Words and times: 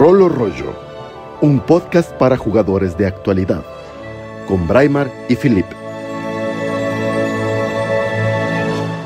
Rolo 0.00 0.30
Rollo, 0.30 0.74
un 1.42 1.60
podcast 1.60 2.10
para 2.12 2.38
jugadores 2.38 2.96
de 2.96 3.06
actualidad, 3.06 3.62
con 4.48 4.66
Braimar 4.66 5.12
y 5.28 5.36
Philip. 5.36 5.66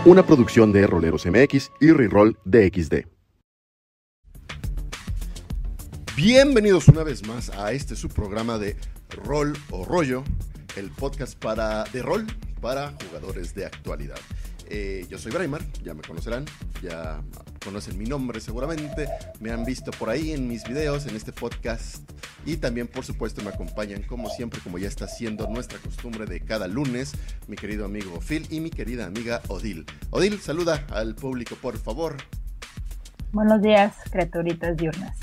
Una 0.04 0.24
producción 0.24 0.72
de 0.72 0.86
Roleros 0.86 1.26
MX 1.26 1.72
y 1.80 1.90
Reroll 1.90 2.38
DXD. 2.44 3.08
Bienvenidos 6.14 6.86
una 6.86 7.02
vez 7.02 7.26
más 7.26 7.50
a 7.50 7.72
este 7.72 7.96
subprograma 7.96 8.58
de 8.58 8.76
Rol 9.24 9.52
o 9.72 9.84
Rollo, 9.84 10.22
el 10.76 10.90
podcast 10.92 11.36
para, 11.36 11.82
de 11.92 12.02
rol 12.02 12.24
para 12.60 12.94
jugadores 13.04 13.52
de 13.56 13.66
actualidad. 13.66 14.20
Eh, 14.68 15.06
yo 15.08 15.18
soy 15.18 15.32
Braimar, 15.32 15.62
ya 15.82 15.94
me 15.94 16.02
conocerán, 16.02 16.44
ya 16.82 17.22
conocen 17.64 17.98
mi 17.98 18.04
nombre 18.04 18.40
seguramente, 18.40 19.08
me 19.40 19.50
han 19.50 19.64
visto 19.64 19.90
por 19.92 20.10
ahí 20.10 20.32
en 20.32 20.48
mis 20.48 20.64
videos, 20.64 21.06
en 21.06 21.16
este 21.16 21.32
podcast 21.32 22.08
y 22.46 22.56
también 22.56 22.86
por 22.86 23.04
supuesto 23.04 23.42
me 23.42 23.50
acompañan 23.50 24.02
como 24.02 24.28
siempre, 24.28 24.60
como 24.60 24.78
ya 24.78 24.88
está 24.88 25.08
siendo 25.08 25.46
nuestra 25.48 25.78
costumbre 25.78 26.26
de 26.26 26.40
cada 26.40 26.68
lunes, 26.68 27.12
mi 27.48 27.56
querido 27.56 27.84
amigo 27.84 28.20
Phil 28.20 28.46
y 28.50 28.60
mi 28.60 28.70
querida 28.70 29.06
amiga 29.06 29.40
Odil. 29.48 29.86
Odil, 30.10 30.38
saluda 30.40 30.86
al 30.90 31.14
público 31.14 31.56
por 31.56 31.78
favor. 31.78 32.16
Buenos 33.32 33.62
días, 33.62 33.96
criaturitas 34.10 34.76
diurnas. 34.76 35.18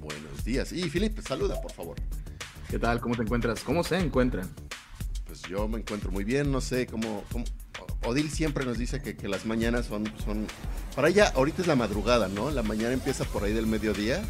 Buenos 0.00 0.44
días. 0.44 0.72
Y 0.72 0.88
Philip, 0.88 1.18
saluda 1.20 1.60
por 1.60 1.72
favor. 1.72 1.96
¿Qué 2.70 2.78
tal? 2.78 3.00
¿Cómo 3.00 3.14
te 3.14 3.22
encuentras? 3.22 3.62
¿Cómo 3.62 3.84
se 3.84 3.98
encuentran? 3.98 4.48
Yo 5.48 5.68
me 5.68 5.78
encuentro 5.78 6.10
muy 6.10 6.24
bien, 6.24 6.50
no 6.50 6.60
sé 6.60 6.86
cómo, 6.86 7.24
cómo 7.30 7.44
Odil 8.04 8.30
siempre 8.30 8.64
nos 8.64 8.78
dice 8.78 9.00
que, 9.00 9.28
las 9.28 9.46
mañanas 9.46 9.86
son, 9.86 10.10
son... 10.24 10.46
Para 10.94 11.08
ella 11.08 11.32
ahorita 11.34 11.62
es 11.62 11.68
la 11.68 11.76
madrugada, 11.76 12.28
¿no? 12.28 12.50
La 12.50 12.62
mañana 12.62 12.92
empieza 12.92 13.24
por 13.24 13.44
ahí 13.44 13.52
del 13.52 13.66
mediodía. 13.66 14.22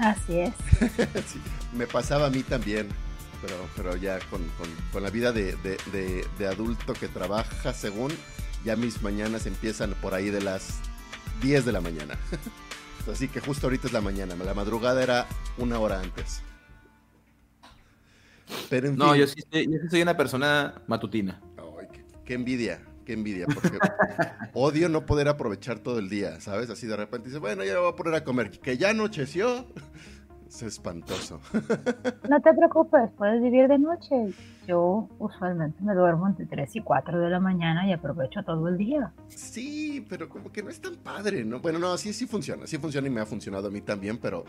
Así 0.00 0.40
es. 0.40 0.52
me 1.74 1.86
pasaba 1.86 2.26
a 2.26 2.30
mí 2.30 2.42
también, 2.42 2.88
pero, 3.40 3.54
pero 3.76 3.96
ya 3.96 4.18
con, 4.30 5.02
la 5.02 5.10
vida 5.10 5.32
de, 5.32 6.48
adulto 6.50 6.92
que 6.94 7.08
trabaja 7.08 7.72
según, 7.72 8.12
ya 8.64 8.76
mis 8.76 9.00
mañanas 9.02 9.46
empiezan 9.46 9.94
por 10.02 10.14
ahí 10.14 10.30
de 10.30 10.40
las 10.40 10.80
10 11.42 11.64
de 11.64 11.72
la 11.72 11.80
mañana. 11.80 12.18
Así 13.10 13.28
que 13.28 13.40
justo 13.40 13.68
ahorita 13.68 13.86
es 13.86 13.92
la 13.92 14.02
mañana, 14.02 14.34
la 14.36 14.54
madrugada 14.54 15.02
era 15.02 15.26
una 15.56 15.78
hora 15.78 16.00
antes. 16.00 16.42
Pero 18.68 18.92
no, 18.92 19.14
yo 19.14 19.26
sí, 19.26 19.42
yo 19.52 19.78
sí 19.82 19.88
soy 19.90 20.02
una 20.02 20.16
persona 20.16 20.82
matutina. 20.86 21.40
Qué 22.28 22.34
envidia, 22.34 22.82
qué 23.06 23.14
envidia, 23.14 23.46
porque 23.46 23.78
odio 24.52 24.90
no 24.90 25.06
poder 25.06 25.28
aprovechar 25.28 25.78
todo 25.78 25.98
el 25.98 26.10
día, 26.10 26.42
¿sabes? 26.42 26.68
Así 26.68 26.86
de 26.86 26.94
repente 26.94 27.28
dice, 27.28 27.38
bueno, 27.38 27.64
ya 27.64 27.72
me 27.72 27.78
voy 27.78 27.92
a 27.92 27.96
poner 27.96 28.14
a 28.14 28.22
comer, 28.22 28.50
que 28.50 28.76
ya 28.76 28.90
anocheció. 28.90 29.64
Es 30.46 30.62
espantoso. 30.62 31.40
No 32.26 32.40
te 32.40 32.54
preocupes, 32.54 33.10
puedes 33.18 33.42
vivir 33.42 33.68
de 33.68 33.78
noche. 33.78 34.32
Yo 34.66 35.06
usualmente 35.18 35.82
me 35.82 35.94
duermo 35.94 36.26
entre 36.26 36.46
3 36.46 36.76
y 36.76 36.80
4 36.80 37.20
de 37.20 37.28
la 37.28 37.38
mañana 37.38 37.86
y 37.86 37.92
aprovecho 37.92 38.42
todo 38.42 38.66
el 38.68 38.78
día. 38.78 39.12
Sí, 39.28 40.06
pero 40.08 40.30
como 40.30 40.50
que 40.50 40.62
no 40.62 40.70
es 40.70 40.80
tan 40.80 40.96
padre, 40.96 41.44
¿no? 41.44 41.60
Bueno, 41.60 41.78
no, 41.78 41.98
sí, 41.98 42.14
sí 42.14 42.26
funciona, 42.26 42.66
sí 42.66 42.78
funciona 42.78 43.08
y 43.08 43.10
me 43.10 43.20
ha 43.20 43.26
funcionado 43.26 43.68
a 43.68 43.70
mí 43.70 43.82
también, 43.82 44.16
pero, 44.16 44.46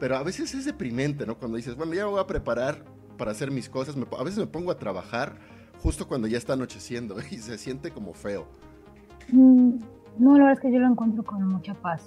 pero 0.00 0.16
a 0.16 0.22
veces 0.22 0.54
es 0.54 0.64
deprimente, 0.64 1.26
¿no? 1.26 1.36
Cuando 1.36 1.58
dices, 1.58 1.76
bueno, 1.76 1.92
ya 1.92 2.06
me 2.06 2.12
voy 2.12 2.20
a 2.20 2.26
preparar 2.26 2.82
para 3.16 3.30
hacer 3.30 3.50
mis 3.50 3.68
cosas, 3.68 3.96
a 3.96 4.22
veces 4.22 4.38
me 4.38 4.46
pongo 4.46 4.70
a 4.70 4.78
trabajar 4.78 5.36
justo 5.82 6.06
cuando 6.06 6.28
ya 6.28 6.38
está 6.38 6.52
anocheciendo 6.52 7.16
y 7.30 7.38
se 7.38 7.58
siente 7.58 7.90
como 7.90 8.14
feo. 8.14 8.46
Mm, 9.28 9.78
no, 10.18 10.32
la 10.38 10.44
verdad 10.44 10.52
es 10.52 10.60
que 10.60 10.72
yo 10.72 10.78
lo 10.78 10.88
encuentro 10.88 11.22
con 11.24 11.46
mucha 11.46 11.74
paz. 11.74 12.02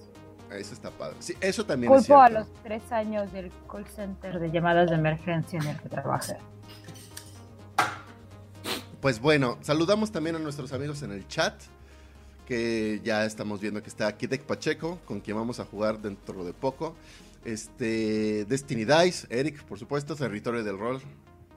Eso 0.52 0.73
está 0.73 0.92
padre. 0.92 1.17
Sí, 1.20 1.34
eso 1.42 1.66
también 1.66 1.89
Culpo 1.89 2.02
es 2.02 2.06
cierto. 2.06 2.23
a 2.23 2.30
los 2.30 2.53
tres 2.64 2.92
años 2.92 3.31
del 3.34 3.52
call 3.70 3.86
center 3.88 4.39
de 4.39 4.52
llamadas 4.52 4.89
de 4.89 4.95
emergencia 4.95 5.59
en 5.59 5.67
el 5.67 5.78
que 5.80 5.90
trabajé. 5.90 6.38
Pues 9.01 9.19
bueno, 9.19 9.57
saludamos 9.62 10.12
también 10.12 10.35
a 10.35 10.40
nuestros 10.40 10.72
amigos 10.72 11.03
en 11.03 11.12
el 11.12 11.28
chat, 11.28 11.53
que 12.46 13.01
ya 13.03 13.25
estamos 13.25 13.59
viendo 13.59 13.81
que 13.81 13.90
está 13.90 14.16
Kidek 14.16 14.44
Pacheco, 14.44 15.00
con 15.06 15.19
quien 15.19 15.38
vamos 15.38 15.59
a 15.59 15.66
jugar 15.66 16.00
dentro 16.00 16.44
de 16.44 16.53
poco. 16.53 16.96
Este, 17.45 18.45
Destiny 18.45 18.85
Dice, 18.85 19.28
Eric, 19.29 19.63
por 19.63 19.78
supuesto, 19.78 20.16
Territorio 20.16 20.63
del 20.63 20.79
Rol, 20.79 21.00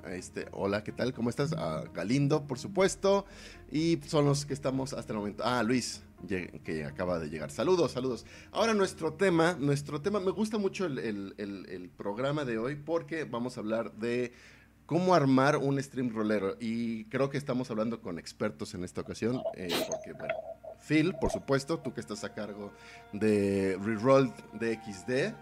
este, 0.06 0.46
hola, 0.52 0.84
¿qué 0.84 0.92
tal? 0.92 1.12
¿Cómo 1.12 1.30
estás? 1.30 1.52
A 1.52 1.84
Galindo, 1.94 2.46
por 2.46 2.58
supuesto. 2.58 3.24
Y 3.70 3.98
son 4.06 4.24
los 4.26 4.46
que 4.46 4.54
estamos 4.54 4.92
hasta 4.92 5.12
el 5.12 5.18
momento. 5.18 5.42
Ah, 5.44 5.62
Luis, 5.62 6.02
que 6.26 6.84
acaba 6.84 7.18
de 7.18 7.28
llegar. 7.28 7.50
Saludos, 7.50 7.92
saludos. 7.92 8.26
Ahora 8.52 8.74
nuestro 8.74 9.14
tema, 9.14 9.56
nuestro 9.58 10.00
tema, 10.00 10.20
me 10.20 10.30
gusta 10.30 10.58
mucho 10.58 10.86
el, 10.86 11.90
programa 11.96 12.44
de 12.44 12.58
hoy 12.58 12.76
porque 12.76 13.24
vamos 13.24 13.56
a 13.56 13.60
hablar 13.60 13.92
de 13.92 14.32
cómo 14.86 15.14
armar 15.14 15.56
un 15.56 15.82
stream 15.82 16.10
rolero. 16.14 16.56
Y 16.60 17.04
creo 17.06 17.30
que 17.30 17.38
estamos 17.38 17.70
hablando 17.70 18.00
con 18.00 18.18
expertos 18.18 18.74
en 18.74 18.84
esta 18.84 19.00
ocasión, 19.00 19.42
eh, 19.54 19.68
porque, 19.88 20.12
bueno, 20.12 20.34
Phil, 20.86 21.14
por 21.20 21.30
supuesto, 21.30 21.78
tú 21.78 21.92
que 21.92 22.00
estás 22.00 22.24
a 22.24 22.32
cargo 22.32 22.72
de 23.12 23.78
Reroll 23.82 24.32
DXD 24.54 25.34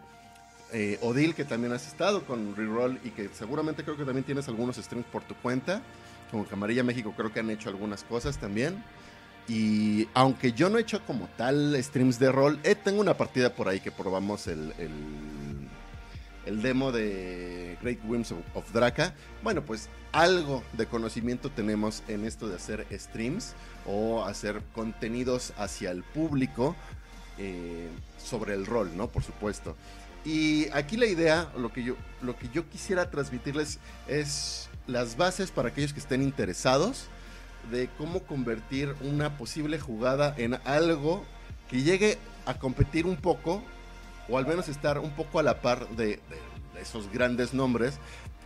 eh, 0.78 0.98
Odil, 1.00 1.34
que 1.34 1.47
también 1.47 1.72
has 1.72 1.87
estado 1.87 2.26
con 2.26 2.54
Reroll 2.54 3.00
y 3.03 3.09
que 3.09 3.31
seguramente 3.32 3.82
creo 3.82 3.97
que 3.97 4.04
también 4.04 4.25
tienes 4.25 4.47
algunos 4.47 4.76
streams 4.76 5.06
por 5.06 5.22
tu 5.22 5.34
cuenta. 5.37 5.81
Con 6.31 6.44
Camarilla 6.44 6.82
México 6.82 7.14
creo 7.16 7.32
que 7.32 7.41
han 7.41 7.48
hecho 7.48 7.70
algunas 7.70 8.04
cosas 8.04 8.37
también. 8.37 8.84
Y 9.48 10.06
aunque 10.12 10.53
yo 10.53 10.69
no 10.69 10.76
he 10.76 10.82
hecho 10.82 11.00
como 11.06 11.31
tal 11.38 11.82
streams 11.82 12.19
de 12.19 12.31
rol, 12.31 12.60
eh, 12.62 12.75
tengo 12.75 13.00
una 13.00 13.16
partida 13.16 13.54
por 13.54 13.69
ahí 13.69 13.81
que 13.81 13.91
probamos 13.91 14.48
el, 14.48 14.75
el, 16.44 16.60
demo 16.60 16.93
de 16.93 17.78
Great 17.81 18.00
Whims 18.04 18.34
of, 18.53 18.70
Draka. 18.70 19.14
Bueno, 19.43 19.62
pues 19.62 19.88
algo 20.12 20.62
de 20.75 20.84
conocimiento 20.84 21.48
tenemos 21.48 22.03
en 22.06 22.26
esto 22.26 22.48
de 22.48 22.56
hacer 22.56 22.87
streams 22.93 23.54
o 23.87 24.26
hacer 24.26 24.60
contenidos 24.75 25.54
hacia 25.56 25.91
el 25.91 26.03
público 26.03 26.76
eh, 27.38 27.88
sobre 28.19 28.53
el 28.53 28.66
rol, 28.66 28.94
¿no? 28.94 29.08
Por 29.08 29.22
supuesto. 29.22 29.75
Y 30.26 30.69
aquí 30.72 30.97
la 30.97 31.06
idea, 31.06 31.53
lo 31.56 31.72
que 31.72 31.84
yo, 31.84 31.94
lo 32.20 32.37
que 32.37 32.48
yo 32.53 32.69
quisiera 32.69 33.12
transmitirles 33.12 33.78
es 34.09 34.69
las 34.88 35.16
bases 35.16 35.53
para 35.53 35.69
aquellos 35.69 35.92
que 35.92 36.00
estén 36.00 36.20
interesados 36.20 37.06
de 37.70 37.88
cómo 37.97 38.25
convertir 38.25 38.92
una 39.03 39.38
posible 39.38 39.78
jugada 39.78 40.34
en 40.37 40.59
algo 40.64 41.25
que 41.70 41.82
llegue 41.82 42.19
a 42.44 42.59
competir 42.59 43.06
un 43.06 43.14
poco, 43.14 43.62
o 44.28 44.37
al 44.37 44.48
menos 44.48 44.69
estar 44.69 44.98
un 44.98 45.12
poco 45.12 45.38
a 45.38 45.44
la 45.44 45.62
par 45.62 45.88
de, 45.91 46.19
esos 46.82 47.08
grandes 47.12 47.54
nombres, 47.54 47.94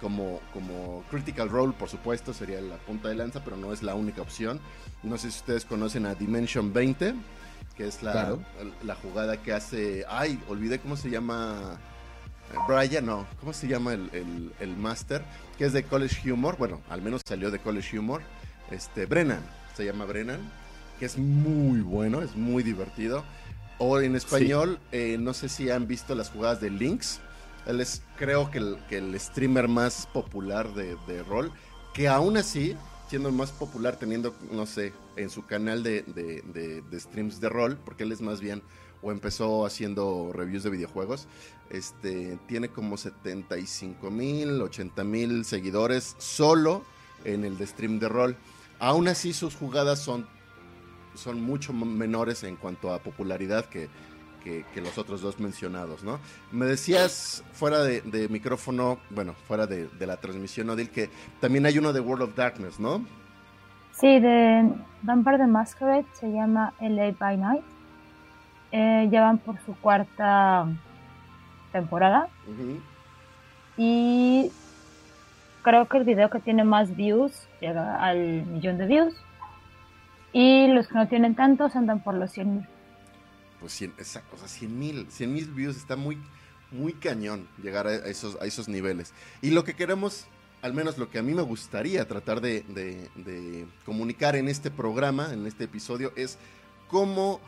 como, 0.02 0.40
como 0.52 1.02
Critical 1.10 1.48
Role, 1.48 1.72
por 1.72 1.88
supuesto, 1.88 2.34
sería 2.34 2.60
la 2.60 2.76
punta 2.76 3.08
de 3.08 3.14
lanza, 3.14 3.42
pero 3.42 3.56
no 3.56 3.72
es 3.72 3.82
la 3.82 3.94
única 3.94 4.20
opción. 4.20 4.60
No 5.02 5.16
sé 5.16 5.30
si 5.30 5.38
ustedes 5.38 5.64
conocen 5.64 6.04
a 6.04 6.14
Dimension 6.14 6.74
20 6.74 7.14
que 7.80 7.86
es 7.86 8.02
la, 8.02 8.36
la 8.84 8.94
jugada 8.94 9.38
que 9.42 9.54
hace. 9.54 10.04
Ay, 10.06 10.38
olvidé 10.48 10.80
cómo 10.80 10.98
se 10.98 11.08
llama. 11.08 11.78
Brian, 12.68 13.06
no, 13.06 13.26
¿cómo 13.38 13.54
se 13.54 13.68
llama 13.68 13.94
el, 13.94 14.52
el, 14.60 14.76
Master? 14.76 15.24
Que 15.56 15.64
es 15.64 15.72
de 15.72 15.84
College 15.84 16.30
Humor, 16.30 16.58
bueno, 16.58 16.82
al 16.90 17.00
menos 17.00 17.22
salió 17.24 17.50
de 17.50 17.58
College 17.58 17.98
Humor. 17.98 18.20
Este, 18.70 19.06
Brennan, 19.06 19.40
se 19.74 19.86
llama 19.86 20.04
Brennan, 20.04 20.40
que 20.98 21.06
es 21.06 21.16
muy 21.16 21.80
bueno, 21.80 22.20
es 22.20 22.36
muy 22.36 22.62
divertido. 22.62 23.24
O 23.78 23.98
en 23.98 24.14
español, 24.14 24.78
eh, 24.92 25.16
no 25.18 25.32
sé 25.32 25.48
si 25.48 25.70
han 25.70 25.86
visto 25.86 26.14
las 26.14 26.28
jugadas 26.28 26.60
de 26.60 26.68
Lynx. 26.68 27.20
Él 27.64 27.80
es, 27.80 28.02
creo 28.16 28.50
que 28.50 28.58
el, 28.58 28.78
que 28.90 28.98
el 28.98 29.18
streamer 29.18 29.68
más 29.68 30.06
popular 30.12 30.74
de, 30.74 30.98
de 31.06 31.22
rol, 31.22 31.50
que 31.94 32.08
aún 32.08 32.36
así 32.36 32.76
siendo 33.10 33.32
más 33.32 33.50
popular 33.50 33.96
teniendo, 33.96 34.36
no 34.52 34.66
sé, 34.66 34.92
en 35.16 35.30
su 35.30 35.44
canal 35.44 35.82
de, 35.82 36.02
de, 36.04 37.00
streams 37.00 37.40
de 37.40 37.48
rol, 37.48 37.76
porque 37.84 38.04
él 38.04 38.12
es 38.12 38.20
más 38.20 38.40
bien, 38.40 38.62
o 39.02 39.10
empezó 39.10 39.66
haciendo 39.66 40.30
reviews 40.32 40.62
de 40.62 40.70
videojuegos, 40.70 41.26
este, 41.70 42.38
tiene 42.46 42.68
como 42.68 42.96
75 42.96 44.12
mil, 44.12 44.62
80 44.62 45.02
mil 45.02 45.44
seguidores 45.44 46.14
solo 46.18 46.84
en 47.24 47.44
el 47.44 47.58
de 47.58 47.66
stream 47.66 47.98
de 47.98 48.08
rol. 48.08 48.36
Aún 48.78 49.08
así 49.08 49.32
sus 49.32 49.56
jugadas 49.56 49.98
son, 49.98 50.28
son 51.16 51.40
mucho 51.40 51.72
menores 51.72 52.44
en 52.44 52.54
cuanto 52.54 52.94
a 52.94 53.00
popularidad 53.02 53.64
que, 53.64 53.88
que, 54.40 54.64
los 54.80 54.98
otros 54.98 55.20
dos 55.20 55.38
mencionados, 55.38 56.02
¿no? 56.02 56.18
Me 56.50 56.66
decías 56.66 57.44
fuera 57.52 57.82
de, 57.82 58.28
micrófono, 58.28 58.98
bueno, 59.10 59.34
fuera 59.46 59.66
de, 59.66 59.88
la 60.00 60.16
transmisión, 60.16 60.70
Odil, 60.70 60.90
que 60.90 61.10
también 61.40 61.66
hay 61.66 61.78
uno 61.78 61.92
de 61.92 62.00
World 62.00 62.22
of 62.24 62.34
Darkness, 62.34 62.80
¿no? 62.80 63.04
Sí, 63.92 64.18
de 64.18 64.72
Vampire 65.02 65.38
the 65.38 65.46
Masquerade, 65.46 66.06
se 66.14 66.32
llama 66.32 66.72
LA 66.80 67.12
by 67.18 67.36
Night. 67.36 67.64
Eh, 68.72 69.08
ya 69.10 69.22
van 69.22 69.38
por 69.38 69.58
su 69.60 69.74
cuarta 69.74 70.66
temporada. 71.72 72.28
Y 73.76 74.50
creo 75.62 75.86
que 75.86 75.98
el 75.98 76.04
video 76.04 76.30
que 76.30 76.40
tiene 76.40 76.64
más 76.64 76.96
views 76.96 77.48
llega 77.60 78.02
al 78.02 78.46
millón 78.46 78.78
de 78.78 78.86
views. 78.86 79.14
Y 80.32 80.68
los 80.68 80.86
que 80.86 80.94
no 80.94 81.08
tienen 81.08 81.34
tantos 81.34 81.74
andan 81.74 82.00
por 82.00 82.14
los 82.14 82.30
100 82.30 82.54
mil 82.54 82.66
pues 83.60 83.72
100, 83.74 83.94
esa 83.98 84.22
cosa, 84.22 84.48
100 84.48 84.78
mil, 84.78 85.06
100 85.10 85.32
mil 85.32 85.46
views 85.46 85.76
está 85.76 85.96
muy, 85.96 86.18
muy 86.70 86.94
cañón 86.94 87.46
llegar 87.62 87.86
a 87.86 87.94
esos, 87.94 88.36
a 88.40 88.46
esos 88.46 88.68
niveles. 88.68 89.12
Y 89.42 89.50
lo 89.50 89.64
que 89.64 89.74
queremos, 89.74 90.26
al 90.62 90.74
menos 90.74 90.98
lo 90.98 91.10
que 91.10 91.18
a 91.18 91.22
mí 91.22 91.34
me 91.34 91.42
gustaría 91.42 92.06
tratar 92.08 92.40
de, 92.40 92.64
comunicar 93.84 94.36
en 94.36 94.48
este 94.48 94.70
programa, 94.70 95.32
en 95.32 95.46
este 95.46 95.64
episodio, 95.64 96.12
es 96.16 96.38
cómo 96.88 97.40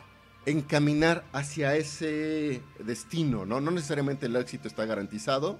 encaminar 0.45 1.23
hacia 1.31 1.75
ese 1.75 2.61
destino, 2.79 3.45
¿no? 3.45 3.61
No 3.61 3.71
necesariamente 3.71 4.25
el 4.25 4.35
éxito 4.35 4.67
está 4.67 4.85
garantizado, 4.85 5.57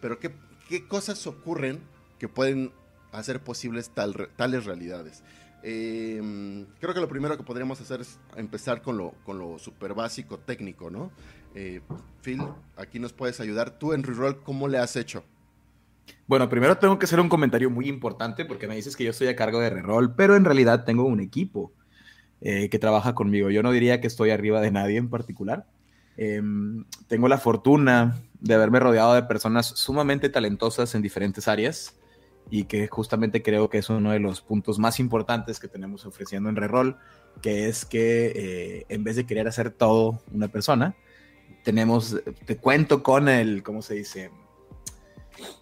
pero 0.00 0.18
qué, 0.18 0.32
qué 0.68 0.86
cosas 0.86 1.26
ocurren 1.26 1.80
que 2.18 2.28
pueden 2.28 2.72
hacer 3.12 3.40
posibles 3.40 3.90
tal, 3.90 4.30
tales 4.36 4.64
realidades. 4.64 5.22
Eh, 5.62 6.66
creo 6.80 6.94
que 6.94 7.00
lo 7.00 7.08
primero 7.08 7.36
que 7.36 7.42
podríamos 7.42 7.80
hacer 7.80 8.00
es 8.00 8.18
empezar 8.36 8.82
con 8.82 8.96
lo, 8.96 9.12
con 9.24 9.38
lo 9.38 9.58
super 9.58 9.94
básico 9.94 10.38
técnico, 10.38 10.90
¿no? 10.90 11.10
Eh, 11.54 11.80
Phil, 12.22 12.42
aquí 12.76 12.98
nos 12.98 13.12
puedes 13.12 13.40
ayudar. 13.40 13.78
Tú 13.78 13.92
en 13.92 14.02
Reroll, 14.02 14.42
¿cómo 14.42 14.68
le 14.68 14.78
has 14.78 14.96
hecho? 14.96 15.24
Bueno, 16.26 16.48
primero 16.48 16.78
tengo 16.78 16.98
que 16.98 17.04
hacer 17.04 17.20
un 17.20 17.28
comentario 17.28 17.70
muy 17.70 17.88
importante 17.88 18.44
porque 18.44 18.66
me 18.66 18.76
dices 18.76 18.96
que 18.96 19.04
yo 19.04 19.10
estoy 19.10 19.28
a 19.28 19.36
cargo 19.36 19.60
de 19.60 19.70
Reroll, 19.70 20.14
pero 20.14 20.36
en 20.36 20.44
realidad 20.44 20.84
tengo 20.84 21.04
un 21.04 21.20
equipo. 21.20 21.72
Eh, 22.42 22.70
que 22.70 22.78
trabaja 22.78 23.14
conmigo. 23.14 23.50
Yo 23.50 23.62
no 23.62 23.70
diría 23.70 24.00
que 24.00 24.06
estoy 24.06 24.30
arriba 24.30 24.62
de 24.62 24.70
nadie 24.70 24.96
en 24.96 25.10
particular. 25.10 25.66
Em, 26.16 26.86
tengo 27.06 27.28
la 27.28 27.36
fortuna 27.36 28.16
de 28.40 28.54
haberme 28.54 28.80
rodeado 28.80 29.12
de 29.12 29.24
personas 29.24 29.66
sumamente 29.66 30.30
talentosas 30.30 30.94
en 30.94 31.02
diferentes 31.02 31.48
áreas 31.48 31.99
y 32.50 32.64
que 32.64 32.88
justamente 32.88 33.42
creo 33.42 33.70
que 33.70 33.78
es 33.78 33.88
uno 33.88 34.10
de 34.10 34.18
los 34.18 34.40
puntos 34.40 34.78
más 34.78 34.98
importantes 34.98 35.60
que 35.60 35.68
tenemos 35.68 36.04
ofreciendo 36.04 36.48
en 36.48 36.56
Reroll, 36.56 36.96
que 37.40 37.68
es 37.68 37.84
que 37.84 38.32
eh, 38.34 38.86
en 38.88 39.04
vez 39.04 39.16
de 39.16 39.24
querer 39.24 39.46
hacer 39.46 39.70
todo 39.70 40.20
una 40.32 40.48
persona, 40.48 40.96
tenemos, 41.62 42.20
te 42.46 42.56
cuento 42.56 43.02
con 43.02 43.28
el, 43.28 43.62
¿cómo 43.62 43.82
se 43.82 43.94
dice? 43.94 44.30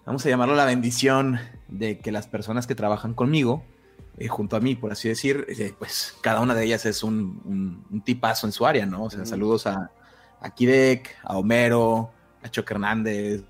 Vamos 0.06 0.24
a 0.24 0.28
llamarlo 0.30 0.54
la 0.54 0.64
bendición 0.64 1.38
de 1.68 1.98
que 1.98 2.10
las 2.10 2.26
personas 2.26 2.66
que 2.66 2.74
trabajan 2.74 3.14
conmigo 3.14 3.62
eh, 4.16 4.28
junto 4.28 4.56
a 4.56 4.60
mí, 4.60 4.74
por 4.74 4.90
así 4.90 5.08
decir, 5.08 5.44
eh, 5.48 5.74
pues 5.78 6.16
cada 6.22 6.40
una 6.40 6.54
de 6.54 6.64
ellas 6.64 6.86
es 6.86 7.02
un, 7.02 7.84
un, 7.90 8.00
tipazo 8.02 8.46
en 8.46 8.52
su 8.52 8.66
área, 8.66 8.86
¿no? 8.86 9.04
O 9.04 9.10
sea, 9.10 9.26
saludos 9.26 9.66
a, 9.66 9.92
a 10.40 10.54
Kidek, 10.54 11.16
a 11.22 11.36
Homero, 11.36 12.10
a 12.42 12.48
Choc 12.48 12.70
Hernández, 12.70 13.44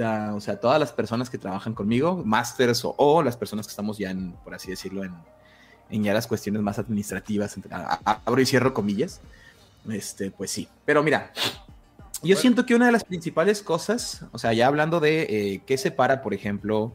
a 0.00 0.34
o 0.34 0.40
sea, 0.40 0.58
todas 0.58 0.80
las 0.80 0.92
personas 0.92 1.30
que 1.30 1.38
trabajan 1.38 1.74
conmigo, 1.74 2.22
masters 2.24 2.82
o, 2.84 3.22
las 3.22 3.36
personas 3.36 3.66
que 3.66 3.70
estamos 3.70 3.98
ya 3.98 4.10
en, 4.10 4.32
por 4.44 4.54
así 4.54 4.70
decirlo, 4.70 5.04
en, 5.04 5.12
en 5.90 6.04
ya 6.04 6.12
las 6.12 6.26
cuestiones 6.26 6.62
más 6.62 6.78
administrativas, 6.78 7.56
abro 8.04 8.40
y 8.40 8.46
cierro 8.46 8.74
comillas, 8.74 9.20
este, 9.88 10.30
pues 10.30 10.50
sí. 10.50 10.68
Pero 10.84 11.02
mira, 11.02 11.32
yo 12.22 12.36
siento 12.36 12.66
que 12.66 12.74
una 12.74 12.86
de 12.86 12.92
las 12.92 13.04
principales 13.04 13.62
cosas, 13.62 14.24
o 14.32 14.38
sea, 14.38 14.52
ya 14.52 14.66
hablando 14.66 15.00
de 15.00 15.22
eh, 15.22 15.62
qué 15.64 15.78
separa, 15.78 16.22
por 16.22 16.34
ejemplo, 16.34 16.92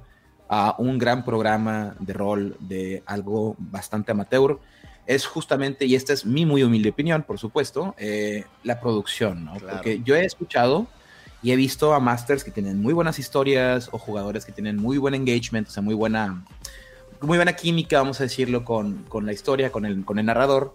a 0.50 0.76
un 0.78 0.98
gran 0.98 1.24
programa 1.24 1.96
de 2.00 2.14
rol 2.14 2.58
de 2.60 3.02
algo 3.06 3.56
bastante 3.58 4.12
amateur 4.12 4.60
es 5.06 5.26
justamente, 5.26 5.86
y 5.86 5.96
esta 5.96 6.14
es 6.14 6.26
mi 6.26 6.46
muy 6.46 6.64
humilde 6.64 6.90
opinión, 6.90 7.24
por 7.24 7.40
supuesto, 7.40 7.96
eh, 7.98 8.46
la 8.64 8.80
producción, 8.80 9.46
¿no? 9.46 9.54
Porque 9.54 10.02
yo 10.04 10.16
he 10.16 10.26
escuchado 10.26 10.88
y 11.44 11.52
he 11.52 11.56
visto 11.56 11.94
a 11.94 12.00
masters 12.00 12.44
que 12.44 12.52
tienen 12.52 12.82
muy 12.82 12.94
buenas 12.94 13.20
historias 13.20 13.90
o 13.92 14.00
jugadores 14.00 14.46
que 14.46 14.52
tienen 14.52 14.78
muy 14.78 14.98
buen 14.98 15.14
engagement, 15.14 15.68
o 15.68 15.72
sea, 15.72 15.84
muy 15.84 15.94
buena, 15.94 16.46
muy 17.22 17.38
buena 17.38 17.54
química, 17.54 18.00
vamos 18.00 18.20
a 18.22 18.24
decirlo, 18.24 18.64
con, 18.64 19.04
con 19.04 19.26
la 19.26 19.34
historia, 19.34 19.72
con 19.72 19.86
el, 19.86 20.06
con 20.06 20.18
el 20.18 20.26
narrador, 20.26 20.74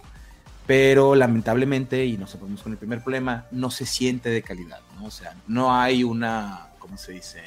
pero 0.66 1.14
lamentablemente, 1.14 2.04
y 2.04 2.18
nos 2.18 2.36
ponemos 2.36 2.62
con 2.62 2.72
el 2.72 2.78
primer 2.78 3.02
problema, 3.02 3.46
no 3.50 3.70
se 3.70 3.86
siente 3.86 4.28
de 4.28 4.42
calidad, 4.42 4.80
¿no? 5.00 5.06
O 5.06 5.10
sea, 5.10 5.34
no 5.46 5.74
hay 5.74 6.04
una, 6.04 6.68
¿cómo 6.78 6.98
se 6.98 7.12
dice? 7.12 7.40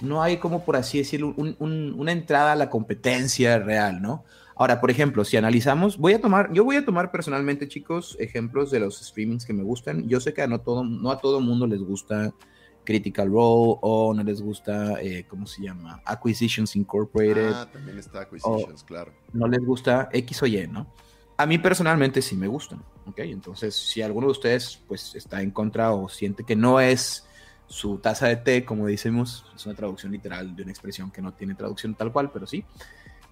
no 0.00 0.22
hay 0.22 0.36
como 0.36 0.64
por 0.64 0.76
así 0.76 0.98
decirlo 0.98 1.34
una 1.36 2.12
entrada 2.12 2.52
a 2.52 2.56
la 2.56 2.70
competencia 2.70 3.58
real, 3.58 4.00
¿no? 4.00 4.24
Ahora, 4.58 4.80
por 4.80 4.90
ejemplo, 4.90 5.24
si 5.24 5.36
analizamos, 5.36 5.98
voy 5.98 6.14
a 6.14 6.20
tomar, 6.20 6.52
yo 6.52 6.64
voy 6.64 6.74
a 6.74 6.84
tomar 6.84 7.12
personalmente, 7.12 7.68
chicos, 7.68 8.16
ejemplos 8.18 8.72
de 8.72 8.80
los 8.80 8.98
streamings 8.98 9.46
que 9.46 9.52
me 9.52 9.62
gustan. 9.62 10.08
Yo 10.08 10.18
sé 10.18 10.34
que 10.34 10.42
a 10.42 10.48
no 10.48 10.60
todo, 10.60 10.82
no 10.82 11.12
a 11.12 11.18
todo 11.18 11.40
mundo 11.40 11.68
les 11.68 11.80
gusta 11.80 12.34
Critical 12.82 13.28
Role 13.28 13.78
o 13.82 14.12
no 14.14 14.24
les 14.24 14.42
gusta, 14.42 15.00
eh, 15.00 15.26
¿cómo 15.28 15.46
se 15.46 15.62
llama? 15.62 16.02
Acquisitions 16.04 16.74
Incorporated. 16.74 17.52
Ah, 17.54 17.68
también 17.72 17.98
está 17.98 18.22
Acquisitions, 18.22 18.82
claro. 18.82 19.12
No 19.32 19.46
les 19.46 19.64
gusta 19.64 20.08
X 20.12 20.42
o 20.42 20.46
Y, 20.46 20.66
¿no? 20.66 20.92
A 21.36 21.46
mí 21.46 21.58
personalmente 21.58 22.20
sí 22.20 22.34
me 22.34 22.48
gustan, 22.48 22.82
¿ok? 23.06 23.20
Entonces, 23.20 23.76
si 23.76 24.02
alguno 24.02 24.26
de 24.26 24.32
ustedes, 24.32 24.82
pues, 24.88 25.14
está 25.14 25.40
en 25.40 25.52
contra 25.52 25.92
o 25.92 26.08
siente 26.08 26.42
que 26.42 26.56
no 26.56 26.80
es 26.80 27.28
su 27.68 27.98
taza 27.98 28.26
de 28.26 28.36
té, 28.36 28.64
como 28.64 28.86
decimos, 28.86 29.44
es 29.54 29.66
una 29.66 29.76
traducción 29.76 30.10
literal 30.10 30.56
de 30.56 30.62
una 30.62 30.72
expresión 30.72 31.12
que 31.12 31.22
no 31.22 31.32
tiene 31.32 31.54
traducción 31.54 31.94
tal 31.94 32.10
cual, 32.10 32.32
pero 32.32 32.44
sí. 32.46 32.64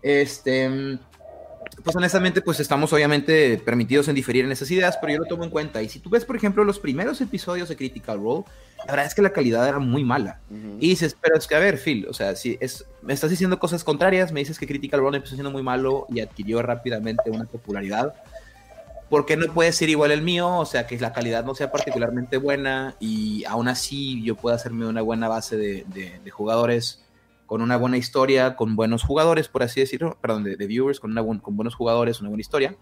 Este, 0.02 0.98
pues 1.82 1.96
honestamente, 1.96 2.40
pues 2.40 2.60
estamos 2.60 2.92
obviamente 2.92 3.60
permitidos 3.64 4.08
en 4.08 4.14
diferir 4.14 4.44
en 4.44 4.52
esas 4.52 4.70
ideas, 4.70 4.98
pero 5.00 5.14
yo 5.14 5.18
lo 5.20 5.26
tomo 5.26 5.44
en 5.44 5.50
cuenta. 5.50 5.82
Y 5.82 5.88
si 5.88 5.98
tú 5.98 6.10
ves, 6.10 6.24
por 6.24 6.36
ejemplo, 6.36 6.64
los 6.64 6.78
primeros 6.78 7.20
episodios 7.20 7.68
de 7.68 7.76
Critical 7.76 8.18
Role, 8.18 8.44
la 8.78 8.92
verdad 8.92 9.06
es 9.06 9.14
que 9.14 9.22
la 9.22 9.30
calidad 9.30 9.66
era 9.68 9.78
muy 9.78 10.04
mala. 10.04 10.40
Y 10.80 10.90
dices, 10.90 11.16
pero 11.20 11.36
es 11.36 11.46
que 11.46 11.54
a 11.54 11.58
ver, 11.58 11.78
Phil, 11.78 12.06
o 12.08 12.12
sea, 12.12 12.36
si 12.36 12.56
es, 12.60 12.84
me 13.02 13.12
estás 13.12 13.30
diciendo 13.30 13.58
cosas 13.58 13.84
contrarias, 13.84 14.32
me 14.32 14.40
dices 14.40 14.58
que 14.58 14.66
Critical 14.66 15.00
Role 15.00 15.16
empezó 15.16 15.34
siendo 15.34 15.50
muy 15.50 15.62
malo 15.62 16.06
y 16.08 16.20
adquirió 16.20 16.62
rápidamente 16.62 17.30
una 17.30 17.44
popularidad 17.44 18.14
¿por 19.08 19.26
qué 19.26 19.36
no 19.36 19.52
puede 19.52 19.72
ser 19.72 19.88
igual 19.88 20.10
el 20.10 20.22
mío? 20.22 20.58
O 20.58 20.66
sea, 20.66 20.86
que 20.86 20.98
la 20.98 21.12
calidad 21.12 21.44
no 21.44 21.54
sea 21.54 21.70
particularmente 21.70 22.36
buena 22.36 22.96
y 23.00 23.44
aún 23.44 23.68
así 23.68 24.22
yo 24.22 24.36
pueda 24.36 24.56
hacerme 24.56 24.86
una 24.86 25.02
buena 25.02 25.28
base 25.28 25.56
de, 25.56 26.30
jugadores 26.30 27.00
con 27.46 27.62
una 27.62 27.76
buena 27.76 27.96
historia, 27.96 28.56
con 28.56 28.76
buenos 28.76 29.02
jugadores, 29.02 29.48
por 29.48 29.62
así 29.62 29.80
decirlo, 29.80 30.18
perdón, 30.20 30.44
de, 30.44 30.56
viewers, 30.66 31.00
con, 31.00 31.12
una 31.12 31.24
con 31.40 31.56
buenos 31.56 31.74
jugadores, 31.74 32.20
una 32.20 32.28
buena 32.28 32.40
historia. 32.40 32.76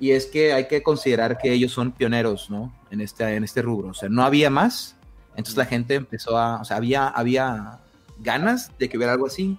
Y 0.00 0.10
es 0.10 0.26
que 0.26 0.52
hay 0.52 0.66
que 0.66 0.82
considerar 0.82 1.38
que 1.38 1.52
ellos 1.52 1.72
son 1.72 1.92
pioneros, 1.92 2.50
¿no? 2.50 2.74
En 2.90 3.00
este, 3.00 3.24
en 3.36 3.44
este 3.44 3.62
rubro. 3.62 3.88
O 3.88 3.94
sea, 3.94 4.08
no 4.08 4.24
había 4.24 4.50
más. 4.50 4.96
Entonces 5.30 5.56
la 5.56 5.66
gente 5.66 5.94
empezó 5.94 6.36
a, 6.36 6.60
o 6.60 6.64
sea, 6.64 6.76
había, 6.76 7.06
había 7.08 7.78
ganas 8.18 8.76
de 8.78 8.88
que 8.88 8.96
hubiera 8.96 9.12
algo 9.12 9.26
así. 9.26 9.58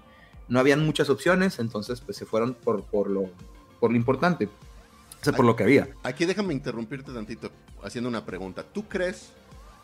No 0.50 0.60
habían 0.60 0.86
muchas 0.86 1.10
opciones, 1.10 1.60
entonces 1.60 2.02
pues 2.02 2.18
se 2.18 2.26
fueron 2.26 2.54
por, 2.54 2.84
por, 2.84 3.10
lo, 3.10 3.30
por 3.80 3.92
lo 3.92 3.98
importante 3.98 4.50
por 5.32 5.46
lo 5.46 5.56
que 5.56 5.64
había. 5.64 5.88
Aquí 6.04 6.26
déjame 6.26 6.54
interrumpirte 6.54 7.14
tantito 7.14 7.50
haciendo 7.82 8.10
una 8.10 8.26
pregunta. 8.26 8.64
¿Tú 8.64 8.88
crees, 8.88 9.32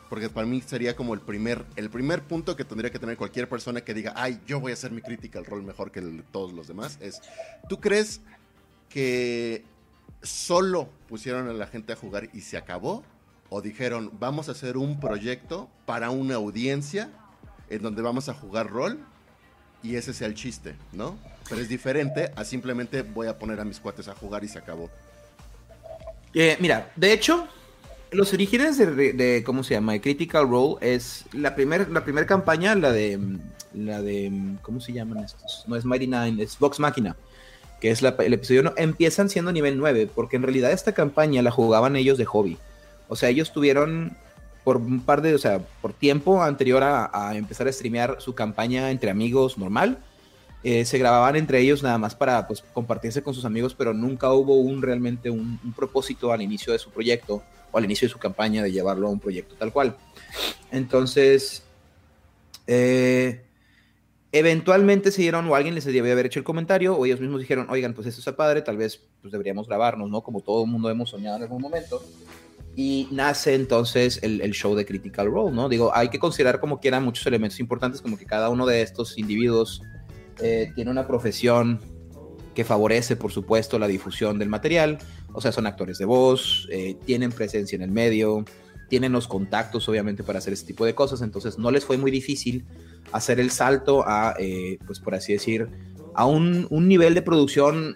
porque 0.10 0.30
para 0.30 0.48
mí 0.48 0.62
sería 0.62 0.96
como 0.96 1.14
el 1.14 1.22
primer, 1.22 1.66
el 1.76 1.90
primer 1.90 2.24
punto 2.24 2.56
que 2.56 2.66
tendría 2.66 2.92
que 2.92 3.00
tener 3.00 3.16
cualquier 3.16 3.48
persona 3.48 3.82
que 3.82 3.94
diga, 3.94 4.14
ay, 4.16 4.42
yo 4.48 4.60
voy 4.60 4.72
a 4.72 4.74
hacer 4.74 4.92
mi 4.92 5.02
critical 5.02 5.46
role 5.46 5.64
mejor 5.64 5.92
que 5.92 6.02
todos 6.32 6.52
los 6.52 6.68
demás, 6.68 6.98
es, 7.00 7.22
¿tú 7.70 7.80
crees 7.80 8.22
que 8.90 9.64
solo 10.24 10.90
pusieron 11.08 11.48
a 11.48 11.54
la 11.54 11.68
gente 11.68 11.94
a 11.94 11.96
jugar 11.96 12.30
y 12.34 12.42
se 12.42 12.58
acabó? 12.58 13.04
¿O 13.50 13.62
dijeron, 13.62 14.12
vamos 14.20 14.50
a 14.50 14.52
hacer 14.52 14.78
un 14.78 15.00
proyecto 15.00 15.70
para 15.86 16.10
una 16.10 16.36
audiencia 16.36 17.10
en 17.70 17.82
donde 17.82 18.02
vamos 18.02 18.30
a 18.30 18.34
jugar 18.34 18.70
rol 18.70 19.00
y 19.82 19.96
ese 19.96 20.14
sea 20.14 20.28
el 20.28 20.34
chiste, 20.34 20.76
¿no? 20.92 21.18
Pero 21.48 21.62
es 21.62 21.70
diferente 21.70 22.32
a 22.36 22.44
simplemente 22.44 23.02
voy 23.02 23.28
a 23.28 23.38
poner 23.38 23.60
a 23.60 23.64
mis 23.64 23.80
cuates 23.80 24.08
a 24.08 24.16
jugar 24.16 24.44
y 24.44 24.48
se 24.48 24.60
acabó. 24.60 24.90
Eh, 26.34 26.58
mira, 26.60 26.92
de 26.96 27.14
hecho, 27.14 27.48
los 28.12 28.34
orígenes 28.34 28.78
de, 28.78 29.44
¿cómo 29.46 29.64
se 29.64 29.76
llama? 29.76 30.00
Critical 30.00 30.50
Role 30.50 30.76
es 30.82 31.26
la 31.34 31.56
primera 31.56 31.88
la 31.90 32.04
primer 32.04 32.26
campaña, 32.26 32.76
la 32.76 32.92
de, 32.92 33.20
la 33.74 34.02
de, 34.02 34.32
¿cómo 34.62 34.80
se 34.82 34.94
llaman 34.94 35.24
estos? 35.24 35.64
No 35.68 35.76
es 35.76 35.86
Mighty 35.86 36.08
Nine, 36.08 36.42
es 36.42 36.58
Vox 36.58 36.80
Machina, 36.80 37.16
que 37.80 37.92
es 37.92 38.02
el 38.02 38.34
episodio 38.34 38.62
1. 38.62 38.74
Empiezan 38.78 39.30
siendo 39.30 39.52
nivel 39.52 39.78
9, 39.78 40.10
porque 40.14 40.38
en 40.38 40.44
realidad 40.44 40.72
esta 40.72 40.94
campaña 40.94 41.42
la 41.42 41.52
jugaban 41.52 41.96
ellos 41.96 42.18
de 42.18 42.26
hobby. 42.26 42.58
O 43.08 43.16
sea, 43.16 43.30
ellos 43.30 43.54
tuvieron 43.54 44.16
por 44.64 44.78
un 44.78 45.02
par 45.02 45.22
de, 45.22 45.36
o 45.36 45.40
sea, 45.40 45.60
por 45.82 45.94
tiempo 45.94 46.44
anterior 46.44 46.84
a 46.84 47.32
empezar 47.36 47.68
a 47.68 47.72
streamear 47.72 48.18
su 48.20 48.36
campaña 48.36 48.92
entre 48.92 49.10
amigos 49.10 49.58
normal 49.58 50.00
eh, 50.62 50.84
se 50.84 50.98
grababan 50.98 51.38
entre 51.38 51.62
ellos 51.62 51.84
nada 51.84 51.98
más 51.98 52.16
para 52.16 52.46
pues, 52.46 52.62
compartirse 52.74 53.24
con 53.24 53.34
sus 53.34 53.46
amigos, 53.46 53.74
pero 53.74 53.94
nunca 53.94 54.32
hubo 54.34 54.56
un 54.56 54.82
realmente 54.82 55.30
un, 55.30 55.58
propósito 55.76 56.34
al 56.34 56.42
inicio 56.42 56.74
de 56.74 56.80
su 56.80 56.92
proyecto 56.92 57.42
o 57.72 57.78
al 57.78 57.86
inicio 57.86 58.08
de 58.08 58.12
su 58.12 58.20
campaña 58.20 58.62
de 58.62 58.72
llevarlo 58.72 59.08
a 59.08 59.12
un 59.12 59.20
proyecto 59.20 59.56
tal 59.56 59.72
cual. 59.72 59.96
Entonces, 60.72 61.64
eh, 62.68 63.46
eventualmente 64.34 65.12
se 65.12 65.22
dieron 65.22 65.48
o 65.48 65.56
alguien 65.56 65.76
les 65.76 65.86
debía 65.86 66.12
haber 66.12 66.26
hecho 66.26 66.40
el 66.40 66.46
comentario 66.46 66.94
o 66.94 67.06
ellos 67.06 67.22
mismos 67.22 67.40
dijeron, 67.40 67.68
oigan, 67.70 67.94
pues 67.94 68.08
esto 68.08 68.20
está 68.20 68.36
padre, 68.36 68.62
tal 68.62 68.76
vez 68.76 69.02
pues 69.22 69.32
deberíamos 69.32 69.68
grabarnos, 69.68 70.10
¿no? 70.10 70.22
Como 70.22 70.42
todo 70.42 70.66
el 70.66 70.70
mundo 70.70 70.90
hemos 70.90 71.10
soñado 71.10 71.38
en 71.38 71.44
algún 71.44 71.62
momento. 71.62 72.04
Y 72.76 73.08
nace 73.12 73.56
entonces 73.56 74.20
el, 74.24 74.42
el, 74.42 74.52
show 74.52 74.76
de 74.76 74.86
Critical 74.86 75.32
Role, 75.32 75.56
¿no? 75.56 75.70
Digo, 75.70 75.92
hay 75.96 76.10
que 76.10 76.20
considerar 76.20 76.60
como 76.60 76.80
quieran 76.80 77.04
muchos 77.04 77.26
elementos 77.26 77.60
importantes, 77.60 78.02
como 78.02 78.18
que 78.18 78.26
cada 78.26 78.50
uno 78.50 78.66
de 78.66 78.82
estos 78.82 79.18
individuos 79.18 79.82
eh, 80.42 80.72
tiene 80.76 80.92
una 80.92 81.08
profesión 81.08 81.80
que 82.56 82.64
favorece, 82.64 83.16
por 83.16 83.32
supuesto, 83.32 83.80
la 83.80 83.88
difusión 83.88 84.40
del 84.40 84.50
material. 84.50 84.98
O 85.34 85.42
sea, 85.42 85.52
son 85.52 85.68
actores 85.68 85.98
de 85.98 86.06
voz, 86.06 86.68
eh, 86.72 86.98
tienen 87.06 87.32
presencia 87.32 87.76
en 87.76 87.84
el 87.84 87.92
medio, 87.92 88.44
tienen 88.90 89.12
los 89.12 89.28
contactos, 89.28 89.88
obviamente, 89.88 90.24
para 90.24 90.40
hacer 90.40 90.54
este 90.54 90.68
tipo 90.68 90.86
de 90.86 90.96
cosas, 90.96 91.22
entonces 91.22 91.58
no 91.58 91.72
les 91.72 91.86
fue 91.86 91.98
muy 91.98 92.12
difícil 92.12 92.66
hacer 93.12 93.40
el 93.40 93.52
salto 93.52 94.04
a, 94.06 94.36
eh, 94.40 94.78
pues 94.86 95.00
por 95.00 95.16
así 95.16 95.32
decir, 95.32 95.70
a 96.16 96.26
un, 96.26 96.68
un, 96.70 96.88
nivel 96.88 97.14
de 97.14 97.22
producción 97.22 97.96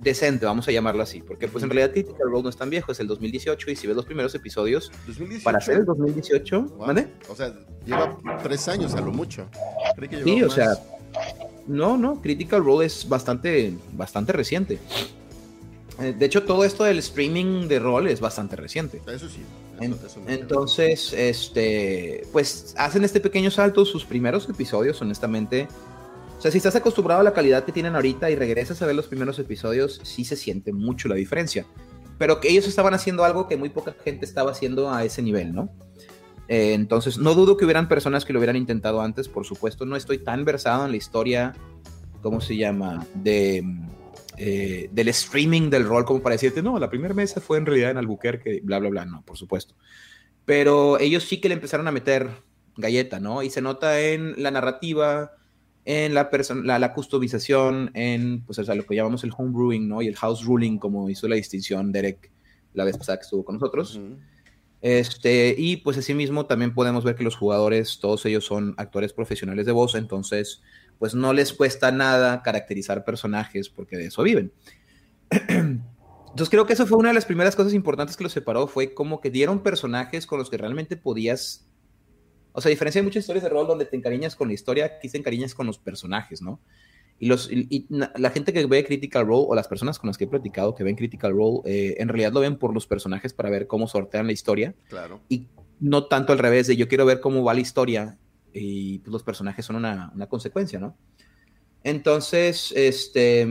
decente, 0.00 0.46
vamos 0.46 0.68
a 0.68 0.72
llamarlo 0.72 1.02
así, 1.02 1.22
porque 1.22 1.48
pues 1.48 1.64
en 1.64 1.70
realidad 1.70 1.92
Critical 1.92 2.30
Role 2.30 2.44
no 2.44 2.48
es 2.50 2.56
tan 2.56 2.70
viejo, 2.70 2.92
es 2.92 3.00
el 3.00 3.06
2018 3.08 3.70
y 3.70 3.76
si 3.76 3.86
ves 3.86 3.96
los 3.96 4.04
primeros 4.04 4.34
episodios, 4.34 4.92
¿2018? 5.08 5.42
para 5.42 5.58
hacer 5.58 5.78
el 5.78 5.84
2018, 5.86 6.62
Wow. 6.62 6.86
¿mande? 6.86 7.08
O 7.28 7.34
sea, 7.34 7.52
lleva 7.84 8.16
tres 8.42 8.68
años 8.68 8.94
a 8.94 9.00
lo 9.00 9.10
mucho. 9.10 9.48
Creí 9.96 10.08
que 10.08 10.22
Sí, 10.22 10.42
o 10.42 10.50
sea. 10.50 10.74
No, 11.66 11.96
no, 11.96 12.20
Critical 12.22 12.64
Role 12.64 12.86
es 12.86 13.08
bastante, 13.08 13.74
bastante 13.92 14.32
reciente. 14.32 14.78
Eh, 16.00 16.14
De 16.18 16.26
hecho, 16.26 16.42
todo 16.44 16.64
esto 16.64 16.84
del 16.84 16.98
streaming 16.98 17.68
de 17.68 17.78
rol 17.78 18.06
es 18.08 18.20
bastante 18.20 18.54
reciente. 18.56 19.00
Eso 19.06 19.28
sí. 19.28 19.40
eso- 19.80 19.98
eso 20.06 20.20
entonces, 20.26 21.12
este, 21.14 22.26
pues 22.32 22.74
hacen 22.76 23.04
este 23.04 23.20
pequeño 23.20 23.50
salto, 23.50 23.84
sus 23.84 24.04
primeros 24.04 24.48
episodios, 24.48 25.00
honestamente. 25.00 25.68
O 26.38 26.42
sea, 26.42 26.50
si 26.50 26.58
estás 26.58 26.76
acostumbrado 26.76 27.22
a 27.22 27.24
la 27.24 27.32
calidad 27.32 27.64
que 27.64 27.72
tienen 27.72 27.94
ahorita 27.94 28.30
y 28.30 28.36
regresas 28.36 28.82
a 28.82 28.86
ver 28.86 28.94
los 28.94 29.06
primeros 29.06 29.38
episodios, 29.38 30.00
sí 30.02 30.24
se 30.26 30.36
siente 30.36 30.72
mucho 30.72 31.08
la 31.08 31.14
diferencia. 31.14 31.64
Pero 32.18 32.40
que 32.40 32.50
ellos 32.50 32.66
estaban 32.68 32.92
haciendo 32.92 33.24
algo 33.24 33.48
que 33.48 33.56
muy 33.56 33.70
poca 33.70 33.94
gente 34.04 34.24
estaba 34.26 34.50
haciendo 34.50 34.90
a 34.90 35.04
ese 35.04 35.22
nivel, 35.22 35.54
¿no? 35.54 35.70
Eh, 36.48 36.74
entonces, 36.74 37.18
no 37.18 37.34
dudo 37.34 37.56
que 37.56 37.64
hubieran 37.64 37.88
personas 37.88 38.24
que 38.24 38.32
lo 38.32 38.38
hubieran 38.38 38.56
intentado 38.56 39.00
antes, 39.00 39.28
por 39.28 39.44
supuesto. 39.44 39.84
No 39.84 39.96
estoy 39.96 40.18
tan 40.18 40.44
versado 40.44 40.84
en 40.84 40.92
la 40.92 40.96
historia, 40.96 41.54
¿cómo 42.22 42.40
se 42.40 42.56
llama? 42.56 43.04
De, 43.14 43.64
eh, 44.36 44.88
del 44.92 45.08
streaming 45.08 45.70
del 45.70 45.84
rol, 45.84 46.04
como 46.04 46.22
para 46.22 46.34
decirte, 46.34 46.62
no, 46.62 46.78
la 46.78 46.90
primera 46.90 47.14
mesa 47.14 47.40
fue 47.40 47.58
en 47.58 47.66
realidad 47.66 47.90
en 47.90 47.98
Albuquerque, 47.98 48.60
bla, 48.62 48.78
bla, 48.78 48.90
bla, 48.90 49.04
no, 49.04 49.22
por 49.22 49.36
supuesto. 49.36 49.74
Pero 50.44 51.00
ellos 51.00 51.24
sí 51.24 51.40
que 51.40 51.48
le 51.48 51.54
empezaron 51.54 51.88
a 51.88 51.92
meter 51.92 52.30
galleta, 52.76 53.18
¿no? 53.18 53.42
Y 53.42 53.50
se 53.50 53.60
nota 53.62 54.00
en 54.00 54.40
la 54.40 54.50
narrativa, 54.50 55.32
en 55.84 56.14
la, 56.14 56.30
la, 56.62 56.78
la 56.78 56.92
customización, 56.92 57.90
en 57.94 58.42
pues, 58.44 58.58
o 58.58 58.64
sea, 58.64 58.74
lo 58.74 58.86
que 58.86 58.94
llamamos 58.94 59.24
el 59.24 59.32
homebrewing, 59.36 59.88
¿no? 59.88 60.02
Y 60.02 60.06
el 60.06 60.16
house 60.16 60.44
ruling, 60.44 60.78
como 60.78 61.10
hizo 61.10 61.26
la 61.26 61.36
distinción 61.36 61.90
Derek 61.90 62.30
la 62.74 62.84
vez 62.84 62.96
pasada 62.98 63.18
que 63.18 63.22
estuvo 63.22 63.44
con 63.44 63.54
nosotros. 63.56 63.96
Ujú. 63.96 64.18
Este, 64.82 65.54
y 65.56 65.78
pues 65.78 65.96
asimismo 65.96 66.46
también 66.46 66.74
podemos 66.74 67.02
ver 67.04 67.16
que 67.16 67.24
los 67.24 67.36
jugadores, 67.36 67.98
todos 67.98 68.24
ellos 68.26 68.44
son 68.44 68.74
actores 68.76 69.12
profesionales 69.12 69.66
de 69.66 69.72
voz, 69.72 69.94
entonces 69.94 70.62
pues 70.98 71.14
no 71.14 71.32
les 71.32 71.52
cuesta 71.52 71.92
nada 71.92 72.42
caracterizar 72.42 73.04
personajes 73.04 73.68
porque 73.68 73.96
de 73.96 74.06
eso 74.06 74.22
viven. 74.22 74.52
Entonces 76.36 76.50
creo 76.50 76.66
que 76.66 76.74
eso 76.74 76.86
fue 76.86 76.98
una 76.98 77.08
de 77.08 77.14
las 77.14 77.24
primeras 77.24 77.56
cosas 77.56 77.72
importantes 77.72 78.14
que 78.14 78.22
los 78.22 78.32
separó, 78.32 78.66
fue 78.66 78.92
como 78.92 79.22
que 79.22 79.30
dieron 79.30 79.62
personajes 79.62 80.26
con 80.26 80.38
los 80.38 80.50
que 80.50 80.58
realmente 80.58 80.96
podías, 80.96 81.66
o 82.52 82.60
sea, 82.60 82.68
a 82.68 82.70
diferencia 82.70 83.00
de 83.00 83.04
muchas 83.04 83.22
historias 83.22 83.42
de 83.42 83.48
rol 83.48 83.66
donde 83.66 83.86
te 83.86 83.96
encariñas 83.96 84.36
con 84.36 84.48
la 84.48 84.54
historia, 84.54 84.84
aquí 84.84 85.08
te 85.08 85.16
encariñas 85.16 85.54
con 85.54 85.66
los 85.66 85.78
personajes, 85.78 86.42
¿no? 86.42 86.60
Y, 87.18 87.26
los, 87.28 87.50
y, 87.50 87.66
y 87.70 87.86
la 87.88 88.30
gente 88.30 88.52
que 88.52 88.66
ve 88.66 88.84
Critical 88.84 89.26
Role 89.26 89.46
o 89.48 89.54
las 89.54 89.68
personas 89.68 89.98
con 89.98 90.08
las 90.08 90.18
que 90.18 90.24
he 90.24 90.28
platicado 90.28 90.74
que 90.74 90.84
ven 90.84 90.96
Critical 90.96 91.32
Role, 91.32 91.60
eh, 91.64 91.94
en 91.98 92.08
realidad 92.08 92.32
lo 92.32 92.40
ven 92.40 92.56
por 92.58 92.74
los 92.74 92.86
personajes 92.86 93.32
para 93.32 93.48
ver 93.48 93.66
cómo 93.66 93.88
sortean 93.88 94.26
la 94.26 94.32
historia 94.32 94.74
Claro. 94.88 95.20
y 95.30 95.46
no 95.80 96.04
tanto 96.06 96.32
al 96.34 96.38
revés 96.38 96.66
de 96.66 96.76
yo 96.76 96.88
quiero 96.88 97.06
ver 97.06 97.20
cómo 97.20 97.42
va 97.42 97.54
la 97.54 97.60
historia 97.60 98.18
y 98.52 98.98
pues, 98.98 99.12
los 99.12 99.22
personajes 99.22 99.64
son 99.64 99.76
una, 99.76 100.10
una 100.14 100.26
consecuencia, 100.26 100.78
¿no? 100.78 100.94
Entonces, 101.84 102.72
este... 102.76 103.46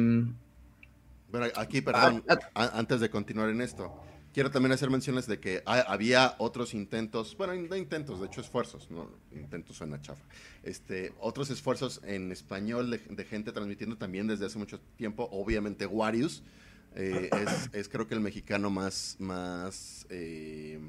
Bueno, 1.32 1.48
aquí, 1.56 1.82
perdón, 1.82 2.24
Ah, 2.30 2.38
a- 2.54 2.78
antes 2.80 3.00
de 3.00 3.10
continuar 3.10 3.50
en 3.50 3.62
esto, 3.62 3.94
quiero 4.36 4.52
también 4.52 4.74
hacer 4.74 4.90
menciones 4.90 5.28
de 5.28 5.40
que 5.40 5.64
ha- 5.66 5.80
había 5.92 6.36
otros 6.40 6.74
intentos, 6.74 7.36
bueno, 7.38 7.56
no 7.56 7.76
intentos, 7.78 8.20
de 8.20 8.28
hecho 8.28 8.42
esfuerzos, 8.42 8.92
no, 8.92 9.10
intentos 9.32 9.78
suena 9.78 10.02
chafa, 10.02 10.22
este, 10.62 11.14
otros 11.22 11.50
esfuerzos 11.50 12.02
en 12.04 12.32
español 12.34 12.92
de, 12.92 12.98
de 12.98 13.24
gente 13.24 13.54
transmitiendo 13.54 13.98
también 13.98 14.28
desde 14.28 14.46
hace 14.46 14.60
mucho 14.60 14.80
tiempo, 14.98 15.30
obviamente 15.32 15.86
Warius, 15.86 16.44
eh, 16.96 17.30
es, 17.32 17.70
es 17.74 17.88
creo 17.90 18.08
que 18.08 18.14
el 18.14 18.20
mexicano 18.20 18.70
más, 18.70 19.16
más 19.20 20.06
eh, 20.10 20.80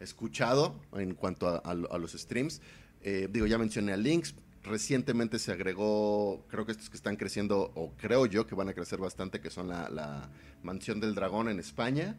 escuchado 0.00 0.74
en 0.94 1.14
cuanto 1.14 1.48
a, 1.48 1.56
a- 1.58 1.72
a 1.72 1.98
los 1.98 2.12
streams. 2.12 2.62
Eh, 3.02 3.28
digo, 3.30 3.46
ya 3.46 3.58
mencioné 3.58 3.92
a 3.92 3.96
Links. 3.98 4.34
Recientemente 4.62 5.38
se 5.38 5.52
agregó, 5.52 6.44
creo 6.48 6.66
que 6.66 6.72
estos 6.72 6.90
que 6.90 6.96
están 6.96 7.16
creciendo, 7.16 7.72
o 7.74 7.92
creo 7.96 8.26
yo 8.26 8.46
que 8.46 8.54
van 8.54 8.68
a 8.68 8.74
crecer 8.74 8.98
bastante, 8.98 9.40
que 9.40 9.48
son 9.50 9.68
la, 9.68 9.88
la 9.88 10.28
Mansión 10.62 11.00
del 11.00 11.14
Dragón 11.14 11.48
en 11.48 11.58
España. 11.58 12.16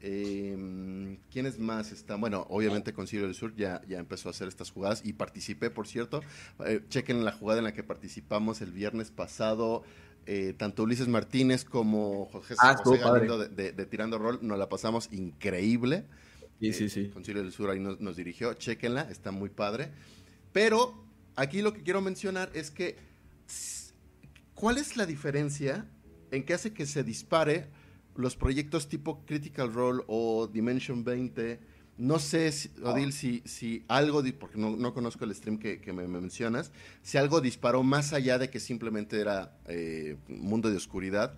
Eh, 0.00 1.18
¿Quiénes 1.32 1.58
más 1.58 1.90
están? 1.92 2.20
Bueno, 2.20 2.46
obviamente 2.50 2.92
Concilio 2.92 3.26
del 3.26 3.34
Sur 3.34 3.54
ya, 3.56 3.82
ya 3.88 3.98
empezó 3.98 4.28
a 4.28 4.30
hacer 4.30 4.46
estas 4.48 4.70
jugadas 4.70 5.02
y 5.04 5.12
participé, 5.14 5.70
por 5.70 5.86
cierto. 5.88 6.22
Eh, 6.64 6.82
chequen 6.88 7.24
la 7.24 7.32
jugada 7.32 7.58
en 7.58 7.64
la 7.64 7.72
que 7.72 7.82
participamos 7.82 8.60
el 8.60 8.72
viernes 8.72 9.10
pasado. 9.10 9.82
eh, 10.30 10.52
tanto 10.58 10.82
Ulises 10.82 11.08
Martínez 11.08 11.64
como 11.64 12.26
José, 12.26 12.54
Ah, 12.58 12.76
José. 12.76 12.98
Galindo 13.02 13.38
de, 13.38 13.48
de- 13.48 13.72
de 13.72 13.86
Tirando 13.86 14.18
Rol, 14.18 14.38
nos 14.42 14.58
la 14.58 14.68
pasamos 14.68 15.08
increíble. 15.10 16.04
Sí, 16.60 16.68
Eh, 16.68 16.72
sí, 16.74 16.88
sí. 16.90 17.08
Concilio 17.08 17.42
del 17.42 17.50
Sur 17.50 17.70
ahí 17.70 17.80
nos, 17.80 17.98
nos 18.00 18.14
dirigió, 18.16 18.52
chequenla, 18.52 19.02
está 19.10 19.30
muy 19.30 19.48
padre. 19.48 19.90
Pero 20.52 21.02
aquí 21.34 21.62
lo 21.62 21.72
que 21.72 21.82
quiero 21.82 22.02
mencionar 22.02 22.50
es 22.52 22.70
que, 22.70 22.96
¿cuál 24.54 24.76
es 24.76 24.96
la 24.98 25.06
diferencia 25.06 25.86
en 26.30 26.44
qué 26.44 26.52
hace 26.54 26.74
que 26.74 26.84
se 26.84 27.02
dispare 27.04 27.66
los 28.18 28.36
proyectos 28.36 28.88
tipo 28.88 29.24
Critical 29.26 29.72
Role 29.72 30.02
o 30.08 30.46
Dimension 30.48 31.04
20? 31.04 31.60
No 31.96 32.18
sé, 32.20 32.52
si, 32.52 32.70
Odil, 32.84 33.12
si, 33.12 33.42
si 33.44 33.84
algo, 33.88 34.22
porque 34.38 34.58
no, 34.58 34.76
no 34.76 34.94
conozco 34.94 35.24
el 35.24 35.34
stream 35.34 35.58
que, 35.58 35.80
que 35.80 35.92
me, 35.92 36.06
me 36.06 36.20
mencionas, 36.20 36.72
si 37.02 37.18
algo 37.18 37.40
disparó 37.40 37.82
más 37.82 38.12
allá 38.12 38.38
de 38.38 38.50
que 38.50 38.60
simplemente 38.60 39.20
era 39.20 39.58
eh, 39.66 40.16
mundo 40.28 40.70
de 40.70 40.76
oscuridad, 40.76 41.34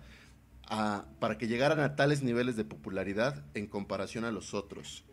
para 1.19 1.37
que 1.37 1.47
llegaran 1.47 1.79
a 1.79 1.95
tales 1.95 2.23
niveles 2.23 2.55
de 2.55 2.65
popularidad 2.65 3.43
en 3.53 3.67
comparación 3.67 4.25
a 4.25 4.31
los 4.31 4.53
otros. 4.53 5.05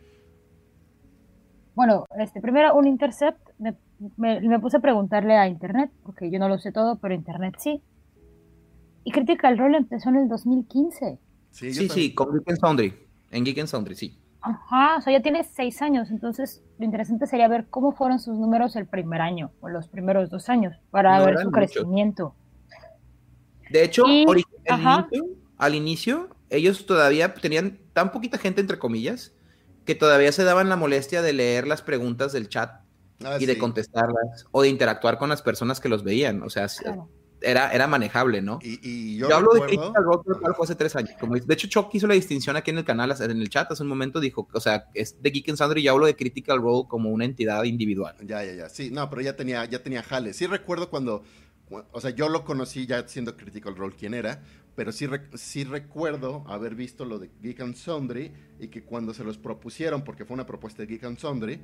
Bueno, 1.75 2.05
este, 2.19 2.41
primero 2.41 2.75
un 2.75 2.87
intercept, 2.87 3.39
me, 3.57 3.75
me- 4.17 4.41
me 4.41 4.59
puse 4.59 4.77
a 4.77 4.79
preguntarle 4.81 5.35
a 5.37 5.47
Internet, 5.47 5.91
porque 6.03 6.29
yo 6.31 6.37
no 6.39 6.49
lo 6.49 6.59
sé 6.59 6.71
todo, 6.71 6.99
pero 6.99 7.13
Internet 7.15 7.55
sí. 7.59 7.83
Y 9.03 9.11
Critical 9.11 9.57
Role 9.57 9.75
empezó 9.77 10.07
en 10.07 10.15
el 10.15 10.29
2015. 10.29 11.19
Sí, 11.51 11.71
yo 11.73 11.93
Sí, 11.93 12.13
con 12.13 12.31
Geek 12.33 12.49
and 12.49 12.59
Sundry. 12.59 12.93
En 13.31 13.43
Geek 13.43 13.59
and 13.59 13.67
Sundry, 13.67 13.95
sí. 13.95 14.17
Ajá, 14.41 14.97
o 14.97 15.01
sea, 15.01 15.11
ya 15.13 15.21
tiene 15.21 15.43
seis 15.43 15.81
años, 15.81 16.09
entonces 16.11 16.63
lo 16.77 16.85
interesante 16.85 17.27
sería 17.27 17.47
ver 17.49 17.67
cómo 17.69 17.91
fueron 17.91 18.19
sus 18.19 18.37
números 18.37 18.75
el 18.77 18.85
primer 18.87 19.19
año, 19.21 19.51
o 19.59 19.67
los 19.67 19.87
primeros 19.89 20.29
dos 20.29 20.47
años, 20.47 20.77
para 20.91 21.17
No 21.19 21.25
ver 21.25 21.37
su 21.39 21.49
muchos. 21.51 21.53
crecimiento. 21.73 22.35
De 23.69 23.83
hecho, 23.83 24.03
Y- 24.07 24.25
al, 24.27 24.43
ajá. 24.69 25.07
inicio, 25.11 25.35
al 25.57 25.75
inicio, 25.75 26.29
ellos 26.49 26.85
todavía 26.85 27.33
tenían 27.33 27.79
tan 27.93 28.11
poquita 28.11 28.37
gente, 28.37 28.61
entre 28.61 28.79
comillas, 28.79 29.33
que 29.85 29.93
todavía 29.95 30.31
se 30.31 30.43
daban 30.43 30.69
la 30.69 30.75
molestia 30.77 31.21
de 31.21 31.33
leer 31.33 31.67
las 31.67 31.81
preguntas 31.81 32.31
del 32.31 32.47
chat 32.49 32.81
Ah, 33.23 33.35
y 33.39 33.45
de 33.45 33.57
contestarlas 33.57 34.45
o 34.51 34.61
de 34.61 34.69
interactuar 34.69 35.17
con 35.17 35.27
las 35.27 35.41
personas 35.41 35.81
que 35.81 35.89
los 35.89 36.03
veían. 36.05 36.41
O 36.43 36.49
sea, 36.49 36.67
Claro. 36.67 37.09
Era, 37.41 37.71
era 37.71 37.87
manejable, 37.87 38.41
¿no? 38.41 38.59
Y, 38.61 38.79
y 38.87 39.17
yo, 39.17 39.29
Yo, 39.29 39.35
hablo 39.35 39.53
de 39.53 39.61
Critical 39.61 40.03
Role, 40.03 40.21
pero 40.25 40.39
tal 40.39 40.55
fue 40.55 40.63
hace 40.65 40.75
tres 40.75 40.95
años. 40.95 41.11
Como, 41.19 41.35
de 41.35 41.53
hecho, 41.53 41.67
Chuck 41.67 41.89
hizo 41.93 42.07
la 42.07 42.13
distinción 42.13 42.55
aquí 42.55 42.71
en 42.71 42.79
el 42.79 42.85
canal, 42.85 43.13
en 43.19 43.31
el 43.41 43.49
chat, 43.49 43.71
hace 43.71 43.83
un 43.83 43.89
momento 43.89 44.19
dijo, 44.19 44.47
o 44.53 44.59
sea, 44.59 44.85
es 44.93 45.21
de 45.21 45.29
Geek 45.29 45.49
and 45.49 45.57
Sundry 45.57 45.81
y 45.81 45.83
yo 45.85 45.93
hablo 45.93 46.05
de 46.05 46.15
Critical 46.15 46.61
Role 46.61 46.87
como 46.87 47.09
una 47.11 47.25
entidad 47.25 47.63
individual. 47.63 48.15
Ya, 48.25 48.43
ya, 48.43 48.53
ya. 48.53 48.69
Sí, 48.69 48.91
no, 48.91 49.09
pero 49.09 49.21
ya 49.21 49.35
tenía, 49.35 49.65
ya 49.65 49.81
tenía 49.81 50.03
jale. 50.03 50.33
Sí 50.33 50.47
recuerdo 50.47 50.89
cuando, 50.89 51.23
cu- 51.67 51.83
o 51.91 52.01
sea, 52.01 52.11
yo 52.11 52.29
lo 52.29 52.43
conocí 52.45 52.85
ya 52.85 53.07
siendo 53.07 53.35
Critical 53.37 53.75
Role 53.75 53.95
quién 53.97 54.13
era, 54.13 54.43
pero 54.75 54.91
sí, 54.91 55.07
sí 55.35 55.63
recuerdo 55.63 56.43
haber 56.47 56.75
visto 56.75 57.05
lo 57.05 57.19
de 57.19 57.29
Geek 57.41 57.61
and 57.61 57.75
Sundry 57.75 58.31
y 58.59 58.67
que 58.69 58.83
cuando 58.83 59.13
se 59.13 59.23
los 59.23 59.37
propusieron, 59.37 60.03
porque 60.03 60.25
fue 60.25 60.35
una 60.35 60.45
propuesta 60.45 60.83
de 60.83 60.87
Geek 60.87 61.03
and 61.05 61.17
Sundry, 61.19 61.61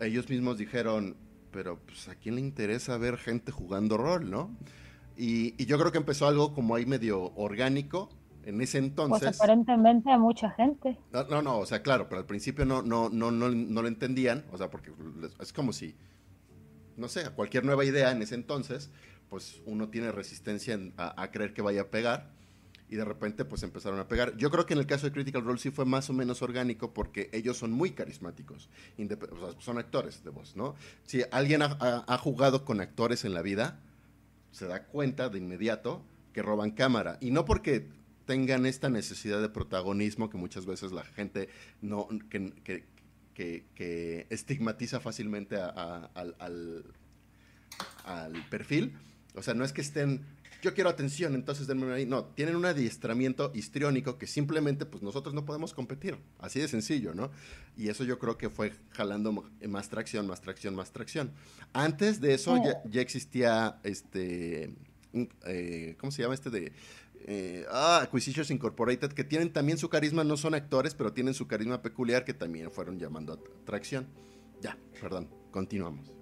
ellos 0.00 0.28
mismos 0.28 0.58
dijeron, 0.58 1.16
pero 1.52 1.78
pues 1.78 2.08
a 2.08 2.14
quién 2.14 2.34
le 2.36 2.40
interesa 2.42 2.96
ver 2.98 3.16
gente 3.16 3.50
jugando 3.52 3.96
rol, 3.96 4.30
¿no? 4.30 4.56
Y, 5.16 5.54
y 5.62 5.66
yo 5.66 5.78
creo 5.78 5.92
que 5.92 5.98
empezó 5.98 6.26
algo 6.26 6.54
como 6.54 6.74
ahí 6.74 6.86
medio 6.86 7.32
orgánico 7.34 8.10
en 8.44 8.60
ese 8.60 8.78
Pues 8.78 8.90
entonces. 8.90 9.36
aparentemente 9.40 10.10
a 10.10 10.18
mucha 10.18 10.50
gente. 10.50 10.96
No, 11.12 11.24
no, 11.24 11.42
no, 11.42 11.58
o 11.58 11.66
sea, 11.66 11.82
claro, 11.82 12.08
pero 12.08 12.20
al 12.20 12.26
principio 12.26 12.64
no, 12.64 12.82
no, 12.82 13.08
no, 13.10 13.30
no, 13.30 13.50
no 13.50 13.82
lo 13.82 13.88
entendían, 13.88 14.44
o 14.52 14.58
sea, 14.58 14.70
porque 14.70 14.92
es 15.40 15.52
como 15.52 15.72
si, 15.72 15.94
no 16.96 17.08
sé, 17.08 17.20
a 17.24 17.30
cualquier 17.30 17.64
nueva 17.64 17.84
idea 17.84 18.10
en 18.12 18.22
ese 18.22 18.34
entonces, 18.34 18.90
pues 19.28 19.60
uno 19.66 19.88
tiene 19.88 20.12
resistencia 20.12 20.74
en- 20.74 20.94
a, 20.96 21.20
a 21.22 21.30
creer 21.30 21.52
que 21.52 21.62
vaya 21.62 21.82
a 21.82 21.86
pegar, 21.90 22.30
y 22.88 22.96
de 22.96 23.04
repente 23.04 23.44
pues 23.44 23.62
empezaron 23.62 24.00
a 24.00 24.08
pegar. 24.08 24.36
Yo 24.36 24.50
creo 24.50 24.66
que 24.66 24.74
en 24.74 24.80
el 24.80 24.86
caso 24.86 25.06
de 25.06 25.12
Critical 25.12 25.44
Role 25.44 25.58
sí 25.60 25.70
fue 25.70 25.84
más 25.84 26.10
o 26.10 26.12
menos 26.12 26.42
orgánico 26.42 26.92
porque 26.92 27.30
ellos 27.32 27.56
son 27.56 27.70
muy 27.70 27.90
carismáticos, 27.92 28.68
o 28.98 29.52
sea, 29.52 29.60
son 29.60 29.78
actores 29.78 30.24
de 30.24 30.30
voz, 30.30 30.56
¿no? 30.56 30.74
Si 31.04 31.22
alguien 31.30 31.62
ha, 31.62 31.76
ha- 31.80 32.04
ha 32.06 32.18
jugado 32.18 32.64
con 32.64 32.80
actores 32.80 33.24
en 33.24 33.34
la 33.34 33.42
vida, 33.42 33.80
se 34.50 34.66
da 34.66 34.84
cuenta 34.84 35.28
de 35.28 35.38
inmediato 35.38 36.04
que 36.32 36.42
roban 36.42 36.70
cámara, 36.70 37.18
y 37.20 37.30
no 37.30 37.44
porque 37.44 37.88
tengan 38.26 38.66
esta 38.66 38.88
necesidad 38.88 39.40
de 39.40 39.48
protagonismo 39.48 40.30
que 40.30 40.36
muchas 40.38 40.64
veces 40.66 40.92
la 40.92 41.04
gente 41.04 41.48
no 41.82 42.06
que, 42.28 42.52
que- 43.34 44.26
estigmatiza 44.30 45.00
fácilmente 45.00 45.56
al, 45.56 46.10
al 48.04 48.44
perfil. 48.50 48.96
O 49.34 49.42
sea, 49.42 49.54
no 49.54 49.64
es 49.64 49.72
que 49.72 49.80
estén 49.80 50.20
yo 50.62 50.74
quiero 50.74 50.90
atención, 50.90 51.34
entonces 51.34 51.66
denme 51.66 51.92
ahí. 51.92 52.06
No, 52.06 52.24
tienen 52.24 52.56
un 52.56 52.64
adiestramiento 52.64 53.52
histriónico 53.54 54.18
que 54.18 54.26
simplemente 54.26 54.86
pues 54.86 55.02
nosotros 55.02 55.34
no 55.34 55.44
podemos 55.44 55.74
competir. 55.74 56.16
Así 56.38 56.60
de 56.60 56.68
sencillo, 56.68 57.14
¿no? 57.14 57.30
Y 57.76 57.88
eso 57.88 58.04
yo 58.04 58.18
creo 58.18 58.36
que 58.36 58.50
fue 58.50 58.72
jalando 58.90 59.32
más 59.68 59.88
tracción, 59.88 60.26
más 60.26 60.40
tracción, 60.40 60.74
más 60.74 60.92
tracción. 60.92 61.32
Antes 61.72 62.20
de 62.20 62.34
eso 62.34 62.56
ya, 62.62 62.80
oh. 62.84 63.00
existía 63.00 63.80
este, 63.82 64.74
eh, 65.46 65.96
¿cómo 65.98 66.12
se 66.12 66.22
llama 66.22 66.34
este 66.34 66.50
de... 66.50 66.72
Eh, 67.26 67.66
ah, 67.70 68.00
Acquisitions 68.02 68.50
Incorporated, 68.50 69.12
que 69.12 69.24
tienen 69.24 69.52
también 69.52 69.76
su 69.76 69.90
carisma, 69.90 70.24
no 70.24 70.38
son 70.38 70.54
actores, 70.54 70.94
pero 70.94 71.12
tienen 71.12 71.34
su 71.34 71.46
carisma 71.46 71.82
peculiar 71.82 72.24
que 72.24 72.32
también 72.32 72.70
fueron 72.70 72.98
llamando 72.98 73.34
atracción. 73.62 74.06
Ya, 74.62 74.78
perdón, 75.00 75.28
continuamos. 75.50 76.19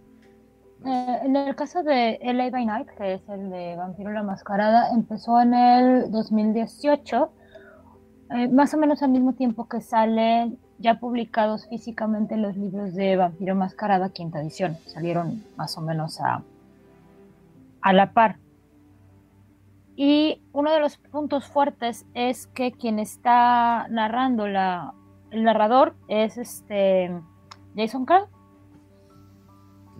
Eh, 0.84 1.18
en 1.24 1.34
el 1.34 1.56
caso 1.56 1.82
de 1.82 2.18
LA 2.22 2.50
by 2.50 2.66
Night, 2.66 2.88
que 2.96 3.14
es 3.14 3.28
el 3.28 3.50
de 3.50 3.76
Vampiro 3.76 4.12
la 4.12 4.22
Mascarada, 4.22 4.90
empezó 4.92 5.40
en 5.40 5.54
el 5.54 6.10
2018, 6.10 7.30
eh, 8.30 8.48
más 8.48 8.72
o 8.74 8.78
menos 8.78 9.02
al 9.02 9.10
mismo 9.10 9.32
tiempo 9.32 9.68
que 9.68 9.80
salen 9.80 10.58
ya 10.78 11.00
publicados 11.00 11.66
físicamente 11.68 12.36
los 12.36 12.56
libros 12.56 12.94
de 12.94 13.16
Vampiro 13.16 13.56
Mascarada, 13.56 14.10
quinta 14.10 14.40
edición. 14.40 14.76
Salieron 14.86 15.42
más 15.56 15.76
o 15.76 15.80
menos 15.80 16.20
a, 16.20 16.42
a 17.80 17.92
la 17.92 18.12
par. 18.12 18.36
Y 19.96 20.40
uno 20.52 20.72
de 20.72 20.78
los 20.78 20.96
puntos 20.96 21.48
fuertes 21.48 22.06
es 22.14 22.46
que 22.46 22.70
quien 22.70 23.00
está 23.00 23.88
narrando 23.88 24.46
la, 24.46 24.94
el 25.32 25.42
narrador 25.42 25.96
es 26.06 26.38
este 26.38 27.10
Jason 27.74 28.04
Carl 28.04 28.28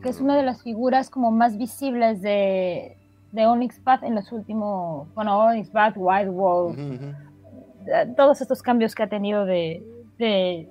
que 0.02 0.08
es 0.08 0.20
una 0.20 0.36
de 0.36 0.42
las 0.42 0.62
figuras 0.62 1.10
como 1.10 1.30
más 1.30 1.56
visibles 1.56 2.22
de, 2.22 2.96
de 3.32 3.46
Onyx 3.46 3.80
Path 3.80 4.02
en 4.04 4.14
los 4.14 4.30
últimos, 4.32 5.12
bueno, 5.14 5.38
Onyx 5.38 5.70
Path, 5.70 5.94
White 5.96 6.30
Wolf, 6.30 6.78
eh, 6.78 8.12
todos 8.16 8.40
estos 8.40 8.62
cambios 8.62 8.94
que 8.94 9.02
ha 9.02 9.08
tenido 9.08 9.44
de, 9.44 9.82
de, 10.18 10.68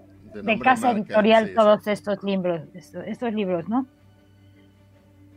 casa 0.60 0.92
editorial, 0.92 1.54
todos 1.54 1.88
estos 1.88 2.24
libros, 2.24 2.62
estos, 2.74 3.34
libros, 3.34 3.68
¿no? 3.68 3.86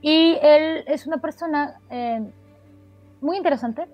Y 0.03 0.39
él 0.43 0.85
es 0.87 1.07
una 1.07 1.19
persona 1.19 1.79
eh, 1.91 2.23
muy 3.21 3.37
interesante, 3.37 3.87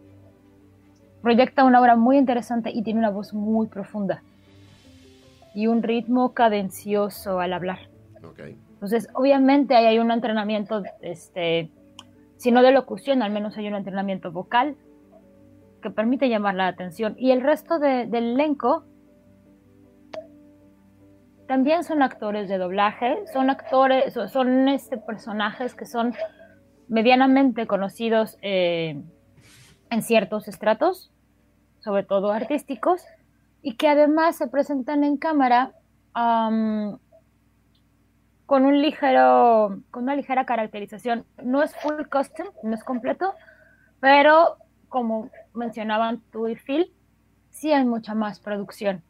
proyecta 1.22 1.64
una 1.64 1.80
obra 1.80 1.96
muy 1.96 2.18
interesante 2.18 2.70
y 2.70 2.82
tiene 2.82 3.00
una 3.00 3.10
voz 3.10 3.34
muy 3.34 3.66
profunda 3.66 4.22
y 5.54 5.66
un 5.66 5.82
ritmo 5.82 6.32
cadencioso 6.32 7.40
al 7.40 7.52
hablar. 7.54 7.88
Okay. 8.22 8.56
Entonces, 8.76 9.08
obviamente 9.14 9.74
ahí 9.74 9.86
hay 9.86 9.98
un 9.98 10.10
entrenamiento, 10.10 10.82
este, 11.00 11.70
si 12.36 12.52
no 12.52 12.60
de 12.62 12.72
locución, 12.72 13.22
al 13.22 13.32
menos 13.32 13.56
hay 13.56 13.68
un 13.68 13.74
entrenamiento 13.74 14.30
vocal 14.30 14.76
que 15.80 15.88
permite 15.88 16.28
llamar 16.28 16.56
la 16.56 16.68
atención. 16.68 17.14
Y 17.16 17.30
el 17.30 17.40
resto 17.40 17.78
del 17.78 18.14
elenco 18.14 18.84
también 21.48 21.84
son 21.84 22.02
actores 22.02 22.50
de 22.50 22.58
doblaje, 22.58 23.16
son 23.32 23.48
actores, 23.48 24.12
son 24.12 24.68
este, 24.68 24.98
personajes 24.98 25.74
que 25.74 25.86
son 25.86 26.14
medianamente 26.86 27.66
conocidos 27.66 28.36
eh, 28.42 29.02
en 29.88 30.02
ciertos 30.02 30.48
estratos, 30.48 31.10
sobre 31.78 32.02
todo 32.02 32.30
artísticos, 32.30 33.02
y 33.62 33.76
que 33.76 33.88
además 33.88 34.36
se 34.36 34.48
presentan 34.48 35.02
en 35.02 35.16
cámara 35.16 35.72
con 38.46 38.64
un 38.64 38.80
ligero, 38.80 39.80
con 39.90 40.04
una 40.04 40.16
ligera 40.16 40.46
caracterización. 40.46 41.26
No 41.42 41.62
es 41.62 41.74
full 41.76 42.04
custom, 42.10 42.46
no 42.62 42.74
es 42.74 42.84
completo, 42.84 43.34
pero 44.00 44.56
como 44.88 45.30
mencionaban 45.52 46.22
tú 46.30 46.46
y 46.48 46.54
Phil, 46.54 46.92
sí 47.50 47.72
hay 47.72 47.84
mucha 47.84 48.14
más 48.14 48.40
producción. 48.40 49.02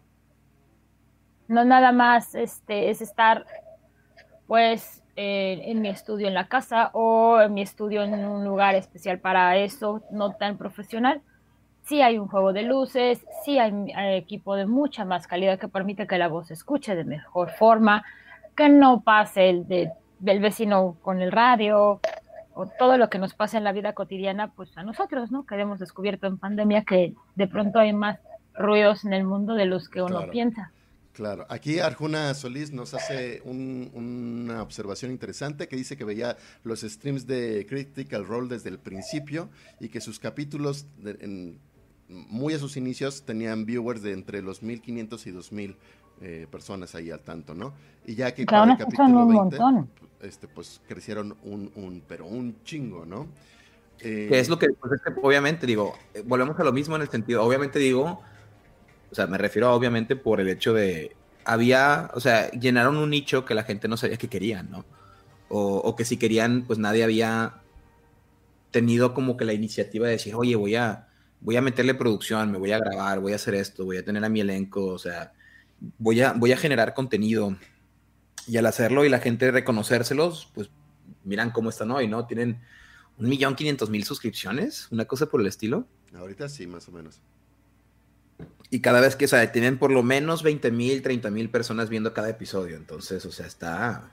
No 1.48 1.64
nada 1.64 1.92
más 1.92 2.34
este, 2.34 2.90
es 2.90 3.02
estar 3.02 3.46
pues 4.46 5.02
en 5.16 5.80
mi 5.80 5.88
estudio 5.88 6.28
en 6.28 6.34
la 6.34 6.46
casa 6.46 6.90
o 6.92 7.40
en 7.40 7.54
mi 7.54 7.62
estudio 7.62 8.02
en 8.02 8.26
un 8.26 8.44
lugar 8.44 8.74
especial 8.74 9.18
para 9.18 9.56
eso, 9.56 10.02
no 10.10 10.32
tan 10.32 10.58
profesional. 10.58 11.22
Sí 11.82 12.02
hay 12.02 12.18
un 12.18 12.28
juego 12.28 12.52
de 12.52 12.62
luces, 12.62 13.24
sí 13.44 13.58
hay, 13.58 13.72
hay 13.92 14.16
equipo 14.16 14.56
de 14.56 14.66
mucha 14.66 15.04
más 15.04 15.26
calidad 15.26 15.58
que 15.58 15.68
permite 15.68 16.06
que 16.06 16.18
la 16.18 16.28
voz 16.28 16.48
se 16.48 16.54
escuche 16.54 16.94
de 16.94 17.04
mejor 17.04 17.50
forma, 17.50 18.04
que 18.56 18.68
no 18.68 19.02
pase 19.02 19.50
el 19.50 19.68
de, 19.68 19.92
del 20.18 20.40
vecino 20.40 20.96
con 21.02 21.20
el 21.20 21.32
radio 21.32 22.00
o 22.54 22.66
todo 22.78 22.96
lo 22.96 23.10
que 23.10 23.18
nos 23.18 23.34
pasa 23.34 23.58
en 23.58 23.64
la 23.64 23.72
vida 23.72 23.92
cotidiana, 23.92 24.52
pues 24.52 24.76
a 24.78 24.82
nosotros, 24.82 25.30
¿no? 25.30 25.44
Que 25.44 25.56
hemos 25.56 25.78
descubierto 25.78 26.26
en 26.26 26.38
pandemia 26.38 26.84
que 26.84 27.14
de 27.34 27.46
pronto 27.46 27.78
hay 27.78 27.92
más 27.92 28.18
ruidos 28.54 29.04
en 29.04 29.12
el 29.12 29.24
mundo 29.24 29.54
de 29.54 29.66
los 29.66 29.88
que 29.90 30.00
uno 30.00 30.28
piensa. 30.30 30.72
Claro, 31.12 31.46
aquí 31.48 31.78
Arjuna 31.78 32.34
Solís 32.34 32.72
nos 32.72 32.92
hace 32.92 33.40
una 33.44 34.62
observación 34.62 35.10
interesante 35.10 35.66
que 35.66 35.76
dice 35.76 35.96
que 35.96 36.04
veía 36.04 36.36
los 36.62 36.80
streams 36.82 37.26
de 37.26 37.66
Critical 37.66 38.26
Role 38.26 38.48
desde 38.48 38.68
el 38.68 38.78
principio 38.78 39.48
y 39.80 39.88
que 39.88 40.02
sus 40.02 40.18
capítulos 40.18 40.86
en, 41.04 41.58
muy 42.08 42.52
a 42.52 42.58
sus 42.58 42.76
inicios 42.76 43.24
tenían 43.24 43.64
viewers 43.64 44.02
de 44.02 44.12
entre 44.12 44.42
los 44.42 44.62
1500 44.62 45.26
y 45.26 45.30
2000 45.30 45.76
eh, 46.20 46.46
personas 46.50 46.94
ahí 46.94 47.10
al 47.10 47.20
tanto, 47.20 47.54
¿no? 47.54 47.74
Y 48.06 48.14
ya 48.14 48.32
que 48.34 48.46
cada 48.46 48.72
el 48.72 48.78
capítulo 48.78 49.26
20, 49.26 49.58
este, 50.22 50.48
pues 50.48 50.80
crecieron 50.88 51.36
un, 51.44 51.70
un, 51.74 52.02
pero 52.06 52.26
un 52.26 52.62
chingo, 52.64 53.04
¿no? 53.04 53.26
Eh, 54.00 54.26
que 54.28 54.38
es 54.38 54.48
lo 54.48 54.58
que, 54.58 54.68
pues 54.80 54.92
es 54.92 55.02
que 55.02 55.20
obviamente 55.22 55.66
digo, 55.66 55.94
eh, 56.14 56.22
volvemos 56.24 56.58
a 56.58 56.64
lo 56.64 56.72
mismo 56.72 56.96
en 56.96 57.02
el 57.02 57.08
sentido, 57.08 57.42
obviamente 57.42 57.78
digo, 57.78 58.20
o 59.10 59.14
sea, 59.14 59.26
me 59.26 59.38
refiero 59.38 59.72
obviamente 59.74 60.16
por 60.16 60.40
el 60.40 60.48
hecho 60.48 60.74
de, 60.74 61.16
había, 61.44 62.10
o 62.14 62.20
sea, 62.20 62.50
llenaron 62.50 62.96
un 62.96 63.10
nicho 63.10 63.44
que 63.44 63.54
la 63.54 63.62
gente 63.62 63.88
no 63.88 63.96
sabía 63.96 64.16
que 64.16 64.28
querían, 64.28 64.70
¿no? 64.70 64.84
O, 65.48 65.76
o 65.76 65.96
que 65.96 66.04
si 66.04 66.16
querían, 66.16 66.64
pues 66.66 66.78
nadie 66.78 67.04
había 67.04 67.60
tenido 68.70 69.14
como 69.14 69.36
que 69.36 69.44
la 69.44 69.52
iniciativa 69.54 70.06
de 70.06 70.12
decir, 70.12 70.34
oye, 70.34 70.56
voy 70.56 70.74
a, 70.74 71.08
voy 71.40 71.56
a 71.56 71.62
meterle 71.62 71.94
producción, 71.94 72.50
me 72.50 72.58
voy 72.58 72.72
a 72.72 72.78
grabar, 72.78 73.20
voy 73.20 73.32
a 73.32 73.36
hacer 73.36 73.54
esto, 73.54 73.84
voy 73.84 73.96
a 73.96 74.04
tener 74.04 74.24
a 74.24 74.28
mi 74.28 74.40
elenco, 74.40 74.86
o 74.86 74.98
sea, 74.98 75.32
voy 75.98 76.20
a, 76.20 76.32
voy 76.32 76.52
a 76.52 76.56
generar 76.56 76.94
contenido. 76.94 77.56
Y 78.46 78.56
al 78.58 78.66
hacerlo 78.66 79.04
y 79.04 79.08
la 79.08 79.18
gente 79.18 79.50
reconocérselos, 79.50 80.50
pues 80.54 80.70
miran 81.24 81.50
cómo 81.50 81.70
están 81.70 81.90
hoy, 81.90 82.06
¿no? 82.06 82.26
Tienen 82.26 82.60
un 83.18 83.28
millón 83.28 83.56
quinientos 83.56 83.90
mil 83.90 84.04
suscripciones, 84.04 84.88
una 84.90 85.04
cosa 85.06 85.26
por 85.26 85.40
el 85.40 85.46
estilo. 85.46 85.86
Ahorita 86.14 86.48
sí, 86.48 86.66
más 86.66 86.88
o 86.88 86.92
menos. 86.92 87.20
Y 88.70 88.80
cada 88.80 89.00
vez 89.00 89.16
que, 89.16 89.24
o 89.24 89.28
sea, 89.28 89.50
tienen 89.52 89.78
por 89.78 89.90
lo 89.90 90.02
menos 90.02 90.42
20 90.42 90.70
mil, 90.70 91.02
30 91.02 91.30
mil 91.30 91.50
personas 91.50 91.88
viendo 91.88 92.12
cada 92.12 92.28
episodio. 92.28 92.76
Entonces, 92.76 93.24
o 93.24 93.32
sea, 93.32 93.46
está. 93.46 94.10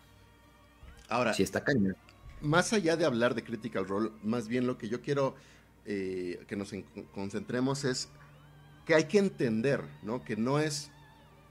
Ahora. 1.10 1.34
Sí, 1.34 1.44
está 1.44 1.64
cañón. 1.64 1.96
Más 2.42 2.74
allá 2.74 2.98
de 2.98 3.06
hablar 3.06 3.36
de 3.36 3.44
Critical 3.44 3.88
Role, 3.88 4.12
más 4.22 4.48
bien 4.48 4.68
lo 4.68 4.78
que 4.78 4.90
yo 4.90 5.02
quiero 5.02 5.36
eh, 5.86 6.44
que 6.48 6.56
nos 6.56 6.74
concentremos 7.14 7.84
es 7.84 8.10
que 8.86 8.96
hay 8.96 9.06
que 9.06 9.18
entender, 9.18 9.82
¿no? 10.02 10.24
Que 10.24 10.36
no 10.36 10.60
es 10.60 10.92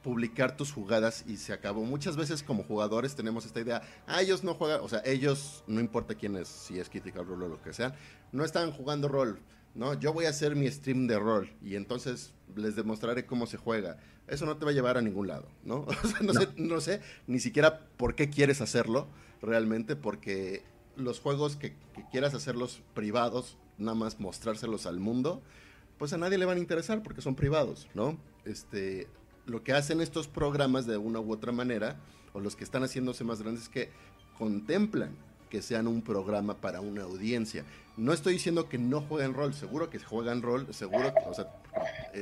publicar 0.03 0.57
tus 0.57 0.73
jugadas 0.73 1.25
y 1.27 1.37
se 1.37 1.53
acabó. 1.53 1.85
Muchas 1.85 2.17
veces 2.17 2.43
como 2.43 2.65
jugadores 2.65 3.15
tenemos 3.15 3.47
esta 3.47 3.61
idea, 3.61 3.83
ah, 4.07 4.21
ellos 4.21 4.45
no 4.45 4.55
juegan, 4.55 4.81
o 4.83 4.89
sea, 4.89 5.03
ellos, 5.05 5.63
no 5.67 5.81
importa 5.81 6.15
quién 6.15 6.37
es, 6.37 6.49
si 6.49 6.79
es 6.79 6.89
Critical 6.89 7.27
Role 7.27 7.47
o 7.47 7.49
lo 7.49 7.63
que 7.63 7.73
sea, 7.73 7.95
no 8.33 8.45
están 8.45 8.73
jugando 8.73 9.09
rol, 9.09 9.39
¿no? 9.75 9.95
Yo 9.95 10.13
voy 10.13 10.27
a 10.27 10.31
hacer 10.31 10.57
mi 10.57 10.69
stream 10.71 11.07
de 11.07 11.19
rol 11.19 11.51
y 11.63 11.77
entonces 11.77 12.35
les 12.57 12.77
demostraré 12.77 13.27
cómo 13.27 13.47
se 13.47 13.57
juega. 13.57 13.99
Eso 14.27 14.47
no 14.47 14.57
te 14.57 14.65
va 14.65 14.71
a 14.71 14.75
llevar 14.75 14.97
a 14.97 15.03
ningún 15.03 15.29
lado, 15.29 15.49
¿no? 15.65 15.87
O 16.05 16.09
sea, 16.09 16.21
no, 16.21 16.33
Sé, 16.33 16.49
no 16.57 16.81
sé 16.81 17.01
ni 17.27 17.41
siquiera 17.41 17.87
por 17.97 18.15
qué 18.15 18.29
quieres 18.29 18.61
hacerlo 18.61 19.07
realmente, 19.41 19.97
porque 19.97 20.65
los 20.97 21.21
juegos 21.21 21.57
que, 21.57 21.75
que 21.95 22.05
quieras 22.11 22.35
hacerlos 22.35 22.83
privados, 22.95 23.57
nada 23.79 23.95
más 23.95 24.21
mostrárselos 24.21 24.87
al 24.87 25.01
mundo, 25.01 25.43
pues 25.99 26.13
a 26.13 26.19
nadie 26.19 26.39
le 26.39 26.47
van 26.47 26.59
a 26.59 26.61
interesar 26.61 27.03
porque 27.03 27.23
son 27.23 27.35
privados, 27.35 27.89
¿no? 27.95 28.19
Este, 28.45 29.07
lo 29.47 29.63
que 29.63 29.73
hacen 29.73 30.01
estos 30.01 30.29
programas 30.29 30.87
de 30.87 30.97
una 30.97 31.21
u 31.21 31.33
otra 31.33 31.53
manera, 31.53 31.97
o 32.33 32.41
los 32.41 32.57
que 32.57 32.65
están 32.65 32.83
haciéndose 32.83 33.25
más 33.25 33.43
grandes, 33.43 33.65
es 33.65 33.69
que 33.69 33.91
contemplan 34.39 35.11
que 35.51 35.61
sean 35.61 35.87
un 35.87 36.01
programa 36.01 36.57
para 36.57 36.81
una 36.81 37.03
audiencia. 37.03 37.65
No 37.99 38.15
estoy 38.15 38.33
diciendo 38.33 38.71
que 38.71 38.79
no 38.79 39.03
jueguen 39.03 39.35
rol, 39.35 39.53
seguro 39.53 39.91
que 39.91 39.99
juegan 39.99 40.41
rol, 40.41 40.67
seguro 40.73 41.13
que, 41.13 41.21
o 41.29 41.35
sea, 41.35 41.49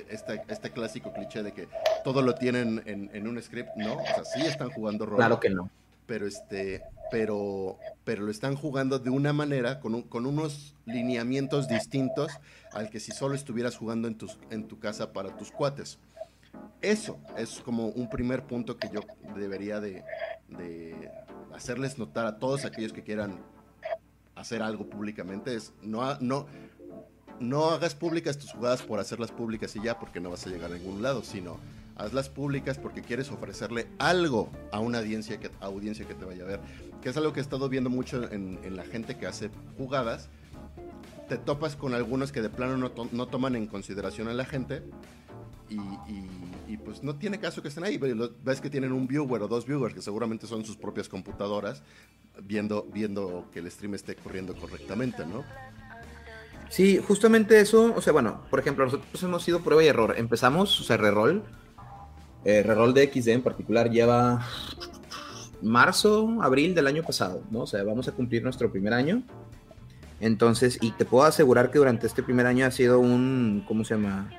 este, 0.09 0.43
este 0.49 0.71
clásico 0.73 1.13
cliché 1.13 1.45
de 1.45 1.53
que 1.53 1.69
todo 2.03 2.23
lo 2.23 2.35
tienen 2.35 2.83
en, 2.87 3.29
un 3.29 3.41
script, 3.41 3.71
no, 3.77 3.95
o 3.95 4.05
sea, 4.05 4.25
sí 4.25 4.41
están 4.41 4.71
jugando 4.71 5.07
rol. 5.07 5.17
Claro 5.17 5.39
que 5.39 5.51
no. 5.51 5.71
Pero 6.07 6.27
este, 6.27 6.83
pero, 7.13 7.79
pero 8.03 8.25
lo 8.25 8.33
están 8.33 8.57
jugando 8.57 8.99
de 8.99 9.11
una 9.11 9.33
manera, 9.33 9.79
con, 9.79 10.03
con 10.03 10.27
unos 10.27 10.75
lineamientos 10.87 11.69
distintos 11.69 12.33
al 12.73 12.91
que 12.91 12.99
si 12.99 13.13
solo 13.13 13.37
estuvieras 13.37 13.77
jugando 13.77 14.09
en, 14.09 14.17
tus, 14.17 14.39
en 14.51 14.67
tu 14.67 14.81
casa 14.81 15.13
para 15.13 15.37
tus 15.37 15.53
cuates. 15.53 15.99
Eso 16.83 17.19
es 17.37 17.61
como 17.61 17.89
un 17.89 18.09
primer 18.09 18.45
punto 18.45 18.79
que 18.79 18.89
yo 18.93 19.01
debería 19.37 19.81
de, 19.81 20.03
hacerles 21.55 21.99
notar 21.99 22.27
a 22.27 22.39
todos 22.39 22.65
aquellos 22.65 22.93
que 22.93 23.03
quieran 23.03 23.39
hacer 24.35 24.63
algo 24.63 24.89
públicamente 24.89 25.55
es 25.55 25.75
no, 25.83 26.19
no, 26.21 26.47
no 27.39 27.71
hagas 27.71 27.95
públicas 27.95 28.39
tus 28.39 28.53
jugadas 28.53 28.81
por 28.83 28.99
hacerlas 28.99 29.31
públicas 29.31 29.77
y 29.77 29.83
ya, 29.83 29.99
porque 29.99 30.21
no 30.21 30.31
vas 30.31 30.47
a 30.47 30.51
llegar 30.51 30.73
a 30.73 30.77
ningún 30.77 31.03
lado, 31.03 31.23
sino 31.23 31.59
hazlas 31.97 32.31
públicas 32.31 32.79
porque 32.79 33.03
quieres 33.03 33.31
ofrecerle 33.31 33.89
algo 33.99 34.51
a 34.73 34.81
una 34.81 34.99
audiencia 34.99 35.39
que, 35.39 35.51
audiencia 35.61 36.07
que 36.07 36.15
te 36.15 36.25
vaya 36.25 36.45
a 36.45 36.47
ver. 36.47 36.61
Que 37.03 37.11
es 37.11 37.17
algo 37.17 37.33
que 37.33 37.41
he 37.41 37.43
estado 37.43 37.69
viendo 37.69 37.91
mucho 37.91 38.31
en, 38.31 38.59
la 38.75 38.85
gente 38.85 39.19
que 39.19 39.27
hace 39.27 39.51
jugadas. 39.77 40.29
Te 41.29 41.37
topas 41.37 41.77
con 41.77 41.95
algunos 41.95 42.33
que 42.33 42.41
de 42.41 42.49
plano 42.49 42.77
no, 42.77 42.93
no 43.13 43.27
toman 43.27 43.55
en 43.55 43.67
consideración 43.67 44.29
a 44.29 44.35
la 44.35 44.45
gente 44.45 44.83
y, 45.71 46.77
pues 46.79 47.03
no 47.03 47.17
tiene 47.17 47.39
caso 47.39 47.63
que 47.63 47.69
estén 47.69 47.85
ahí. 47.85 47.99
Ves 48.43 48.61
que 48.61 48.71
tienen 48.71 48.93
un 48.93 49.07
viewer 49.07 49.43
o 49.43 49.49
dos 49.49 49.67
viewers 49.67 49.95
que 49.95 50.03
seguramente 50.03 50.47
son 50.47 50.65
sus 50.65 50.77
propias 50.77 51.09
computadoras 51.09 51.83
viendo, 52.43 52.87
viendo 52.93 53.47
que 53.53 53.61
el 53.61 53.71
stream 53.71 53.95
esté 53.95 54.17
corriendo 54.17 54.55
correctamente, 54.55 55.25
¿no? 55.27 55.45
Sí, 56.69 56.99
justamente 56.99 57.61
eso, 57.61 57.93
o 57.97 58.01
sea, 58.01 58.13
bueno, 58.13 58.43
por 58.49 58.61
ejemplo, 58.61 58.85
nosotros 58.85 59.23
hemos 59.23 59.43
sido 59.43 59.61
prueba 59.61 59.83
y 59.83 59.89
error. 59.89 60.15
Empezamos, 60.17 60.81
o 60.81 60.85
sea, 60.85 60.97
reroll, 60.97 61.43
eh, 62.45 62.63
reroll 62.63 62.95
de 62.95 63.11
XD 63.13 63.29
en 63.29 63.43
particular 63.43 63.91
lleva 63.91 64.47
marzo, 65.63 66.39
abril 66.43 66.75
del 66.75 66.87
año 66.87 67.03
pasado, 67.03 67.43
¿no? 67.51 67.61
O 67.61 67.67
sea, 67.67 67.83
vamos 67.83 68.09
a 68.09 68.13
cumplir 68.13 68.43
nuestro 68.43 68.71
primer 68.71 68.93
año. 68.93 69.23
Entonces, 70.21 70.79
y 70.81 70.93
te 70.93 71.05
puedo 71.05 71.25
asegurar 71.25 71.71
que 71.71 71.79
durante 71.79 72.07
este 72.07 72.23
primer 72.23 72.47
año 72.47 72.67
ha 72.67 72.71
sido 72.71 73.01
un, 73.01 73.65
¿cómo 73.67 73.85
se 73.85 73.95
llama? 73.95 74.31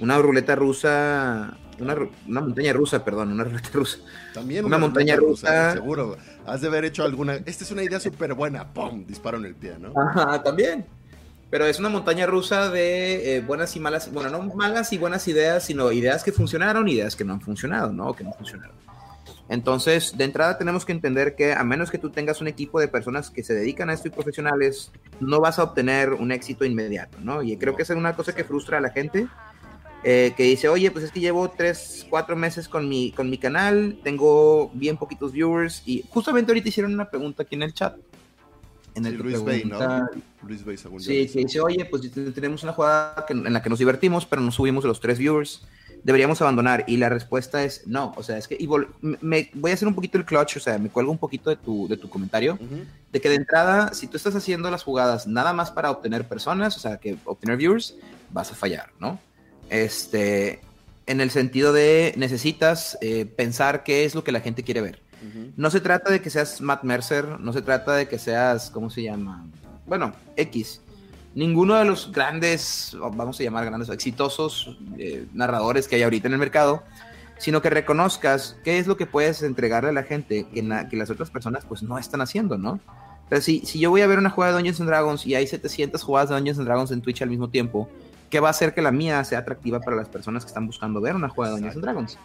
Una 0.00 0.18
ruleta 0.18 0.54
rusa, 0.54 1.56
una, 1.78 1.96
una 2.26 2.40
montaña 2.40 2.72
rusa, 2.72 3.04
perdón, 3.04 3.32
una 3.32 3.44
ruleta 3.44 3.68
rusa. 3.72 3.98
También 4.34 4.64
una, 4.64 4.76
una 4.76 4.86
montaña 4.86 5.16
rusa. 5.16 5.48
rusa. 5.48 5.72
Seguro, 5.74 6.16
has 6.46 6.60
de 6.60 6.68
haber 6.68 6.84
hecho 6.84 7.04
alguna, 7.04 7.34
esta 7.34 7.64
es 7.64 7.70
una 7.70 7.82
idea 7.82 8.00
súper 8.00 8.34
buena, 8.34 8.72
¡pum! 8.72 9.04
Disparo 9.06 9.38
en 9.38 9.46
el 9.46 9.54
pie, 9.54 9.76
¿no? 9.78 9.92
Ajá, 10.00 10.42
también. 10.42 10.86
Pero 11.50 11.66
es 11.66 11.80
una 11.80 11.88
montaña 11.88 12.26
rusa 12.26 12.70
de 12.70 13.36
eh, 13.36 13.40
buenas 13.40 13.74
y 13.74 13.80
malas, 13.80 14.12
bueno, 14.12 14.30
no 14.30 14.54
malas 14.54 14.92
y 14.92 14.98
buenas 14.98 15.26
ideas, 15.26 15.64
sino 15.64 15.90
ideas 15.90 16.22
que 16.22 16.30
funcionaron, 16.30 16.86
ideas 16.88 17.16
que 17.16 17.24
no 17.24 17.32
han 17.32 17.40
funcionado, 17.40 17.92
¿no? 17.92 18.14
Que 18.14 18.22
no 18.22 18.32
funcionaron. 18.32 18.76
Entonces, 19.48 20.16
de 20.16 20.22
entrada 20.22 20.58
tenemos 20.58 20.84
que 20.84 20.92
entender 20.92 21.34
que 21.34 21.52
a 21.52 21.64
menos 21.64 21.90
que 21.90 21.98
tú 21.98 22.10
tengas 22.10 22.40
un 22.40 22.46
equipo 22.46 22.78
de 22.78 22.86
personas 22.86 23.30
que 23.30 23.42
se 23.42 23.52
dedican 23.52 23.90
a 23.90 23.94
esto 23.94 24.06
y 24.06 24.12
profesionales, 24.12 24.92
no 25.18 25.40
vas 25.40 25.58
a 25.58 25.64
obtener 25.64 26.12
un 26.12 26.30
éxito 26.30 26.64
inmediato, 26.64 27.18
¿no? 27.20 27.42
Y 27.42 27.56
creo 27.56 27.74
que 27.74 27.82
esa 27.82 27.94
es 27.94 27.98
una 27.98 28.14
cosa 28.14 28.32
que 28.32 28.44
frustra 28.44 28.78
a 28.78 28.80
la 28.80 28.90
gente, 28.90 29.26
eh, 30.04 30.32
que 30.36 30.44
dice, 30.44 30.68
oye, 30.68 30.90
pues 30.90 31.04
es 31.04 31.12
que 31.12 31.20
llevo 31.20 31.50
tres, 31.50 32.06
cuatro 32.08 32.36
meses 32.36 32.68
con 32.68 32.88
mi, 32.88 33.12
con 33.12 33.28
mi 33.28 33.38
canal, 33.38 33.98
tengo 34.02 34.70
bien 34.74 34.96
poquitos 34.96 35.32
viewers, 35.32 35.82
y 35.86 36.04
justamente 36.08 36.50
ahorita 36.50 36.68
hicieron 36.68 36.94
una 36.94 37.10
pregunta 37.10 37.42
aquí 37.42 37.54
en 37.54 37.62
el 37.62 37.74
chat. 37.74 37.96
En 38.94 39.06
el 39.06 39.16
sí, 39.16 39.22
Luis 39.22 39.44
Bay, 39.44 39.64
¿no? 39.64 40.08
Luis 40.46 40.64
Bay, 40.64 40.76
según 40.76 41.00
Sí, 41.00 41.28
que 41.28 41.38
dice, 41.40 41.60
oye, 41.60 41.84
pues 41.84 42.10
tenemos 42.34 42.62
una 42.62 42.72
jugada 42.72 43.24
que, 43.26 43.34
en 43.34 43.52
la 43.52 43.62
que 43.62 43.70
nos 43.70 43.78
divertimos, 43.78 44.26
pero 44.26 44.42
nos 44.42 44.56
subimos 44.56 44.84
los 44.84 45.00
tres 45.00 45.18
viewers 45.18 45.62
deberíamos 46.02 46.40
abandonar? 46.40 46.84
Y 46.86 46.96
la 46.96 47.08
respuesta 47.08 47.62
es 47.64 47.86
no. 47.86 48.12
O 48.16 48.22
sea, 48.22 48.38
es 48.38 48.48
que 48.48 48.56
y 48.58 48.68
me, 49.00 49.50
voy 49.54 49.70
a 49.70 49.74
hacer 49.74 49.88
un 49.88 49.94
poquito 49.94 50.18
el 50.18 50.24
clutch, 50.24 50.56
o 50.56 50.60
sea, 50.60 50.78
me 50.78 50.88
cuelgo 50.88 51.12
un 51.12 51.18
poquito 51.18 51.50
de 51.50 51.56
tu, 51.56 51.88
de 51.88 51.96
tu 51.96 52.08
comentario, 52.08 52.54
uh 52.54 52.64
-huh. 52.64 52.84
de 53.12 53.20
que 53.20 53.28
de 53.28 53.36
entrada, 53.36 53.92
si 53.94 54.06
tú 54.06 54.16
estás 54.16 54.34
haciendo 54.34 54.70
las 54.70 54.82
jugadas 54.82 55.26
nada 55.26 55.52
más 55.52 55.70
para 55.70 55.90
obtener 55.90 56.26
personas, 56.26 56.76
o 56.76 56.80
sea, 56.80 56.98
que 56.98 57.16
obtener 57.24 57.56
viewers, 57.56 57.96
vas 58.30 58.50
a 58.52 58.54
fallar, 58.54 58.90
¿no? 58.98 59.18
Este, 59.70 60.60
en 61.06 61.20
el 61.20 61.30
sentido 61.30 61.72
de 61.72 62.12
necesitas 62.16 62.98
eh, 63.00 63.24
pensar 63.24 63.82
qué 63.82 64.04
es 64.04 64.14
lo 64.14 64.22
que 64.22 64.32
la 64.32 64.40
gente 64.40 64.62
quiere 64.62 64.82
ver. 64.82 65.00
Uh 65.22 65.26
-huh. 65.26 65.52
No 65.56 65.70
se 65.70 65.80
trata 65.80 66.10
de 66.10 66.20
que 66.20 66.28
seas 66.28 66.60
Matt 66.60 66.82
Mercer, 66.82 67.40
no 67.40 67.52
se 67.52 67.62
trata 67.62 67.94
de 67.94 68.08
que 68.08 68.18
seas, 68.18 68.70
¿cómo 68.70 68.90
se 68.90 69.02
llama? 69.02 69.46
Bueno, 69.86 70.12
X 70.36 70.80
ninguno 71.34 71.76
de 71.76 71.84
los 71.84 72.10
grandes, 72.12 72.96
vamos 72.98 73.38
a 73.38 73.42
llamar 73.42 73.64
grandes, 73.64 73.88
exitosos 73.88 74.76
eh, 74.98 75.26
narradores 75.32 75.86
que 75.86 75.96
hay 75.96 76.02
ahorita 76.02 76.28
en 76.28 76.34
el 76.34 76.38
mercado, 76.38 76.82
sino 77.38 77.62
que 77.62 77.70
reconozcas 77.70 78.56
qué 78.64 78.78
es 78.78 78.86
lo 78.86 78.96
que 78.96 79.06
puedes 79.06 79.42
entregarle 79.42 79.90
a 79.90 79.92
la 79.92 80.02
gente 80.02 80.46
que, 80.52 80.62
na, 80.62 80.88
que 80.88 80.96
las 80.96 81.10
otras 81.10 81.30
personas 81.30 81.64
pues 81.64 81.82
no 81.82 81.98
están 81.98 82.20
haciendo, 82.20 82.58
¿no? 82.58 82.80
Pero 83.28 83.40
si, 83.40 83.60
si 83.64 83.78
yo 83.78 83.90
voy 83.90 84.00
a 84.00 84.06
ver 84.06 84.18
una 84.18 84.30
jugada 84.30 84.52
de 84.52 84.58
Dungeons 84.58 84.80
and 84.80 84.88
Dragons 84.88 85.26
y 85.26 85.36
hay 85.36 85.46
700 85.46 86.02
jugadas 86.02 86.30
de 86.30 86.34
Dungeons 86.34 86.58
and 86.58 86.66
Dragons 86.66 86.90
en 86.90 87.00
Twitch 87.00 87.22
al 87.22 87.30
mismo 87.30 87.48
tiempo, 87.48 87.88
¿qué 88.30 88.40
va 88.40 88.48
a 88.48 88.50
hacer 88.52 88.72
que 88.72 88.80
la 88.80 88.92
mía 88.92 89.22
sea 89.24 89.40
atractiva 89.40 89.80
para 89.80 89.96
las 89.96 90.08
personas 90.08 90.44
que 90.44 90.48
están 90.48 90.66
buscando 90.66 91.00
ver 91.00 91.14
una 91.14 91.28
jugada 91.28 91.54
de 91.54 91.60
Dungeons 91.60 91.76
and 91.76 91.84
Dragons? 91.84 92.18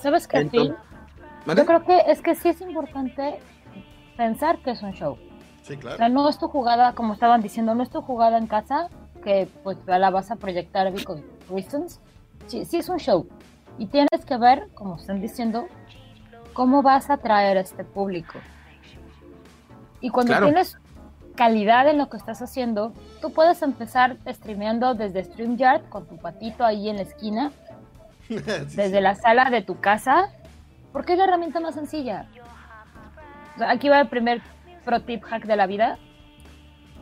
¿Sabes 0.00 0.26
qué, 0.28 0.38
Entonces, 0.38 0.76
Yo 1.46 1.66
creo 1.66 1.84
que 1.84 2.02
es 2.06 2.22
que 2.22 2.34
sí 2.34 2.48
es 2.48 2.60
importante 2.60 3.40
pensar 4.16 4.58
que 4.62 4.70
es 4.70 4.82
un 4.82 4.92
show. 4.92 5.18
Sí, 5.62 5.76
claro. 5.76 5.96
O 5.96 5.98
sea, 5.98 6.08
no 6.08 6.28
es 6.28 6.38
tu 6.38 6.48
jugada, 6.48 6.94
como 6.94 7.12
estaban 7.12 7.42
diciendo, 7.42 7.74
no 7.74 7.82
es 7.82 7.90
tu 7.90 8.00
jugada 8.00 8.38
en 8.38 8.46
casa, 8.46 8.88
que 9.22 9.48
pues 9.64 9.76
la 9.86 10.10
vas 10.10 10.30
a 10.30 10.36
proyectar 10.36 10.92
con 11.04 11.24
reasons. 11.50 12.00
Sí, 12.46 12.64
sí 12.64 12.78
es 12.78 12.88
un 12.88 12.98
show. 12.98 13.28
Y 13.78 13.86
tienes 13.86 14.24
que 14.24 14.36
ver, 14.36 14.68
como 14.74 14.96
están 14.96 15.20
diciendo, 15.20 15.66
cómo 16.52 16.82
vas 16.82 17.10
a 17.10 17.14
atraer 17.14 17.58
a 17.58 17.60
este 17.60 17.84
público. 17.84 18.38
Y 20.00 20.10
cuando 20.10 20.30
claro. 20.30 20.46
tienes 20.46 20.78
calidad 21.38 21.88
en 21.88 21.98
lo 21.98 22.10
que 22.10 22.16
estás 22.16 22.42
haciendo, 22.42 22.92
tú 23.20 23.30
puedes 23.30 23.62
empezar 23.62 24.16
streameando 24.26 24.94
desde 24.94 25.22
StreamYard 25.22 25.88
con 25.88 26.04
tu 26.04 26.16
patito 26.16 26.64
ahí 26.64 26.88
en 26.88 26.96
la 26.96 27.02
esquina, 27.02 27.52
sí, 28.28 28.34
desde 28.34 28.96
sí. 28.96 29.00
la 29.00 29.14
sala 29.14 29.48
de 29.48 29.62
tu 29.62 29.78
casa, 29.78 30.30
porque 30.92 31.12
es 31.12 31.18
la 31.18 31.26
herramienta 31.26 31.60
más 31.60 31.76
sencilla. 31.76 32.26
Aquí 33.60 33.88
va 33.88 34.00
el 34.00 34.08
primer 34.08 34.42
pro 34.84 35.00
tip 35.00 35.22
hack 35.22 35.44
de 35.44 35.54
la 35.54 35.68
vida. 35.68 35.98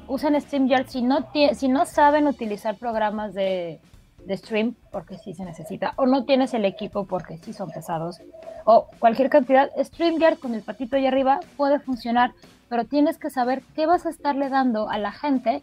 Usen 0.06 0.38
StreamYard 0.38 0.86
si 0.86 1.00
no, 1.00 1.26
si 1.54 1.68
no 1.68 1.86
saben 1.86 2.26
utilizar 2.26 2.76
programas 2.76 3.32
de, 3.32 3.80
de 4.26 4.36
stream, 4.36 4.74
porque 4.92 5.16
sí 5.16 5.32
se 5.32 5.46
necesita, 5.46 5.94
o 5.96 6.04
no 6.04 6.26
tienes 6.26 6.52
el 6.52 6.66
equipo 6.66 7.06
porque 7.06 7.38
sí 7.38 7.54
son 7.54 7.70
pesados, 7.70 8.20
o 8.66 8.88
cualquier 8.98 9.30
cantidad, 9.30 9.70
StreamYard 9.82 10.38
con 10.38 10.54
el 10.54 10.62
patito 10.62 10.96
ahí 10.96 11.06
arriba 11.06 11.40
puede 11.56 11.80
funcionar, 11.80 12.32
pero 12.68 12.84
tienes 12.84 13.18
que 13.18 13.30
saber 13.30 13.62
qué 13.74 13.86
vas 13.86 14.06
a 14.06 14.10
estarle 14.10 14.48
dando 14.48 14.88
a 14.88 14.98
la 14.98 15.12
gente 15.12 15.62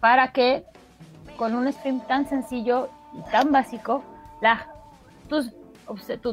para 0.00 0.32
que 0.32 0.64
con 1.36 1.54
un 1.54 1.72
stream 1.72 2.00
tan 2.00 2.28
sencillo 2.28 2.88
y 3.14 3.30
tan 3.30 3.52
básico, 3.52 4.02
la, 4.40 4.66
tus, 5.28 5.52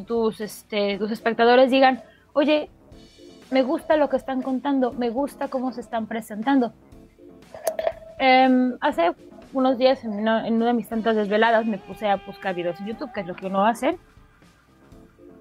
tus, 0.06 0.42
este, 0.42 0.98
tus 0.98 1.12
espectadores 1.12 1.72
digan, 1.72 2.02
oye, 2.34 2.70
me 3.52 3.64
gusta 3.64 3.96
lo 3.96 4.10
que 4.10 4.18
están 4.18 4.42
contando, 4.42 4.92
me 4.92 5.10
gusta 5.10 5.48
cómo 5.48 5.72
se 5.72 5.82
están 5.82 6.08
presentando. 6.08 6.74
Eh, 8.20 8.74
hace 8.82 9.12
unos 9.54 9.78
días, 9.78 10.04
en 10.04 10.14
una, 10.14 10.48
en 10.48 10.56
una, 10.56 10.68
de 10.68 10.74
mis 10.74 10.90
tantas 10.90 11.16
desveladas, 11.16 11.66
me 11.66 11.78
puse 11.78 12.10
a 12.10 12.18
buscar 12.18 12.56
videos 12.56 12.80
en 12.80 12.88
YouTube, 12.88 13.12
que 13.14 13.22
es 13.22 13.28
lo 13.28 13.36
que 13.36 13.48
uno 13.48 13.66
hace. 13.66 13.98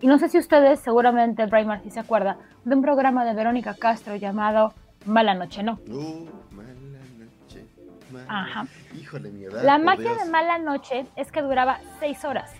Y 0.05 0.07
no 0.07 0.19
sé 0.19 0.29
si 0.29 0.37
ustedes, 0.37 0.81
seguramente 0.81 1.47
Brian 1.47 1.67
Martí 1.67 1.89
se 1.89 1.99
acuerda, 1.99 2.37
de 2.63 2.75
un 2.75 2.83
programa 2.83 3.25
de 3.25 3.33
Verónica 3.33 3.73
Castro 3.73 4.17
llamado 4.17 4.75
Mala 5.07 5.33
Noche 5.33 5.63
No. 5.63 5.79
Uh, 5.89 6.29
mala 6.51 6.75
noche. 7.19 7.65
Mala... 8.13 8.27
Ajá. 8.29 8.67
Híjole, 9.01 9.31
mi 9.31 9.45
edad. 9.45 9.65
La 9.65 9.79
magia 9.79 10.11
Dios. 10.11 10.25
de 10.27 10.31
Mala 10.31 10.59
Noche 10.59 11.07
es 11.17 11.33
que 11.33 11.41
duraba 11.41 11.79
seis 12.01 12.23
horas 12.27 12.53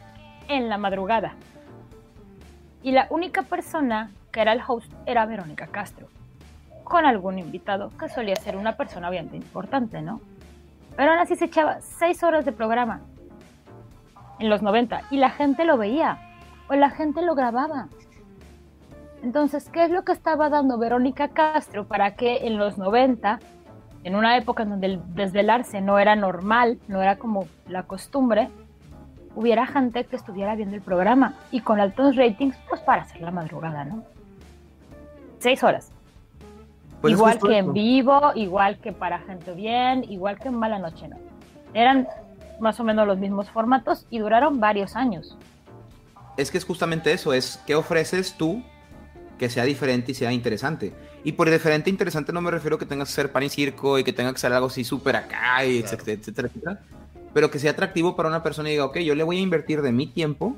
en 0.49 0.71
la 0.71 0.79
madrugada. 0.79 1.35
Y 2.83 2.93
la 2.93 3.09
única 3.11 3.43
persona 3.43 4.11
que 4.33 4.41
era 4.41 4.55
el 4.55 4.63
host 4.67 4.91
era 5.05 5.27
Verónica 5.27 5.67
Castro, 5.67 6.09
con 6.83 7.05
algún 7.05 7.39
invitado 7.39 7.91
que 8.01 8.09
solía 8.09 8.37
ser 8.37 8.57
una 8.57 8.79
persona 8.79 9.11
obviamente 9.11 9.37
importante, 9.37 10.01
¿no? 10.01 10.23
Pero 10.97 11.11
aún 11.11 11.21
así 11.21 11.37
se 11.37 11.45
echaba 11.45 11.83
seis 11.83 12.23
horas 12.23 12.47
de 12.47 12.53
programa 12.53 13.03
en 14.39 14.49
los 14.49 14.63
90 14.63 15.03
y 15.11 15.19
la 15.19 15.29
gente 15.29 15.67
lo 15.67 15.77
veía 15.77 16.31
o 16.75 16.77
la 16.77 16.91
gente 16.91 17.23
lo 17.23 17.35
grababa. 17.35 17.89
Entonces, 19.23 19.69
¿qué 19.71 19.85
es 19.85 19.91
lo 19.91 20.05
que 20.05 20.13
estaba 20.13 20.51
dando 20.51 20.77
Verónica 20.77 21.29
Castro 21.29 21.87
para 21.87 22.15
que 22.15 22.47
en 22.47 22.59
los 22.59 22.77
90, 22.77 23.41
en 24.05 24.17
una 24.17 24.37
época 24.37 24.65
en 24.65 24.71
donde 24.71 24.87
el 24.87 25.15
desvelarse 25.15 25.81
no 25.81 25.99
era 25.99 26.15
normal, 26.15 26.79
no 26.89 27.01
era 27.01 27.17
como 27.17 27.47
la 27.69 27.85
costumbre, 27.85 28.51
hubiera 29.35 29.67
gente 29.67 30.05
que 30.05 30.17
estuviera 30.17 30.55
viendo 30.55 30.77
el 30.77 30.83
programa 30.83 31.35
y 31.51 31.61
con 31.61 31.81
altos 31.81 32.17
ratings, 32.17 32.57
pues 32.69 32.81
para 32.83 33.03
hacer 33.03 33.23
la 33.23 33.31
madrugada, 33.31 33.85
¿no? 33.85 34.05
seis 35.45 35.63
horas. 35.63 35.93
Pues 37.03 37.13
igual 37.13 37.39
que 37.39 37.59
en 37.59 37.75
vivo, 37.75 38.33
igual 38.35 38.79
que 38.79 38.93
para 38.93 39.19
gente 39.19 39.53
bien, 39.53 40.05
igual 40.11 40.39
que 40.39 40.49
en 40.49 40.55
mala 40.55 40.79
noche, 40.79 41.07
¿no? 41.07 41.17
Eran 41.75 42.09
más 42.61 42.81
o 42.81 42.85
menos 42.85 43.07
los 43.07 43.19
mismos 43.19 43.51
formatos 43.51 44.07
y 44.09 44.21
duraron 44.21 44.59
varios 44.59 44.97
años. 44.97 45.37
Es 46.37 46.51
que 46.51 46.59
es 46.59 46.65
justamente 46.65 47.13
eso, 47.13 47.33
es 47.33 47.61
qué 47.67 47.75
ofreces 47.75 48.35
tú 48.37 48.63
que 49.39 49.51
sea 49.51 49.65
diferente 49.65 50.13
y 50.13 50.15
sea 50.15 50.33
interesante. 50.33 50.93
Y 51.25 51.33
por 51.33 51.51
diferente 51.51 51.91
e 51.91 51.93
interesante 51.93 52.33
no 52.33 52.41
me 52.41 52.51
refiero 52.51 52.77
a 52.77 52.79
que 52.79 52.87
tengas 52.87 53.09
que 53.09 53.15
ser 53.15 53.33
pan 53.33 53.43
y 53.43 53.49
circo 53.49 53.99
y 53.99 54.05
que 54.05 54.13
tenga 54.13 54.33
que 54.33 54.39
ser 54.39 54.53
algo 54.53 54.67
así 54.67 54.85
súper 54.85 55.17
acá, 55.17 55.65
y 55.65 55.81
claro. 55.81 55.87
etcétera, 55.87 56.13
etcétera, 56.21 56.49
etcétera, 56.49 56.81
pero 57.33 57.51
que 57.51 57.59
sea 57.59 57.73
atractivo 57.73 58.15
para 58.15 58.29
una 58.29 58.43
persona 58.43 58.69
y 58.69 58.73
diga, 58.73 58.85
ok, 58.85 58.99
yo 58.99 59.15
le 59.15 59.25
voy 59.25 59.39
a 59.39 59.41
invertir 59.41 59.83
de 59.83 59.93
mi 59.93 60.07
tiempo 60.07 60.57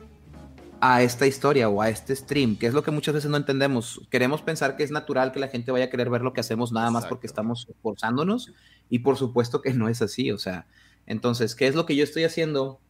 a 0.81 1.03
esta 1.03 1.27
historia 1.27 1.69
o 1.69 1.81
a 1.81 1.89
este 1.89 2.15
stream, 2.15 2.57
que 2.57 2.67
es 2.67 2.75
lo 2.75 2.83
que 2.83 2.91
muchas 2.91 3.15
veces 3.15 3.31
no 3.31 3.37
entendemos. 3.37 4.01
Queremos 4.11 4.43
pensar 4.43 4.77
que 4.77 4.85
es 4.85 4.91
natural 4.91 5.33
que 5.33 5.41
la 5.41 5.49
gente 5.49 5.73
vaya 5.73 5.87
a 5.87 5.91
querer 5.91 6.11
ver 6.11 6.21
lo 6.21 6.33
que 6.33 6.41
hacemos 6.41 6.73
nada 6.73 6.91
más 6.91 7.07
porque 7.07 7.27
estamos 7.27 7.67
esforzándonos 7.71 8.53
y 8.91 8.99
por 8.99 9.17
supuesto 9.17 9.63
que 9.63 9.73
no 9.73 9.89
es 9.89 10.03
así, 10.03 10.31
o 10.31 10.39
sea, 10.39 10.67
entonces, 11.07 11.55
¿qué 11.55 11.67
es 11.67 11.75
lo 11.75 11.87
que 11.87 11.97
yo 11.97 12.05
estoy 12.05 12.25
haciendo 12.25 12.81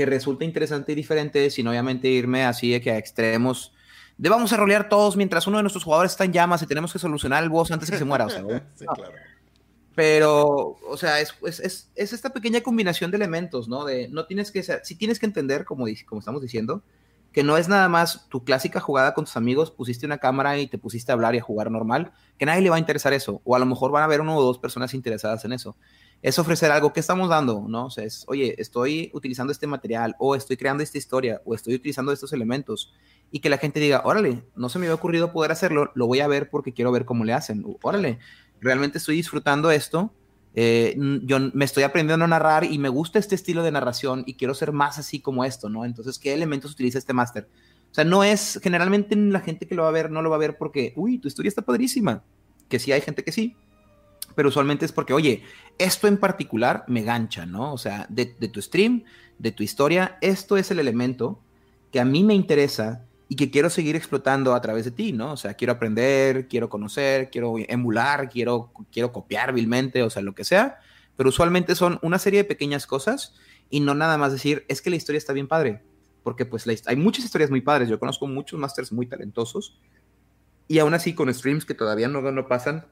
que 0.00 0.06
resulta 0.06 0.46
interesante 0.46 0.92
y 0.92 0.94
diferente 0.94 1.50
sin 1.50 1.68
obviamente 1.68 2.08
irme 2.08 2.46
así 2.46 2.70
de 2.70 2.80
que 2.80 2.90
a 2.90 2.96
extremos 2.96 3.74
de 4.16 4.30
vamos 4.30 4.50
a 4.50 4.56
rolear 4.56 4.88
todos 4.88 5.14
mientras 5.14 5.46
uno 5.46 5.58
de 5.58 5.62
nuestros 5.62 5.84
jugadores 5.84 6.12
está 6.12 6.24
en 6.24 6.32
llamas 6.32 6.62
y 6.62 6.66
tenemos 6.66 6.90
que 6.90 6.98
solucionar 6.98 7.42
el 7.42 7.50
boss 7.50 7.70
antes 7.70 7.90
que 7.90 7.98
se 7.98 8.06
muera, 8.06 8.24
o 8.24 8.30
sea, 8.30 8.42
sí, 8.76 8.86
claro. 8.86 9.12
Pero, 9.94 10.78
o 10.88 10.96
sea, 10.96 11.20
es, 11.20 11.34
es, 11.42 11.90
es, 11.94 12.12
esta 12.14 12.30
pequeña 12.30 12.62
combinación 12.62 13.10
de 13.10 13.18
elementos, 13.18 13.68
¿no? 13.68 13.84
De 13.84 14.08
no 14.08 14.24
tienes 14.24 14.50
que 14.50 14.62
ser, 14.62 14.80
si 14.84 14.94
tienes 14.94 15.18
que 15.18 15.26
entender, 15.26 15.66
como, 15.66 15.84
como 16.06 16.20
estamos 16.20 16.40
diciendo, 16.40 16.82
que 17.32 17.42
no 17.42 17.58
es 17.58 17.68
nada 17.68 17.90
más 17.90 18.26
tu 18.30 18.42
clásica 18.42 18.80
jugada 18.80 19.12
con 19.12 19.26
tus 19.26 19.36
amigos, 19.36 19.70
pusiste 19.70 20.06
una 20.06 20.16
cámara 20.16 20.58
y 20.58 20.66
te 20.66 20.78
pusiste 20.78 21.12
a 21.12 21.14
hablar 21.14 21.34
y 21.34 21.38
a 21.38 21.42
jugar 21.42 21.70
normal, 21.70 22.12
que 22.38 22.46
nadie 22.46 22.62
le 22.62 22.70
va 22.70 22.76
a 22.76 22.78
interesar 22.78 23.12
eso, 23.12 23.42
o 23.44 23.54
a 23.54 23.58
lo 23.58 23.66
mejor 23.66 23.90
van 23.90 24.00
a 24.00 24.06
haber 24.06 24.22
uno 24.22 24.34
o 24.34 24.42
dos 24.42 24.58
personas 24.58 24.94
interesadas 24.94 25.44
en 25.44 25.52
eso. 25.52 25.76
Es 26.22 26.38
ofrecer 26.38 26.70
algo 26.70 26.92
que 26.92 27.00
estamos 27.00 27.28
dando, 27.28 27.64
¿no? 27.68 27.86
O 27.86 27.90
sea, 27.90 28.04
es, 28.04 28.24
oye, 28.28 28.54
estoy 28.58 29.10
utilizando 29.14 29.52
este 29.52 29.66
material, 29.66 30.16
o 30.18 30.34
estoy 30.34 30.56
creando 30.56 30.82
esta 30.82 30.98
historia, 30.98 31.40
o 31.44 31.54
estoy 31.54 31.74
utilizando 31.74 32.12
estos 32.12 32.32
elementos, 32.32 32.92
y 33.30 33.40
que 33.40 33.48
la 33.48 33.58
gente 33.58 33.80
diga, 33.80 34.02
órale, 34.04 34.44
no 34.54 34.68
se 34.68 34.78
me 34.78 34.86
había 34.86 34.94
ocurrido 34.94 35.32
poder 35.32 35.52
hacerlo, 35.52 35.92
lo 35.94 36.06
voy 36.06 36.20
a 36.20 36.28
ver 36.28 36.50
porque 36.50 36.74
quiero 36.74 36.92
ver 36.92 37.04
cómo 37.04 37.24
le 37.24 37.32
hacen, 37.32 37.64
órale, 37.82 38.18
realmente 38.60 38.98
estoy 38.98 39.16
disfrutando 39.16 39.70
esto, 39.70 40.12
eh, 40.54 40.96
yo 41.22 41.38
me 41.52 41.64
estoy 41.64 41.84
aprendiendo 41.84 42.24
a 42.24 42.28
narrar 42.28 42.64
y 42.64 42.78
me 42.78 42.88
gusta 42.88 43.18
este 43.18 43.36
estilo 43.36 43.62
de 43.62 43.70
narración 43.70 44.24
y 44.26 44.34
quiero 44.34 44.54
ser 44.54 44.72
más 44.72 44.98
así 44.98 45.20
como 45.20 45.44
esto, 45.44 45.68
¿no? 45.68 45.84
Entonces, 45.84 46.18
¿qué 46.18 46.32
elementos 46.32 46.72
utiliza 46.72 46.98
este 46.98 47.12
máster? 47.12 47.48
O 47.90 47.94
sea, 47.94 48.04
no 48.04 48.24
es, 48.24 48.60
generalmente 48.62 49.16
la 49.16 49.40
gente 49.40 49.66
que 49.66 49.74
lo 49.74 49.82
va 49.82 49.88
a 49.88 49.92
ver 49.92 50.10
no 50.10 50.22
lo 50.22 50.30
va 50.30 50.36
a 50.36 50.40
ver 50.40 50.58
porque, 50.58 50.92
uy, 50.96 51.18
tu 51.18 51.28
historia 51.28 51.48
está 51.48 51.62
padrísima, 51.62 52.24
que 52.68 52.78
sí 52.78 52.92
hay 52.92 53.00
gente 53.00 53.24
que 53.24 53.32
sí, 53.32 53.56
pero 54.40 54.48
usualmente 54.48 54.86
es 54.86 54.92
porque, 54.92 55.12
oye, 55.12 55.42
esto 55.76 56.08
en 56.08 56.16
particular 56.16 56.84
me 56.86 57.02
gancha, 57.02 57.44
¿no? 57.44 57.74
O 57.74 57.76
sea, 57.76 58.06
de, 58.08 58.24
tu 58.24 58.62
stream, 58.62 59.04
de 59.38 59.52
tu 59.52 59.62
historia, 59.62 60.16
esto 60.22 60.56
es 60.56 60.70
el 60.70 60.78
elemento 60.78 61.42
que 61.92 62.00
a 62.00 62.06
mí 62.06 62.24
me 62.24 62.32
interesa 62.32 63.04
y 63.28 63.36
que 63.36 63.50
quiero 63.50 63.68
seguir 63.68 63.96
explotando 63.96 64.54
a 64.54 64.62
través 64.62 64.86
de 64.86 64.92
ti, 64.92 65.12
¿no? 65.12 65.32
O 65.32 65.36
sea, 65.36 65.52
quiero 65.52 65.74
aprender, 65.74 66.48
quiero 66.48 66.70
conocer, 66.70 67.28
quiero 67.28 67.56
emular, 67.68 68.30
quiero, 68.30 68.72
quiero 68.90 69.12
copiar 69.12 69.52
vilmente, 69.52 70.02
o 70.02 70.08
sea, 70.08 70.22
lo 70.22 70.34
que 70.34 70.44
sea, 70.44 70.78
pero 71.18 71.28
usualmente 71.28 71.74
son 71.74 71.98
una 72.00 72.18
serie 72.18 72.38
de 72.38 72.44
pequeñas 72.44 72.86
cosas 72.86 73.34
y 73.68 73.80
no 73.80 73.94
nada 73.94 74.16
más 74.16 74.32
decir, 74.32 74.64
es 74.68 74.80
que 74.80 74.88
la 74.88 74.96
historia 74.96 75.18
está 75.18 75.34
bien 75.34 75.48
padre, 75.48 75.82
porque 76.22 76.46
pues 76.46 76.64
hay 76.86 76.96
muchas 76.96 77.26
historias 77.26 77.50
muy 77.50 77.60
padres, 77.60 77.90
yo 77.90 77.98
conozco 77.98 78.26
muchos 78.26 78.58
masters 78.58 78.90
muy 78.90 79.04
talentosos 79.04 79.78
y 80.66 80.78
aún 80.78 80.94
así 80.94 81.12
con 81.12 81.30
streams 81.34 81.66
que 81.66 81.74
todavía 81.74 82.08
no, 82.08 82.22
no 82.22 82.48
pasan 82.48 82.86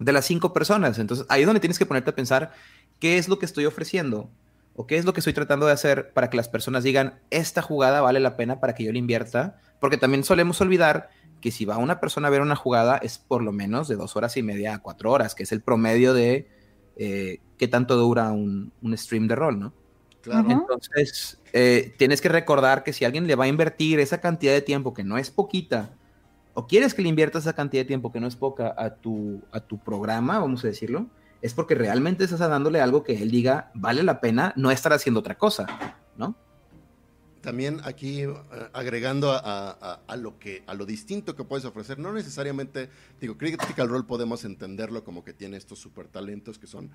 de 0.00 0.12
las 0.12 0.24
cinco 0.24 0.52
personas, 0.52 0.98
entonces 0.98 1.26
ahí 1.28 1.42
es 1.42 1.46
donde 1.46 1.60
tienes 1.60 1.78
que 1.78 1.86
ponerte 1.86 2.10
a 2.10 2.14
pensar 2.14 2.52
qué 2.98 3.18
es 3.18 3.28
lo 3.28 3.38
que 3.38 3.46
estoy 3.46 3.66
ofreciendo 3.66 4.30
o 4.74 4.86
qué 4.86 4.96
es 4.96 5.04
lo 5.04 5.12
que 5.12 5.20
estoy 5.20 5.34
tratando 5.34 5.66
de 5.66 5.72
hacer 5.72 6.12
para 6.12 6.30
que 6.30 6.38
las 6.38 6.48
personas 6.48 6.82
digan, 6.82 7.20
esta 7.30 7.60
jugada 7.60 8.00
vale 8.00 8.18
la 8.18 8.36
pena 8.36 8.60
para 8.60 8.74
que 8.74 8.82
yo 8.82 8.92
la 8.92 8.98
invierta, 8.98 9.60
porque 9.78 9.98
también 9.98 10.24
solemos 10.24 10.60
olvidar 10.62 11.10
que 11.42 11.50
si 11.50 11.66
va 11.66 11.76
una 11.76 12.00
persona 12.00 12.28
a 12.28 12.30
ver 12.30 12.40
una 12.40 12.56
jugada 12.56 12.96
es 12.96 13.18
por 13.18 13.42
lo 13.42 13.52
menos 13.52 13.88
de 13.88 13.96
dos 13.96 14.16
horas 14.16 14.36
y 14.36 14.42
media 14.42 14.74
a 14.74 14.78
cuatro 14.78 15.10
horas, 15.12 15.34
que 15.34 15.42
es 15.42 15.52
el 15.52 15.60
promedio 15.60 16.14
de 16.14 16.48
eh, 16.96 17.40
qué 17.58 17.68
tanto 17.68 17.96
dura 17.96 18.30
un, 18.30 18.72
stream 18.96 19.28
de 19.28 19.34
rol, 19.34 19.58
¿no? 19.58 19.74
Claro. 20.22 20.50
Entonces, 20.50 21.40
eh, 21.52 21.94
tienes 21.98 22.20
que 22.20 22.28
recordar 22.28 22.84
que 22.84 22.92
si 22.92 23.04
alguien 23.04 23.26
le 23.26 23.36
va 23.36 23.44
a 23.44 23.48
invertir 23.48 24.00
esa 24.00 24.20
cantidad 24.20 24.52
de 24.52 24.60
tiempo, 24.60 24.92
que 24.92 25.04
no 25.04 25.16
es 25.16 25.30
poquita, 25.30 25.94
o 26.60 26.66
quieres 26.66 26.92
que 26.92 27.00
le 27.00 27.08
inviertas 27.08 27.44
esa 27.44 27.54
cantidad 27.54 27.80
de 27.82 27.86
tiempo 27.88 28.12
que 28.12 28.20
no 28.20 28.26
es 28.26 28.36
poca 28.36 28.74
a 28.76 28.90
tu, 28.90 29.40
a 29.50 29.60
tu 29.60 29.78
programa, 29.78 30.38
vamos 30.38 30.62
a 30.62 30.68
decirlo, 30.68 31.06
es 31.40 31.54
porque 31.54 31.74
realmente 31.74 32.24
estás 32.24 32.40
dándole 32.40 32.82
algo 32.82 33.02
que 33.02 33.22
él 33.22 33.30
diga 33.30 33.70
vale 33.72 34.02
la 34.02 34.20
pena 34.20 34.52
no 34.56 34.70
estar 34.70 34.92
haciendo 34.92 35.20
otra 35.20 35.38
cosa, 35.38 35.66
¿no? 36.18 36.36
También 37.40 37.80
aquí 37.84 38.22
eh, 38.22 38.34
agregando 38.72 39.32
a, 39.32 40.16
lo 40.16 40.38
que 40.38 40.62
a 40.66 40.74
lo 40.74 40.84
distinto 40.84 41.34
que 41.34 41.44
puedes 41.44 41.64
ofrecer, 41.64 41.98
no 41.98 42.12
necesariamente, 42.12 42.90
digo, 43.20 43.38
Critical 43.38 43.88
Role 43.88 44.04
podemos 44.04 44.44
entenderlo 44.44 45.04
como 45.04 45.24
que 45.24 45.32
tiene 45.32 45.56
estos 45.56 45.78
super 45.78 46.06
talentos 46.08 46.58
que 46.58 46.66
son 46.66 46.90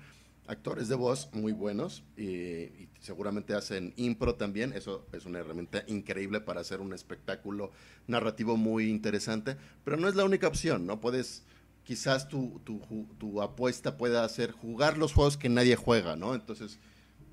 actores 0.46 0.88
de 0.88 0.94
voz 0.94 1.28
muy 1.32 1.52
buenos 1.52 2.04
y, 2.16 2.88
seguramente 3.00 3.54
hacen 3.54 3.92
impro 3.96 4.34
también, 4.34 4.72
eso 4.72 5.06
es 5.12 5.26
una 5.26 5.38
herramienta 5.38 5.84
increíble 5.86 6.40
para 6.40 6.60
hacer 6.60 6.80
un 6.80 6.92
espectáculo 6.92 7.70
narrativo 8.06 8.56
muy 8.56 8.88
interesante, 8.88 9.56
pero 9.84 9.96
no 9.96 10.08
es 10.08 10.16
la 10.16 10.24
única 10.24 10.48
opción, 10.48 10.86
¿no? 10.86 11.00
Puedes 11.00 11.44
quizás 11.84 12.28
tu, 12.28 12.60
tu, 12.64 12.80
tu, 13.18 13.42
apuesta 13.42 13.96
pueda 13.96 14.28
ser 14.28 14.50
jugar 14.50 14.98
los 14.98 15.12
juegos 15.12 15.36
que 15.36 15.48
nadie 15.48 15.76
juega, 15.76 16.16
¿no? 16.16 16.34
Entonces, 16.34 16.80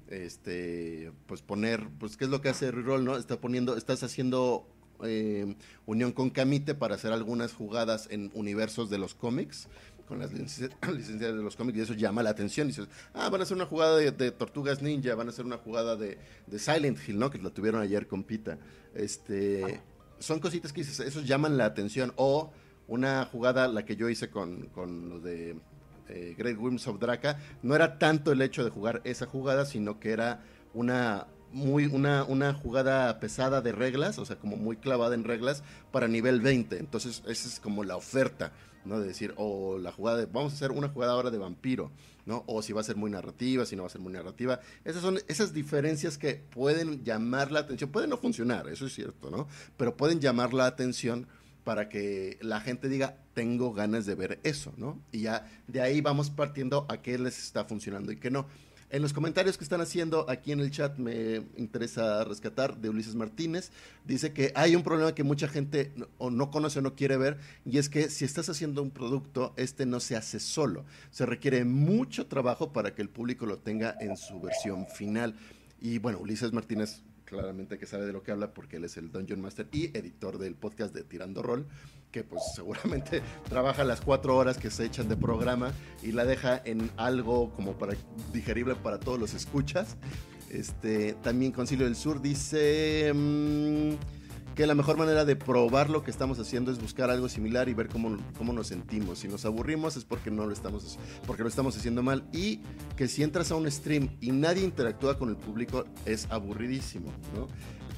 este, 0.10 1.12
pues 1.28 1.42
poner, 1.42 1.88
pues, 2.00 2.18
¿qué 2.18 2.26
es 2.26 2.30
lo 2.30 2.42
que 2.42 2.50
hace 2.50 2.72
Reroll, 2.72 3.06
no? 3.06 3.18
Está 3.18 3.40
poniendo, 3.40 3.78
estás 3.78 4.04
haciendo 4.04 4.68
eh, 5.04 5.56
unión 5.86 6.12
con 6.12 6.30
Camite 6.30 6.76
para 6.76 6.96
hacer 6.96 7.12
algunas 7.12 7.54
jugadas 7.54 8.08
en 8.12 8.32
universos 8.34 8.90
de 8.90 8.98
los 8.98 9.14
cómics, 9.14 9.68
con 10.08 10.20
las 10.20 10.34
licencias 10.34 10.72
de 11.20 11.34
los 11.34 11.56
cómics, 11.56 11.78
y 11.78 11.82
eso 11.82 11.94
llama 11.94 12.24
la 12.24 12.30
atención. 12.30 12.68
Y 12.68 12.72
dices, 12.72 12.88
ah, 13.14 13.30
van 13.30 13.42
a 13.42 13.44
hacer 13.44 13.56
una 13.56 13.66
jugada 13.66 13.98
de, 13.98 14.32
Tortugas 14.32 14.82
Ninja, 14.82 15.16
van 15.16 15.28
a 15.28 15.32
hacer 15.32 15.46
una 15.46 15.58
jugada 15.58 15.96
de, 15.96 16.18
Silent 16.58 16.98
Hill, 17.08 17.20
¿no? 17.20 17.30
Que 17.30 17.40
la 17.40 17.50
tuvieron 17.50 17.82
ayer 17.82 18.08
con 18.08 18.24
Pita. 18.24 18.58
Este, 18.94 19.82
son 20.20 20.40
cositas 20.40 20.74
que 20.74 20.82
dices, 20.82 21.00
esos 21.00 21.26
llaman 21.26 21.58
la 21.58 21.66
atención. 21.66 22.14
O 22.16 22.52
una 22.88 23.26
jugada, 23.26 23.68
la 23.68 23.86
que 23.86 23.96
yo 23.96 24.10
hice 24.10 24.30
con, 24.30 24.68
con 24.68 25.10
los 25.10 25.24
de 25.24 25.56
eh, 26.14 26.36
Great 26.38 26.58
Worms 26.58 26.88
of 26.88 27.00
Draka, 27.00 27.38
no 27.62 27.76
era 27.76 27.98
tanto 27.98 28.32
el 28.32 28.42
hecho 28.42 28.64
de 28.64 28.70
jugar 28.70 29.02
esa 29.04 29.26
jugada, 29.26 29.66
sino 29.66 30.00
que 30.00 30.12
era 30.12 30.44
una 30.74 31.28
muy 31.54 31.86
una, 31.86 32.24
una 32.24 32.54
jugada 32.54 33.20
pesada 33.20 33.62
de 33.62 33.72
reglas, 33.72 34.18
o 34.18 34.26
sea, 34.26 34.38
como 34.38 34.58
muy 34.58 34.76
clavada 34.76 35.16
en 35.16 35.24
reglas 35.24 35.64
para 35.92 36.08
nivel 36.08 36.42
20. 36.42 36.78
Entonces, 36.78 37.24
esa 37.28 37.48
es 37.48 37.60
como 37.60 37.84
la 37.84 37.96
oferta, 37.96 38.52
¿no? 38.86 39.00
De 39.00 39.08
decir, 39.08 39.34
o 39.38 39.78
la 39.78 39.92
jugada 39.92 40.18
de, 40.18 40.26
vamos 40.26 40.54
a 40.54 40.56
hacer 40.56 40.72
una 40.72 40.90
jugada 40.90 41.14
ahora 41.14 41.30
de 41.30 41.38
vampiro, 41.38 41.92
¿no? 42.26 42.44
O 42.48 42.62
si 42.62 42.74
va 42.74 42.82
a 42.82 42.84
ser 42.84 42.96
muy 42.96 43.12
narrativa, 43.12 43.66
si 43.66 43.76
no 43.76 43.84
va 43.84 43.88
a 43.88 43.92
ser 43.92 44.02
muy 44.02 44.12
narrativa. 44.12 44.60
Esas 44.84 45.02
son 45.02 45.20
esas 45.28 45.54
diferencias 45.54 46.18
que 46.18 46.36
pueden 46.36 47.04
llamar 47.04 47.52
la 47.52 47.60
atención, 47.60 47.92
pueden 47.92 48.10
no 48.10 48.18
funcionar, 48.18 48.68
eso 48.68 48.88
es 48.88 48.94
cierto, 48.94 49.30
¿no? 49.30 49.48
Pero 49.78 49.96
pueden 49.96 50.20
llamar 50.20 50.54
la 50.54 50.66
atención 50.66 51.28
para 51.64 51.90
que 51.90 52.38
la 52.42 52.62
gente 52.62 52.90
diga, 52.90 53.18
tengo 53.34 53.74
ganas 53.74 54.06
de 54.06 54.16
ver 54.16 54.40
eso, 54.44 54.74
¿no? 54.78 55.00
Y 55.12 55.22
ya 55.22 55.50
de 55.68 55.82
ahí 55.82 56.02
vamos 56.02 56.30
partiendo 56.30 56.86
a 56.90 57.02
qué 57.02 57.18
les 57.18 57.40
está 57.40 57.66
funcionando 57.66 58.12
y 58.12 58.18
qué 58.18 58.30
no. 58.30 58.48
En 58.94 59.02
los 59.02 59.12
comentarios 59.12 59.58
que 59.58 59.64
están 59.64 59.82
haciendo 59.82 60.30
aquí 60.30 60.52
en 60.52 60.60
el 60.60 60.70
chat 60.70 61.00
me 61.00 61.42
interesa 61.58 62.24
rescatar 62.26 62.78
de 62.78 62.90
Ulises 62.90 63.16
Martínez. 63.16 63.72
Dice 64.06 64.34
que 64.34 64.52
hay 64.54 64.76
un 64.76 64.84
problema 64.84 65.16
que 65.16 65.24
mucha 65.24 65.48
gente 65.48 65.92
o 66.20 66.30
no 66.30 66.52
conoce 66.52 66.78
o 66.78 66.84
no 66.84 66.94
quiere 66.94 67.18
ver 67.18 67.40
y 67.66 67.80
es 67.80 67.90
que 67.90 68.12
si 68.12 68.24
estás 68.24 68.50
haciendo 68.50 68.84
un 68.84 68.92
producto, 68.92 69.56
este 69.58 69.88
no 69.88 70.00
se 70.00 70.16
hace 70.16 70.40
solo. 70.40 70.86
Se 71.10 71.26
requiere 71.26 71.66
mucho 71.66 72.28
trabajo 72.28 72.72
para 72.72 72.94
que 72.94 73.02
el 73.02 73.10
público 73.10 73.48
lo 73.48 73.58
tenga 73.58 73.98
en 74.00 74.16
su 74.16 74.40
versión 74.40 74.86
final. 74.86 75.36
Y 75.82 75.98
bueno, 75.98 76.20
Ulises 76.20 76.54
Martínez 76.54 77.02
claramente 77.34 77.78
que 77.78 77.86
sabe 77.86 78.06
de 78.06 78.14
lo 78.14 78.24
que 78.24 78.32
habla 78.32 78.54
porque 78.54 78.78
él 78.78 78.86
es 78.86 78.96
el 78.98 79.12
Dungeon 79.12 79.42
Master 79.42 79.68
y 79.72 79.86
editor 79.98 80.38
del 80.38 80.56
podcast 80.56 80.94
de 80.94 81.04
Tirando 81.04 81.42
Roll, 81.42 81.66
que 82.12 82.24
pues 82.24 82.42
seguramente 82.56 83.22
trabaja 83.50 83.84
las 83.84 84.02
cuatro 84.02 84.38
horas 84.38 84.58
que 84.58 84.70
se 84.70 84.86
echan 84.86 85.10
de 85.10 85.18
programa 85.18 85.72
y 86.02 86.12
la 86.12 86.26
deja 86.26 86.62
en 86.64 86.92
algo 86.96 87.52
como 87.56 87.74
para 87.74 87.96
digerible 88.32 88.76
para 88.76 89.00
todos 89.00 89.20
los 89.20 89.34
escuchas. 89.34 89.98
Este, 90.50 91.14
también 91.24 91.52
Concilio 91.52 91.86
del 91.86 91.96
Sur 91.96 92.22
dice... 92.22 93.12
Mm, 93.14 94.23
que 94.56 94.68
la 94.68 94.76
mejor 94.76 94.98
manera 94.98 95.26
de 95.26 95.36
probar 95.36 95.90
lo 95.90 96.04
que 96.04 96.12
estamos 96.12 96.40
haciendo 96.40 96.72
es 96.72 96.80
buscar 96.80 97.10
algo 97.10 97.28
similar 97.28 97.70
y 97.70 97.74
ver 97.74 97.88
cómo, 97.88 98.18
cómo 98.38 98.54
nos 98.54 98.68
sentimos. 98.68 99.20
Si 99.20 99.28
nos 99.28 99.46
aburrimos 99.46 99.98
es 99.98 100.06
porque 100.06 100.30
no 100.30 100.46
lo 100.46 100.54
estamos, 100.54 101.00
porque 101.26 101.44
lo 101.44 101.50
estamos 101.50 101.76
haciendo 101.76 102.04
mal. 102.04 102.24
Y 102.32 102.60
que 102.96 103.08
si 103.08 103.24
entras 103.24 103.52
a 103.52 103.56
un 103.56 103.70
stream 103.70 104.10
y 104.22 104.32
nadie 104.32 104.64
interactúa 104.64 105.18
con 105.18 105.30
el 105.30 105.38
público, 105.38 105.86
es 106.06 106.28
aburridísimo. 106.30 107.12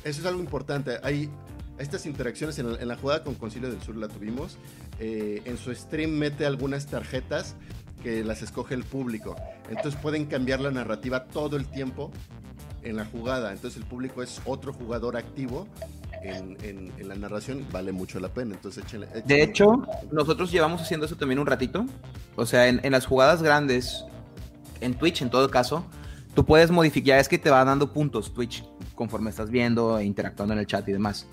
Eso 0.04 0.22
es 0.22 0.26
algo 0.26 0.39
importante. 0.39 0.98
Hay 1.04 1.30
estas 1.78 2.06
interacciones 2.06 2.58
en 2.60 2.88
la, 2.88 2.96
jugada 2.96 3.24
con 3.24 3.36
Concilio 3.36 3.70
del 3.70 3.82
Sur 3.82 3.98
la 3.98 4.08
tuvimos. 4.08 4.58
Eh, 5.00 5.41
en 5.46 5.58
su 5.58 5.74
stream 5.76 6.12
mete 6.12 6.46
algunas 6.46 6.86
tarjetas 6.86 7.56
que 8.02 8.24
las 8.24 8.41
escoge 8.41 8.76
el 8.76 8.84
público. 8.84 9.36
Entonces 9.70 10.00
pueden 10.00 10.26
cambiar 10.26 10.62
la 10.62 10.72
narrativa 10.72 11.26
todo 11.26 11.58
el 11.58 11.68
tiempo 11.68 12.12
en 12.84 12.96
la 12.96 13.06
jugada. 13.06 13.52
Entonces 13.52 13.82
el 13.82 13.88
público 13.88 14.24
es 14.24 14.41
otro 14.46 14.72
jugador 14.74 15.18
activo 15.18 15.68
en, 16.23 16.91
la 17.08 17.15
narración 17.15 17.65
vale 17.71 17.91
mucho 17.91 18.19
la 18.19 18.30
pena. 18.30 18.56
Entonces, 18.56 18.84
De 19.25 19.43
hecho, 19.43 19.86
nosotros 20.12 20.51
llevamos 20.51 20.82
haciendo 20.82 21.06
eso 21.06 21.15
también 21.15 21.39
un 21.39 21.47
ratito. 21.47 21.86
O 22.36 22.45
sea, 22.45 22.67
en, 22.67 22.91
las 22.91 23.06
jugadas 23.06 23.41
grandes, 23.41 24.06
en 24.82 24.93
Twitch 24.95 25.21
en 25.21 25.30
todo 25.30 25.49
caso, 25.49 25.86
tú 26.34 26.45
puedes 26.45 26.71
modificar, 26.71 27.19
es 27.19 27.30
que 27.30 27.38
te 27.38 27.49
va 27.49 27.63
dando 27.63 27.93
puntos 27.93 28.34
Twitch. 28.34 28.63
conforme 28.95 29.30
estás 29.30 29.49
viendo 29.49 29.97
e 29.99 30.06
interactuando 30.06 30.54
en 30.54 30.60
el 30.60 30.67
chat 30.67 30.88
y 30.88 30.91
demás. 30.91 31.28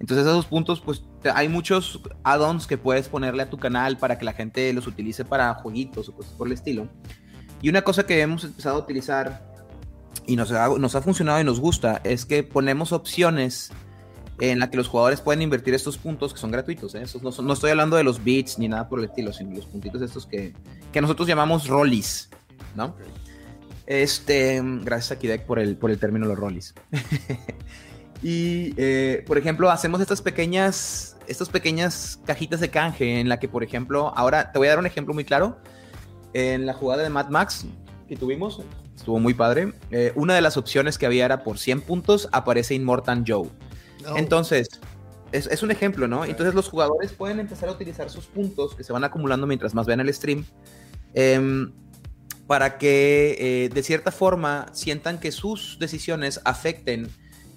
Entonces 0.00 0.26
esos 0.26 0.46
puntos, 0.46 0.80
pues 0.80 1.02
hay 1.34 1.48
muchos 1.48 2.00
add-ons 2.22 2.66
que 2.66 2.78
puedes 2.78 3.08
ponerle 3.08 3.42
a 3.42 3.50
tu 3.50 3.58
canal 3.58 3.98
para 3.98 4.16
que 4.16 4.24
la 4.24 4.32
gente 4.32 4.72
los 4.72 4.86
utilice 4.86 5.24
para 5.24 5.54
jueguitos 5.54 6.08
o 6.08 6.14
cosas 6.14 6.32
por 6.32 6.46
el 6.46 6.52
estilo. 6.52 6.88
Y 7.60 7.68
una 7.68 7.82
cosa 7.82 8.06
que 8.06 8.20
hemos 8.20 8.44
empezado 8.44 8.76
a 8.76 8.78
utilizar 8.78 9.48
y 10.26 10.36
nos 10.36 10.52
ha, 10.52 10.68
nos 10.68 10.94
ha 10.94 11.02
funcionado 11.02 11.40
y 11.40 11.44
nos 11.44 11.58
gusta 11.58 12.00
es 12.04 12.24
que 12.24 12.44
ponemos 12.44 12.92
opciones 12.92 13.72
en 14.40 14.58
la 14.58 14.70
que 14.70 14.76
los 14.76 14.88
jugadores 14.88 15.20
pueden 15.20 15.42
invertir 15.42 15.74
estos 15.74 15.98
puntos 15.98 16.32
que 16.32 16.38
son 16.38 16.50
gratuitos. 16.50 16.94
¿eh? 16.94 17.04
no, 17.22 17.30
no, 17.42 17.52
estoy 17.52 17.70
hablando 17.70 17.96
de 17.96 18.04
los 18.04 18.22
bits 18.22 18.58
ni 18.58 18.68
nada 18.68 18.88
por 18.88 19.00
el 19.00 19.06
estilo, 19.06 19.32
sino 19.32 19.54
los 19.54 19.66
puntitos 19.66 20.02
estos 20.02 20.26
que, 20.26 20.54
que 20.92 21.00
nosotros 21.00 21.26
llamamos 21.26 21.66
rollies, 21.68 22.30
¿no? 22.74 22.94
Este, 23.86 24.60
gracias 24.82 25.12
a 25.12 25.18
Kidek 25.18 25.46
por 25.46 25.58
el, 25.58 25.76
por 25.76 25.90
el 25.90 25.98
término 25.98 26.26
los 26.26 26.38
rollies. 26.38 26.74
Y, 28.22 28.74
eh, 28.76 29.24
por 29.26 29.38
ejemplo, 29.38 29.70
hacemos 29.70 30.00
estas 30.00 30.22
pequeñas, 30.22 31.16
estas 31.26 31.48
pequeñas 31.48 32.20
cajitas 32.24 32.60
de 32.60 32.70
canje 32.70 33.20
en 33.20 33.28
la 33.28 33.38
que, 33.38 33.48
por 33.48 33.62
ejemplo, 33.62 34.12
ahora 34.16 34.50
te 34.50 34.58
voy 34.58 34.66
a 34.68 34.70
dar 34.70 34.78
un 34.78 34.86
ejemplo 34.86 35.14
muy 35.14 35.24
claro. 35.24 35.58
En 36.32 36.66
la 36.66 36.74
jugada 36.74 37.02
de 37.02 37.10
Mad 37.10 37.28
Max 37.28 37.66
que 38.08 38.16
tuvimos, 38.16 38.60
estuvo 38.96 39.20
muy 39.20 39.34
padre. 39.34 39.72
Eh, 39.90 40.12
una 40.16 40.34
de 40.34 40.40
las 40.40 40.56
opciones 40.56 40.98
que 40.98 41.06
había 41.06 41.24
era 41.24 41.44
por 41.44 41.58
100 41.58 41.82
puntos, 41.82 42.28
aparece 42.32 42.74
Immortal 42.74 43.24
Joe. 43.26 43.48
Entonces, 44.16 44.68
es, 45.32 45.46
es, 45.46 45.62
un 45.62 45.70
ejemplo, 45.70 46.08
¿no? 46.08 46.24
Entonces 46.24 46.54
los 46.54 46.68
jugadores 46.68 47.12
pueden 47.12 47.40
empezar 47.40 47.68
a 47.68 47.72
utilizar 47.72 48.10
sus 48.10 48.26
puntos 48.26 48.74
que 48.74 48.84
se 48.84 48.92
van 48.92 49.04
acumulando 49.04 49.46
mientras 49.46 49.74
más 49.74 49.86
vean 49.86 50.00
el 50.00 50.12
stream. 50.12 50.44
Eh, 51.14 51.68
para 52.48 52.78
que 52.78 53.36
eh, 53.38 53.68
de 53.68 53.82
cierta 53.82 54.10
forma 54.10 54.66
sientan 54.72 55.20
que 55.20 55.32
sus 55.32 55.78
decisiones 55.78 56.40
afecten 56.44 57.08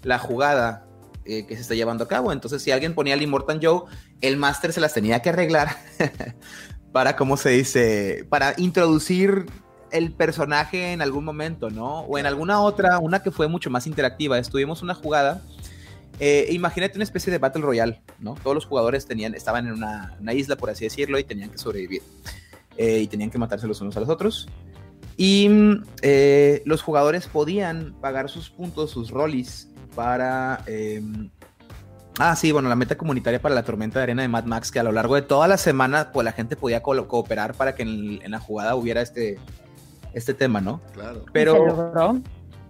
la 0.04 0.20
jugada 0.20 0.86
eh, 1.24 1.48
que 1.48 1.56
se 1.56 1.62
está 1.62 1.76
llevando 1.76 2.04
a 2.04 2.08
cabo. 2.10 2.34
Entonces, 2.34 2.62
si 2.62 2.72
alguien 2.72 2.94
ponía 2.94 3.14
el 3.14 3.22
Immortal 3.22 3.60
Joe, 3.64 3.84
el 4.20 4.36
máster 4.36 4.74
se 4.74 4.82
las 4.82 4.94
tenía 4.94 5.22
que 5.22 5.30
arreglar 5.30 5.78
para, 6.92 7.16
¿cómo 7.16 7.38
se 7.38 7.52
dice? 7.52 8.26
Para 8.30 8.54
introducir 8.58 9.46
el 9.92 10.12
personaje 10.12 10.92
en 10.92 11.02
algún 11.02 11.24
momento, 11.24 11.70
¿no? 11.70 12.02
O 12.02 12.18
en 12.18 12.26
alguna 12.26 12.60
otra, 12.60 13.00
una 13.00 13.24
que 13.24 13.32
fue 13.32 13.48
mucho 13.48 13.70
más 13.70 13.88
interactiva. 13.88 14.38
Estuvimos 14.40 14.82
una 14.82 14.94
jugada. 14.94 15.42
Eh, 16.24 16.50
imagínate 16.52 17.00
una 17.00 17.04
especie 17.04 17.32
de 17.32 17.40
Battle 17.40 17.64
Royale, 17.64 18.00
¿no? 18.20 18.36
Todos 18.36 18.54
los 18.54 18.66
jugadores 18.66 19.08
tenían, 19.08 19.34
estaban 19.34 19.66
en 19.66 19.74
una, 19.74 20.34
isla, 20.34 20.56
por 20.56 20.70
así 20.70 20.86
decirlo, 20.86 21.18
y 21.18 21.24
tenían 21.24 21.50
que 21.50 21.58
sobrevivir. 21.58 22.04
Eh, 22.78 23.00
y 23.00 23.08
tenían 23.08 23.32
que 23.32 23.40
matarse 23.40 23.66
los 23.66 23.82
unos 23.82 23.98
a 23.98 24.02
los 24.02 24.10
otros. 24.10 24.48
Y 25.18 25.50
los 26.64 26.84
jugadores 26.84 27.28
podían 27.28 27.96
pagar 28.00 28.30
sus 28.30 28.52
puntos, 28.52 28.92
sus 28.92 29.10
rollies, 29.10 29.68
para... 29.96 30.64
Em, 30.68 31.30
ah, 32.20 32.36
sí, 32.36 32.52
bueno, 32.52 32.70
la 32.70 32.76
meta 32.76 32.98
comunitaria 32.98 33.42
para 33.42 33.56
la 33.56 33.64
tormenta 33.64 34.00
de 34.00 34.04
arena 34.04 34.22
de 34.22 34.28
Mad 34.28 34.46
Max, 34.46 34.72
que 34.72 34.80
a 34.80 34.84
lo 34.84 34.92
largo 34.92 35.16
de 35.16 35.24
toda 35.24 35.48
la 35.48 35.58
semana, 35.58 36.12
pues 36.12 36.24
la 36.24 36.34
gente 36.34 36.56
podía 36.56 36.82
cooperar 36.84 37.56
para 37.56 37.74
que 37.76 37.84
en, 37.84 38.32
la 38.32 38.40
jugada 38.40 38.76
hubiera 38.76 39.02
este, 39.02 39.40
este 40.14 40.36
tema, 40.36 40.62
¿no? 40.62 40.82
Claro. 40.94 41.26
Pero, 41.34 41.54
¿Y 41.54 41.58
se 41.58 41.66
logró? 41.66 42.22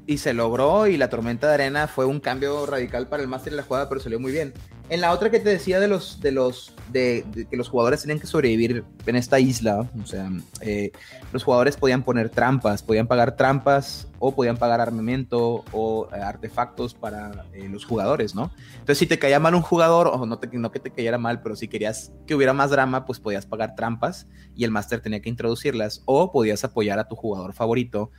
Y 0.08 0.18
se 0.18 0.34
logró, 0.34 0.88
y 0.88 0.98
la 0.98 1.10
tormenta 1.10 1.48
de 1.48 1.54
arena 1.54 1.88
fue 1.88 2.06
un 2.06 2.20
cambio 2.20 2.66
radical 2.66 3.08
para 3.08 3.22
el 3.22 3.30
máster 3.30 3.54
y 3.54 3.56
la 3.56 3.64
jugada, 3.64 3.88
pero 3.88 4.02
salió 4.02 4.20
muy 4.20 4.32
bien. 4.32 4.54
En 4.92 5.00
la 5.00 5.14
otra 5.14 5.32
que 5.32 5.40
te 5.40 5.48
decía 5.48 5.80
de 5.80 5.88
los, 5.88 6.20
de 6.20 6.34
los, 6.34 6.74
de, 6.92 7.26
que 7.50 7.56
los 7.56 7.70
jugadores 7.70 8.02
tenían 8.02 8.20
que 8.20 8.28
sobrevivir 8.28 8.84
en 9.06 9.16
esta 9.16 9.40
isla, 9.40 9.90
o 10.04 10.06
sea, 10.06 10.30
eh, 10.60 10.92
los 11.32 11.46
jugadores 11.46 11.78
podían 11.78 12.04
poner 12.04 12.30
trampas, 12.30 12.84
podían 12.84 13.08
pagar 13.08 13.38
trampas 13.38 14.10
o 14.20 14.36
podían 14.36 14.58
pagar 14.58 14.82
armamento 14.82 15.64
o 15.72 16.10
eh, 16.14 16.20
artefactos 16.20 16.94
para 16.94 17.46
eh, 17.54 17.70
los 17.70 17.86
jugadores, 17.86 18.36
¿no? 18.36 18.52
Entonces, 18.74 18.98
si 18.98 19.08
te 19.08 19.18
caía 19.18 19.40
mal 19.40 19.56
un 19.56 19.62
jugador, 19.62 20.08
o 20.08 20.26
no, 20.26 20.40
te, 20.40 20.50
no 20.58 20.72
que 20.72 20.80
te 20.80 20.92
cayera 20.92 21.18
mal, 21.18 21.42
pero 21.42 21.56
si 21.56 21.70
querías 21.70 22.12
que 22.28 22.36
hubiera 22.36 22.52
más 22.52 22.70
drama, 22.70 23.06
pues 23.06 23.22
podías 23.22 23.46
pagar 23.46 23.76
trampas 23.76 24.28
y 24.58 24.66
el 24.66 24.72
máster 24.72 25.00
tenía 25.00 25.22
que 25.22 25.30
introducirlas, 25.30 26.02
o 26.04 26.34
podías 26.34 26.66
apoyar 26.66 27.00
a 27.00 27.08
tu 27.08 27.16
jugador 27.16 27.54
favorito 27.54 28.12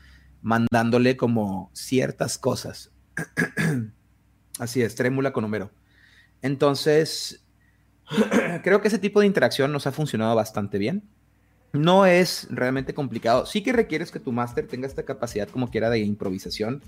mandándole 0.43 1.17
como 1.17 1.71
ciertas 1.73 2.39
cosas. 2.39 2.91
Así 4.59 4.83
es, 4.83 4.95
trémula 4.95 5.33
con 5.33 5.45
Homero. 5.45 5.71
Entonces, 6.43 7.45
creo 8.63 8.81
que 8.81 8.89
ese 8.89 8.99
tipo 8.99 9.21
de 9.21 9.27
interacción 9.27 9.73
nos 9.73 9.87
ha 9.87 9.93
funcionado 9.93 10.35
bastante 10.35 10.79
bien. 10.79 11.03
No 11.73 12.05
es 12.05 12.49
realmente 12.51 12.93
complicado. 12.93 13.47
Sí 13.47 13.63
que 13.63 13.73
requieres 13.73 14.11
que 14.11 14.21
tu 14.21 14.31
máster 14.31 14.67
tenga 14.67 14.87
esta 14.87 15.05
capacidad 15.05 15.49
como 15.49 15.71
quiera 15.71 15.89
de 15.89 16.01
improvisación 16.01 16.83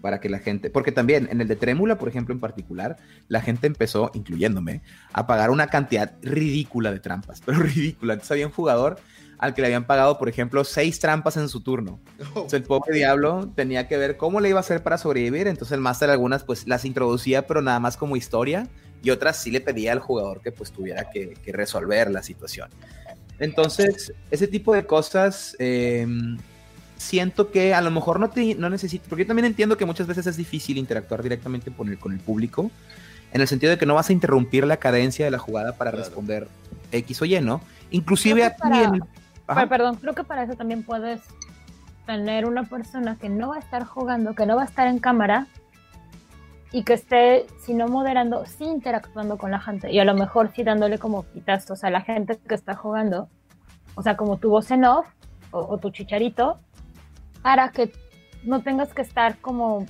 para 0.00 0.20
que 0.20 0.28
la 0.28 0.38
gente, 0.38 0.70
porque 0.70 0.92
también 0.92 1.28
en 1.30 1.40
el 1.40 1.48
de 1.48 1.56
Trémula, 1.56 1.98
por 1.98 2.08
ejemplo, 2.08 2.32
en 2.32 2.40
particular, 2.40 2.98
la 3.26 3.40
gente 3.40 3.66
empezó, 3.66 4.12
incluyéndome, 4.14 4.82
a 5.12 5.26
pagar 5.26 5.50
una 5.50 5.66
cantidad 5.66 6.14
ridícula 6.22 6.92
de 6.92 7.00
trampas, 7.00 7.42
pero 7.44 7.58
ridícula. 7.62 8.12
Entonces 8.14 8.30
había 8.30 8.46
un 8.46 8.52
jugador 8.52 9.00
al 9.38 9.54
que 9.54 9.62
le 9.62 9.68
habían 9.68 9.86
pagado, 9.86 10.18
por 10.18 10.28
ejemplo, 10.28 10.64
seis 10.64 10.98
trampas 10.98 11.36
en 11.36 11.48
su 11.48 11.60
turno. 11.60 12.00
Oh. 12.18 12.22
Entonces 12.28 12.54
el 12.54 12.62
pobre 12.64 12.94
diablo 12.94 13.50
tenía 13.54 13.86
que 13.86 13.96
ver 13.96 14.16
cómo 14.16 14.40
le 14.40 14.48
iba 14.48 14.58
a 14.58 14.60
hacer 14.60 14.82
para 14.82 14.98
sobrevivir. 14.98 15.46
Entonces 15.46 15.72
el 15.72 15.80
máster 15.80 16.10
algunas 16.10 16.42
pues 16.44 16.66
las 16.66 16.84
introducía, 16.84 17.46
pero 17.46 17.62
nada 17.62 17.78
más 17.80 17.96
como 17.96 18.16
historia 18.16 18.68
y 19.02 19.10
otras 19.10 19.40
sí 19.40 19.50
le 19.50 19.60
pedía 19.60 19.92
al 19.92 20.00
jugador 20.00 20.40
que 20.40 20.52
pues 20.52 20.72
tuviera 20.72 21.08
que, 21.10 21.36
resolver 21.46 22.10
la 22.10 22.22
situación. 22.22 22.68
Entonces, 23.38 24.12
ese 24.32 24.48
tipo 24.48 24.74
de 24.74 24.84
cosas 24.84 25.54
em, 25.60 26.38
siento 26.96 27.52
que 27.52 27.74
a 27.74 27.80
lo 27.80 27.92
mejor 27.92 28.18
no, 28.18 28.30
te, 28.30 28.56
no 28.56 28.68
necesito, 28.68 29.04
porque 29.08 29.22
yo 29.22 29.28
también 29.28 29.46
entiendo 29.46 29.76
que 29.76 29.84
muchas 29.84 30.08
veces 30.08 30.26
es 30.26 30.36
difícil 30.36 30.76
interactuar 30.76 31.22
directamente 31.22 31.70
con 31.70 31.88
el, 31.88 31.98
con 31.98 32.12
el 32.12 32.18
público, 32.18 32.70
en 33.32 33.40
el 33.40 33.46
sentido 33.46 33.70
de 33.70 33.78
que 33.78 33.86
no 33.86 33.94
vas 33.94 34.10
a 34.10 34.12
interrumpir 34.12 34.66
la 34.66 34.78
cadencia 34.78 35.24
de 35.24 35.30
la 35.30 35.38
jugada 35.38 35.76
para 35.76 35.92
responder 35.92 36.48
X 36.90 37.22
o 37.22 37.24
Y, 37.24 37.40
¿no? 37.40 37.60
Inclusive 37.90 38.44
aquí 38.44 38.68
Perdón, 39.68 39.96
creo 39.96 40.14
que 40.14 40.24
para 40.24 40.42
eso 40.42 40.54
también 40.54 40.82
puedes 40.82 41.22
tener 42.06 42.46
una 42.46 42.64
persona 42.64 43.16
que 43.18 43.28
no 43.28 43.48
va 43.48 43.56
a 43.56 43.58
estar 43.58 43.84
jugando, 43.84 44.34
que 44.34 44.46
no 44.46 44.56
va 44.56 44.62
a 44.62 44.66
estar 44.66 44.86
en 44.86 44.98
cámara, 44.98 45.46
y 46.70 46.82
que 46.82 46.94
esté, 46.94 47.46
si 47.60 47.74
no 47.74 47.88
moderando, 47.88 48.44
sí 48.44 48.64
interactuando 48.64 49.38
con 49.38 49.50
la 49.50 49.60
gente. 49.60 49.90
Y 49.90 49.98
a 49.98 50.04
lo 50.04 50.14
mejor 50.14 50.52
sí 50.54 50.62
dándole 50.62 50.98
como 50.98 51.26
quitazos 51.30 51.82
a 51.84 51.90
la 51.90 52.02
gente 52.02 52.38
que 52.46 52.54
está 52.54 52.74
jugando, 52.74 53.28
o 53.94 54.02
sea, 54.02 54.16
como 54.16 54.36
tu 54.36 54.50
voz 54.50 54.70
en 54.70 54.84
off 54.84 55.06
o, 55.50 55.78
tu 55.78 55.90
chicharito, 55.90 56.58
para 57.42 57.70
que 57.70 57.90
no 58.44 58.62
tengas 58.62 58.92
que 58.92 59.02
estar 59.02 59.38
como 59.38 59.86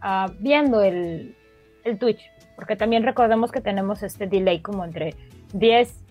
ah, 0.00 0.30
viendo 0.38 0.80
el, 0.82 1.36
el 1.84 1.98
Twitch, 1.98 2.22
porque 2.56 2.74
también 2.74 3.02
recordemos 3.02 3.52
que 3.52 3.60
tenemos 3.60 4.02
este 4.02 4.26
delay 4.26 4.60
como 4.60 4.84
entre 4.84 5.14
10 5.52 6.01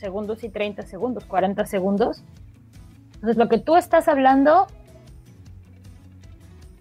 segundos 0.00 0.42
y 0.42 0.48
30 0.48 0.82
segundos, 0.82 1.24
40 1.24 1.66
segundos. 1.66 2.22
Entonces, 3.14 3.36
lo 3.36 3.48
que 3.48 3.58
tú 3.58 3.76
estás 3.76 4.08
hablando 4.08 4.66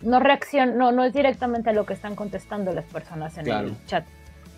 no 0.01 0.19
reacciona, 0.19 0.71
no, 0.73 0.91
no 0.91 1.03
es 1.03 1.13
directamente 1.13 1.69
a 1.69 1.73
lo 1.73 1.85
que 1.85 1.93
están 1.93 2.15
contestando 2.15 2.71
las 2.73 2.85
personas 2.85 3.37
en 3.37 3.49
el 3.49 3.85
chat. 3.85 4.05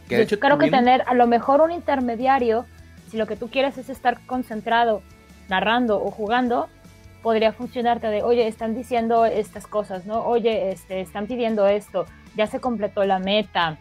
Que 0.07 0.17
de 0.17 0.23
hecho, 0.23 0.39
creo 0.39 0.57
que 0.57 0.69
tener 0.69 1.03
a 1.07 1.13
lo 1.13 1.25
mejor 1.25 1.61
un 1.61 1.71
intermediario, 1.71 2.65
si 3.09 3.17
lo 3.17 3.25
que 3.25 3.35
tú 3.35 3.49
quieres 3.49 3.77
es 3.77 3.89
estar 3.89 4.19
concentrado, 4.27 5.01
narrando 5.49 6.03
o 6.03 6.11
jugando, 6.11 6.69
podría 7.23 7.53
funcionarte 7.53 8.07
de, 8.07 8.23
oye, 8.23 8.47
están 8.47 8.75
diciendo 8.75 9.25
estas 9.25 9.67
cosas, 9.67 10.05
¿no? 10.05 10.23
Oye, 10.25 10.71
este, 10.71 11.01
están 11.01 11.27
pidiendo 11.27 11.67
esto, 11.67 12.05
ya 12.35 12.47
se 12.47 12.59
completó 12.59 13.03
la 13.05 13.19
meta, 13.19 13.77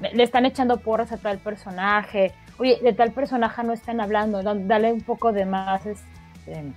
le 0.00 0.22
están 0.22 0.46
echando 0.46 0.78
porras 0.78 1.12
a 1.12 1.16
tal 1.16 1.38
personaje, 1.38 2.32
oye, 2.58 2.78
de 2.82 2.92
tal 2.92 3.12
personaje 3.12 3.62
no 3.64 3.72
están 3.72 4.00
hablando, 4.00 4.42
dale 4.42 4.92
un 4.92 5.00
poco 5.00 5.32
de 5.32 5.46
más, 5.46 5.86
este, 5.86 6.72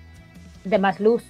de 0.63 0.79
más 0.79 0.99
luz. 0.99 1.23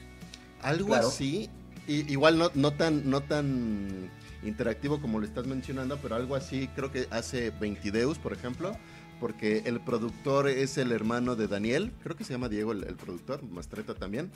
Algo 0.61 0.93
así. 0.93 1.49
Igual 1.87 2.37
no, 2.37 2.51
no, 2.53 2.71
tan, 2.71 3.09
no 3.09 3.21
tan 3.21 4.09
interactivo 4.43 5.01
como 5.01 5.19
lo 5.19 5.25
estás 5.25 5.47
mencionando, 5.47 5.97
pero 5.97 6.15
algo 6.15 6.35
así 6.35 6.69
creo 6.75 6.91
que 6.91 7.07
hace 7.09 7.49
Veintideus, 7.49 8.17
por 8.17 8.33
ejemplo, 8.33 8.77
porque 9.19 9.63
el 9.65 9.79
productor 9.79 10.47
es 10.47 10.77
el 10.77 10.91
hermano 10.91 11.35
de 11.35 11.47
Daniel, 11.47 11.91
creo 12.01 12.15
que 12.15 12.23
se 12.23 12.33
llama 12.33 12.49
Diego 12.49 12.71
el, 12.71 12.95
productor, 12.95 13.43
Mastreta 13.43 13.93
también, 13.93 14.31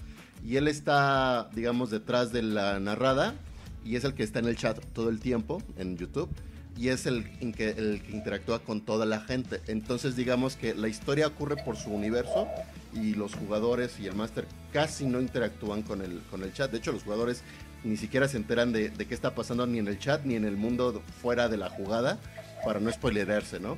y 0.45 0.57
él 0.57 0.68
está, 0.68 1.49
digamos, 1.53 1.91
detrás 1.91 2.32
de 2.32 2.41
la 2.41 2.80
narrada 2.80 3.36
y 3.84 3.95
es 3.95 4.03
el 4.03 4.13
que 4.13 4.24
está 4.24 4.39
en 4.39 4.45
el 4.45 4.57
chat 4.57 4.78
todo 4.93 5.09
el 5.09 5.20
tiempo 5.20 5.61
en 5.78 5.97
YouTube 5.97 6.30
y 6.78 6.89
es 6.89 7.05
el, 7.05 7.23
que, 7.53 8.01
interactúa 8.11 8.59
con 8.59 8.82
toda 8.82 9.05
la 9.05 9.21
gente. 9.21 9.61
Entonces 9.67 10.15
digamos 10.15 10.55
que 10.55 10.73
la 10.73 10.88
historia 10.88 11.28
ocurre 11.28 11.55
por 11.63 11.78
su 11.78 11.91
universo 11.91 12.47
y 12.93 13.13
los 13.13 13.34
jugadores 13.34 13.99
y 13.99 14.07
el 14.07 14.15
máster 14.15 14.45
casi 14.73 15.05
no 15.05 15.21
interactúan 15.21 15.84
con 15.84 16.01
el, 16.01 16.21
con 16.30 16.43
el 16.43 16.53
chat. 16.53 16.71
De 16.71 16.78
hecho 16.78 16.91
los 16.91 17.03
jugadores 17.03 17.43
ni 17.84 17.97
siquiera 17.97 18.28
se 18.28 18.38
enteran 18.38 18.73
de, 18.73 18.91
qué 18.91 19.13
está 19.13 19.36
pasando 19.36 19.65
ni 19.67 19.80
en 19.80 19.88
el 19.88 19.99
chat 19.99 20.26
ni 20.26 20.36
en 20.36 20.43
el 20.43 20.57
mundo 20.57 21.01
fuera 21.21 21.47
de 21.47 21.57
la 21.57 21.69
jugada 21.69 22.19
para 22.65 22.80
no 22.80 22.91
spoilerarse, 22.91 23.59
¿no? 23.59 23.78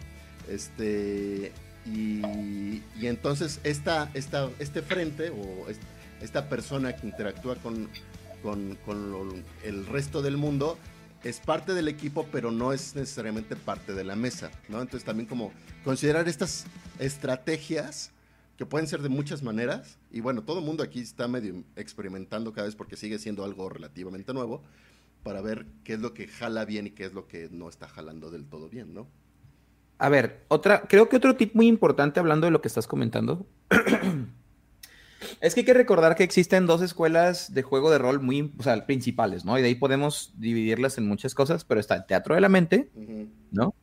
Este, 0.50 1.52
y, 1.86 2.82
entonces 3.02 3.60
esta, 3.64 4.10
esta, 4.14 4.50
este 4.60 4.82
frente 4.82 5.30
o 5.30 5.68
esta 6.22 6.50
persona 6.50 6.96
que 6.96 7.06
interactúa 7.06 7.56
con, 7.56 7.90
con 8.42 9.44
el 9.64 9.86
resto 9.86 10.22
del 10.22 10.38
mundo 10.38 10.78
es 11.24 11.40
parte 11.40 11.74
del 11.74 11.88
equipo, 11.88 12.28
pero 12.32 12.52
no 12.52 12.74
es 12.74 12.96
necesariamente 12.96 13.56
parte 13.56 13.94
de 13.94 14.04
la 14.04 14.16
mesa, 14.16 14.52
¿no? 14.70 14.82
Entonces 14.82 15.06
también 15.06 15.28
como 15.28 15.52
considerar 15.84 16.28
estas 16.28 16.66
estrategias 17.00 18.12
que 18.58 18.66
pueden 18.66 18.88
ser 18.88 19.02
de 19.02 19.10
muchas 19.10 19.44
maneras, 19.44 20.00
y 20.12 20.20
bueno, 20.20 20.44
todo 20.44 20.60
el 20.60 20.66
mundo 20.66 20.84
aquí 20.84 21.00
está 21.00 21.28
medio 21.28 21.64
experimentando 21.76 22.54
cada 22.54 22.66
vez 22.66 22.76
porque 22.76 22.96
sigue 22.96 23.20
siendo 23.20 23.44
algo 23.44 23.70
relativamente 23.70 24.34
nuevo, 24.34 24.64
para 25.24 25.42
ver 25.42 25.66
qué 25.84 25.94
es 25.94 26.00
lo 26.00 26.14
que 26.14 26.28
jala 26.28 26.66
bien 26.66 26.88
y 26.88 26.92
qué 26.92 27.06
es 27.06 27.14
lo 27.14 27.28
que 27.28 27.50
no 27.52 27.70
está 27.70 27.88
jalando 27.88 28.32
del 28.32 28.46
todo 28.46 28.70
bien, 28.70 28.94
¿no? 28.94 29.08
A 30.00 30.10
ver, 30.10 30.46
otra, 30.48 30.84
creo 30.84 31.10
que 31.10 31.18
otro 31.18 31.36
tip 31.36 31.56
muy 31.56 31.68
importante 31.68 32.20
hablando 32.20 32.46
de 32.46 32.52
lo 32.52 32.62
que 32.62 32.68
estás 32.68 32.88
comentando 32.88 33.46
Es 35.42 35.54
que 35.54 35.62
hay 35.62 35.66
que 35.66 35.74
recordar 35.74 36.16
que 36.16 36.24
existen 36.24 36.66
dos 36.66 36.82
escuelas 36.82 37.54
de 37.54 37.64
juego 37.64 37.90
de 37.90 37.98
rol 37.98 38.22
muy 38.22 38.54
o 38.58 38.64
sea, 38.64 38.86
principales, 38.86 39.46
¿no? 39.46 39.58
Y 39.58 39.62
de 39.62 39.70
ahí 39.70 39.76
podemos 39.76 40.34
dividirlas 40.38 40.98
en 40.98 41.08
muchas 41.08 41.34
cosas, 41.34 41.64
pero 41.64 41.80
está 41.80 41.96
el 41.96 42.06
teatro 42.06 42.36
de 42.36 42.42
la 42.42 42.50
mente, 42.50 42.92
¿no? 43.52 43.74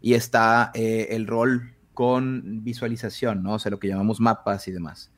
Y 0.00 0.14
está 0.14 0.70
eh, 0.74 1.08
el 1.10 1.26
rol 1.26 1.74
con 1.94 2.62
visualización, 2.64 3.42
¿no? 3.42 3.54
O 3.54 3.58
sea, 3.58 3.70
lo 3.70 3.78
que 3.78 3.88
llamamos 3.88 4.20
mapas 4.20 4.68
y 4.68 4.72
demás. 4.72 5.10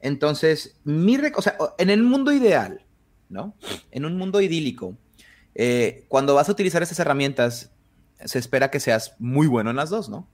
Entonces, 0.00 0.78
mi 0.84 1.18
o 1.34 1.42
sea, 1.42 1.56
en 1.78 1.90
el 1.90 2.02
mundo 2.02 2.32
ideal, 2.32 2.84
¿no? 3.28 3.54
En 3.90 4.04
un 4.04 4.16
mundo 4.16 4.40
idílico, 4.40 4.96
eh, 5.54 6.04
cuando 6.08 6.34
vas 6.34 6.48
a 6.48 6.52
utilizar 6.52 6.82
estas 6.82 7.00
herramientas, 7.00 7.72
se 8.24 8.38
espera 8.38 8.70
que 8.70 8.80
seas 8.80 9.14
muy 9.18 9.46
bueno 9.46 9.70
en 9.70 9.76
las 9.76 9.90
dos, 9.90 10.08
¿no? 10.08 10.28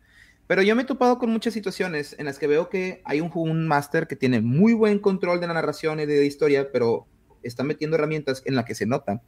Pero 0.47 0.63
yo 0.63 0.77
me 0.77 0.83
he 0.83 0.87
topado 0.87 1.19
con 1.19 1.31
muchas 1.31 1.55
situaciones 1.55 2.15
en 2.19 2.27
las 2.27 2.39
que 2.39 2.47
veo 2.47 2.69
que 2.69 3.01
hay 3.05 3.21
un, 3.21 3.31
un 3.35 3.67
máster 3.67 4.07
que 4.07 4.17
tiene 4.17 4.41
muy 4.41 4.75
buen 4.75 4.99
control 4.99 5.41
de 5.41 5.47
la 5.47 5.55
narración 5.55 6.01
y 6.01 6.07
de 6.07 6.19
la 6.19 6.25
historia, 6.25 6.71
pero 6.71 7.07
está 7.43 7.63
metiendo 7.63 7.97
herramientas 7.97 8.43
en 8.45 8.55
las 8.55 8.65
que 8.65 8.75
se 8.75 8.87
nota 8.87 9.23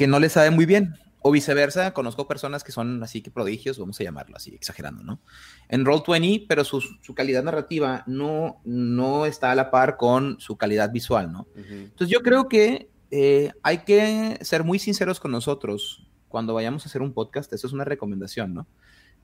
que 0.00 0.06
no 0.06 0.18
le 0.18 0.30
sabe 0.30 0.50
muy 0.50 0.64
bien. 0.64 0.94
O 1.20 1.30
viceversa, 1.30 1.92
conozco 1.92 2.26
personas 2.26 2.64
que 2.64 2.72
son 2.72 3.02
así 3.02 3.20
que 3.20 3.30
prodigios, 3.30 3.78
vamos 3.78 4.00
a 4.00 4.04
llamarlo 4.04 4.34
así, 4.34 4.54
exagerando, 4.54 5.02
¿no? 5.02 5.20
En 5.68 5.84
Roll20, 5.84 6.46
pero 6.48 6.64
su, 6.64 6.80
su, 6.80 7.14
calidad 7.14 7.44
narrativa 7.44 8.02
no, 8.06 8.62
no 8.64 9.26
está 9.26 9.50
a 9.50 9.54
la 9.54 9.70
par 9.70 9.98
con 9.98 10.40
su 10.40 10.56
calidad 10.56 10.90
visual, 10.90 11.30
¿no? 11.30 11.46
Entonces 11.54 12.08
yo 12.08 12.22
creo 12.22 12.48
que 12.48 12.88
eh, 13.10 13.52
hay 13.62 13.84
que 13.84 14.38
ser 14.40 14.64
muy 14.64 14.78
sinceros 14.78 15.20
con 15.20 15.32
nosotros 15.32 16.08
cuando 16.28 16.54
vayamos 16.54 16.86
a 16.86 16.88
hacer 16.88 17.02
un 17.02 17.12
podcast, 17.12 17.52
eso 17.52 17.66
es 17.66 17.74
una 17.74 17.84
recomendación, 17.84 18.54
¿no? 18.54 18.66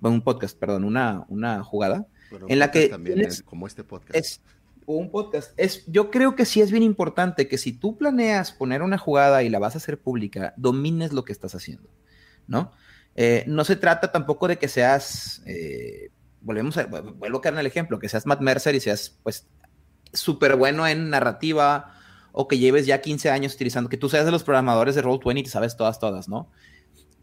Un 0.01 0.23
podcast, 0.23 0.59
perdón, 0.59 0.85
una, 0.85 1.25
una 1.29 1.63
jugada 1.63 2.07
en 2.49 2.59
la 2.59 2.71
que 2.71 2.89
también 2.89 3.21
es 3.21 3.43
como 3.43 3.67
este 3.67 3.85
podcast. 3.85 4.15
es 4.15 4.41
un 4.87 5.11
podcast. 5.11 5.53
Es 5.57 5.85
yo 5.87 6.11
creo 6.11 6.37
que 6.37 6.45
sí 6.45 6.61
es 6.61 6.71
bien 6.71 6.83
importante 6.83 7.49
que 7.49 7.59
si 7.59 7.73
tú 7.73 7.97
planeas 7.97 8.53
poner 8.53 8.83
una 8.83 8.99
jugada 8.99 9.43
y 9.43 9.49
la 9.49 9.59
vas 9.59 9.75
a 9.75 9.79
hacer 9.79 9.99
pública 9.99 10.55
domines 10.57 11.13
lo 11.13 11.25
que 11.25 11.33
estás 11.33 11.55
haciendo 11.55 11.89
no 12.47 12.73
eh, 13.17 13.45
no 13.47 13.65
se 13.65 13.77
trata 13.77 14.13
tampoco 14.13 14.47
de 14.47 14.59
que 14.59 14.69
seas 14.69 15.43
eh, 15.47 16.11
volvemos 16.41 16.77
a 16.77 16.87
vuelvo 16.87 17.39
a 17.39 17.41
caer 17.41 17.55
en 17.55 17.61
el 17.61 17.67
ejemplo 17.67 17.99
que 17.99 18.09
seas 18.09 18.27
Matt 18.27 18.41
Mercer 18.41 18.75
y 18.75 18.81
seas 18.81 19.19
pues 19.23 19.49
súper 20.13 20.57
bueno 20.57 20.87
en 20.87 21.11
narrativa 21.11 21.95
o 22.33 22.47
que 22.47 22.59
lleves 22.59 22.87
ya 22.87 23.01
15 23.01 23.31
años 23.31 23.55
utilizando 23.55 23.91
que 23.91 23.97
tú 23.97 24.09
seas 24.09 24.27
de 24.27 24.31
los 24.31 24.45
programadores 24.45 24.95
de 24.95 25.03
Roll20 25.03 25.41
y 25.41 25.43
te 25.43 25.51
sabes 25.51 25.77
todas 25.77 25.99
todas 25.99 26.29
no 26.29 26.51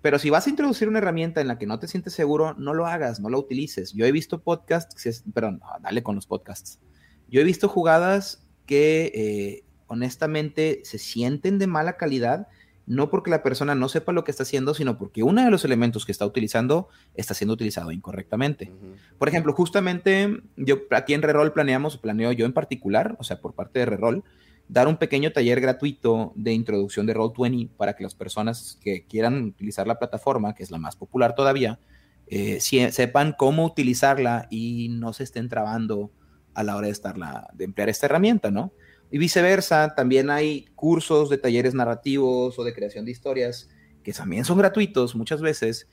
pero 0.04 0.20
si 0.20 0.30
vas 0.30 0.46
a 0.46 0.50
introducir 0.50 0.90
una 0.90 0.98
herramienta 0.98 1.40
en 1.40 1.48
la 1.48 1.58
que 1.58 1.66
no 1.66 1.80
te 1.80 1.88
sientes 1.88 2.12
seguro, 2.12 2.56
no 2.56 2.74
lo 2.74 2.88
hagas, 2.88 3.22
no 3.22 3.30
lo 3.30 3.40
utilices. 3.40 3.94
Yo 3.94 4.06
he 4.06 4.12
visto 4.12 4.42
podcasts, 4.42 5.24
perdón, 5.34 5.62
dale 5.82 6.04
con 6.04 6.16
los 6.16 6.28
podcasts. 6.28 6.82
Yo 7.30 7.40
he 7.40 7.46
visto 7.46 7.70
jugadas 7.70 8.46
que 8.66 9.14
eh, 9.16 9.64
honestamente 9.88 10.82
se 10.84 10.98
sienten 10.98 11.58
de 11.58 11.68
mala 11.68 11.96
calidad, 11.96 12.50
no 12.86 13.10
porque 13.10 13.32
la 13.32 13.44
persona 13.44 13.76
no 13.76 13.88
sepa 13.88 14.12
lo 14.12 14.26
que 14.26 14.32
está 14.32 14.44
haciendo, 14.44 14.74
sino 14.74 14.98
porque 14.98 15.24
uno 15.24 15.42
de 15.42 15.50
los 15.50 15.64
elementos 15.64 16.06
que 16.06 16.12
está 16.12 16.26
utilizando 16.26 16.90
está 17.14 17.34
siendo 17.34 17.54
utilizado 17.54 17.94
incorrectamente. 17.94 18.74
Por 19.18 19.30
ejemplo, 19.30 19.54
justamente 19.54 20.42
yo 20.58 20.80
aquí 20.92 21.14
en 21.14 21.22
Reroll 21.22 21.54
planeamos, 21.54 21.98
planeo 21.98 22.34
yo 22.34 22.46
en 22.46 22.52
particular, 22.52 23.16
o 23.20 23.24
sea, 23.24 23.40
por 23.40 23.54
parte 23.54 23.80
de 23.80 23.86
Reroll, 23.86 24.26
dar 24.68 24.88
un 24.88 24.98
pequeño 24.98 25.32
taller 25.32 25.62
gratuito 25.62 26.34
de 26.36 26.54
introducción 26.54 27.06
de 27.06 27.16
Roll20 27.16 27.70
para 27.78 27.96
que 27.96 28.04
las 28.04 28.16
personas 28.16 28.80
que 28.82 29.06
quieran 29.06 29.44
utilizar 29.44 29.88
la 29.88 30.00
plataforma, 30.00 30.56
que 30.56 30.64
es 30.64 30.72
la 30.72 30.78
más 30.78 30.96
popular 30.96 31.36
todavía, 31.36 31.80
eh, 32.28 32.60
sepan 32.60 33.36
cómo 33.38 33.66
utilizarla 33.66 34.48
y 34.50 34.90
no 34.90 35.14
se 35.14 35.24
estén 35.24 35.50
trabando 35.50 36.12
a 36.54 36.64
la 36.64 36.76
hora 36.76 36.88
de, 36.88 36.94
estarla, 36.94 37.48
de 37.54 37.66
emplear 37.66 37.90
esta 37.90 38.06
herramienta, 38.06 38.52
¿no? 38.52 38.74
Y 39.12 39.18
viceversa, 39.18 39.94
también 39.96 40.30
hay 40.30 40.66
cursos 40.76 41.30
de 41.30 41.38
talleres 41.38 41.74
narrativos 41.74 42.58
o 42.58 42.64
de 42.64 42.74
creación 42.74 43.06
de 43.06 43.12
historias 43.12 43.70
que 44.04 44.14
también 44.14 44.46
son 44.46 44.58
gratuitos 44.58 45.16
muchas 45.16 45.42
veces 45.42 45.88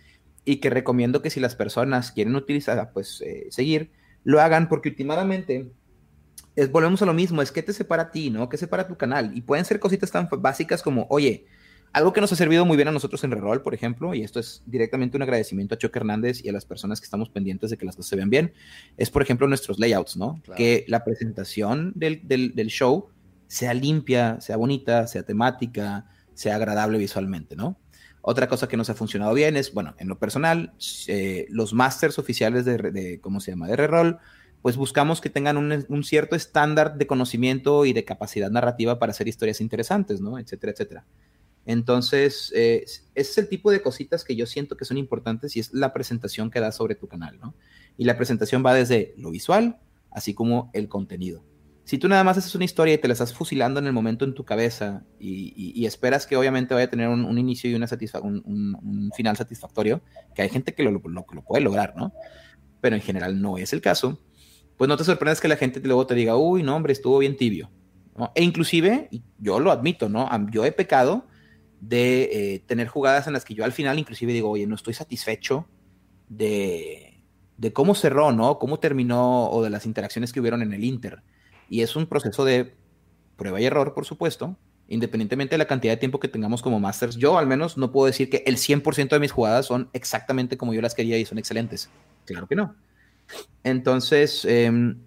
y 0.45 0.57
que 0.57 0.71
recomiendo 0.71 1.23
que 1.23 1.31
si 1.31 1.41
las 1.41 1.55
personas 1.55 2.13
quieren 2.13 2.35
utilizar, 2.35 2.93
pues 2.93 3.21
eh, 3.21 3.47
seguir, 3.51 3.91
lo 4.25 4.41
hagan 4.41 4.69
porque 4.69 4.89
últimamente 4.89 5.71
es, 6.57 6.71
volvemos 6.71 7.01
a 7.03 7.07
lo 7.07 7.15
mismo, 7.15 7.43
es 7.43 7.53
que 7.53 7.63
te 7.63 7.73
separa 7.73 8.05
a 8.05 8.11
ti, 8.11 8.31
¿no? 8.31 8.49
¿Qué 8.49 8.57
separa 8.57 8.87
tu 8.87 8.97
canal? 8.97 9.37
Y 9.37 9.43
pueden 9.43 9.65
ser 9.65 9.81
cositas 9.81 10.11
tan 10.11 10.29
básicas 10.39 10.83
como, 10.83 11.07
oye, 11.11 11.47
algo 11.93 12.13
que 12.13 12.21
nos 12.21 12.33
ha 12.33 12.37
servido 12.37 12.65
muy 12.65 12.77
bien 12.77 12.89
a 12.89 12.93
nosotros 12.93 13.23
en 13.25 13.33
Reroll, 13.33 13.63
por 13.63 13.75
ejemplo, 13.75 14.15
y 14.15 14.23
esto 14.23 14.39
es 14.39 14.63
directamente 14.67 15.17
un 15.17 15.23
agradecimiento 15.23 15.75
a 15.75 15.79
Choque 15.79 15.99
Hernández 15.99 16.45
y 16.45 16.49
a 16.49 16.53
las 16.53 16.65
personas 16.65 17.01
que 17.01 17.05
estamos 17.05 17.29
pendientes 17.31 17.71
de 17.71 17.77
que 17.77 17.85
las 17.85 17.97
cosas 17.97 18.11
se 18.11 18.17
vean 18.17 18.31
bien, 18.31 18.53
es, 18.97 19.11
por 19.11 19.23
ejemplo, 19.23 19.49
nuestros 19.49 19.79
layouts, 19.79 20.17
¿no? 20.17 20.41
Que 20.57 20.85
la 20.87 21.05
presentación 21.05 21.93
del, 21.97 22.21
del, 22.23 22.55
del, 22.55 22.69
show 22.69 23.09
sea 23.49 23.75
limpia, 23.75 24.41
sea 24.41 24.57
bonita, 24.57 25.09
sea 25.09 25.25
temática, 25.25 26.07
sea 26.35 26.57
agradable 26.57 26.97
visualmente, 26.99 27.57
¿no? 27.57 27.77
Otra 28.23 28.49
cosa 28.49 28.69
que 28.69 28.77
nos 28.77 28.89
ha 28.91 28.95
funcionado 28.95 29.35
bien 29.35 29.57
es, 29.57 29.75
bueno, 29.75 29.95
en 29.99 30.07
lo 30.07 30.19
personal, 30.19 30.75
eh, 31.09 31.47
los 31.49 31.73
masters 31.73 32.19
oficiales 32.19 32.65
de, 32.65 32.77
de, 32.77 33.21
¿cómo 33.21 33.41
se 33.41 33.51
llama?, 33.51 33.67
de 33.67 33.77
Reroll, 33.77 34.19
pues 34.63 34.77
buscamos 34.77 35.21
que 35.21 35.31
tengan 35.31 35.57
un, 35.57 36.05
cierto 36.05 36.37
estándar 36.37 36.97
de 36.97 37.07
conocimiento 37.07 37.87
y 37.87 37.93
de 37.93 38.05
capacidad 38.05 38.51
narrativa 38.51 38.99
para 38.99 39.11
hacer 39.11 39.27
historias 39.27 39.61
interesantes, 39.61 40.21
¿no? 40.21 40.39
Etcétera, 40.39 40.73
etcétera. 40.73 41.07
Entonces, 41.65 42.53
eh, 42.55 42.83
ese 42.85 43.05
es 43.15 43.39
el 43.39 43.49
tipo 43.49 43.71
de 43.71 43.81
cositas 43.81 44.25
que 44.25 44.37
yo 44.37 44.47
siento 44.47 44.77
que 44.77 44.85
son 44.85 44.99
importantes 44.99 45.57
y 45.57 45.61
es 45.61 45.73
la 45.73 45.93
presentación 45.93 46.51
que 46.51 46.61
das 46.61 46.77
sobre 46.77 46.95
tu 46.95 47.07
canal, 47.07 47.39
¿no? 47.41 47.55
Y 47.97 48.05
la 48.05 48.17
presentación 48.17 48.65
va 48.65 48.75
desde 48.75 49.15
lo 49.17 49.31
visual, 49.31 49.79
así 50.11 50.35
como 50.35 50.71
el 50.75 50.89
contenido. 50.89 51.43
Si 51.85 51.99
tú 51.99 52.09
nada 52.09 52.23
más 52.23 52.39
haces 52.39 52.55
una 52.55 52.65
historia 52.65 52.95
y 52.95 52.99
te 52.99 53.09
la 53.09 53.15
estás 53.15 53.33
fusilando 53.33 53.81
en 53.81 53.87
el 53.87 53.93
momento 53.93 54.25
en 54.25 54.35
tu 54.35 54.45
cabeza 54.45 55.03
y, 55.19 55.85
esperas 55.87 56.27
que 56.27 56.37
obviamente 56.37 56.73
vaya 56.73 56.87
a 56.87 56.91
tener 56.91 57.09
un, 57.09 57.39
inicio 57.39 57.69
y 57.71 57.75
una 57.75 57.89
un, 58.23 59.11
final 59.17 59.37
satisfactorio, 59.37 60.03
que 60.35 60.43
hay 60.43 60.51
gente 60.51 60.75
que 60.75 60.83
lo, 60.83 60.93
lo, 60.93 61.01
lo 61.03 61.43
puede 61.43 61.65
lograr, 61.65 61.97
¿no? 61.97 62.13
Pero 62.81 62.95
en 62.95 63.03
general 63.03 63.41
no 63.41 63.59
es 63.59 63.73
el 63.73 63.81
caso 63.81 64.21
pues 64.81 64.89
no 64.89 64.97
te 64.97 65.05
sorprendes 65.05 65.43
que 65.43 65.49
la 65.49 65.59
gente 65.59 65.79
luego 65.81 66.07
te 66.07 66.15
diga, 66.15 66.39
uy, 66.39 66.63
no, 66.63 66.75
hombre, 66.75 66.95
estuvo 66.95 67.19
bien 67.19 67.37
tibio. 67.37 67.71
E 68.35 68.43
inclusive, 68.43 69.11
yo 69.39 69.61
lo 69.61 69.73
admito, 69.73 70.09
¿no? 70.09 70.27
Yo 70.51 70.65
he 70.65 70.73
pecado 70.73 71.27
de 71.83 72.31
eh, 72.33 72.59
tener 72.61 72.89
jugadas 72.89 73.27
en 73.27 73.35
las 73.35 73.45
que 73.45 73.53
yo 73.53 73.63
al 73.63 73.73
final 73.73 73.99
inclusive 73.99 74.33
digo, 74.33 74.49
oye, 74.49 74.67
no 74.67 74.75
estoy 74.75 74.95
satisfecho 74.95 75.67
de, 76.31 77.23
de 77.59 77.73
cómo 77.75 77.95
cerró, 77.95 78.33
¿no? 78.33 78.59
Cómo 78.59 78.79
terminó 78.79 79.51
o 79.51 79.63
de 79.63 79.69
las 79.69 79.85
interacciones 79.85 80.33
que 80.33 80.41
hubieron 80.41 80.63
en 80.63 80.73
el 80.73 80.83
Inter. 80.83 81.25
Y 81.69 81.83
es 81.83 81.95
un 81.95 82.07
proceso 82.07 82.47
de 82.47 82.75
prueba 83.37 83.61
y 83.61 83.67
error, 83.67 83.93
por 83.93 84.07
supuesto, 84.07 84.57
independientemente 84.89 85.57
de 85.57 85.59
la 85.59 85.67
cantidad 85.67 85.93
de 85.93 85.99
tiempo 85.99 86.21
que 86.21 86.29
tengamos 86.29 86.63
como 86.63 86.81
masters. 86.81 87.17
Yo 87.17 87.37
al 87.37 87.47
menos 87.47 87.77
no 87.77 87.93
puedo 87.93 88.07
decir 88.07 88.31
que 88.31 88.45
el 88.47 88.57
100% 88.57 89.11
de 89.11 89.21
mis 89.21 89.31
jugadas 89.31 89.67
son 89.67 89.91
exactamente 89.93 90.57
como 90.57 90.73
yo 90.73 90.81
las 90.81 90.95
quería 90.95 91.19
y 91.19 91.27
son 91.27 91.37
excelentes. 91.37 91.91
Claro 92.25 92.47
que 92.47 92.57
no. 92.57 92.75
Entonces, 93.65 94.45
em, 94.45 94.99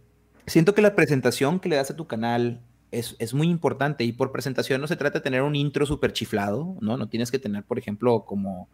siento 0.45 0.74
que 0.74 0.82
la 0.82 0.95
presentación 0.95 1.59
que 1.59 1.69
le 1.69 1.76
das 1.76 1.91
a 1.91 1.95
tu 1.95 2.07
canal 2.07 2.61
es, 2.91 3.15
es, 3.19 3.34
muy 3.34 3.47
importante 3.49 4.03
y 4.03 4.11
por 4.11 4.32
presentación 4.32 4.80
no 4.82 4.88
se 4.88 4.95
trata 4.95 5.19
de 5.19 5.24
tener 5.24 5.41
un 5.41 5.55
intro 5.55 5.86
súper 5.86 6.13
chiflado, 6.13 6.78
¿no? 6.82 6.97
No 6.97 7.09
tienes 7.09 7.32
que 7.32 7.39
tener, 7.39 7.63
por 7.63 7.80
ejemplo, 7.80 8.26
como 8.26 8.69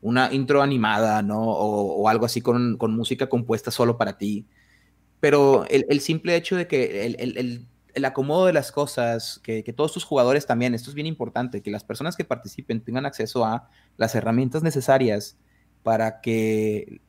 una 0.00 0.32
intro 0.32 0.62
animada, 0.62 1.22
¿no? 1.22 1.42
O, 1.42 2.02
o 2.02 2.08
algo 2.08 2.26
así 2.26 2.40
con, 2.40 2.76
con, 2.78 2.94
música 2.94 3.28
compuesta 3.28 3.70
solo 3.70 3.98
para 3.98 4.16
ti. 4.16 4.46
Pero 5.20 5.66
el, 5.68 5.86
el 5.88 6.00
simple 6.00 6.36
hecho 6.36 6.56
de 6.56 6.66
que 6.68 7.06
el, 7.06 7.16
el, 7.18 7.66
el 7.94 8.04
acomodo 8.04 8.46
de 8.46 8.52
las 8.52 8.72
cosas, 8.72 9.40
que, 9.42 9.64
que, 9.64 9.72
todos 9.72 9.92
tus 9.92 10.04
jugadores 10.04 10.46
también, 10.46 10.74
esto 10.74 10.90
es 10.90 10.94
bien 10.94 11.06
importante, 11.06 11.62
que 11.62 11.70
las 11.70 11.84
personas 11.84 12.16
que 12.16 12.24
participen 12.24 12.80
tengan 12.80 13.06
acceso 13.06 13.44
a 13.44 13.68
las 13.96 14.14
herramientas 14.14 14.62
necesarias 14.62 15.36
para 15.82 16.20
que 16.20 17.00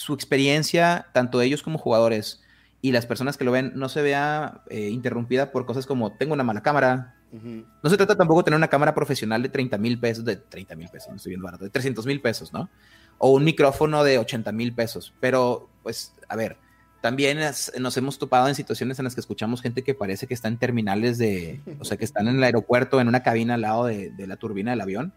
su 0.00 0.14
experiencia, 0.14 1.08
tanto 1.12 1.42
ellos 1.42 1.62
como 1.62 1.76
jugadores 1.76 2.42
y 2.80 2.92
las 2.92 3.04
personas 3.04 3.36
que 3.36 3.44
lo 3.44 3.52
ven, 3.52 3.72
no 3.74 3.90
se 3.90 4.00
vea 4.00 4.62
eh, 4.70 4.88
interrumpida 4.88 5.52
por 5.52 5.66
cosas 5.66 5.84
como 5.84 6.12
tengo 6.12 6.32
una 6.32 6.42
mala 6.42 6.62
cámara. 6.62 7.16
No 7.32 7.90
se 7.90 7.96
trata 7.96 8.16
tampoco 8.16 8.40
de 8.40 8.44
tener 8.44 8.56
una 8.56 8.68
cámara 8.68 8.94
profesional 8.94 9.42
de 9.42 9.50
30 9.50 9.76
mil 9.76 10.00
pesos, 10.00 10.24
de 10.24 10.36
30 10.36 10.74
mil 10.74 10.88
pesos, 10.88 11.10
no 11.10 11.16
estoy 11.16 11.30
viendo 11.30 11.44
barato, 11.44 11.64
de 11.64 11.70
300 11.70 12.04
mil 12.06 12.20
pesos, 12.20 12.52
¿no? 12.52 12.70
O 13.18 13.32
un 13.32 13.44
micrófono 13.44 14.02
de 14.02 14.18
80 14.18 14.50
mil 14.52 14.74
pesos. 14.74 15.12
Pero, 15.20 15.68
pues, 15.82 16.14
a 16.28 16.34
ver, 16.34 16.56
también 17.02 17.38
nos 17.78 17.96
hemos 17.96 18.18
topado 18.18 18.48
en 18.48 18.54
situaciones 18.54 18.98
en 18.98 19.04
las 19.04 19.14
que 19.14 19.20
escuchamos 19.20 19.62
gente 19.62 19.82
que 19.84 19.94
parece 19.94 20.26
que 20.26 20.34
está 20.34 20.48
en 20.48 20.56
terminales 20.56 21.18
de, 21.18 21.60
o 21.78 21.84
sea, 21.84 21.98
que 21.98 22.06
están 22.06 22.26
en 22.26 22.36
el 22.36 22.42
aeropuerto, 22.42 23.00
en 23.00 23.06
una 23.06 23.22
cabina 23.22 23.54
al 23.54 23.60
lado 23.60 23.84
de, 23.84 24.10
de 24.10 24.26
la 24.26 24.36
turbina 24.36 24.70
del 24.70 24.80
avión 24.80 25.12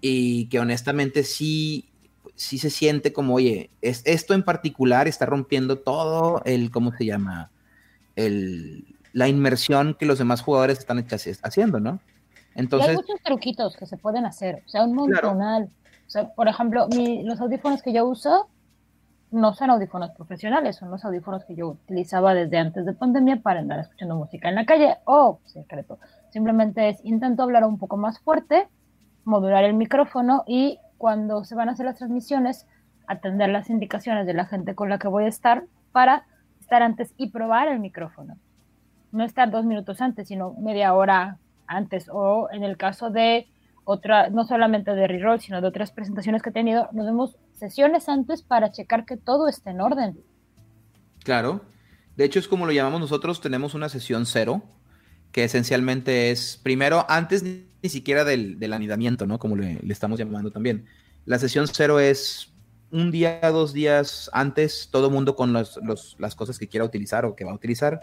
Y 0.00 0.46
que 0.46 0.58
honestamente 0.58 1.22
sí, 1.22 1.91
sí 2.42 2.58
se 2.58 2.70
siente 2.70 3.12
como, 3.12 3.34
oye, 3.34 3.70
es, 3.80 4.02
esto 4.04 4.34
en 4.34 4.42
particular 4.42 5.08
está 5.08 5.26
rompiendo 5.26 5.78
todo 5.78 6.42
el, 6.44 6.70
¿cómo 6.70 6.92
se 6.92 7.06
llama? 7.06 7.50
El, 8.16 8.96
la 9.12 9.28
inmersión 9.28 9.94
que 9.98 10.06
los 10.06 10.18
demás 10.18 10.42
jugadores 10.42 10.78
están 10.78 11.04
haciendo, 11.42 11.80
¿no? 11.80 12.00
Entonces, 12.54 12.90
hay 12.90 12.96
muchos 12.96 13.20
truquitos 13.22 13.76
que 13.76 13.86
se 13.86 13.96
pueden 13.96 14.26
hacer, 14.26 14.62
o 14.66 14.68
sea, 14.68 14.84
un 14.84 14.94
montonal. 14.94 15.70
O 16.06 16.10
sea, 16.10 16.28
por 16.34 16.48
ejemplo, 16.48 16.88
los 17.24 17.40
audífonos 17.40 17.82
que 17.82 17.92
yo 17.92 18.04
uso 18.04 18.48
no 19.30 19.54
son 19.54 19.70
audífonos 19.70 20.10
profesionales, 20.10 20.76
son 20.76 20.90
los 20.90 21.02
audífonos 21.04 21.44
que 21.46 21.54
yo 21.54 21.68
utilizaba 21.68 22.34
desde 22.34 22.58
antes 22.58 22.84
de 22.84 22.92
pandemia 22.92 23.40
para 23.40 23.60
andar 23.60 23.78
escuchando 23.80 24.16
música 24.16 24.50
en 24.50 24.56
la 24.56 24.66
calle. 24.66 24.98
O, 25.04 25.40
secreto, 25.46 25.98
simplemente 26.30 26.90
es 26.90 27.02
intento 27.04 27.42
hablar 27.42 27.64
un 27.64 27.78
poco 27.78 27.96
más 27.96 28.18
fuerte, 28.20 28.68
modular 29.24 29.64
el 29.64 29.72
micrófono 29.72 30.44
y 30.46 30.78
cuando 31.02 31.42
se 31.42 31.56
van 31.56 31.68
a 31.68 31.72
hacer 31.72 31.84
las 31.84 31.98
transmisiones, 31.98 32.68
atender 33.08 33.48
las 33.48 33.68
indicaciones 33.70 34.24
de 34.24 34.34
la 34.34 34.44
gente 34.44 34.76
con 34.76 34.88
la 34.88 35.00
que 35.00 35.08
voy 35.08 35.24
a 35.24 35.26
estar 35.26 35.64
para 35.90 36.26
estar 36.60 36.80
antes 36.80 37.12
y 37.16 37.30
probar 37.30 37.66
el 37.66 37.80
micrófono. 37.80 38.38
No 39.10 39.24
estar 39.24 39.50
dos 39.50 39.64
minutos 39.64 40.00
antes, 40.00 40.28
sino 40.28 40.54
media 40.60 40.94
hora 40.94 41.38
antes. 41.66 42.08
O 42.08 42.48
en 42.52 42.62
el 42.62 42.76
caso 42.76 43.10
de 43.10 43.48
otra, 43.82 44.30
no 44.30 44.44
solamente 44.44 44.94
de 44.94 45.08
Reroll, 45.08 45.40
sino 45.40 45.60
de 45.60 45.66
otras 45.66 45.90
presentaciones 45.90 46.40
que 46.40 46.50
he 46.50 46.52
tenido, 46.52 46.88
nos 46.92 47.06
vemos 47.06 47.36
sesiones 47.54 48.08
antes 48.08 48.42
para 48.42 48.70
checar 48.70 49.04
que 49.04 49.16
todo 49.16 49.48
esté 49.48 49.70
en 49.70 49.80
orden. 49.80 50.20
Claro. 51.24 51.62
De 52.14 52.22
hecho, 52.22 52.38
es 52.38 52.46
como 52.46 52.64
lo 52.64 52.70
llamamos 52.70 53.00
nosotros, 53.00 53.40
tenemos 53.40 53.74
una 53.74 53.88
sesión 53.88 54.24
cero, 54.24 54.62
que 55.32 55.44
esencialmente 55.44 56.30
es, 56.30 56.60
primero, 56.62 57.06
antes 57.08 57.42
ni, 57.42 57.64
siquiera 57.88 58.24
del, 58.24 58.72
anidamiento, 58.72 59.26
¿no? 59.26 59.38
Como 59.38 59.56
le, 59.56 59.80
estamos 59.88 60.18
llamando 60.18 60.50
también. 60.50 60.86
La 61.24 61.38
sesión 61.38 61.66
cero 61.66 61.98
es 61.98 62.52
un 62.90 63.10
día, 63.10 63.40
dos 63.50 63.72
días 63.72 64.30
antes, 64.32 64.88
todo 64.92 65.10
mundo 65.10 65.34
con 65.34 65.52
las 65.52 66.34
cosas 66.36 66.58
que 66.58 66.68
quiera 66.68 66.84
utilizar 66.84 67.24
o 67.24 67.34
que 67.34 67.44
va 67.44 67.52
a 67.52 67.54
utilizar. 67.54 68.00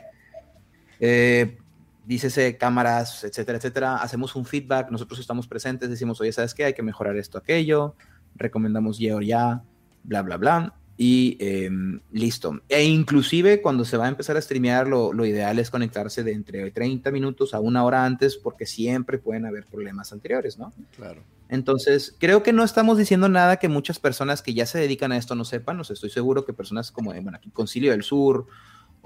Eh, 1.00 1.58
dícese 2.06 2.58
cámaras, 2.58 3.24
etcétera, 3.24 3.60
etcétera, 3.60 3.96
hacemos 3.98 4.36
un 4.36 4.44
feedback, 4.44 4.90
nosotros 4.90 5.20
estamos 5.20 5.48
presentes, 5.48 5.90
decimos, 5.90 6.20
oye, 6.20 6.32
¿sabes 6.32 6.56
qué? 6.56 6.66
Hay 6.66 6.74
que 6.74 6.82
mejorar 6.82 7.16
esto, 7.16 7.38
aquello, 7.38 7.96
recomendamos 8.36 8.98
ya 8.98 9.16
o 9.16 9.22
ya, 9.22 9.64
bla, 10.04 10.24
bla, 10.24 10.38
bla, 10.38 10.79
y 11.02 11.38
em, 11.40 12.02
listo. 12.12 12.60
E 12.68 12.84
inclusive 12.84 13.62
cuando 13.62 13.86
se 13.86 13.96
va 13.96 14.08
a 14.08 14.10
empezar 14.10 14.36
a 14.36 14.42
streamear, 14.42 14.86
lo, 14.86 15.14
lo, 15.14 15.26
ideal 15.26 15.58
es 15.58 15.72
conectarse 15.72 16.26
de 16.26 16.34
entre 16.34 16.72
30 16.72 17.10
minutos 17.12 17.54
a 17.54 17.62
una 17.62 17.86
hora 17.86 18.04
antes, 18.04 18.36
porque 18.36 18.66
siempre 18.66 19.18
pueden 19.18 19.46
haber 19.46 19.66
problemas 19.66 20.12
anteriores, 20.12 20.60
¿no? 20.60 20.74
Claro. 20.98 21.22
Entonces, 21.48 22.14
creo 22.20 22.44
que 22.44 22.52
no 22.52 22.66
estamos 22.66 22.98
diciendo 22.98 23.30
nada 23.30 23.58
que 23.58 23.70
muchas 23.70 23.98
personas 23.98 24.42
que 24.42 24.54
ya 24.54 24.66
se 24.66 24.78
dedican 24.78 25.14
a 25.14 25.18
esto 25.18 25.36
no 25.36 25.46
sepan, 25.46 25.78
no 25.78 25.84
estoy 25.84 26.10
seguro 26.10 26.44
que 26.44 26.52
personas 26.52 26.92
como, 26.92 27.14
bueno, 27.14 27.38
aquí 27.38 27.50
Concilio 27.50 27.92
del 27.92 28.04
Sur, 28.04 28.48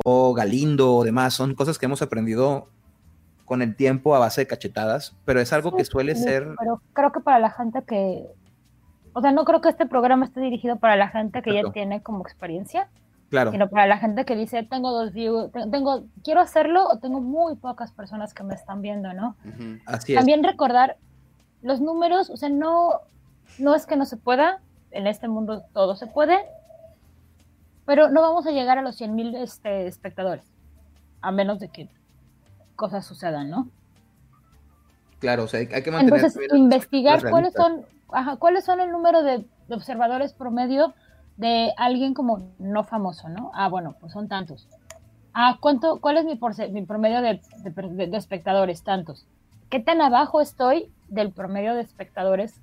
o 0.03 0.33
Galindo 0.33 0.95
o 0.95 1.03
demás, 1.03 1.35
son 1.35 1.53
cosas 1.53 1.77
que 1.77 1.85
hemos 1.85 2.01
aprendido 2.01 2.69
con 3.45 3.61
el 3.61 3.75
tiempo 3.75 4.15
a 4.15 4.19
base 4.19 4.41
de 4.41 4.47
cachetadas, 4.47 5.15
pero 5.25 5.39
es 5.41 5.53
algo 5.53 5.75
que 5.75 5.85
suele 5.85 6.15
ser... 6.15 6.47
Pero 6.57 6.81
creo 6.93 7.11
que 7.11 7.19
para 7.19 7.37
la 7.37 7.51
gente 7.51 7.83
que... 7.87 8.25
O 9.13 9.21
sea, 9.21 9.31
no 9.31 9.45
creo 9.45 9.61
que 9.61 9.69
este 9.69 9.85
programa 9.85 10.25
esté 10.25 10.41
dirigido 10.41 10.77
para 10.77 10.95
la 10.95 11.07
gente 11.07 11.41
que 11.41 11.53
ya 11.53 11.71
tiene 11.71 12.01
como 12.01 12.23
experiencia. 12.23 12.89
Claro. 13.29 13.51
Sino 13.51 13.67
para 13.67 13.87
la 13.87 13.97
gente 13.97 14.25
que 14.25 14.35
dice, 14.35 14.61
tengo 14.63 14.91
dos 14.91 15.11
views, 15.11 15.51
tengo, 15.71 16.03
quiero 16.23 16.39
hacerlo 16.39 16.87
o 16.87 16.99
tengo 16.99 17.19
muy 17.19 17.55
pocas 17.55 17.91
personas 17.91 18.33
que 18.33 18.43
me 18.43 18.53
están 18.53 18.81
viendo, 18.83 19.11
¿no? 19.13 19.35
Así 19.87 20.13
es. 20.13 20.19
También 20.19 20.43
recordar 20.43 20.97
los 21.63 21.81
números, 21.81 22.29
o 22.29 22.37
sea, 22.37 22.49
no, 22.49 23.01
no 23.57 23.73
es 23.73 23.87
que 23.87 23.95
no 23.95 24.05
se 24.05 24.17
pueda, 24.17 24.61
en 24.91 25.07
este 25.07 25.27
mundo 25.27 25.63
todo 25.73 25.95
se 25.95 26.05
puede, 26.05 26.37
pero 27.85 28.09
no 28.09 28.21
vamos 28.21 28.45
a 28.45 28.51
llegar 28.51 28.77
a 28.77 28.81
los 28.81 29.01
100.000 29.01 29.41
este, 29.41 29.87
espectadores, 29.87 30.45
a 31.21 31.31
menos 31.31 31.59
de 31.59 31.69
que 31.69 31.89
cosas 32.75 33.05
sucedan, 33.05 33.49
¿no? 33.49 33.69
Claro, 35.19 35.45
o 35.45 35.47
sea, 35.47 35.61
hay 35.61 35.67
que 35.67 35.89
mantener. 35.89 36.19
Entonces, 36.19 36.53
investigar 36.53 37.29
cuáles 37.29 37.53
son, 37.53 37.85
cuáles 38.39 38.65
son 38.65 38.79
el 38.79 38.91
número 38.91 39.23
de, 39.23 39.45
observadores 39.69 40.33
promedio 40.33 40.93
de 41.37 41.73
alguien 41.77 42.13
como 42.13 42.53
no 42.59 42.83
famoso, 42.83 43.29
¿no? 43.29 43.51
Ah, 43.53 43.69
bueno, 43.69 43.95
pues 43.99 44.13
son 44.13 44.27
tantos. 44.27 44.67
Ah, 45.33 45.57
¿cuánto, 45.59 45.99
¿cuál 45.99 46.17
es 46.17 46.25
mi, 46.25 46.39
mi 46.71 46.85
promedio 46.85 47.21
de, 47.21 47.41
espectadores? 48.13 48.83
Tantos. 48.83 49.25
¿Qué 49.69 49.79
tan 49.79 50.01
abajo 50.01 50.41
estoy 50.41 50.91
del 51.07 51.31
promedio 51.31 51.73
de 51.73 51.81
espectadores 51.81 52.61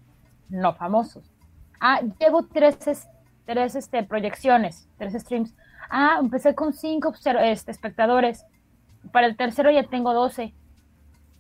no 0.49 0.75
famosos? 0.75 1.25
Ah, 1.81 2.01
llevo 2.21 2.45
tres, 2.45 3.09
tres 3.45 3.75
este, 3.75 4.03
proyecciones, 4.05 4.89
tres 4.99 5.15
streams. 5.15 5.55
Ah, 5.89 6.19
empecé 6.21 6.55
con 6.55 6.73
cinco 6.73 7.13
este, 7.43 7.71
espectadores 7.71 8.47
para 9.13 9.27
el 9.27 9.37
tercero 9.37 9.71
ya 9.71 9.85
tengo 9.85 10.13
12. 10.13 10.55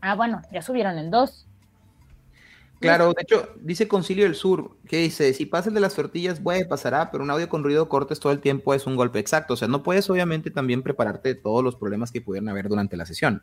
Ah, 0.00 0.14
bueno, 0.14 0.42
ya 0.50 0.62
subieron 0.62 0.98
el 0.98 1.10
2. 1.10 1.46
Claro, 2.80 3.12
de 3.12 3.22
hecho, 3.22 3.50
dice 3.60 3.88
Concilio 3.88 4.24
del 4.24 4.34
Sur, 4.34 4.78
que 4.88 4.96
dice, 4.96 5.34
si 5.34 5.44
pasas 5.44 5.74
de 5.74 5.80
las 5.80 5.94
tortillas, 5.94 6.42
bueno, 6.42 6.66
pasará, 6.66 7.10
pero 7.10 7.22
un 7.22 7.30
audio 7.30 7.50
con 7.50 7.62
ruido 7.62 7.90
cortes 7.90 8.20
todo 8.20 8.32
el 8.32 8.40
tiempo 8.40 8.72
es 8.72 8.86
un 8.86 8.96
golpe 8.96 9.18
exacto. 9.18 9.52
O 9.52 9.56
sea, 9.56 9.68
no 9.68 9.82
puedes 9.82 10.08
obviamente 10.08 10.50
también 10.50 10.82
prepararte 10.82 11.34
todos 11.34 11.62
los 11.62 11.76
problemas 11.76 12.10
que 12.10 12.22
pudieran 12.22 12.48
haber 12.48 12.70
durante 12.70 12.96
la 12.96 13.04
sesión. 13.04 13.42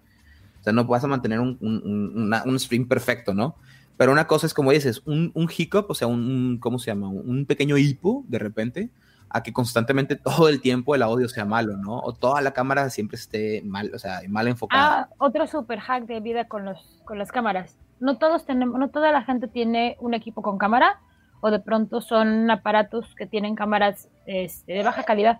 O 0.59 0.63
sea, 0.63 0.73
no 0.73 0.85
vas 0.85 1.03
a 1.03 1.07
mantener 1.07 1.39
un, 1.39 1.55
un, 1.61 2.59
stream 2.59 2.87
perfecto, 2.87 3.35
¿no? 3.35 3.55
Pero 3.95 4.11
una 4.11 4.25
cosa 4.25 4.47
es, 4.47 4.55
como 4.55 4.71
dices, 4.71 5.03
un, 5.05 5.31
un 5.35 5.47
hiccup, 5.55 5.85
o 5.87 5.93
sea, 5.93 6.07
un, 6.07 6.57
¿cómo 6.59 6.79
se 6.79 6.87
llama? 6.87 7.07
Un 7.07 7.45
pequeño 7.45 7.77
hipo 7.77 8.25
de 8.27 8.39
repente, 8.39 8.89
a 9.29 9.43
que 9.43 9.53
constantemente 9.53 10.15
todo 10.23 10.49
el 10.49 10.61
tiempo 10.61 10.95
el 10.95 11.03
audio 11.03 11.29
sea 11.29 11.45
malo, 11.45 11.77
¿no? 11.77 11.99
O 11.99 12.11
toda 12.11 12.41
la 12.41 12.53
cámara 12.53 12.89
siempre 12.89 13.17
esté 13.17 13.61
mal, 13.63 13.91
o 13.93 13.99
sea, 13.99 14.21
mal 14.27 14.47
enfocada. 14.47 15.01
Ah, 15.01 15.09
otro 15.19 15.45
super 15.45 15.79
hack 15.79 16.07
de 16.07 16.21
vida 16.21 16.47
con, 16.47 16.65
los, 16.65 17.01
con 17.05 17.19
las 17.19 17.31
cámaras. 17.31 17.77
No 17.99 18.17
todos 18.17 18.45
tenemos, 18.45 18.79
no 18.79 18.89
toda 18.89 19.11
la 19.11 19.23
gente 19.23 19.47
tiene 19.47 19.97
un 19.99 20.13
equipo 20.13 20.41
con 20.41 20.57
cámara, 20.57 20.99
o 21.39 21.51
de 21.51 21.59
pronto 21.59 22.01
son 22.01 22.49
aparatos 22.49 23.13
que 23.15 23.25
tienen 23.25 23.55
cámaras 23.55 24.09
este, 24.25 24.73
de 24.73 24.83
baja 24.83 25.03
calidad. 25.03 25.39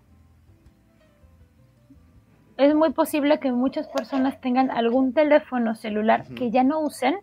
Es 2.57 2.73
muy 2.73 2.91
posible 2.91 3.39
que 3.39 3.51
muchas 3.51 3.87
personas 3.87 4.41
tengan 4.41 4.71
algún 4.71 5.13
teléfono 5.13 5.75
celular 5.75 6.25
que 6.35 6.49
ya 6.49 6.63
no 6.63 6.79
usen 6.79 7.19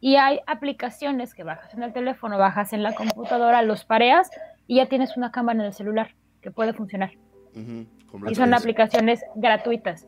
y 0.00 0.16
hay 0.16 0.40
aplicaciones 0.46 1.34
que 1.34 1.42
bajas 1.42 1.74
en 1.74 1.82
el 1.82 1.92
teléfono, 1.92 2.38
bajas 2.38 2.72
en 2.72 2.82
la 2.82 2.94
computadora, 2.94 3.62
los 3.62 3.84
pareas 3.84 4.30
y 4.66 4.76
ya 4.76 4.86
tienes 4.86 5.16
una 5.16 5.32
cámara 5.32 5.60
en 5.60 5.66
el 5.66 5.72
celular 5.72 6.14
que 6.40 6.50
puede 6.50 6.72
funcionar. 6.72 7.10
y 7.54 8.34
son 8.34 8.54
aplicaciones 8.54 9.24
gratuitas. 9.34 10.06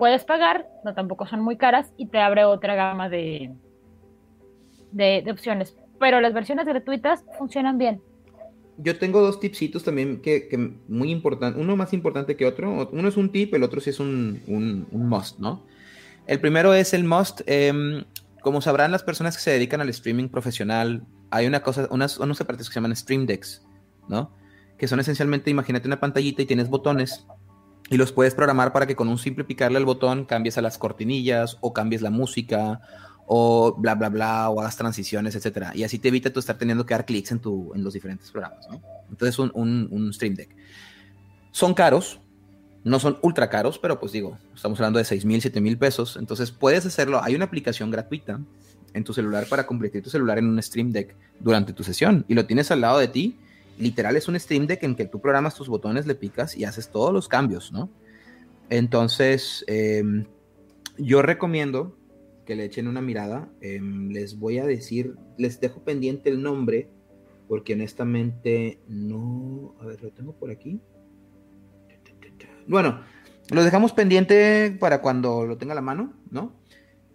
Puedes 0.00 0.24
pagar, 0.24 0.66
no 0.82 0.94
tampoco 0.94 1.26
son 1.26 1.42
muy 1.42 1.58
caras 1.58 1.92
y 1.98 2.06
te 2.06 2.20
abre 2.20 2.46
otra 2.46 2.74
gama 2.74 3.10
de, 3.10 3.50
de, 4.92 5.30
opciones. 5.30 5.76
Pero 5.98 6.22
las 6.22 6.32
versiones 6.32 6.64
gratuitas 6.64 7.22
funcionan 7.36 7.76
bien. 7.76 8.00
Yo 8.78 8.98
tengo 8.98 9.20
dos 9.20 9.40
tipsitos 9.40 9.84
también 9.84 10.22
que, 10.22 10.48
que 10.48 10.56
muy 10.88 11.10
importante, 11.10 11.60
uno 11.60 11.76
más 11.76 11.92
importante 11.92 12.34
que 12.34 12.46
otro. 12.46 12.88
Uno 12.90 13.08
es 13.10 13.18
un 13.18 13.30
tip, 13.30 13.52
el 13.52 13.62
otro 13.62 13.78
sí 13.82 13.90
es 13.90 14.00
un, 14.00 14.42
un, 14.46 14.86
must, 14.90 15.38
¿no? 15.38 15.66
El 16.26 16.40
primero 16.40 16.72
es 16.72 16.94
el 16.94 17.04
must. 17.04 17.42
Em, 17.44 18.02
como 18.40 18.62
sabrán 18.62 18.92
las 18.92 19.02
personas 19.02 19.36
que 19.36 19.42
se 19.42 19.50
dedican 19.50 19.82
al 19.82 19.90
streaming 19.90 20.28
profesional, 20.30 21.02
hay 21.28 21.46
una 21.46 21.60
cosa, 21.62 21.88
unas, 21.90 22.16
unos 22.16 22.40
aparatos 22.40 22.70
que 22.70 22.72
se 22.72 22.80
llaman 22.80 22.96
Stream 22.96 23.26
Decks, 23.26 23.66
¿no? 24.08 24.32
Que 24.78 24.88
son 24.88 24.98
esencialmente, 24.98 25.50
imagínate 25.50 25.86
una 25.86 26.00
pantallita 26.00 26.40
y 26.40 26.46
tienes 26.46 26.70
botones 26.70 27.26
y 27.90 27.96
los 27.96 28.12
puedes 28.12 28.34
programar 28.34 28.72
para 28.72 28.86
que 28.86 28.96
con 28.96 29.08
un 29.08 29.18
simple 29.18 29.44
picarle 29.44 29.76
al 29.76 29.84
botón 29.84 30.24
cambies 30.24 30.56
a 30.56 30.62
las 30.62 30.78
cortinillas 30.78 31.58
o 31.60 31.72
cambies 31.72 32.00
la 32.00 32.10
música 32.10 32.80
o 33.26 33.74
bla, 33.76 33.94
bla, 33.94 34.08
bla, 34.08 34.48
o 34.48 34.60
hagas 34.60 34.76
transiciones, 34.76 35.34
etcétera. 35.34 35.72
Y 35.74 35.82
así 35.84 35.98
te 35.98 36.08
evita 36.08 36.32
tú 36.32 36.40
estar 36.40 36.56
teniendo 36.56 36.86
que 36.86 36.94
dar 36.94 37.04
clics 37.04 37.30
en, 37.32 37.40
tu, 37.40 37.72
en 37.74 37.84
los 37.84 37.92
diferentes 37.92 38.30
programas. 38.30 38.66
Entonces, 39.08 39.38
un, 39.38 39.52
un, 39.54 39.88
un 39.90 40.12
Stream 40.12 40.34
Deck. 40.34 40.50
Son 41.52 41.74
caros, 41.74 42.20
no 42.82 42.98
son 42.98 43.18
ultra 43.22 43.48
caros, 43.48 43.78
pero 43.78 44.00
pues 44.00 44.12
digo, 44.12 44.38
estamos 44.54 44.78
hablando 44.80 44.98
de 44.98 45.04
6 45.04 45.24
mil, 45.24 45.40
7 45.40 45.60
mil 45.60 45.76
pesos. 45.76 46.16
Entonces 46.16 46.50
puedes 46.50 46.86
hacerlo. 46.86 47.22
Hay 47.22 47.34
una 47.34 47.44
aplicación 47.44 47.90
gratuita 47.90 48.40
en 48.94 49.04
tu 49.04 49.12
celular 49.12 49.46
para 49.48 49.66
convertir 49.66 50.02
tu 50.02 50.10
celular 50.10 50.38
en 50.38 50.46
un 50.46 50.62
Stream 50.62 50.90
Deck 50.90 51.14
durante 51.38 51.72
tu 51.72 51.84
sesión 51.84 52.24
y 52.28 52.34
lo 52.34 52.46
tienes 52.46 52.70
al 52.70 52.80
lado 52.80 52.98
de 52.98 53.08
ti. 53.08 53.36
Literal 53.78 54.16
es 54.16 54.28
un 54.28 54.38
Stream 54.38 54.66
Deck 54.66 54.82
en 54.82 54.94
que 54.94 55.06
tú 55.06 55.20
programas 55.20 55.54
tus 55.54 55.68
botones, 55.68 56.06
le 56.06 56.14
picas 56.14 56.56
y 56.56 56.64
haces 56.64 56.90
todos 56.90 57.12
los 57.12 57.28
cambios, 57.28 57.72
¿no? 57.72 57.90
Entonces, 58.68 59.64
em, 59.66 60.26
yo 60.98 61.22
recomiendo 61.22 61.96
que 62.46 62.56
le 62.56 62.64
echen 62.64 62.88
una 62.88 63.00
mirada. 63.00 63.48
Em, 63.60 64.10
les 64.10 64.38
voy 64.38 64.58
a 64.58 64.66
decir, 64.66 65.14
les 65.38 65.60
dejo 65.60 65.82
pendiente 65.82 66.30
el 66.30 66.42
nombre 66.42 66.88
porque 67.48 67.74
honestamente 67.74 68.80
no... 68.86 69.74
A 69.80 69.86
ver, 69.86 70.02
lo 70.02 70.10
tengo 70.10 70.32
por 70.34 70.50
aquí. 70.50 70.80
Bueno, 72.66 73.00
lo 73.50 73.64
dejamos 73.64 73.92
pendiente 73.92 74.76
para 74.78 75.02
cuando 75.02 75.44
lo 75.44 75.58
tenga 75.58 75.72
a 75.72 75.74
la 75.74 75.80
mano, 75.80 76.14
¿no? 76.30 76.54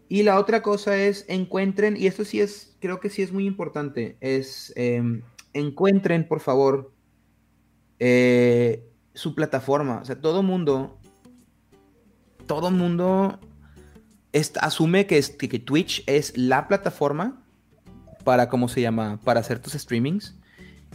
Y 0.10 0.24
la 0.24 0.38
otra 0.38 0.62
cosa 0.62 0.98
es 0.98 1.26
encuentren, 1.30 1.96
y 1.98 2.08
esto 2.08 2.26
sí 2.26 2.42
es, 2.42 2.76
creo 2.80 3.00
que 3.00 3.10
sí 3.10 3.22
es 3.22 3.32
muy 3.32 3.46
importante, 3.48 4.18
es 4.20 4.74
em, 4.76 5.22
encuentren, 5.56 6.28
por 6.28 6.42
favor, 6.42 6.94
eh, 8.00 8.88
su 9.14 9.34
plataforma. 9.34 10.00
O 10.02 10.06
sea, 10.06 10.20
todo 10.22 10.44
mundo, 10.44 11.00
todo 12.46 12.70
mundo 12.70 13.40
asume 14.62 15.08
que, 15.08 15.22
que 15.22 15.60
Twitch 15.60 16.04
es 16.06 16.38
la 16.38 16.68
plataforma 16.68 17.42
para, 18.24 18.50
¿cómo 18.50 18.68
se 18.68 18.82
llama? 18.82 19.20
Para 19.24 19.40
hacer 19.40 19.60
tus 19.60 19.74
streamings 19.74 20.38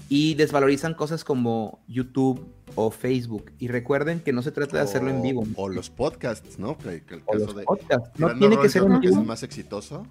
y 0.09 0.35
desvalorizan 0.35 0.95
cosas 0.95 1.25
como 1.25 1.81
YouTube 1.89 2.47
o 2.75 2.91
Facebook. 2.91 3.53
Y 3.59 3.69
recuerden 3.69 4.21
que 4.21 4.33
no 4.33 4.43
se 4.43 4.53
trata 4.53 4.77
de 4.77 4.83
hacerlo 4.83 5.11
en 5.11 5.23
vivo. 5.23 5.45
O 5.57 5.69
los 5.69 5.89
podcasts, 5.89 6.59
¿no? 6.59 6.77
Que, 6.77 7.03
el 7.09 7.23
o 7.27 7.35
los 7.35 7.55
podcasts. 7.65 8.11
No 8.19 8.37
tiene 8.37 8.59
que 8.59 8.69
ser 8.69 8.83
en 8.83 9.01
vivo. 9.01 9.21
Es 9.21 9.27
más 9.27 9.43
exitoso 9.43 10.07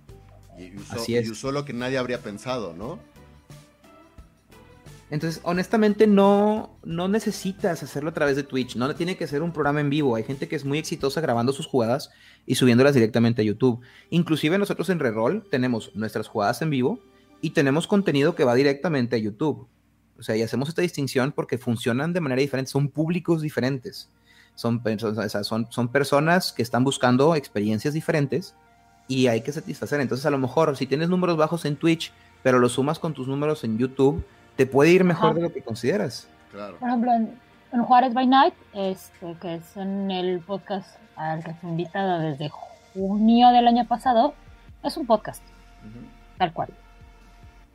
y 0.57 0.75
usó, 0.75 1.03
y 1.07 1.29
usó 1.29 1.51
lo 1.51 1.65
que 1.65 1.73
nadie 1.73 1.97
habría 1.97 2.19
pensado, 2.19 2.73
¿no? 2.73 2.99
Entonces, 5.11 5.41
honestamente, 5.43 6.05
no, 6.05 6.77
no 6.83 7.07
necesitas 7.07 7.81
hacerlo 7.81 8.11
a 8.11 8.13
través 8.13 8.35
de 8.35 8.43
Twitch. 8.43 8.75
No 8.75 8.93
tiene 8.95 9.17
que 9.17 9.25
ser 9.25 9.41
un 9.41 9.51
programa 9.51 9.81
en 9.81 9.89
vivo. 9.89 10.15
Hay 10.15 10.23
gente 10.23 10.47
que 10.47 10.55
es 10.55 10.65
muy 10.65 10.77
exitosa 10.77 11.19
grabando 11.19 11.51
sus 11.51 11.65
jugadas 11.65 12.11
y 12.45 12.55
subiéndolas 12.55 12.93
directamente 12.93 13.41
a 13.41 13.45
YouTube. 13.45 13.81
Inclusive 14.11 14.57
nosotros 14.59 14.89
en 14.89 14.99
Reroll 14.99 15.43
tenemos 15.49 15.91
nuestras 15.95 16.27
jugadas 16.27 16.61
en 16.61 16.69
vivo 16.69 16.99
y 17.41 17.51
tenemos 17.51 17.87
contenido 17.87 18.35
que 18.35 18.43
va 18.43 18.53
directamente 18.53 19.15
a 19.15 19.19
YouTube. 19.19 19.67
O 20.19 20.23
sea, 20.23 20.35
y 20.35 20.43
hacemos 20.43 20.69
esta 20.69 20.81
distinción 20.81 21.31
porque 21.31 21.57
funcionan 21.57 22.13
de 22.13 22.21
manera 22.21 22.41
diferente, 22.41 22.69
son 22.69 22.89
públicos 22.89 23.41
diferentes. 23.41 24.09
Son, 24.53 24.83
son, 25.43 25.67
son 25.71 25.87
personas 25.87 26.51
que 26.51 26.61
están 26.61 26.83
buscando 26.83 27.33
experiencias 27.33 27.93
diferentes 27.93 28.55
y 29.07 29.27
hay 29.27 29.41
que 29.41 29.53
satisfacer. 29.53 30.01
Entonces, 30.01 30.25
a 30.25 30.29
lo 30.29 30.37
mejor, 30.37 30.75
si 30.75 30.85
tienes 30.85 31.09
números 31.09 31.37
bajos 31.37 31.65
en 31.65 31.77
Twitch, 31.77 32.11
pero 32.43 32.59
los 32.59 32.73
sumas 32.73 32.99
con 32.99 33.13
tus 33.13 33.27
números 33.27 33.63
en 33.63 33.77
YouTube, 33.77 34.23
te 34.59 34.65
puede 34.65 34.91
ir 34.91 35.05
mejor 35.05 35.35
de 35.35 35.41
lo 35.41 35.53
que 35.53 35.61
consideras. 35.61 36.27
Claro. 36.51 36.75
Por 36.79 36.89
ejemplo, 36.89 37.13
en, 37.13 37.81
Juárez 37.81 38.13
by 38.13 38.27
Night, 38.27 38.53
este, 38.73 39.33
que 39.39 39.55
es 39.55 39.77
en 39.77 40.11
el 40.11 40.41
podcast 40.41 40.99
al 41.15 41.41
que 41.41 41.53
fui 41.53 41.69
invitada 41.69 42.19
desde 42.19 42.49
junio 42.49 43.51
del 43.51 43.69
año 43.69 43.85
pasado, 43.85 44.33
es 44.83 44.97
un 44.97 45.07
podcast, 45.07 45.41
tal 46.37 46.51
cual. 46.51 46.67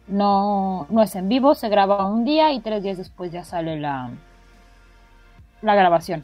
No, 0.09 0.87
no 0.91 1.01
es 1.01 1.17
en 1.17 1.27
vivo, 1.31 1.55
se 1.55 1.71
graba 1.71 2.05
un 2.05 2.27
día 2.27 2.53
y 2.53 2.61
tres 2.61 2.83
días 2.83 2.99
después 2.99 3.33
ya 3.33 3.45
sale 3.45 3.81
la, 3.81 4.11
la 5.63 5.75
grabación. 5.75 6.23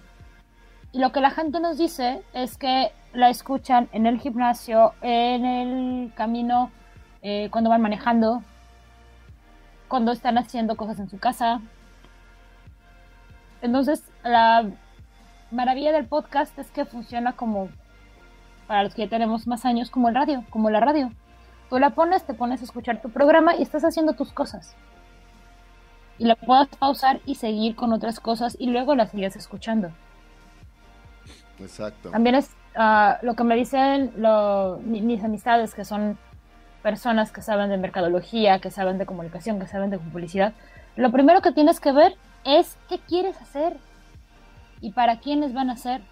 Y 0.93 0.99
lo 0.99 1.11
que 1.11 1.23
la 1.23 1.31
gente 1.31 1.59
nos 1.59 1.79
dice 1.79 2.21
es 2.35 2.59
que 2.59 2.93
la 3.15 3.31
escuchan 3.31 3.89
en 3.93 4.05
el 4.05 4.21
gimnasio, 4.21 4.93
en 5.01 5.47
el 5.47 6.13
camino, 6.15 6.71
eh, 7.23 7.49
cuando 7.51 7.71
van 7.71 7.81
manejando, 7.81 8.43
cuando 9.91 10.13
están 10.13 10.39
haciendo 10.39 10.77
cosas 10.77 11.01
en 11.01 11.11
su 11.11 11.19
casa. 11.19 11.61
Entonces, 13.61 14.09
la 14.23 14.71
maravilla 15.51 15.91
del 15.91 16.07
podcast 16.07 16.57
es 16.61 16.71
que 16.71 16.85
funciona 16.85 17.33
como, 17.33 17.69
para 18.69 18.85
los 18.85 18.95
que 18.95 19.03
ya 19.03 19.11
tenemos 19.11 19.49
más 19.49 19.67
años, 19.67 19.91
como 19.91 20.09
el 20.09 20.15
radio, 20.15 20.45
como 20.49 20.71
la 20.71 20.79
radio. 20.79 21.11
Tú 21.69 21.79
la 21.81 21.91
pones, 21.91 22.25
te 22.25 22.35
pones 22.35 22.61
a 22.61 22.65
escuchar 22.65 23.03
tu 23.03 23.11
programa 23.11 23.57
y 23.57 23.63
estás 23.63 23.83
haciendo 23.83 24.13
tus 24.13 24.33
cosas. 24.33 24.77
Y 26.19 26.25
la 26.25 26.37
puedes 26.37 26.69
pausar 26.69 27.21
y 27.27 27.35
seguir 27.35 27.75
con 27.75 27.93
otras 27.93 28.21
cosas 28.21 28.57
y 28.61 28.71
luego 28.71 28.95
la 28.95 29.09
sigues 29.09 29.35
escuchando. 29.35 29.91
Exacto. 31.59 32.11
También 32.11 32.37
es 32.37 32.55
ah, 32.77 33.19
lo 33.23 33.35
que 33.35 33.43
me 33.43 33.57
dicen 33.57 34.13
mis 34.85 35.25
amistades, 35.25 35.75
que 35.75 35.85
son 35.85 36.17
personas 36.83 37.33
que 37.33 37.43
saben 37.43 37.71
de 37.71 37.77
mercadología, 37.77 38.59
que 38.59 38.71
saben 38.71 38.99
de 38.99 39.07
comunicación, 39.07 39.59
que 39.59 39.67
saben 39.67 39.91
de 39.91 39.99
publicidad. 39.99 40.53
Lo 40.97 41.11
primero 41.13 41.43
que 41.43 41.53
tienes 41.53 41.81
que 41.81 41.93
ver 41.93 42.17
es 42.45 42.77
qué 42.89 42.99
quieres 42.99 43.41
hacer 43.41 43.77
y 44.81 44.93
para 44.93 45.21
quiénes 45.21 45.53
van 45.53 45.71
a 45.71 45.75
hacer. 45.75 46.03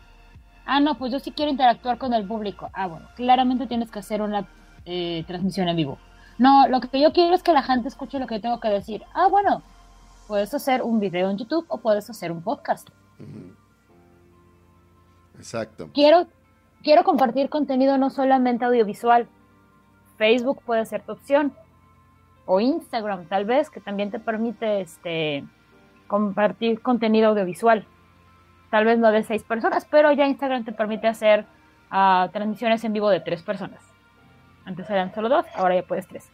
Ah, 0.66 0.80
no, 0.80 0.96
pues 0.96 1.10
yo 1.10 1.18
sí 1.18 1.32
quiero 1.32 1.50
interactuar 1.50 1.98
con 1.98 2.12
el 2.12 2.26
público. 2.26 2.70
Ah, 2.74 2.86
bueno, 2.86 3.08
claramente 3.16 3.66
tienes 3.66 3.90
que 3.90 3.98
hacer 3.98 4.20
una 4.20 4.46
eh, 4.84 5.24
transmisión 5.26 5.68
en 5.68 5.76
vivo. 5.76 5.98
No, 6.36 6.68
lo 6.68 6.80
que 6.80 7.00
yo 7.00 7.12
quiero 7.12 7.34
es 7.34 7.42
que 7.42 7.52
la 7.52 7.62
gente 7.62 7.88
escuche 7.88 8.18
lo 8.18 8.26
que 8.26 8.36
yo 8.36 8.40
tengo 8.42 8.60
que 8.60 8.68
decir. 8.68 9.02
Ah, 9.14 9.28
bueno, 9.28 9.62
puedes 10.28 10.52
hacer 10.54 10.82
un 10.82 11.00
video 11.00 11.30
en 11.30 11.38
YouTube 11.38 11.64
o 11.68 11.78
puedes 11.78 12.08
hacer 12.10 12.30
un 12.30 12.42
podcast. 12.42 12.88
Exacto. 15.36 15.90
Quiero, 15.94 16.26
quiero 16.82 17.02
compartir 17.02 17.48
contenido 17.48 17.96
no 17.98 18.10
solamente 18.10 18.64
audiovisual. 18.64 19.26
Facebook 20.18 20.62
puede 20.66 20.84
ser 20.84 21.02
tu 21.02 21.12
opción. 21.12 21.54
O 22.44 22.60
Instagram, 22.60 23.26
tal 23.26 23.44
vez, 23.44 23.70
que 23.70 23.80
también 23.80 24.10
te 24.10 24.18
permite 24.18 24.80
este, 24.80 25.44
compartir 26.06 26.80
contenido 26.80 27.28
audiovisual. 27.28 27.86
Tal 28.70 28.84
vez 28.84 28.98
no 28.98 29.10
de 29.10 29.22
seis 29.22 29.42
personas, 29.42 29.86
pero 29.90 30.12
ya 30.12 30.26
Instagram 30.26 30.64
te 30.64 30.72
permite 30.72 31.06
hacer 31.06 31.46
uh, 31.92 32.28
transmisiones 32.30 32.84
en 32.84 32.92
vivo 32.92 33.08
de 33.08 33.20
tres 33.20 33.42
personas. 33.42 33.80
Antes 34.64 34.90
eran 34.90 35.14
solo 35.14 35.28
dos, 35.28 35.46
ahora 35.54 35.76
ya 35.76 35.82
puedes 35.82 36.06
tres. 36.06 36.30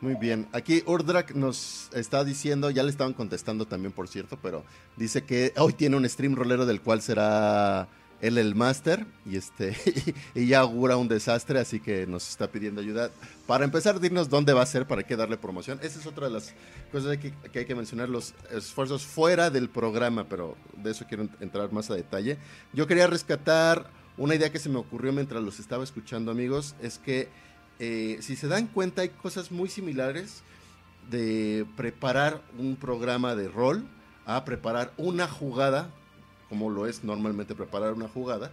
Muy 0.00 0.14
bien. 0.14 0.46
Aquí 0.52 0.84
Urdrak 0.86 1.34
nos 1.34 1.90
está 1.92 2.22
diciendo, 2.22 2.70
ya 2.70 2.84
le 2.84 2.90
estaban 2.90 3.14
contestando 3.14 3.66
también, 3.66 3.92
por 3.92 4.06
cierto, 4.06 4.38
pero 4.40 4.62
dice 4.96 5.24
que 5.24 5.52
hoy 5.56 5.72
tiene 5.72 5.96
un 5.96 6.08
stream 6.08 6.36
rolero 6.36 6.66
del 6.66 6.80
cual 6.80 7.02
será 7.02 7.88
él 8.20 8.38
el 8.38 8.54
máster 8.54 9.06
y 9.24 9.36
este 9.36 9.76
y 10.34 10.46
ya 10.46 10.60
augura 10.60 10.96
un 10.96 11.08
desastre, 11.08 11.58
así 11.58 11.80
que 11.80 12.06
nos 12.06 12.28
está 12.28 12.50
pidiendo 12.50 12.80
ayuda. 12.80 13.10
Para 13.46 13.64
empezar, 13.64 14.00
dinos 14.00 14.28
dónde 14.28 14.52
va 14.52 14.62
a 14.62 14.66
ser, 14.66 14.86
para 14.86 15.02
qué 15.04 15.16
darle 15.16 15.36
promoción. 15.36 15.78
Esa 15.82 15.98
es 15.98 16.06
otra 16.06 16.28
de 16.28 16.34
las 16.34 16.54
cosas 16.90 17.16
que, 17.18 17.32
que 17.52 17.60
hay 17.60 17.64
que 17.64 17.74
mencionar, 17.74 18.08
los 18.08 18.34
esfuerzos 18.50 19.04
fuera 19.04 19.50
del 19.50 19.68
programa, 19.68 20.24
pero 20.28 20.56
de 20.76 20.90
eso 20.90 21.04
quiero 21.08 21.28
entrar 21.40 21.72
más 21.72 21.90
a 21.90 21.94
detalle. 21.94 22.38
Yo 22.72 22.86
quería 22.86 23.06
rescatar 23.06 23.90
una 24.16 24.34
idea 24.34 24.50
que 24.50 24.58
se 24.58 24.68
me 24.68 24.78
ocurrió 24.78 25.12
mientras 25.12 25.42
los 25.42 25.60
estaba 25.60 25.84
escuchando, 25.84 26.30
amigos, 26.32 26.74
es 26.82 26.98
que 26.98 27.28
eh, 27.78 28.18
si 28.20 28.34
se 28.34 28.48
dan 28.48 28.66
cuenta 28.66 29.02
hay 29.02 29.10
cosas 29.10 29.52
muy 29.52 29.68
similares 29.68 30.42
de 31.08 31.64
preparar 31.76 32.42
un 32.58 32.76
programa 32.76 33.36
de 33.36 33.48
rol 33.48 33.86
a 34.26 34.44
preparar 34.44 34.92
una 34.96 35.28
jugada, 35.28 35.90
como 36.48 36.70
lo 36.70 36.86
es 36.86 37.04
normalmente 37.04 37.54
preparar 37.54 37.92
una 37.92 38.08
jugada, 38.08 38.52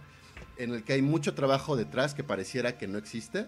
en 0.56 0.72
el 0.72 0.84
que 0.84 0.94
hay 0.94 1.02
mucho 1.02 1.34
trabajo 1.34 1.76
detrás 1.76 2.14
que 2.14 2.24
pareciera 2.24 2.78
que 2.78 2.86
no 2.86 2.98
existe 2.98 3.46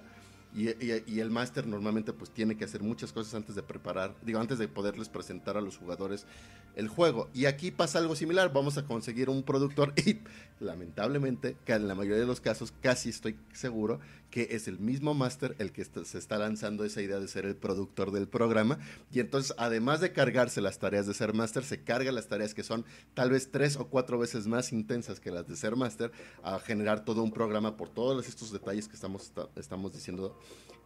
y, 0.54 1.20
el 1.20 1.30
máster 1.30 1.66
normalmente 1.66 2.12
pues 2.12 2.30
tiene 2.30 2.56
que 2.56 2.64
hacer 2.64 2.82
muchas 2.82 3.12
cosas 3.12 3.34
antes 3.34 3.54
de 3.54 3.62
preparar, 3.62 4.14
digo, 4.22 4.40
antes 4.40 4.58
de 4.58 4.66
poderles 4.66 5.08
presentar 5.08 5.56
a 5.56 5.60
los 5.60 5.76
jugadores 5.76 6.26
el 6.74 6.88
juego. 6.88 7.28
Y 7.34 7.46
aquí 7.46 7.70
pasa 7.70 7.98
algo 7.98 8.16
similar, 8.16 8.52
vamos 8.52 8.78
a 8.78 8.86
conseguir 8.86 9.28
un 9.28 9.42
productor 9.42 9.92
y 10.06 10.20
lamentablemente, 10.60 11.56
en 11.66 11.86
la 11.86 11.94
mayoría 11.94 12.20
de 12.20 12.26
los 12.26 12.40
casos 12.40 12.72
casi 12.80 13.10
estoy 13.10 13.36
seguro 13.52 14.00
que 14.30 14.48
es 14.50 14.68
el 14.68 14.78
mismo 14.78 15.14
máster 15.14 15.56
el 15.58 15.72
que 15.72 15.84
se 15.84 16.18
está 16.18 16.38
lanzando 16.38 16.84
esa 16.84 17.00
idea 17.02 17.18
de 17.18 17.28
ser 17.28 17.46
el 17.46 17.56
productor 17.56 18.10
del 18.10 18.28
programa. 18.28 18.78
Y 19.10 19.20
entonces, 19.20 19.54
además 19.58 20.00
de 20.00 20.12
cargarse 20.12 20.60
las 20.60 20.78
tareas 20.78 21.06
de 21.06 21.14
ser 21.14 21.34
máster, 21.34 21.64
se 21.64 21.82
carga 21.82 22.12
las 22.12 22.28
tareas 22.28 22.54
que 22.54 22.62
son 22.62 22.84
tal 23.14 23.30
vez 23.30 23.50
tres 23.50 23.76
o 23.76 23.88
cuatro 23.88 24.18
veces 24.18 24.46
más 24.46 24.72
intensas 24.72 25.20
que 25.20 25.30
las 25.30 25.46
de 25.46 25.56
ser 25.56 25.76
máster, 25.76 26.12
a 26.42 26.58
generar 26.58 27.04
todo 27.04 27.22
un 27.22 27.32
programa 27.32 27.76
por 27.76 27.88
todos 27.88 28.28
estos 28.28 28.52
detalles 28.52 28.88
que 28.88 28.94
estamos, 28.94 29.32
estamos 29.56 29.92
diciendo. 29.92 30.38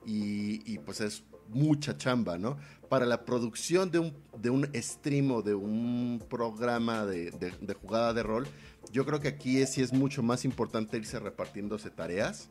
Y, 0.04 0.78
pues 0.78 1.00
es 1.00 1.22
mucha 1.48 1.96
chamba, 1.96 2.36
¿no? 2.36 2.56
Para 2.88 3.06
la 3.06 3.24
producción 3.24 3.90
de 3.90 4.00
un, 4.00 4.14
de 4.36 4.50
un 4.50 4.68
stream 4.74 5.30
o 5.30 5.42
de 5.42 5.54
un 5.54 6.22
programa 6.28 7.06
de, 7.06 7.30
de, 7.30 7.74
jugada 7.74 8.12
de 8.12 8.22
rol, 8.22 8.46
yo 8.92 9.06
creo 9.06 9.20
que 9.20 9.28
aquí 9.28 9.64
sí 9.66 9.82
es 9.82 9.92
mucho 9.92 10.22
más 10.22 10.44
importante 10.44 10.98
irse 10.98 11.18
repartiéndose 11.18 11.90
tareas 11.90 12.50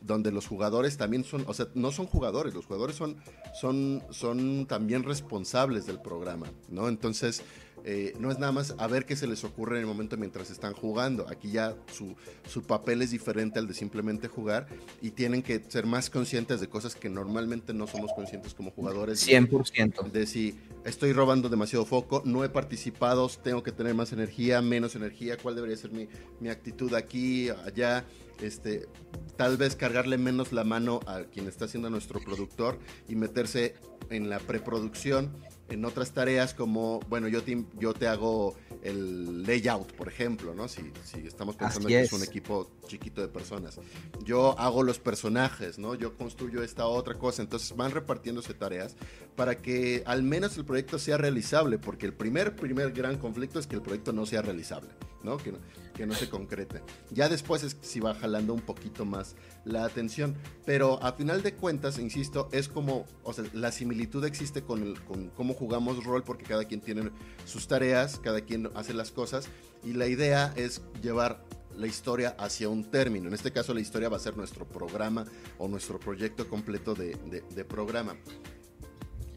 donde 0.00 0.32
los 0.32 0.46
jugadores 0.46 0.96
también 0.96 1.24
son, 1.24 1.44
o 1.46 1.54
sea, 1.54 1.68
no 1.74 1.92
son 1.92 2.06
jugadores, 2.06 2.54
los 2.54 2.66
jugadores 2.66 2.96
son, 2.96 3.16
son, 3.54 4.02
son 4.10 4.66
también 4.66 5.04
responsables 5.04 5.86
del 5.86 6.00
programa, 6.00 6.50
¿no? 6.68 6.88
Entonces, 6.88 7.42
eh, 7.88 8.14
no 8.18 8.32
es 8.32 8.40
nada 8.40 8.50
más 8.50 8.74
a 8.78 8.88
ver 8.88 9.06
qué 9.06 9.14
se 9.14 9.28
les 9.28 9.44
ocurre 9.44 9.76
en 9.76 9.82
el 9.82 9.86
momento 9.86 10.16
mientras 10.16 10.50
están 10.50 10.72
jugando. 10.72 11.28
Aquí 11.30 11.52
ya 11.52 11.76
su, 11.92 12.16
su, 12.48 12.64
papel 12.64 13.00
es 13.00 13.12
diferente 13.12 13.60
al 13.60 13.68
de 13.68 13.74
simplemente 13.74 14.26
jugar 14.26 14.66
y 15.00 15.12
tienen 15.12 15.40
que 15.40 15.62
ser 15.68 15.86
más 15.86 16.10
conscientes 16.10 16.60
de 16.60 16.68
cosas 16.68 16.96
que 16.96 17.08
normalmente 17.08 17.72
no 17.72 17.86
somos 17.86 18.12
conscientes 18.12 18.54
como 18.54 18.72
jugadores. 18.72 19.24
100%. 19.24 20.10
De, 20.10 20.26
si 20.26 20.58
estoy 20.84 21.12
robando 21.12 21.48
demasiado 21.48 21.86
foco, 21.86 22.22
no 22.24 22.42
he 22.42 22.48
participado, 22.48 23.28
tengo 23.28 23.62
que 23.62 23.70
tener 23.70 23.94
más 23.94 24.12
energía, 24.12 24.60
menos 24.60 24.96
energía, 24.96 25.36
cuál 25.36 25.54
debería 25.54 25.76
ser 25.76 25.92
mi, 25.92 26.08
mi 26.40 26.48
actitud 26.48 26.92
aquí, 26.92 27.50
allá 27.50 28.04
este, 28.40 28.88
tal 29.36 29.56
vez 29.56 29.76
cargarle 29.76 30.18
menos 30.18 30.52
la 30.52 30.64
mano 30.64 30.98
a 31.06 31.22
quien 31.22 31.46
está 31.46 31.68
siendo 31.68 31.88
nuestro 31.88 32.18
productor 32.18 32.80
y 33.08 33.14
meterse 33.14 33.76
en 34.10 34.28
la 34.28 34.40
preproducción 34.40 35.30
en 35.68 35.84
otras 35.84 36.12
tareas 36.12 36.54
como, 36.54 37.00
bueno, 37.08 37.28
yo 37.28 37.42
te, 37.42 37.64
yo 37.78 37.92
te 37.92 38.06
hago 38.06 38.56
el 38.82 39.42
layout, 39.42 39.92
por 39.92 40.08
ejemplo, 40.08 40.54
¿no? 40.54 40.68
Si, 40.68 40.92
si 41.04 41.26
estamos 41.26 41.56
pensando 41.56 41.88
que 41.88 42.02
es. 42.02 42.12
un 42.12 42.22
equipo 42.22 42.70
chiquito 42.86 43.20
de 43.20 43.28
personas. 43.28 43.78
Yo 44.24 44.58
hago 44.58 44.82
los 44.82 44.98
personajes, 44.98 45.78
¿no? 45.78 45.94
Yo 45.94 46.16
construyo 46.16 46.62
esta 46.62 46.86
otra 46.86 47.18
cosa. 47.18 47.42
Entonces 47.42 47.76
van 47.76 47.90
repartiéndose 47.90 48.54
tareas 48.54 48.96
para 49.34 49.56
que 49.56 50.02
al 50.06 50.22
menos 50.22 50.56
el 50.56 50.64
proyecto 50.64 50.98
sea 50.98 51.16
realizable, 51.16 51.78
porque 51.78 52.06
el 52.06 52.14
primer, 52.14 52.54
primer 52.56 52.92
gran 52.92 53.18
conflicto 53.18 53.58
es 53.58 53.66
que 53.66 53.76
el 53.76 53.82
proyecto 53.82 54.12
no 54.12 54.24
sea 54.24 54.42
realizable, 54.42 54.90
¿no? 55.22 55.36
Que, 55.36 55.52
que 55.96 56.06
no 56.06 56.14
se 56.14 56.28
concrete. 56.28 56.82
Ya 57.10 57.28
después 57.28 57.62
es 57.62 57.76
si 57.80 58.00
va 58.00 58.14
jalando 58.14 58.52
un 58.52 58.60
poquito 58.60 59.04
más 59.04 59.34
la 59.64 59.84
atención. 59.84 60.36
Pero 60.64 61.02
a 61.02 61.12
final 61.12 61.42
de 61.42 61.54
cuentas, 61.54 61.98
insisto, 61.98 62.48
es 62.52 62.68
como, 62.68 63.06
o 63.22 63.32
sea, 63.32 63.44
la 63.52 63.72
similitud 63.72 64.24
existe 64.24 64.62
con, 64.62 64.82
el, 64.82 65.00
con 65.04 65.30
cómo 65.30 65.54
jugamos 65.54 66.04
rol, 66.04 66.22
porque 66.22 66.44
cada 66.44 66.64
quien 66.64 66.80
tiene 66.80 67.10
sus 67.44 67.66
tareas, 67.66 68.18
cada 68.18 68.40
quien 68.42 68.70
hace 68.74 68.94
las 68.94 69.10
cosas, 69.10 69.48
y 69.84 69.94
la 69.94 70.06
idea 70.06 70.52
es 70.56 70.82
llevar 71.02 71.44
la 71.76 71.86
historia 71.86 72.34
hacia 72.38 72.68
un 72.68 72.84
término. 72.90 73.28
En 73.28 73.34
este 73.34 73.52
caso, 73.52 73.74
la 73.74 73.80
historia 73.80 74.08
va 74.08 74.16
a 74.16 74.20
ser 74.20 74.36
nuestro 74.36 74.66
programa 74.66 75.26
o 75.58 75.68
nuestro 75.68 75.98
proyecto 75.98 76.48
completo 76.48 76.94
de, 76.94 77.16
de, 77.54 77.64
programa. 77.64 78.16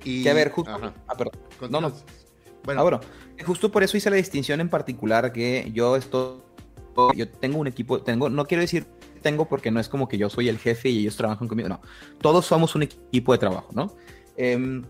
Y, 0.04 0.24
que 0.24 0.30
a 0.30 0.34
ver, 0.34 0.50
justo. 0.52 0.72
Ah, 1.08 1.16
perdón. 1.18 1.34
No, 1.70 1.82
no. 1.82 1.94
Bueno. 2.64 2.82
Ah, 2.82 2.84
bueno, 2.84 3.00
justo 3.46 3.72
por 3.72 3.84
eso 3.84 3.98
hice 3.98 4.10
la 4.10 4.16
distinción 4.16 4.62
en 4.62 4.70
particular 4.70 5.32
que 5.32 5.70
yo 5.74 5.96
estoy. 5.96 6.49
Yo 7.14 7.28
tengo 7.28 7.60
un 7.60 7.68
equipo, 7.68 8.02
tengo, 8.02 8.30
no 8.30 8.46
quiero 8.46 8.62
decir 8.62 8.88
tengo 9.20 9.46
porque 9.46 9.72
no 9.72 9.80
es 9.80 9.90
como 9.90 10.08
que 10.08 10.18
yo 10.18 10.30
soy 10.30 10.50
el 10.50 10.58
jefe 10.58 10.90
y 10.90 11.00
ellos 11.00 11.16
trabajan 11.16 11.48
conmigo, 11.48 11.70
no. 11.70 11.82
Todos 12.22 12.46
somos 12.46 12.76
un 12.76 12.84
equipo 12.84 13.32
de 13.32 13.38
trabajo, 13.38 13.70
¿no? 13.74 13.94
Em, 14.38 14.84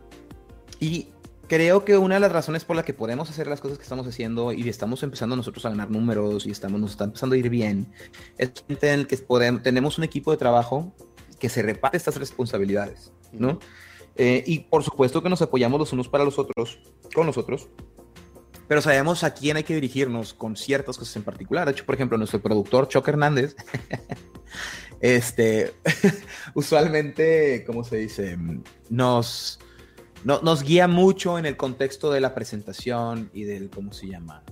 y 0.80 1.08
creo 1.48 1.84
que 1.84 1.98
una 1.98 2.16
de 2.16 2.22
las 2.22 2.32
razones 2.32 2.64
por 2.64 2.76
las 2.76 2.86
que 2.86 2.94
podemos 2.94 3.30
hacer 3.30 3.48
las 3.48 3.60
cosas 3.60 3.78
que 3.78 3.84
estamos 3.84 4.08
haciendo 4.08 4.54
y 4.54 4.68
estamos 4.70 5.04
empezando 5.04 5.36
nosotros 5.36 5.66
a 5.66 5.70
ganar 5.70 5.90
números 5.90 6.46
y 6.46 6.52
estamos, 6.52 6.80
nos 6.80 6.92
está 6.92 7.06
empezando 7.06 7.36
a 7.36 7.40
ir 7.40 7.50
bien, 7.50 7.92
es 8.38 8.52
en 8.70 9.00
el 9.00 9.08
que 9.08 9.18
podemos, 9.18 9.64
tenemos 9.64 9.98
un 9.98 10.04
equipo 10.04 10.32
de 10.32 10.38
trabajo 10.38 10.94
que 11.40 11.50
se 11.50 11.62
reparte 11.62 11.98
estas 11.98 12.18
responsabilidades, 12.18 13.12
¿no? 13.32 13.60
Eh, 14.16 14.44
y 14.46 14.60
por 14.60 14.84
supuesto 14.84 15.24
que 15.24 15.30
nos 15.30 15.42
apoyamos 15.42 15.80
los 15.80 15.94
unos 15.94 16.10
para 16.10 16.24
los 16.24 16.38
otros, 16.38 16.80
con 17.16 17.26
los 17.26 17.38
otros, 17.38 17.70
pero 18.70 18.84
sabemos 18.84 19.24
a 19.24 19.34
quién 19.34 19.58
hay 19.58 19.64
que 19.64 19.74
dirigirnos 19.74 20.36
con 20.36 20.56
ciertas 20.56 20.96
cosas 20.96 21.16
en 21.16 21.24
particular. 21.24 21.66
De 21.66 21.72
hecho, 21.72 21.88
por 21.88 21.96
ejemplo, 21.96 22.20
nuestro 22.20 22.40
productor 22.40 22.88
Choc 22.88 23.08
Hernández, 23.08 23.56
este, 25.02 25.74
usualmente, 26.54 27.64
¿cómo 27.66 27.84
se 27.84 27.98
dice? 27.98 28.38
Nos, 28.92 29.60
nos 30.24 30.64
guía 30.64 30.88
mucho 30.88 31.40
en 31.40 31.48
el 31.48 31.58
contexto 31.58 32.12
de 32.12 32.22
la 32.22 32.36
presentación 32.36 33.32
y 33.34 33.44
del, 33.46 33.72
¿cómo 33.72 33.92
se 33.92 34.08
llama? 34.08 34.44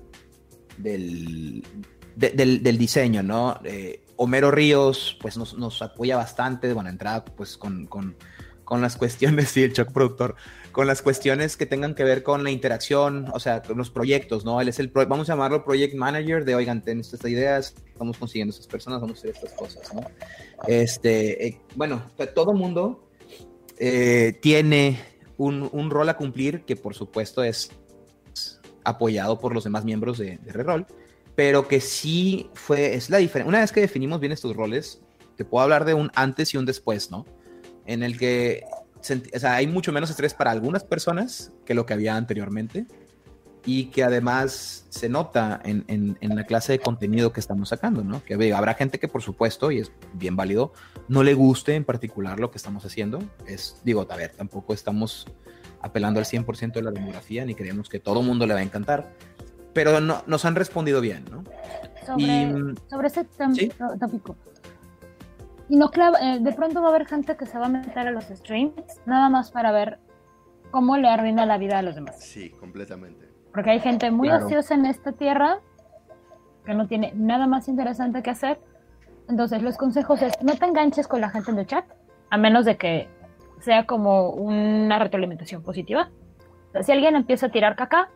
Del, 0.79 1.63
del, 2.15 2.77
diseño, 2.79 3.21
¿no? 3.21 3.59
Eh, 3.65 4.03
Homero 4.15 4.49
Ríos, 4.49 5.15
pues 5.21 5.37
nos, 5.37 5.55
nos, 5.59 5.83
apoya 5.83 6.17
bastante, 6.17 6.73
bueno, 6.73 6.89
entrada, 6.89 7.23
pues 7.23 7.55
con, 7.55 7.85
con, 7.85 8.15
con 8.67 8.81
las 8.81 8.97
cuestiones, 8.97 9.49
sí, 9.51 9.63
el 9.63 9.71
Choc 9.71 9.93
productor, 9.93 10.35
con 10.73 10.87
las 10.87 11.01
cuestiones 11.01 11.55
que 11.55 11.65
tengan 11.65 11.95
que 11.95 12.03
ver 12.03 12.21
con 12.21 12.43
la 12.43 12.51
interacción, 12.51 13.27
o 13.33 13.39
sea, 13.39 13.61
con 13.61 13.77
los 13.77 13.89
proyectos, 13.89 14.43
¿no? 14.43 14.59
Él 14.59 14.67
es 14.67 14.77
el, 14.79 14.89
vamos 14.89 15.29
a 15.29 15.33
llamarlo 15.33 15.63
project 15.63 15.95
manager 15.95 16.43
de, 16.43 16.53
oigan, 16.53 16.83
tenemos 16.83 17.13
estas 17.13 17.31
ideas, 17.31 17.75
estamos 17.87 18.17
consiguiendo 18.17 18.51
estas 18.51 18.67
personas, 18.67 18.99
vamos 18.99 19.17
a 19.17 19.19
hacer 19.19 19.29
estas 19.31 19.53
cosas, 19.53 19.93
¿no? 19.93 20.01
Este, 20.67 21.47
eh, 21.47 21.61
bueno, 21.75 22.03
todo 22.35 22.53
mundo 22.53 23.07
eh, 23.79 24.37
tiene 24.41 24.99
un, 25.37 25.69
un, 25.71 25.89
rol 25.89 26.09
a 26.09 26.17
cumplir 26.17 26.65
que 26.65 26.75
por 26.75 26.93
supuesto 26.93 27.43
es 27.43 27.71
apoyado 28.83 29.39
por 29.39 29.53
los 29.53 29.63
demás 29.63 29.85
miembros 29.85 30.17
de, 30.17 30.39
de 30.39 30.51
Reroll, 30.51 30.85
pero 31.35 31.69
que 31.69 31.79
sí 31.79 32.49
fue, 32.53 32.95
es 32.95 33.09
la 33.09 33.19
diferencia. 33.19 33.47
Una 33.47 33.61
vez 33.61 33.71
que 33.71 33.79
definimos 33.79 34.19
bien 34.19 34.33
estos 34.33 34.53
roles, 34.55 34.99
te 35.37 35.45
puedo 35.45 35.63
hablar 35.63 35.85
de 35.85 35.93
un 35.93 36.11
antes 36.15 36.53
y 36.53 36.57
un 36.57 36.65
después, 36.65 37.09
¿no? 37.11 37.25
En 37.87 38.03
el 38.03 38.19
que 38.19 38.63
o 38.99 39.39
sea, 39.39 39.55
hay 39.55 39.67
mucho 39.67 39.91
menos 39.91 40.09
estrés 40.09 40.33
para 40.33 40.51
algunas 40.51 40.83
personas 40.83 41.51
que 41.65 41.73
lo 41.73 41.85
que 41.85 41.93
había 41.93 42.15
anteriormente 42.15 42.85
y 43.65 43.85
que 43.85 44.03
además 44.03 44.85
se 44.89 45.09
nota 45.09 45.59
en, 45.63 45.83
en, 45.87 46.35
la 46.35 46.45
clase 46.45 46.71
de 46.73 46.79
contenido 46.79 47.33
que 47.33 47.41
estamos 47.41 47.69
sacando, 47.69 48.03
¿no? 48.03 48.23
Que 48.23 48.53
habrá 48.53 48.73
gente 48.75 48.97
que 48.97 49.09
por 49.09 49.21
supuesto, 49.21 49.71
y 49.71 49.79
es 49.79 49.91
bien 50.13 50.37
válido, 50.37 50.71
no 51.09 51.21
le 51.21 51.33
guste 51.33 51.75
en 51.75 51.83
particular 51.83 52.39
lo 52.39 52.49
que 52.49 52.57
estamos 52.57 52.85
haciendo. 52.85 53.19
Es, 53.45 53.81
digo, 53.83 54.07
a 54.09 54.15
ver, 54.15 54.31
tampoco 54.31 54.73
estamos 54.73 55.27
apelando 55.81 56.19
al 56.19 56.25
100% 56.25 56.71
de 56.73 56.81
la 56.81 56.91
demografía, 56.91 57.43
ni 57.45 57.55
creemos 57.55 57.89
que 57.89 57.99
todo 57.99 58.21
mundo 58.21 58.47
le 58.47 58.53
va 58.53 58.61
a 58.61 58.63
encantar, 58.63 59.11
pero 59.73 59.99
no, 59.99 60.23
nos 60.27 60.45
han 60.45 60.55
respondido 60.55 61.01
bien, 61.01 61.25
¿no? 61.29 61.43
Sobre, 62.05 62.73
sobre 62.89 63.07
ese 63.07 63.25
tópico, 63.99 64.37
y 65.69 65.75
no 65.75 65.91
eh, 66.21 66.39
de 66.39 66.51
pronto 66.53 66.81
va 66.81 66.87
a 66.87 66.89
haber 66.91 67.07
gente 67.07 67.35
que 67.35 67.45
se 67.45 67.57
va 67.57 67.65
a 67.65 67.69
meter 67.69 68.07
a 68.07 68.11
los 68.11 68.25
streams 68.25 68.73
nada 69.05 69.29
más 69.29 69.51
para 69.51 69.71
ver 69.71 69.99
cómo 70.71 70.97
le 70.97 71.07
arruina 71.07 71.45
la 71.45 71.57
vida 71.57 71.79
a 71.79 71.81
los 71.81 71.95
demás. 71.95 72.19
Sí, 72.19 72.49
completamente. 72.51 73.27
Porque 73.53 73.71
hay 73.71 73.79
gente 73.79 74.11
muy 74.11 74.29
ociosa 74.29 74.75
en 74.75 74.85
esta 74.85 75.11
tierra 75.11 75.59
que 76.65 76.73
no 76.73 76.87
tiene 76.87 77.11
nada 77.15 77.47
más 77.47 77.67
interesante 77.67 78.21
que 78.21 78.29
hacer. 78.29 78.59
Entonces, 79.29 79.61
los 79.61 79.77
consejos 79.77 80.21
es 80.21 80.33
no 80.41 80.55
te 80.55 80.65
enganches 80.65 81.07
con 81.07 81.21
la 81.21 81.29
gente 81.29 81.51
en 81.51 81.59
el 81.59 81.65
chat, 81.65 81.85
a 82.29 82.37
menos 82.37 82.65
de 82.65 82.77
que 82.77 83.09
sea 83.59 83.85
como 83.85 84.29
una 84.29 84.99
retroalimentación 84.99 85.63
positiva. 85.63 86.09
O 86.69 86.71
sea, 86.71 86.83
si 86.83 86.91
alguien 86.91 87.15
empieza 87.15 87.47
a 87.47 87.49
tirar 87.49 87.75
caca, 87.75 88.09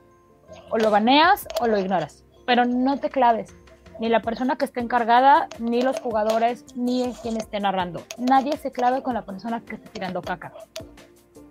o 0.70 0.78
lo 0.78 0.91
baneas 0.91 1.47
o 1.60 1.68
lo 1.68 1.80
ignoras, 1.80 2.26
pero 2.45 2.66
no 2.66 2.97
te 2.97 3.10
claves 3.10 3.56
ni 4.02 4.10
la 4.10 4.24
persona 4.24 4.56
que 4.56 4.66
esté 4.66 4.80
encargada, 4.80 5.47
ni 5.60 5.84
los 5.84 5.99
jugadores, 5.99 6.66
ni 6.76 7.14
quien 7.22 7.38
esté 7.38 7.60
narrando. 7.60 8.02
Nadie 8.18 8.58
se 8.58 8.72
clave 8.72 9.04
con 9.04 9.14
la 9.14 9.26
persona 9.26 9.62
que 9.62 9.76
esté 9.76 9.89
tirando 9.89 10.24
caca. 10.24 10.52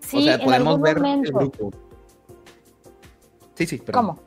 Sí, 0.00 0.18
o 0.18 0.22
sea, 0.22 0.38
podemos 0.40 0.80
ver 0.80 0.98
el 0.98 1.22
grupo. 1.30 1.70
Sí, 3.54 3.66
sí, 3.66 3.80
pero. 3.86 3.96
¿Cómo? 3.96 4.20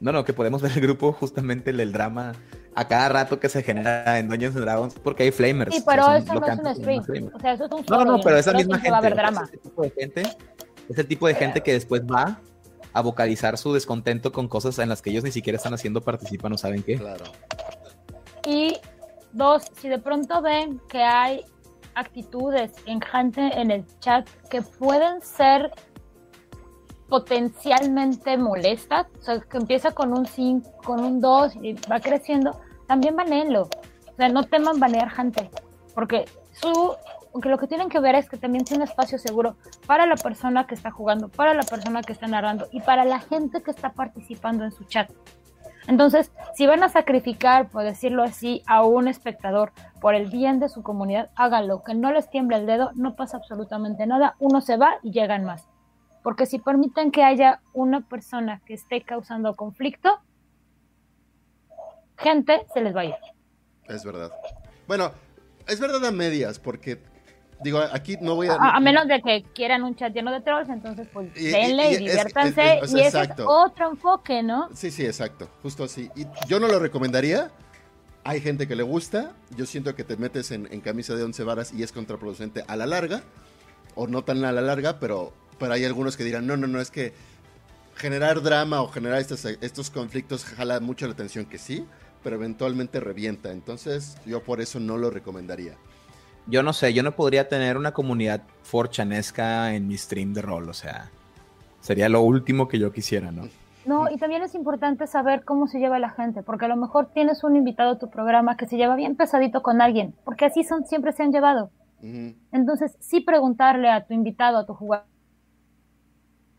No, 0.00 0.10
no, 0.10 0.24
que 0.24 0.32
podemos 0.32 0.60
ver 0.60 0.72
el 0.72 0.80
grupo 0.80 1.12
justamente 1.12 1.70
el, 1.70 1.92
drama 1.92 2.32
a 2.74 2.88
cada 2.88 3.08
rato 3.10 3.38
que 3.38 3.48
se 3.48 3.62
genera 3.62 4.18
en 4.18 4.28
Dungeons 4.28 4.56
and 4.56 4.64
Dragons 4.64 4.94
porque 4.94 5.22
hay 5.22 5.30
flamers. 5.30 5.72
Sí, 5.72 5.84
pero 5.86 6.12
eso 6.12 6.34
no 6.34 6.46
es 6.48 6.58
un 6.58 6.74
stream. 6.74 7.30
O 7.32 7.38
sea, 7.38 7.52
eso 7.52 7.66
es 7.66 7.70
un 7.70 7.84
No, 7.88 8.04
no, 8.04 8.20
pero 8.20 8.38
esa 8.38 8.52
misma 8.54 8.74
gente. 8.78 8.90
Va 8.90 8.96
a 8.96 8.98
haber 8.98 9.14
drama. 9.14 9.44
Ese 9.44 9.58
tipo 9.58 9.82
de 9.82 9.90
gente 9.90 10.22
es 10.88 10.98
el 10.98 11.06
tipo 11.06 11.28
de 11.28 11.34
gente 11.34 11.60
que 11.62 11.74
después 11.74 12.02
va 12.02 12.40
a 12.92 13.02
vocalizar 13.02 13.56
su 13.58 13.72
descontento 13.72 14.32
con 14.32 14.48
cosas 14.48 14.78
en 14.78 14.88
las 14.88 15.02
que 15.02 15.10
ellos 15.10 15.24
ni 15.24 15.32
siquiera 15.32 15.56
están 15.56 15.74
haciendo 15.74 16.00
participan 16.00 16.52
o 16.52 16.58
saben 16.58 16.82
qué. 16.82 16.96
Claro. 16.96 17.24
Y 18.46 18.76
dos, 19.32 19.64
si 19.80 19.88
de 19.88 19.98
pronto 19.98 20.42
ven 20.42 20.80
que 20.88 21.02
hay 21.02 21.44
actitudes 21.94 22.72
en 22.86 23.00
gente 23.00 23.40
en 23.40 23.70
el 23.70 23.84
chat 24.00 24.28
que 24.48 24.62
pueden 24.62 25.20
ser 25.22 25.70
potencialmente 27.08 28.36
molestas, 28.36 29.06
o 29.18 29.22
sea, 29.22 29.40
que 29.40 29.58
empieza 29.58 29.90
con 29.90 30.16
un 30.16 30.26
5, 30.26 30.70
con 30.84 31.00
un 31.00 31.20
2 31.20 31.56
y 31.62 31.72
va 31.90 31.98
creciendo, 32.00 32.60
también 32.86 33.16
baneenlo. 33.16 33.62
O 33.62 34.16
sea, 34.16 34.28
no 34.28 34.44
teman 34.44 34.78
banear 34.78 35.10
gente, 35.10 35.50
porque 35.94 36.26
su 36.52 36.94
aunque 37.32 37.48
lo 37.48 37.58
que 37.58 37.66
tienen 37.66 37.88
que 37.88 38.00
ver 38.00 38.14
es 38.14 38.28
que 38.28 38.36
también 38.36 38.64
tiene 38.64 38.84
espacio 38.84 39.18
seguro 39.18 39.56
para 39.86 40.06
la 40.06 40.16
persona 40.16 40.66
que 40.66 40.74
está 40.74 40.90
jugando, 40.90 41.28
para 41.28 41.54
la 41.54 41.62
persona 41.62 42.02
que 42.02 42.12
está 42.12 42.26
narrando 42.26 42.68
y 42.72 42.80
para 42.80 43.04
la 43.04 43.20
gente 43.20 43.62
que 43.62 43.70
está 43.70 43.92
participando 43.92 44.64
en 44.64 44.72
su 44.72 44.84
chat. 44.84 45.10
Entonces, 45.86 46.30
si 46.54 46.66
van 46.66 46.82
a 46.82 46.88
sacrificar, 46.88 47.68
por 47.68 47.82
decirlo 47.84 48.22
así, 48.22 48.62
a 48.66 48.84
un 48.84 49.08
espectador 49.08 49.72
por 50.00 50.14
el 50.14 50.30
bien 50.30 50.60
de 50.60 50.68
su 50.68 50.82
comunidad, 50.82 51.30
háganlo, 51.36 51.82
que 51.82 51.94
no 51.94 52.12
les 52.12 52.28
tiemble 52.30 52.58
el 52.58 52.66
dedo, 52.66 52.90
no 52.94 53.16
pasa 53.16 53.38
absolutamente 53.38 54.06
nada, 54.06 54.36
uno 54.38 54.60
se 54.60 54.76
va 54.76 54.98
y 55.02 55.10
llegan 55.10 55.44
más. 55.44 55.66
Porque 56.22 56.46
si 56.46 56.58
permiten 56.58 57.10
que 57.10 57.24
haya 57.24 57.60
una 57.72 58.02
persona 58.02 58.60
que 58.66 58.74
esté 58.74 59.02
causando 59.02 59.54
conflicto, 59.56 60.20
gente 62.18 62.66
se 62.74 62.82
les 62.82 62.94
va 62.94 63.00
a 63.00 63.04
ir. 63.06 63.14
Es 63.88 64.04
verdad. 64.04 64.30
Bueno, 64.86 65.10
es 65.66 65.80
verdad 65.80 66.04
a 66.04 66.12
medias, 66.12 66.58
porque 66.58 67.00
Digo, 67.62 67.78
aquí 67.92 68.16
no 68.20 68.36
voy 68.36 68.48
a... 68.48 68.54
A, 68.54 68.80
menos 68.80 69.06
de 69.06 69.20
que 69.20 69.44
quieran 69.54 69.82
un 69.82 69.94
chat 69.94 70.14
lleno 70.14 70.32
de 70.32 70.40
trolls, 70.40 70.70
entonces 70.70 71.06
pues 71.12 71.32
denle 71.34 71.92
y, 71.92 71.96
diviértanse. 71.98 72.80
y 72.88 73.00
ese 73.00 73.22
es 73.22 73.30
otro 73.44 73.90
enfoque, 73.90 74.42
¿no? 74.42 74.70
Sí, 74.74 74.90
sí, 74.90 75.04
exacto. 75.04 75.48
Justo 75.62 75.84
así. 75.84 76.10
Y 76.16 76.26
yo 76.48 76.58
no 76.58 76.68
lo 76.68 76.78
recomendaría. 76.78 77.50
Hay 78.24 78.40
gente 78.40 78.66
que 78.66 78.76
le 78.76 78.82
gusta. 78.82 79.32
Yo 79.56 79.66
siento 79.66 79.94
que 79.94 80.04
te 80.04 80.16
metes 80.16 80.50
en, 80.52 80.80
camisa 80.80 81.14
de 81.14 81.22
once 81.22 81.44
varas 81.44 81.72
y 81.74 81.82
es 81.82 81.92
contraproducente 81.92 82.64
a 82.66 82.76
la 82.76 82.86
larga. 82.86 83.22
O 83.94 84.06
no 84.06 84.22
tan 84.22 84.42
a 84.44 84.52
la 84.52 84.62
larga, 84.62 84.98
pero, 84.98 85.34
pero 85.58 85.74
hay 85.74 85.84
algunos 85.84 86.16
que 86.16 86.24
dirán, 86.24 86.46
no, 86.46 86.56
no, 86.56 86.66
no, 86.66 86.80
es 86.80 86.90
que 86.90 87.12
generar 87.96 88.40
drama 88.40 88.80
o 88.80 88.88
generar 88.88 89.18
estos, 89.18 89.44
estos 89.44 89.90
conflictos 89.90 90.44
jala 90.44 90.80
mucho 90.80 91.06
la 91.06 91.12
atención, 91.12 91.44
que 91.44 91.58
sí, 91.58 91.84
pero 92.22 92.36
eventualmente 92.36 93.00
revienta. 93.00 93.52
Entonces 93.52 94.16
yo 94.24 94.42
por 94.42 94.62
eso 94.62 94.80
no 94.80 94.96
lo 94.96 95.10
recomendaría 95.10 95.76
yo 96.50 96.62
no 96.62 96.72
sé, 96.72 96.92
yo 96.92 97.02
no 97.02 97.12
podría 97.12 97.48
tener 97.48 97.76
una 97.76 97.92
comunidad 97.92 98.42
forchanesca 98.62 99.74
en 99.74 99.88
mi 99.88 99.96
stream 99.96 100.32
de 100.34 100.42
rol, 100.42 100.68
o 100.68 100.74
sea, 100.74 101.10
Sería 101.80 102.08
lo 102.08 102.22
último 102.22 102.68
que 102.68 102.78
yo 102.78 102.92
quisiera, 102.92 103.30
¿no? 103.30 103.48
No, 103.86 104.10
y 104.10 104.18
también 104.18 104.42
es 104.42 104.54
importante 104.54 105.06
saber 105.06 105.44
cómo 105.44 105.66
se 105.66 105.78
lleva 105.78 105.98
la 105.98 106.10
gente, 106.10 106.42
porque 106.42 106.66
a 106.66 106.68
lo 106.68 106.76
mejor 106.76 107.10
tienes 107.12 107.42
un 107.42 107.56
invitado 107.56 107.92
a 107.92 107.98
tu 107.98 108.10
programa 108.10 108.56
que 108.56 108.66
se 108.66 108.76
lleva 108.76 108.94
bien 108.94 109.16
pesadito 109.16 109.62
con 109.62 109.80
alguien, 109.80 110.14
porque 110.24 110.44
así 110.44 110.62
son, 110.64 110.84
siempre 110.84 111.12
se 111.12 111.22
han 111.22 111.32
llevado. 111.32 111.70
Entonces, 112.52 112.96
sí 113.00 113.20
preguntarle 113.20 113.90
a 113.90 114.06
tu 114.06 114.14
invitado, 114.14 114.58
a 114.58 114.66
tu 114.66 114.74
jugador. 114.74 115.06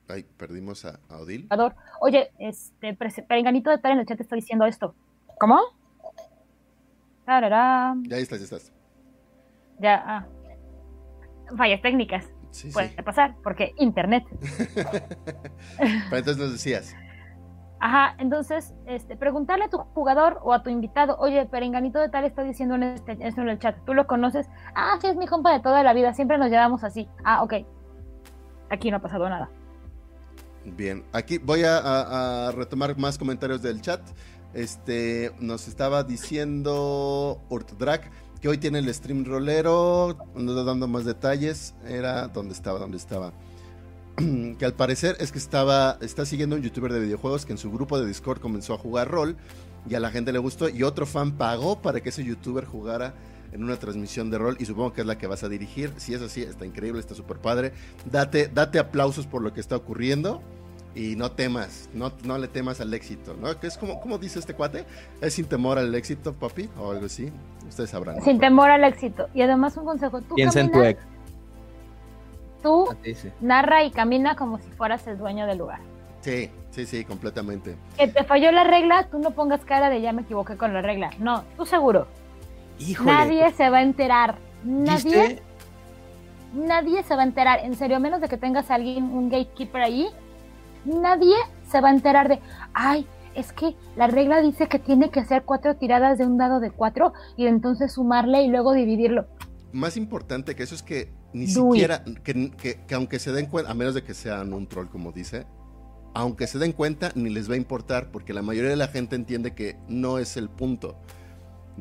Ay, 0.07 0.23
perdimos 0.37 0.85
a, 0.85 0.99
Odil. 1.09 1.47
Oye, 1.99 2.31
este, 2.37 2.95
perenganito 2.95 3.69
de 3.69 3.77
tal 3.77 3.93
en 3.93 3.99
el 3.99 4.05
chat 4.05 4.19
está 4.19 4.35
diciendo 4.35 4.65
esto. 4.65 4.93
¿Cómo? 5.39 5.59
Ya 8.07 8.17
estás, 8.17 8.39
ya 8.39 8.43
estás. 8.43 8.70
Ya, 9.81 10.03
ah. 10.05 10.27
Fallas 11.57 11.81
técnicas. 11.81 12.25
Puede 12.73 12.89
pasar, 13.03 13.35
porque 13.43 13.73
internet. 13.77 14.23
Pero 15.77 16.17
entonces 16.17 16.37
nos 16.37 16.51
decías. 16.51 16.95
Ajá, 17.79 18.15
entonces, 18.19 18.75
este, 18.85 19.17
preguntarle 19.17 19.65
a 19.65 19.69
tu 19.69 19.79
jugador 19.79 20.39
o 20.43 20.53
a 20.53 20.61
tu 20.61 20.69
invitado, 20.69 21.17
oye, 21.17 21.47
Perenganito 21.47 21.99
de 21.99 22.09
tal 22.09 22.25
está 22.25 22.43
diciendo 22.43 22.75
en 22.75 22.83
este, 22.83 23.17
esto 23.21 23.41
en 23.41 23.49
el 23.49 23.57
chat, 23.57 23.75
¿tú 23.85 23.95
lo 23.95 24.05
conoces? 24.05 24.47
Ah, 24.75 24.99
sí, 25.01 25.07
es 25.07 25.15
mi 25.15 25.25
compa 25.25 25.51
de 25.51 25.61
toda 25.61 25.81
la 25.81 25.93
vida, 25.93 26.13
siempre 26.13 26.37
nos 26.37 26.51
llevamos 26.51 26.83
así. 26.83 27.09
Ah, 27.23 27.41
ok. 27.41 27.53
Aquí 28.69 28.91
no 28.91 28.97
ha 28.97 29.01
pasado 29.01 29.27
nada. 29.27 29.49
Bien, 30.63 31.03
aquí 31.11 31.39
voy 31.39 31.63
a, 31.65 32.51
retomar 32.55 32.95
más 32.99 33.17
comentarios 33.17 33.63
del 33.63 33.81
chat. 33.81 34.01
Este, 34.53 35.31
nos 35.39 35.67
estaba 35.67 36.03
diciendo 36.03 37.41
Urtdrag 37.49 38.11
que 38.41 38.49
hoy 38.49 38.57
tiene 38.57 38.79
el 38.79 38.93
stream 38.93 39.23
rolero, 39.23 40.17
dando 40.35 40.87
más 40.87 41.05
detalles. 41.05 41.75
Era 41.87 42.27
donde 42.27 42.53
estaba, 42.53 42.79
donde 42.79 42.97
estaba. 42.97 43.33
que 44.57 44.65
al 44.65 44.73
parecer 44.73 45.15
es 45.19 45.31
que 45.31 45.37
estaba, 45.37 45.97
está 46.01 46.25
siguiendo 46.25 46.55
un 46.55 46.63
youtuber 46.63 46.91
de 46.91 46.99
videojuegos 46.99 47.45
que 47.45 47.53
en 47.53 47.57
su 47.57 47.71
grupo 47.71 47.99
de 47.99 48.07
Discord 48.07 48.41
comenzó 48.41 48.73
a 48.73 48.77
jugar 48.77 49.09
rol 49.09 49.37
y 49.89 49.95
a 49.95 49.99
la 49.99 50.11
gente 50.11 50.33
le 50.33 50.39
gustó 50.39 50.69
y 50.69 50.83
otro 50.83 51.05
fan 51.05 51.37
pagó 51.37 51.81
para 51.81 52.01
que 52.01 52.09
ese 52.09 52.23
youtuber 52.23 52.65
jugara 52.65 53.13
en 53.51 53.63
una 53.63 53.77
transmisión 53.77 54.29
de 54.29 54.37
rol 54.37 54.57
y 54.59 54.65
supongo 54.65 54.93
que 54.93 55.01
es 55.01 55.07
la 55.07 55.17
que 55.17 55.27
vas 55.27 55.43
a 55.43 55.49
dirigir. 55.49 55.93
Si 55.97 56.13
es 56.13 56.21
así, 56.21 56.41
está 56.41 56.65
increíble, 56.65 56.99
está 56.99 57.15
súper 57.15 57.37
padre. 57.37 57.73
Date, 58.09 58.49
date 58.53 58.79
aplausos 58.79 59.27
por 59.27 59.41
lo 59.41 59.53
que 59.53 59.59
está 59.59 59.75
ocurriendo 59.75 60.41
y 60.93 61.15
no 61.15 61.31
temas, 61.31 61.89
no, 61.93 62.11
no 62.23 62.37
le 62.37 62.47
temas 62.47 62.81
al 62.81 62.93
éxito, 62.93 63.35
¿no? 63.39 63.57
Que 63.59 63.67
es 63.67 63.77
como, 63.77 63.99
¿cómo 64.01 64.17
dice 64.17 64.39
este 64.39 64.53
cuate? 64.53 64.85
¿Es 65.21 65.33
sin 65.33 65.45
temor 65.45 65.77
al 65.77 65.93
éxito, 65.95 66.33
papi? 66.33 66.69
O 66.77 66.91
algo 66.91 67.05
así. 67.05 67.31
Ustedes 67.67 67.89
sabrán. 67.89 68.21
Sin 68.21 68.39
temor 68.39 68.69
al 68.69 68.83
éxito. 68.83 69.27
Y 69.33 69.41
además 69.41 69.77
un 69.77 69.85
consejo. 69.85 70.21
Tú 70.21 70.35
Piensa 70.35 70.59
en 70.59 70.71
tu 70.71 70.83
ex. 70.83 71.01
Tú 72.61 72.87
narra 73.39 73.83
y 73.83 73.91
camina 73.91 74.35
como 74.35 74.59
si 74.59 74.69
fueras 74.71 75.07
el 75.07 75.17
dueño 75.17 75.47
del 75.47 75.57
lugar. 75.57 75.79
Sí, 76.19 76.51
sí, 76.69 76.85
sí, 76.85 77.05
completamente. 77.05 77.75
Que 77.97 78.07
te 78.07 78.23
falló 78.23 78.51
la 78.51 78.63
regla, 78.63 79.07
tú 79.09 79.17
no 79.17 79.31
pongas 79.31 79.65
cara 79.65 79.89
de 79.89 80.01
ya 80.01 80.13
me 80.13 80.21
equivoqué 80.21 80.57
con 80.57 80.73
la 80.73 80.81
regla. 80.81 81.11
No, 81.17 81.43
tú 81.57 81.65
seguro. 81.65 82.07
Híjole. 82.79 83.11
Nadie 83.11 83.51
se 83.53 83.69
va 83.69 83.79
a 83.79 83.81
enterar. 83.81 84.35
Nadie. 84.63 85.41
Nadie 86.53 87.01
se 87.03 87.15
va 87.15 87.21
a 87.21 87.25
enterar. 87.25 87.59
En 87.59 87.75
serio, 87.75 87.97
a 87.97 87.99
menos 87.99 88.21
de 88.21 88.27
que 88.27 88.37
tengas 88.37 88.69
a 88.69 88.75
alguien, 88.75 89.05
un 89.05 89.29
gatekeeper 89.29 89.81
ahí, 89.81 90.09
nadie 90.85 91.35
se 91.69 91.81
va 91.81 91.89
a 91.89 91.91
enterar 91.91 92.27
de, 92.27 92.39
ay, 92.73 93.07
es 93.35 93.53
que 93.53 93.75
la 93.95 94.07
regla 94.07 94.41
dice 94.41 94.67
que 94.67 94.79
tiene 94.79 95.09
que 95.09 95.19
hacer 95.19 95.43
cuatro 95.43 95.75
tiradas 95.75 96.17
de 96.17 96.25
un 96.25 96.37
dado 96.37 96.59
de 96.59 96.71
cuatro 96.71 97.13
y 97.37 97.47
entonces 97.47 97.93
sumarle 97.93 98.43
y 98.43 98.49
luego 98.49 98.73
dividirlo. 98.73 99.27
Más 99.71 99.95
importante 99.95 100.55
que 100.55 100.63
eso 100.63 100.75
es 100.75 100.83
que 100.83 101.13
ni 101.33 101.47
siquiera, 101.47 102.03
que, 102.23 102.51
que, 102.51 102.95
aunque 102.95 103.19
se 103.19 103.31
den 103.31 103.45
cuenta, 103.45 103.71
a 103.71 103.73
menos 103.73 103.93
de 103.93 104.03
que 104.03 104.13
sean 104.13 104.53
un 104.53 104.67
troll 104.67 104.89
como 104.89 105.13
dice, 105.13 105.45
aunque 106.13 106.45
se 106.47 106.59
den 106.59 106.73
cuenta, 106.73 107.11
ni 107.15 107.29
les 107.29 107.49
va 107.49 107.53
a 107.53 107.57
importar, 107.57 108.11
porque 108.11 108.33
la 108.33 108.41
mayoría 108.41 108.69
de 108.69 108.75
la 108.75 108.89
gente 108.89 109.15
entiende 109.15 109.55
que 109.55 109.77
no 109.87 110.17
es 110.17 110.35
el 110.35 110.49
punto. 110.49 110.97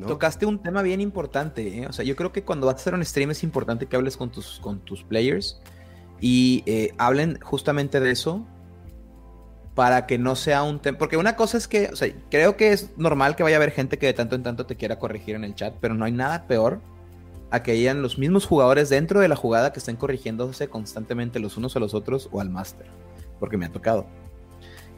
Tocaste 0.07 0.45
un 0.45 0.63
tema 0.63 0.81
bien 0.81 1.01
importante, 1.01 1.79
¿eh? 1.79 1.85
o 1.85 1.93
sea, 1.93 2.05
yo 2.05 2.15
creo 2.15 2.31
que 2.31 2.43
cuando 2.43 2.65
vas 2.65 2.75
a 2.75 2.77
hacer 2.77 2.93
un 2.93 3.03
stream 3.03 3.31
es 3.31 3.43
importante 3.43 3.85
que 3.85 3.95
hables 3.97 4.17
con 4.17 4.31
tus, 4.31 4.59
con 4.59 4.79
tus 4.79 5.03
players 5.03 5.61
y 6.19 6.63
eh, 6.65 6.93
hablen 6.97 7.39
justamente 7.41 7.99
de 7.99 8.09
eso, 8.09 8.47
para 9.81 10.05
que 10.05 10.19
no 10.19 10.35
sea 10.35 10.61
un 10.61 10.77
tema. 10.77 10.99
Porque 10.99 11.17
una 11.17 11.35
cosa 11.35 11.57
es 11.57 11.67
que, 11.67 11.89
o 11.91 11.95
sea, 11.95 12.07
creo 12.29 12.55
que 12.55 12.71
es 12.71 12.91
normal 12.97 13.35
que 13.35 13.41
vaya 13.41 13.55
a 13.55 13.57
haber 13.57 13.71
gente 13.71 13.97
que 13.97 14.05
de 14.05 14.13
tanto 14.13 14.35
en 14.35 14.43
tanto 14.43 14.67
te 14.67 14.75
quiera 14.75 14.99
corregir 14.99 15.33
en 15.33 15.43
el 15.43 15.55
chat, 15.55 15.73
pero 15.81 15.95
no 15.95 16.05
hay 16.05 16.11
nada 16.11 16.45
peor 16.45 16.81
a 17.49 17.63
que 17.63 17.71
hayan 17.71 18.03
los 18.03 18.19
mismos 18.19 18.45
jugadores 18.45 18.89
dentro 18.89 19.21
de 19.21 19.27
la 19.27 19.35
jugada 19.35 19.73
que 19.73 19.79
estén 19.79 19.95
corrigiéndose 19.95 20.67
constantemente 20.67 21.39
los 21.39 21.57
unos 21.57 21.75
a 21.75 21.79
los 21.79 21.95
otros 21.95 22.29
o 22.31 22.39
al 22.39 22.51
máster, 22.51 22.85
porque 23.39 23.57
me 23.57 23.65
ha 23.65 23.71
tocado. 23.71 24.05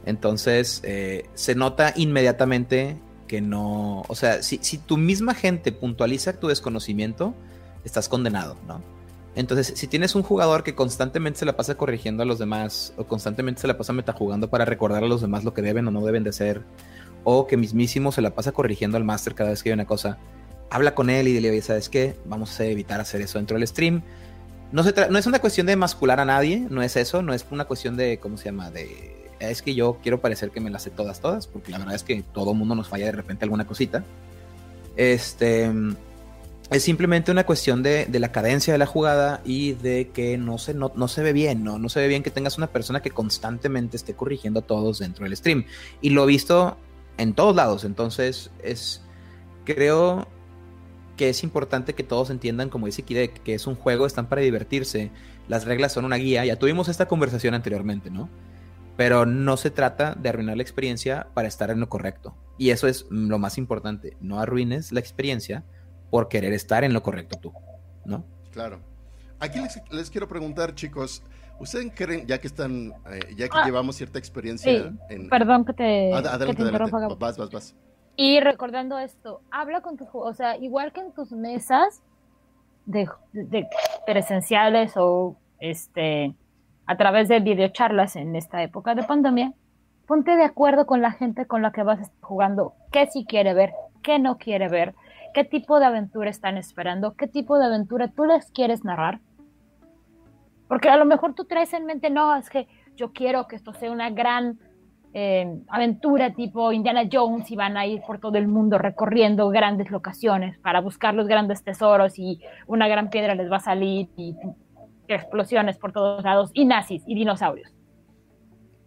Entonces, 0.05 0.81
eh, 0.83 1.29
se 1.33 1.55
nota 1.55 1.93
inmediatamente 1.95 2.97
que 3.25 3.39
no, 3.39 4.03
o 4.09 4.15
sea, 4.15 4.43
si, 4.43 4.59
si 4.61 4.79
tu 4.79 4.97
misma 4.97 5.33
gente 5.33 5.71
puntualiza 5.71 6.41
tu 6.41 6.49
desconocimiento, 6.49 7.33
estás 7.85 8.09
condenado, 8.09 8.57
¿no? 8.67 8.81
Entonces, 9.35 9.73
si 9.75 9.87
tienes 9.87 10.13
un 10.13 10.21
jugador 10.21 10.63
que 10.63 10.75
constantemente 10.75 11.39
se 11.39 11.45
la 11.45 11.57
pasa 11.57 11.75
corrigiendo 11.75 12.21
a 12.21 12.25
los 12.25 12.37
demás, 12.37 12.93
o 12.97 13.05
constantemente 13.05 13.61
se 13.61 13.67
la 13.67 13.77
pasa 13.77 13.91
metajugando 13.91 14.49
para 14.49 14.65
recordar 14.65 15.03
a 15.03 15.07
los 15.07 15.21
demás 15.21 15.43
lo 15.43 15.53
que 15.53 15.63
deben 15.63 15.87
o 15.87 15.91
no 15.91 16.05
deben 16.05 16.23
de 16.23 16.33
ser, 16.33 16.61
o 17.23 17.47
que 17.47 17.57
mismísimo 17.57 18.11
se 18.11 18.21
la 18.21 18.35
pasa 18.35 18.51
corrigiendo 18.51 18.97
al 18.97 19.03
máster 19.03 19.33
cada 19.33 19.49
vez 19.49 19.63
que 19.63 19.69
hay 19.69 19.73
una 19.73 19.85
cosa, 19.85 20.19
habla 20.69 20.93
con 20.93 21.09
él 21.09 21.27
y 21.27 21.33
dile, 21.33 21.61
¿sabes 21.61 21.89
qué? 21.89 22.15
Vamos 22.25 22.59
a 22.59 22.65
evitar 22.65 22.99
hacer 22.99 23.21
eso 23.21 23.39
dentro 23.39 23.57
del 23.57 23.67
stream. 23.67 24.03
No 24.71 24.81
es 24.81 25.27
una 25.27 25.39
cuestión 25.39 25.67
de 25.67 25.75
mascular 25.75 26.19
a 26.19 26.25
nadie, 26.25 26.65
no 26.69 26.81
es 26.81 26.95
eso, 26.95 27.21
no 27.21 27.33
es 27.33 27.45
una 27.51 27.65
cuestión 27.65 27.95
de, 27.95 28.19
¿cómo 28.19 28.37
se 28.37 28.45
llama? 28.45 28.71
De, 28.71 29.29
es 29.39 29.61
que 29.61 29.75
yo 29.75 29.99
quiero 30.01 30.19
parecer 30.19 30.51
que 30.51 30.59
me 30.59 30.69
las 30.69 30.83
sé 30.83 30.89
todas, 30.89 31.19
todas, 31.21 31.47
porque 31.47 31.71
la 31.71 31.77
verdad 31.77 31.95
es 31.95 32.03
que 32.03 32.23
todo 32.33 32.53
mundo 32.53 32.73
nos 32.75 32.87
falla 32.87 33.05
de 33.05 33.11
repente 33.11 33.45
alguna 33.45 33.65
cosita. 33.65 34.03
Este 34.95 35.71
es 36.73 36.83
simplemente 36.83 37.31
una 37.31 37.45
cuestión 37.45 37.83
de, 37.83 38.07
la 38.11 38.31
cadencia 38.31 38.73
de 38.73 38.79
la 38.79 38.87
jugada 38.87 39.41
y 39.45 39.73
de 39.73 40.09
que 40.09 40.37
no 40.39 40.57
se, 40.57 40.73
no, 40.73 41.07
se 41.07 41.21
ve 41.21 41.31
bien, 41.31 41.63
¿no? 41.63 41.77
No 41.77 41.87
se 41.87 41.99
ve 41.99 42.07
bien 42.07 42.23
que 42.23 42.31
tengas 42.31 42.57
una 42.57 42.67
persona 42.67 43.01
que 43.01 43.11
constantemente 43.11 43.95
esté 43.95 44.15
corrigiendo 44.15 44.61
a 44.61 44.63
todos 44.63 44.99
dentro 44.99 45.23
del 45.23 45.37
stream. 45.37 45.65
Y 46.01 46.09
lo 46.09 46.23
he 46.23 46.27
visto 46.27 46.77
en 47.17 47.33
todos 47.33 47.55
lados. 47.55 47.83
Entonces, 47.83 48.49
es. 48.63 49.01
Creo 49.65 50.27
que 51.15 51.29
es 51.29 51.43
importante 51.43 51.93
que 51.93 52.03
todos 52.03 52.31
entiendan, 52.31 52.69
como 52.69 52.87
dice 52.87 53.03
Kidek, 53.03 53.43
que 53.43 53.53
es 53.53 53.67
un 53.67 53.75
juego, 53.75 54.07
están 54.07 54.27
para 54.27 54.41
divertirse. 54.41 55.11
Las 55.47 55.65
reglas 55.65 55.93
son 55.93 56.05
una 56.05 56.15
guía. 56.15 56.43
Ya 56.43 56.57
tuvimos 56.57 56.89
esta 56.89 57.07
conversación 57.07 57.53
anteriormente, 57.53 58.09
¿no? 58.09 58.29
Pero 58.97 59.27
no 59.27 59.57
se 59.57 59.69
trata 59.69 60.15
de 60.15 60.29
arruinar 60.29 60.57
la 60.57 60.63
experiencia 60.63 61.27
para 61.35 61.47
estar 61.47 61.69
en 61.69 61.79
lo 61.79 61.87
correcto. 61.87 62.35
Y 62.57 62.71
eso 62.71 62.87
es 62.87 63.05
lo 63.11 63.37
más 63.37 63.59
importante. 63.59 64.17
No 64.21 64.39
arruines 64.39 64.91
la 64.91 64.99
experiencia 64.99 65.63
por 66.13 66.27
querer 66.27 66.53
estar 66.53 66.83
en 66.83 66.93
lo 66.93 67.01
correcto 67.01 67.39
tú, 67.41 67.51
¿no? 68.05 68.23
Claro. 68.51 68.77
Aquí 69.39 69.59
les, 69.89 70.11
quiero 70.11 70.27
preguntar, 70.27 70.75
chicos, 70.75 71.23
¿ustedes 71.59 71.91
creen, 71.95 72.27
ya 72.27 72.39
que 72.39 72.45
están, 72.45 72.93
eh, 73.11 73.33
ya 73.35 73.49
que 73.49 73.57
ah, 73.57 73.65
llevamos 73.65 73.95
cierta 73.95 74.19
experiencia 74.19 74.93
en... 75.09 75.27
Perdón 75.27 75.65
que 75.65 75.73
te, 75.73 76.13
adelante, 76.13 76.61
Vas, 77.17 77.39
vas, 77.39 77.49
vas. 77.49 77.75
Y 78.15 78.39
recordando 78.41 78.99
esto, 78.99 79.41
habla 79.49 79.81
con 79.81 79.97
tu, 79.97 80.07
o 80.13 80.33
sea, 80.35 80.55
igual 80.57 80.93
que 80.93 81.01
en 81.01 81.13
tus 81.13 81.31
mesas 81.31 82.03
de, 82.85 83.09
de 83.31 83.67
presenciales 84.05 84.93
o 84.95 85.35
este 85.59 86.35
a 86.85 86.95
través 86.95 87.27
de 87.27 87.39
videocharlas 87.39 88.15
en 88.17 88.35
esta 88.35 88.61
época 88.61 88.93
de 88.93 89.01
pandemia, 89.01 89.51
ponte 90.05 90.35
de 90.35 90.43
acuerdo 90.43 90.85
con 90.85 91.01
la 91.01 91.11
gente 91.11 91.47
con 91.47 91.63
la 91.63 91.71
que 91.71 91.81
vas 91.81 92.11
jugando, 92.21 92.75
qué 92.91 93.07
sí 93.07 93.25
quiere 93.27 93.55
ver, 93.55 93.71
qué 94.03 94.19
no 94.19 94.37
quiere 94.37 94.69
ver, 94.69 94.93
qué 95.33 95.43
tipo 95.43 95.79
de 95.79 95.85
aventura 95.85 96.29
están 96.29 96.57
esperando, 96.57 97.15
qué 97.15 97.27
tipo 97.27 97.57
de 97.59 97.65
aventura 97.65 98.09
tú 98.09 98.25
les 98.25 98.51
quieres 98.51 98.83
narrar. 98.83 99.19
Porque 100.67 100.89
a 100.89 100.97
lo 100.97 101.05
mejor 101.05 101.35
tú 101.35 101.45
traes 101.45 101.73
en 101.73 101.85
mente, 101.85 102.09
no, 102.09 102.35
es 102.35 102.49
que 102.49 102.67
yo 102.95 103.11
quiero 103.11 103.47
que 103.47 103.55
esto 103.55 103.73
sea 103.73 103.91
una 103.91 104.09
gran 104.09 104.59
eh, 105.13 105.61
aventura 105.67 106.33
tipo 106.33 106.71
Indiana 106.71 107.03
Jones 107.11 107.51
y 107.51 107.55
van 107.55 107.77
a 107.77 107.85
ir 107.85 108.01
por 108.01 108.19
todo 108.19 108.37
el 108.37 108.47
mundo 108.47 108.79
recorriendo 108.79 109.49
grandes 109.49 109.91
locaciones 109.91 110.57
para 110.59 110.81
buscar 110.81 111.13
los 111.13 111.27
grandes 111.27 111.63
tesoros 111.63 112.17
y 112.17 112.41
una 112.65 112.87
gran 112.87 113.09
piedra 113.09 113.35
les 113.35 113.51
va 113.51 113.57
a 113.57 113.59
salir 113.59 114.09
y 114.17 114.35
explosiones 115.07 115.77
por 115.77 115.91
todos 115.91 116.23
lados 116.23 116.49
y 116.53 116.65
nazis 116.65 117.03
y 117.05 117.15
dinosaurios. 117.15 117.71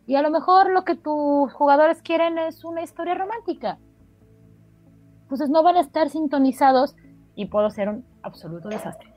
Y 0.06 0.14
a 0.16 0.22
lo 0.22 0.30
mejor 0.30 0.70
lo 0.70 0.84
que 0.84 0.94
tus 0.94 1.52
jugadores 1.52 2.02
quieren 2.02 2.38
es 2.38 2.64
una 2.64 2.82
historia 2.82 3.14
romántica. 3.14 3.78
Entonces 5.26 5.50
no 5.50 5.64
van 5.64 5.74
a 5.76 5.80
estar 5.80 6.08
sintonizados 6.08 6.94
y 7.34 7.46
puedo 7.46 7.68
ser 7.70 7.88
un 7.88 8.04
absoluto 8.22 8.68
desastre. 8.68 9.12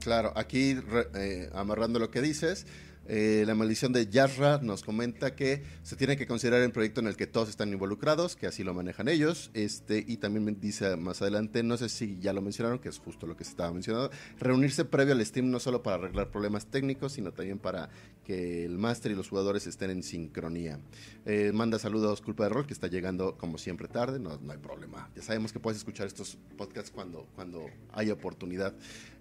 Claro, 0.00 0.32
aquí 0.34 0.74
eh, 1.14 1.50
amarrando 1.52 1.98
lo 1.98 2.10
que 2.10 2.22
dices, 2.22 2.66
Eh, 3.12 3.42
la 3.44 3.56
maldición 3.56 3.92
de 3.92 4.06
Yasra 4.06 4.60
nos 4.62 4.84
comenta 4.84 5.34
que 5.34 5.64
se 5.82 5.96
tiene 5.96 6.16
que 6.16 6.28
considerar 6.28 6.62
el 6.62 6.70
proyecto 6.70 7.00
en 7.00 7.08
el 7.08 7.16
que 7.16 7.26
todos 7.26 7.48
están 7.48 7.72
involucrados, 7.72 8.36
que 8.36 8.46
así 8.46 8.62
lo 8.62 8.72
manejan 8.72 9.08
ellos. 9.08 9.50
Este, 9.52 10.04
y 10.06 10.18
también 10.18 10.60
dice 10.60 10.94
más 10.94 11.20
adelante, 11.20 11.64
no 11.64 11.76
sé 11.76 11.88
si 11.88 12.20
ya 12.20 12.32
lo 12.32 12.40
mencionaron, 12.40 12.78
que 12.78 12.88
es 12.88 13.00
justo 13.00 13.26
lo 13.26 13.36
que 13.36 13.42
se 13.42 13.50
estaba 13.50 13.72
mencionando, 13.72 14.12
reunirse 14.38 14.84
previo 14.84 15.14
al 15.14 15.26
Steam 15.26 15.50
no 15.50 15.58
solo 15.58 15.82
para 15.82 15.96
arreglar 15.96 16.30
problemas 16.30 16.66
técnicos, 16.66 17.14
sino 17.14 17.32
también 17.32 17.58
para 17.58 17.90
que 18.24 18.64
el 18.64 18.78
máster 18.78 19.10
y 19.10 19.16
los 19.16 19.28
jugadores 19.28 19.66
estén 19.66 19.90
en 19.90 20.04
sincronía. 20.04 20.78
Eh, 21.26 21.50
manda 21.52 21.80
saludos 21.80 22.20
Culpa 22.20 22.44
de 22.44 22.50
Rol, 22.50 22.64
que 22.64 22.74
está 22.74 22.86
llegando 22.86 23.36
como 23.36 23.58
siempre 23.58 23.88
tarde, 23.88 24.20
no, 24.20 24.38
hay 24.48 24.58
problema. 24.58 25.10
Ya 25.16 25.22
sabemos 25.22 25.52
que 25.52 25.58
puedes 25.58 25.78
escuchar 25.78 26.06
estos 26.06 26.38
podcasts 26.56 26.92
cuando, 26.92 27.26
cuando 27.34 27.66
haya 27.92 28.12
oportunidad. 28.12 28.72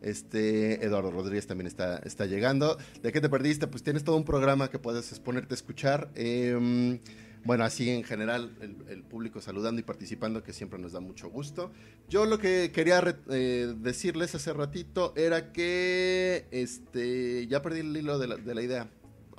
Este, 0.04 0.86
Eduardo 0.86 1.10
Rodríguez 1.10 1.48
también 1.48 1.66
está, 1.66 1.98
está 2.00 2.28
llegando. 2.28 2.78
¿De 3.02 3.12
qué 3.12 3.20
te 3.20 3.30
perdiste? 3.30 3.66
Pues 3.66 3.79
tienes 3.84 4.04
todo 4.04 4.16
un 4.16 4.26
programa 4.26 4.70
que 4.70 4.80
puedes 4.80 5.20
ponerte 5.20 5.54
a 5.54 5.56
escuchar. 5.56 6.10
Em, 6.16 7.00
bueno, 7.44 7.64
así 7.64 7.90
en 7.90 8.04
general, 8.04 8.52
el, 8.90 9.04
público 9.04 9.42
saludando 9.42 9.80
y 9.80 9.84
participando, 9.84 10.44
que 10.44 10.54
siempre 10.54 10.78
nos 10.78 10.92
da 10.92 11.00
mucho 11.00 11.30
gusto. 11.30 11.72
Yo 12.10 12.26
lo 12.26 12.38
que 12.38 12.72
quería 12.72 13.02
eh, 13.30 13.74
decirles 13.78 14.36
hace 14.36 14.54
ratito 14.54 15.14
era 15.16 15.52
que 15.52 16.48
este 16.52 17.48
ya 17.48 17.62
perdí 17.62 17.80
el 17.80 17.96
hilo 17.96 18.20
de 18.20 18.56
la 18.56 18.62
idea. 18.62 18.90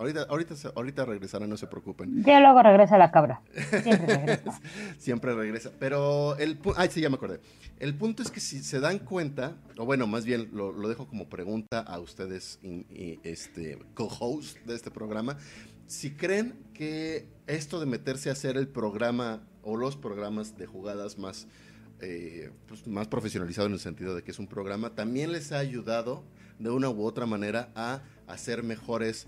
Ahorita, 0.00 0.22
ahorita, 0.30 0.54
ahorita 0.74 1.04
regresará, 1.04 1.46
no 1.46 1.58
se 1.58 1.66
preocupen. 1.66 2.24
Ya 2.24 2.40
luego 2.40 2.62
regresa 2.62 2.96
la 2.96 3.10
cabra. 3.10 3.42
Siempre 3.82 4.16
regresa. 4.16 4.60
Siempre 4.96 5.34
regresa. 5.34 5.72
Pero 5.78 6.38
el 6.38 6.58
ay, 6.76 6.88
sí, 6.90 7.02
ya 7.02 7.10
me 7.10 7.16
acordé. 7.16 7.38
El 7.78 7.94
punto 7.94 8.22
es 8.22 8.30
que 8.30 8.40
si 8.40 8.62
se 8.62 8.80
dan 8.80 9.00
cuenta, 9.00 9.56
o 9.76 9.84
bueno, 9.84 10.06
más 10.06 10.24
bien 10.24 10.48
lo, 10.54 10.72
dejo 10.88 11.06
como 11.06 11.28
pregunta 11.28 11.80
a 11.80 11.98
ustedes, 11.98 12.58
este, 13.24 13.78
co-host 13.92 14.56
de 14.64 14.74
este 14.74 14.90
programa, 14.90 15.36
si 15.86 16.12
creen 16.12 16.54
que 16.72 17.28
esto 17.46 17.78
de 17.78 17.84
meterse 17.84 18.30
a 18.30 18.32
hacer 18.32 18.56
el 18.56 18.68
programa 18.68 19.42
o 19.60 19.76
los 19.76 19.98
programas 19.98 20.56
de 20.56 20.64
jugadas 20.64 21.18
más, 21.18 21.46
eh, 22.00 22.52
pues, 22.68 22.86
más 22.86 23.06
profesionalizado 23.06 23.66
en 23.66 23.74
el 23.74 23.80
sentido 23.80 24.14
de 24.14 24.22
que 24.22 24.30
es 24.30 24.38
un 24.38 24.46
programa, 24.46 24.94
también 24.94 25.30
les 25.30 25.52
ha 25.52 25.58
ayudado 25.58 26.24
de 26.58 26.70
una 26.70 26.88
u 26.88 27.04
otra 27.04 27.26
manera 27.26 27.68
a 27.74 28.00
hacer 28.26 28.62
mejores 28.62 29.26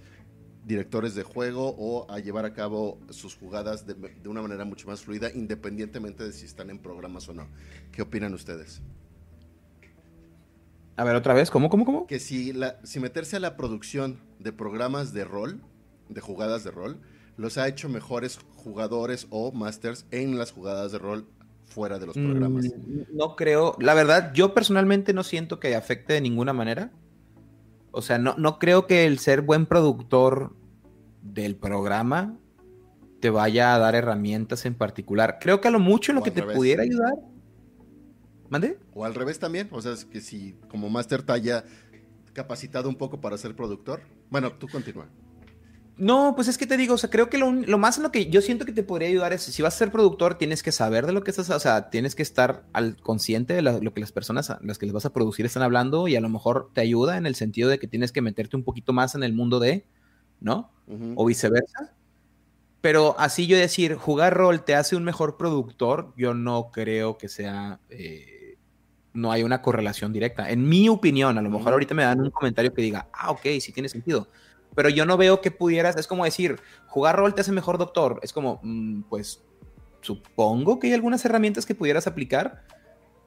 directores 0.64 1.14
de 1.14 1.22
juego 1.22 1.74
o 1.78 2.10
a 2.10 2.18
llevar 2.20 2.44
a 2.44 2.52
cabo 2.52 2.98
sus 3.10 3.36
jugadas 3.36 3.86
de, 3.86 3.94
una 4.28 4.42
manera 4.42 4.64
mucho 4.64 4.86
más 4.86 5.02
fluida, 5.02 5.30
independientemente 5.32 6.24
de 6.24 6.32
si 6.32 6.46
están 6.46 6.70
en 6.70 6.78
programas 6.78 7.28
o 7.28 7.34
no. 7.34 7.48
¿Qué 7.90 8.02
opinan 8.02 8.34
ustedes? 8.34 8.80
A 10.96 11.04
ver, 11.04 11.16
otra 11.16 11.34
vez, 11.34 11.50
¿cómo, 11.50 11.68
cómo, 11.68 11.84
cómo? 11.84 12.06
Que 12.06 12.20
si, 12.20 12.52
la, 12.52 12.78
si 12.84 13.00
meterse 13.00 13.36
a 13.36 13.40
la 13.40 13.56
producción 13.56 14.20
de 14.38 14.52
programas 14.52 15.12
de 15.12 15.24
rol, 15.24 15.60
de 16.08 16.20
jugadas 16.20 16.64
de 16.64 16.70
rol, 16.70 17.00
los 17.36 17.58
ha 17.58 17.66
hecho 17.66 17.88
mejores 17.88 18.38
jugadores 18.56 19.26
o 19.30 19.52
masters 19.52 20.06
en 20.10 20.38
las 20.38 20.52
jugadas 20.52 20.92
de 20.92 20.98
rol 20.98 21.26
fuera 21.64 21.98
de 21.98 22.06
los 22.06 22.14
programas. 22.14 22.66
Mm, 22.66 23.16
no 23.16 23.34
creo, 23.34 23.76
la 23.80 23.94
verdad, 23.94 24.32
yo 24.34 24.54
personalmente 24.54 25.12
no 25.12 25.24
siento 25.24 25.58
que 25.58 25.74
afecte 25.74 26.12
de 26.12 26.20
ninguna 26.20 26.52
manera. 26.52 26.92
O 27.92 28.02
sea, 28.02 28.18
no, 28.18 28.34
no 28.38 28.58
creo 28.58 28.86
que 28.86 29.06
el 29.06 29.18
ser 29.18 29.42
buen 29.42 29.66
productor 29.66 30.56
del 31.22 31.56
programa 31.56 32.36
te 33.20 33.30
vaya 33.30 33.74
a 33.74 33.78
dar 33.78 33.94
herramientas 33.94 34.66
en 34.66 34.74
particular. 34.74 35.38
Creo 35.40 35.60
que 35.60 35.68
a 35.68 35.70
lo 35.70 35.78
mucho 35.78 36.12
lo 36.12 36.22
que 36.22 36.32
te 36.32 36.42
pudiera 36.42 36.82
ayudar. 36.82 37.14
¿Mande? 38.48 38.78
O 38.94 39.04
al 39.04 39.14
revés 39.14 39.38
también. 39.38 39.68
O 39.70 39.80
sea, 39.80 39.92
es 39.92 40.04
que 40.04 40.20
si 40.20 40.54
como 40.68 40.90
máster 40.90 41.22
te 41.22 41.32
haya 41.32 41.64
capacitado 42.32 42.88
un 42.88 42.96
poco 42.96 43.20
para 43.20 43.38
ser 43.38 43.54
productor. 43.54 44.00
Bueno, 44.28 44.52
tú 44.52 44.68
continúa. 44.68 45.06
No, 45.98 46.32
pues 46.34 46.48
es 46.48 46.56
que 46.56 46.66
te 46.66 46.76
digo, 46.76 46.94
o 46.94 46.98
sea, 46.98 47.10
creo 47.10 47.28
que 47.28 47.36
lo, 47.36 47.52
más 47.78 47.98
en 47.98 48.02
lo 48.02 48.10
que 48.10 48.30
yo 48.30 48.40
siento 48.40 48.64
que 48.64 48.72
te 48.72 48.82
podría 48.82 49.08
ayudar 49.08 49.32
es, 49.34 49.42
si 49.42 49.62
vas 49.62 49.74
a 49.74 49.78
ser 49.78 49.92
productor, 49.92 50.36
tienes 50.36 50.62
que 50.62 50.72
saber 50.72 51.06
de 51.06 51.12
lo 51.12 51.22
que 51.22 51.30
estás, 51.30 51.50
o 51.50 51.60
sea, 51.60 51.90
tienes 51.90 52.14
que 52.14 52.22
estar 52.22 52.64
al 52.72 52.96
consciente 52.96 53.54
de 53.54 53.62
lo 53.62 53.92
que 53.92 54.00
las 54.00 54.10
personas, 54.10 54.52
las 54.62 54.78
que 54.78 54.86
les 54.86 54.94
vas 54.94 55.04
a 55.04 55.12
producir 55.12 55.44
están 55.44 55.62
hablando 55.62 56.08
y 56.08 56.16
a 56.16 56.20
lo 56.20 56.30
mejor 56.30 56.70
te 56.72 56.80
ayuda 56.80 57.18
en 57.18 57.26
el 57.26 57.34
sentido 57.34 57.68
de 57.68 57.78
que 57.78 57.86
tienes 57.86 58.10
que 58.10 58.22
meterte 58.22 58.56
un 58.56 58.64
poquito 58.64 58.92
más 58.94 59.14
en 59.14 59.22
el 59.22 59.34
mundo 59.34 59.60
de, 59.60 59.84
¿no? 60.40 60.72
O 61.14 61.26
viceversa. 61.26 61.94
Pero 62.80 63.14
así 63.18 63.46
yo 63.46 63.56
decir, 63.56 63.94
jugar 63.94 64.34
rol 64.34 64.64
te 64.64 64.74
hace 64.74 64.96
un 64.96 65.04
mejor 65.04 65.36
productor, 65.36 66.14
yo 66.16 66.32
no 66.34 66.70
creo 66.72 67.18
que 67.18 67.28
sea, 67.28 67.80
eh, 67.90 68.56
no 69.12 69.30
hay 69.30 69.42
una 69.42 69.60
correlación 69.60 70.12
directa. 70.12 70.50
En 70.50 70.68
mi 70.68 70.88
opinión, 70.88 71.36
a 71.38 71.42
lo 71.42 71.50
mejor 71.50 71.74
ahorita 71.74 71.94
me 71.94 72.02
dan 72.02 72.20
un 72.22 72.30
comentario 72.30 72.72
que 72.72 72.82
diga, 72.82 73.08
ah, 73.12 73.30
ok, 73.30 73.42
sí 73.60 73.72
tiene 73.72 73.88
sentido 73.90 74.26
pero 74.74 74.88
yo 74.88 75.04
no 75.04 75.16
veo 75.16 75.40
que 75.40 75.50
pudieras, 75.50 75.96
es 75.96 76.06
como 76.06 76.24
decir, 76.24 76.60
jugar 76.86 77.16
rol 77.16 77.34
te 77.34 77.40
hace 77.40 77.52
mejor 77.52 77.78
doctor, 77.78 78.20
es 78.22 78.32
como, 78.32 78.60
mm, 78.62 79.02
pues 79.02 79.42
supongo 80.00 80.78
que 80.78 80.88
hay 80.88 80.94
algunas 80.94 81.24
herramientas 81.24 81.66
que 81.66 81.74
pudieras 81.74 82.06
aplicar, 82.06 82.64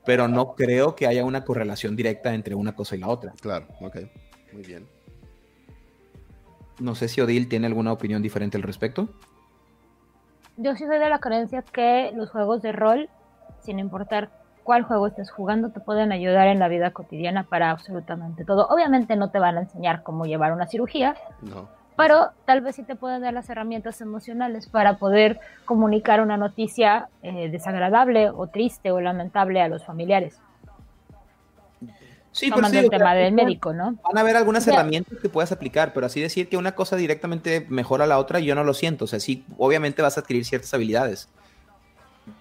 pero 0.06 0.28
no 0.28 0.56
creo 0.56 0.96
que 0.96 1.08
haya 1.08 1.26
una 1.26 1.44
correlación 1.44 1.96
directa 1.96 2.34
entre 2.34 2.56
una 2.56 2.76
cosa 2.76 2.96
y 2.96 3.00
la 3.00 3.08
otra. 3.08 3.34
Claro, 3.42 3.68
ok, 3.82 3.98
muy 4.54 4.64
bien. 4.64 4.88
No 6.80 6.94
sé 6.94 7.08
si 7.08 7.22
Odil 7.22 7.48
tiene 7.48 7.68
alguna 7.68 7.94
opinión 7.94 8.22
diferente 8.22 8.58
al 8.58 8.64
respecto. 8.64 9.10
Yo 10.58 10.76
sí 10.76 10.86
soy 10.86 11.00
de 11.00 11.10
la 11.10 11.20
creencia 11.20 11.64
que 11.64 12.12
los 12.14 12.30
juegos 12.30 12.62
de 12.62 12.72
rol, 12.72 13.10
sin 13.62 13.80
importar 13.80 14.45
cuál 14.66 14.84
juego 14.84 15.08
estés 15.08 15.32
jugando 15.32 15.70
te 15.70 15.80
pueden 15.80 16.12
ayudar 16.12 16.48
en 16.48 16.60
la 16.60 16.68
vida 16.68 16.90
cotidiana 16.90 17.44
para 17.44 17.70
absolutamente 17.70 18.44
todo. 18.44 18.68
Obviamente 18.68 19.16
no 19.16 19.30
te 19.30 19.40
van 19.40 19.58
a 19.58 19.62
enseñar 19.62 20.02
cómo 20.04 20.26
llevar 20.26 20.52
una 20.52 20.68
cirugía, 20.68 21.16
pero 21.96 22.32
tal 22.46 22.62
vez 22.62 22.76
sí 22.76 22.84
te 22.84 22.96
pueden 22.96 23.22
dar 23.22 23.34
las 23.34 23.48
herramientas 23.50 24.02
emocionales 24.02 24.68
para 24.68 24.98
poder 24.98 25.40
comunicar 25.66 26.20
una 26.20 26.36
noticia 26.36 27.10
eh, 27.22 27.48
desagradable 27.50 28.32
o 28.32 28.48
triste 28.48 28.92
o 28.92 29.00
lamentable 29.00 29.62
a 29.62 29.68
los 29.68 29.86
familiares. 29.86 30.40
Sí, 32.32 32.52
pero 32.54 32.68
sí, 32.68 32.78
el 32.78 32.90
tema 32.90 33.14
del 33.14 33.34
médico, 33.34 33.72
¿no? 33.72 33.98
Van 34.04 34.18
a 34.18 34.22
haber 34.22 34.36
algunas 34.36 34.68
herramientas 34.68 35.20
que 35.22 35.30
puedas 35.30 35.54
aplicar, 35.54 35.94
pero 35.94 36.08
así 36.08 36.20
decir 36.20 36.50
que 36.50 36.58
una 36.58 36.74
cosa 36.74 36.98
directamente 36.98 37.66
mejora 37.70 38.04
a 38.04 38.08
la 38.08 38.18
otra, 38.18 38.40
yo 38.40 38.56
no 38.56 38.66
lo 38.66 38.74
siento. 38.74 39.06
O 39.06 39.08
sea, 39.08 39.22
sí, 39.22 39.46
obviamente 39.58 40.02
vas 40.02 40.18
a 40.18 40.22
adquirir 40.22 40.44
ciertas 40.44 40.74
habilidades. 40.74 41.30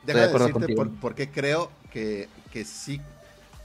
Deja 0.05 0.29
de 0.29 0.39
decirte 0.39 0.75
por, 1.01 1.15
qué 1.15 1.31
creo 1.31 1.71
que, 1.93 2.29
sí 2.65 3.01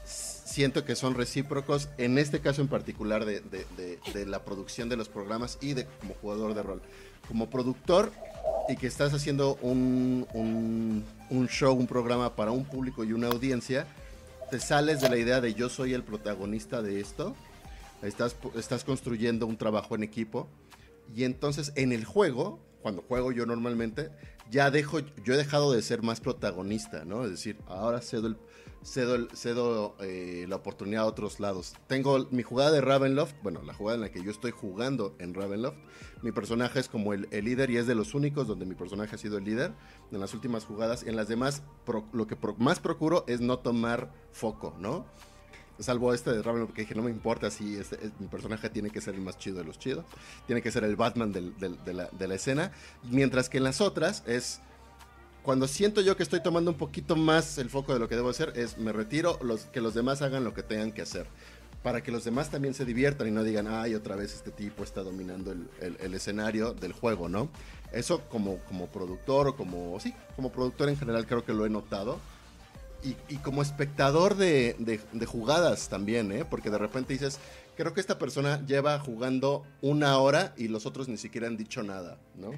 siento 0.04 0.84
que 0.84 0.96
son 0.96 1.14
recíprocos, 1.14 1.88
en 1.96 2.18
este 2.18 2.40
caso 2.40 2.60
en 2.60 2.68
particular 2.68 3.24
de, 3.24 4.26
la 4.26 4.44
producción 4.44 4.88
de 4.88 4.96
los 4.96 5.08
programas 5.08 5.58
y 5.60 5.74
de 5.74 5.86
como 6.00 6.14
jugador 6.14 6.54
de 6.54 6.62
rol. 6.62 6.82
Como 7.28 7.48
productor 7.48 8.12
y 8.68 8.76
que 8.76 8.86
estás 8.86 9.14
haciendo 9.14 9.56
un, 9.62 10.26
un, 11.30 11.48
show, 11.48 11.74
un 11.74 11.86
programa 11.86 12.34
para 12.34 12.50
un 12.50 12.64
público 12.64 13.04
y 13.04 13.12
una 13.12 13.28
audiencia, 13.28 13.86
te 14.50 14.58
sales 14.58 15.00
de 15.00 15.08
la 15.08 15.16
idea 15.16 15.40
de 15.40 15.54
yo 15.54 15.68
soy 15.68 15.94
el 15.94 16.02
protagonista 16.02 16.82
de 16.82 17.00
esto, 17.00 17.36
estás, 18.02 18.36
estás 18.56 18.84
construyendo 18.84 19.46
un 19.46 19.56
trabajo 19.56 19.94
en 19.94 20.02
equipo. 20.02 20.48
Y 21.14 21.24
entonces 21.24 21.72
en 21.76 21.92
el 21.92 22.04
juego, 22.04 22.58
cuando 22.82 23.02
juego 23.02 23.32
yo 23.32 23.46
normalmente, 23.46 24.10
ya 24.50 24.70
dejo, 24.70 24.98
yo 25.24 25.34
he 25.34 25.36
dejado 25.36 25.72
de 25.72 25.82
ser 25.82 26.02
más 26.02 26.20
protagonista, 26.20 27.04
¿no? 27.04 27.24
Es 27.24 27.30
decir, 27.30 27.58
ahora 27.68 28.00
cedo, 28.00 28.26
el, 28.26 28.36
cedo, 28.82 29.28
cedo 29.32 29.96
eh, 30.00 30.46
la 30.48 30.56
oportunidad 30.56 31.04
a 31.04 31.06
otros 31.06 31.40
lados. 31.40 31.74
Tengo 31.86 32.26
mi 32.30 32.42
jugada 32.42 32.72
de 32.72 32.80
Ravenloft, 32.80 33.34
bueno, 33.42 33.62
la 33.62 33.74
jugada 33.74 33.96
en 33.96 34.02
la 34.02 34.10
que 34.10 34.22
yo 34.22 34.30
estoy 34.30 34.50
jugando 34.50 35.14
en 35.18 35.34
Ravenloft. 35.34 35.76
Mi 36.22 36.32
personaje 36.32 36.80
es 36.80 36.88
como 36.88 37.12
el, 37.12 37.28
líder 37.30 37.70
y 37.70 37.76
es 37.76 37.86
de 37.86 37.94
los 37.94 38.14
únicos 38.14 38.46
donde 38.46 38.66
mi 38.66 38.74
personaje 38.74 39.14
ha 39.14 39.18
sido 39.18 39.38
el 39.38 39.44
líder 39.44 39.72
en 40.10 40.20
las 40.20 40.34
últimas 40.34 40.64
jugadas. 40.64 41.04
En 41.04 41.16
las 41.16 41.28
demás, 41.28 41.62
lo 42.12 42.26
que 42.26 42.36
más 42.58 42.80
procuro 42.80 43.24
es 43.28 43.40
no 43.40 43.58
tomar 43.58 44.12
foco, 44.32 44.74
¿no? 44.78 45.06
Salvo 45.80 46.12
este 46.12 46.30
de 46.30 46.42
Raven, 46.42 46.66
porque 46.66 46.82
dije, 46.82 46.94
no 46.94 47.02
me 47.02 47.10
importa 47.10 47.50
si 47.50 47.76
este, 47.76 47.98
mi 48.18 48.26
personaje 48.26 48.68
tiene 48.68 48.90
que 48.90 49.00
ser 49.00 49.14
el 49.14 49.20
más 49.20 49.38
chido 49.38 49.58
de 49.58 49.64
los 49.64 49.78
chidos. 49.78 50.04
Tiene 50.46 50.62
que 50.62 50.70
ser 50.70 50.84
el 50.84 50.96
Batman 50.96 51.32
de, 51.32 51.42
la, 51.94 52.34
escena. 52.34 52.72
Mientras 53.04 53.48
que 53.48 53.58
en 53.58 53.64
las 53.64 53.80
otras 53.80 54.22
es... 54.26 54.60
Cuando 55.42 55.66
siento 55.66 56.02
yo 56.02 56.18
que 56.18 56.22
estoy 56.22 56.42
tomando 56.42 56.70
un 56.70 56.76
poquito 56.76 57.16
más 57.16 57.56
el 57.56 57.70
foco 57.70 57.94
de 57.94 57.98
lo 57.98 58.08
que 58.08 58.14
debo 58.14 58.28
hacer, 58.28 58.52
es 58.56 58.76
me 58.76 58.92
retiro, 58.92 59.38
los, 59.42 59.64
que 59.64 59.80
los 59.80 59.94
demás 59.94 60.20
hagan 60.20 60.44
lo 60.44 60.52
que 60.52 60.62
tengan 60.62 60.92
que 60.92 61.00
hacer. 61.00 61.26
Para 61.82 62.02
que 62.02 62.12
los 62.12 62.24
demás 62.24 62.50
también 62.50 62.74
se 62.74 62.84
diviertan 62.84 63.26
y 63.28 63.30
no 63.30 63.42
digan, 63.42 63.66
ay, 63.66 63.94
otra 63.94 64.16
vez 64.16 64.34
este 64.34 64.50
tipo 64.50 64.84
está 64.84 65.02
dominando 65.02 65.52
el, 65.52 66.14
escenario 66.14 66.74
del 66.74 66.92
juego, 66.92 67.30
¿no? 67.30 67.48
Eso 67.90 68.20
como, 68.28 68.58
como 68.58 68.88
productor 68.88 69.48
o 69.48 69.56
como, 69.56 69.98
sí, 69.98 70.14
como 70.36 70.52
productor 70.52 70.90
en 70.90 70.98
general 70.98 71.26
creo 71.26 71.42
que 71.42 71.54
lo 71.54 71.64
he 71.64 71.70
notado 71.70 72.20
y, 73.02 73.36
como 73.36 73.62
espectador 73.62 74.36
de, 74.36 75.00
jugadas 75.26 75.88
también, 75.88 76.32
¿eh? 76.32 76.44
Porque 76.48 76.70
de 76.70 76.78
repente 76.78 77.12
dices, 77.12 77.38
creo 77.76 77.94
que 77.94 78.00
esta 78.00 78.18
persona 78.18 78.64
lleva 78.66 78.98
jugando 78.98 79.64
una 79.80 80.18
hora 80.18 80.54
y 80.56 80.68
los 80.68 80.86
otros 80.86 81.08
ni 81.08 81.16
siquiera 81.16 81.46
han 81.46 81.56
dicho 81.56 81.82
nada, 81.82 82.18
¿no? 82.36 82.50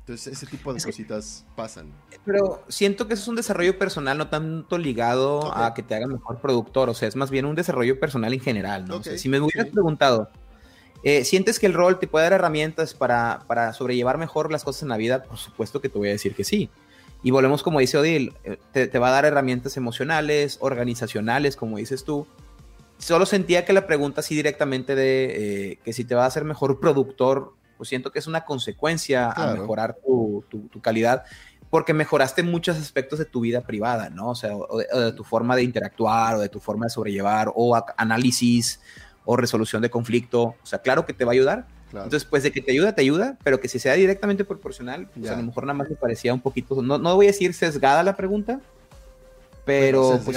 Entonces 0.00 0.32
ese 0.32 0.46
tipo 0.46 0.72
de 0.72 0.80
cositas 0.80 1.44
pasan. 1.54 1.92
Pero 2.24 2.64
siento 2.68 3.06
que 3.06 3.14
eso 3.14 3.24
es 3.24 3.28
un 3.28 3.36
desarrollo 3.36 3.78
personal, 3.78 4.16
no 4.16 4.28
tanto 4.28 4.78
ligado 4.78 5.54
a 5.54 5.74
que 5.74 5.82
te 5.82 5.94
haga 5.94 6.06
mejor 6.06 6.40
productor, 6.40 6.88
o 6.88 6.94
sea, 6.94 7.08
es 7.08 7.16
más 7.16 7.30
bien 7.30 7.44
un 7.44 7.54
desarrollo 7.54 8.00
personal 8.00 8.32
en 8.32 8.40
general, 8.40 8.86
¿no? 8.86 9.02
si 9.02 9.28
me 9.28 9.40
hubieras 9.40 9.70
preguntado, 9.70 10.30
Eh, 11.04 11.24
¿Sientes 11.24 11.60
que 11.60 11.66
el 11.66 11.74
rol 11.74 12.00
te 12.00 12.08
puede 12.08 12.24
dar 12.24 12.32
herramientas 12.32 12.92
para, 12.92 13.44
para, 13.46 13.72
sobrellevar 13.72 14.18
mejor 14.18 14.50
las 14.50 14.64
cosas 14.64 14.82
en 14.82 14.88
la 14.88 14.96
vida? 14.96 15.22
Por 15.22 15.36
supuesto 15.36 15.80
que 15.80 15.88
te 15.88 15.96
voy 15.96 16.08
a 16.08 16.10
decir 16.10 16.34
que 16.34 16.42
sí. 16.42 16.70
Y 17.22 17.30
volvemos, 17.30 17.62
como 17.62 17.80
dice 17.80 17.98
Odil, 17.98 18.32
eh, 18.44 18.58
te, 18.72 18.98
va 18.98 19.08
a 19.08 19.12
dar 19.12 19.24
herramientas 19.24 19.76
emocionales, 19.76 20.58
organizacionales, 20.60 21.56
como 21.56 21.78
dices 21.78 22.04
tú. 22.04 22.26
Solo 22.98 23.26
sentía 23.26 23.64
que 23.64 23.72
la 23.72 23.86
pregunta 23.86 24.20
así 24.20 24.34
directamente 24.34 24.94
de 24.94 25.72
eh, 25.72 25.78
que 25.84 25.92
si 25.92 26.04
te 26.04 26.14
va 26.14 26.24
a 26.24 26.26
hacer 26.26 26.44
mejor 26.44 26.80
productor, 26.80 27.54
pues 27.76 27.88
siento 27.88 28.10
que 28.10 28.18
es 28.18 28.26
una 28.26 28.44
consecuencia 28.44 29.30
a 29.30 29.54
mejorar 29.54 29.96
tu, 30.04 30.44
tu, 30.48 30.80
calidad, 30.80 31.24
porque 31.70 31.94
mejoraste 31.94 32.42
muchos 32.42 32.76
aspectos 32.76 33.20
de 33.20 33.24
tu 33.24 33.40
vida 33.40 33.60
privada, 33.60 34.10
¿no? 34.10 34.30
O 34.30 34.34
sea, 34.34 34.50
de, 34.50 35.12
tu 35.12 35.22
forma 35.22 35.54
de 35.54 35.62
interactuar, 35.62 36.36
o 36.36 36.40
de 36.40 36.48
tu 36.48 36.58
forma 36.58 36.86
de 36.86 36.90
sobrellevar, 36.90 37.52
o 37.54 37.80
análisis, 37.96 38.80
o 39.24 39.36
resolución 39.36 39.82
de 39.82 39.90
conflicto. 39.90 40.42
O 40.42 40.66
sea, 40.66 40.80
claro 40.80 41.06
que 41.06 41.12
te 41.12 41.24
va 41.24 41.32
a 41.32 41.34
ayudar. 41.34 41.66
Entonces, 41.92 42.24
pues 42.24 42.42
de 42.42 42.52
que 42.52 42.60
te 42.60 42.72
ayuda, 42.72 42.94
te 42.94 43.02
ayuda, 43.02 43.38
pero 43.42 43.60
que 43.60 43.68
si 43.68 43.78
sea 43.78 43.94
directamente 43.94 44.44
proporcional, 44.44 45.08
pues 45.14 45.30
a 45.30 45.36
lo 45.36 45.42
mejor 45.42 45.64
nada 45.64 45.74
más 45.74 45.88
me 45.88 45.96
parecía 45.96 46.34
un 46.34 46.40
poquito, 46.40 46.82
no, 46.82 46.98
no 46.98 47.14
voy 47.14 47.26
a 47.26 47.30
decir 47.30 47.54
sesgada 47.54 48.02
la 48.02 48.16
pregunta, 48.16 48.60
pero 49.68 50.18
pues, 50.24 50.36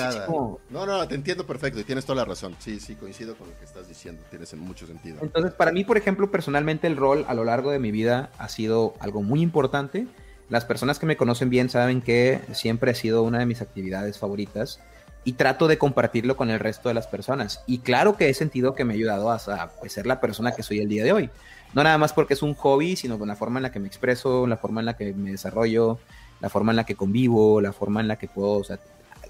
No, 0.69 0.85
no, 0.85 1.07
te 1.07 1.15
entiendo 1.15 1.47
perfecto 1.47 1.79
y 1.79 1.85
tienes 1.85 2.03
toda 2.03 2.17
la 2.17 2.25
razón. 2.25 2.53
Sí, 2.59 2.81
sí, 2.81 2.95
coincido 2.95 3.35
con 3.35 3.47
lo 3.47 3.57
que 3.57 3.63
estás 3.63 3.87
diciendo, 3.87 4.21
tienes 4.29 4.53
mucho 4.55 4.85
sentido. 4.85 5.19
Entonces, 5.21 5.53
para 5.53 5.71
mí, 5.71 5.85
por 5.85 5.97
ejemplo, 5.97 6.29
personalmente 6.29 6.87
el 6.87 6.97
rol 6.97 7.23
a 7.29 7.33
lo 7.33 7.45
largo 7.45 7.71
de 7.71 7.79
mi 7.79 7.91
vida 7.91 8.29
ha 8.37 8.49
sido 8.49 8.93
algo 8.99 9.21
muy 9.21 9.41
importante. 9.41 10.05
Las 10.49 10.65
personas 10.65 10.99
que 10.99 11.05
me 11.05 11.15
conocen 11.15 11.49
bien 11.49 11.69
saben 11.69 12.01
que 12.01 12.41
siempre 12.51 12.91
ha 12.91 12.95
sido 12.95 13.23
una 13.23 13.39
de 13.39 13.45
mis 13.45 13.61
actividades 13.61 14.19
favoritas 14.19 14.81
y 15.24 15.34
trato 15.34 15.67
de 15.67 15.78
compartirlo 15.78 16.36
con 16.36 16.49
el 16.49 16.59
resto 16.59 16.89
de 16.89 16.95
las 16.95 17.07
personas. 17.07 17.63
Y 17.67 17.80
claro 17.80 18.17
que 18.17 18.30
he 18.30 18.34
sentido 18.34 18.74
que 18.74 18.86
me 18.86 18.93
ha 18.93 18.95
ayudado 18.95 19.32
a, 19.32 19.69
pues, 19.80 19.93
ser 19.93 20.07
la 20.07 20.19
persona 20.19 20.53
que 20.53 20.63
soy 20.63 20.80
el 20.80 20.89
día 20.89 21.03
de 21.03 21.13
hoy. 21.13 21.30
No 21.74 21.84
nada 21.84 21.97
más 21.97 22.11
porque 22.13 22.34
es 22.34 22.41
un 22.41 22.53
hobby, 22.55 22.95
sino 22.95 23.19
con 23.19 23.28
la 23.28 23.36
forma 23.36 23.59
en 23.59 23.63
la 23.63 23.72
que 23.72 23.80
me 23.80 23.88
expreso, 23.88 24.47
la 24.47 24.57
forma 24.57 24.82
en 24.82 24.88
la 24.88 24.97
que 24.97 25.13
me 25.13 25.32
desarrollo, 25.32 25.99
la 26.41 26.49
forma 26.49 26.72
en 26.72 26.78
la 26.78 26.86
que 26.86 26.95
convivo, 26.95 27.61
la 27.61 27.72
forma 27.72 28.01
en 28.01 28.07
la 28.07 28.17
que 28.17 28.28
puedo, 28.28 28.53
o 28.53 28.63
sea, 28.63 28.80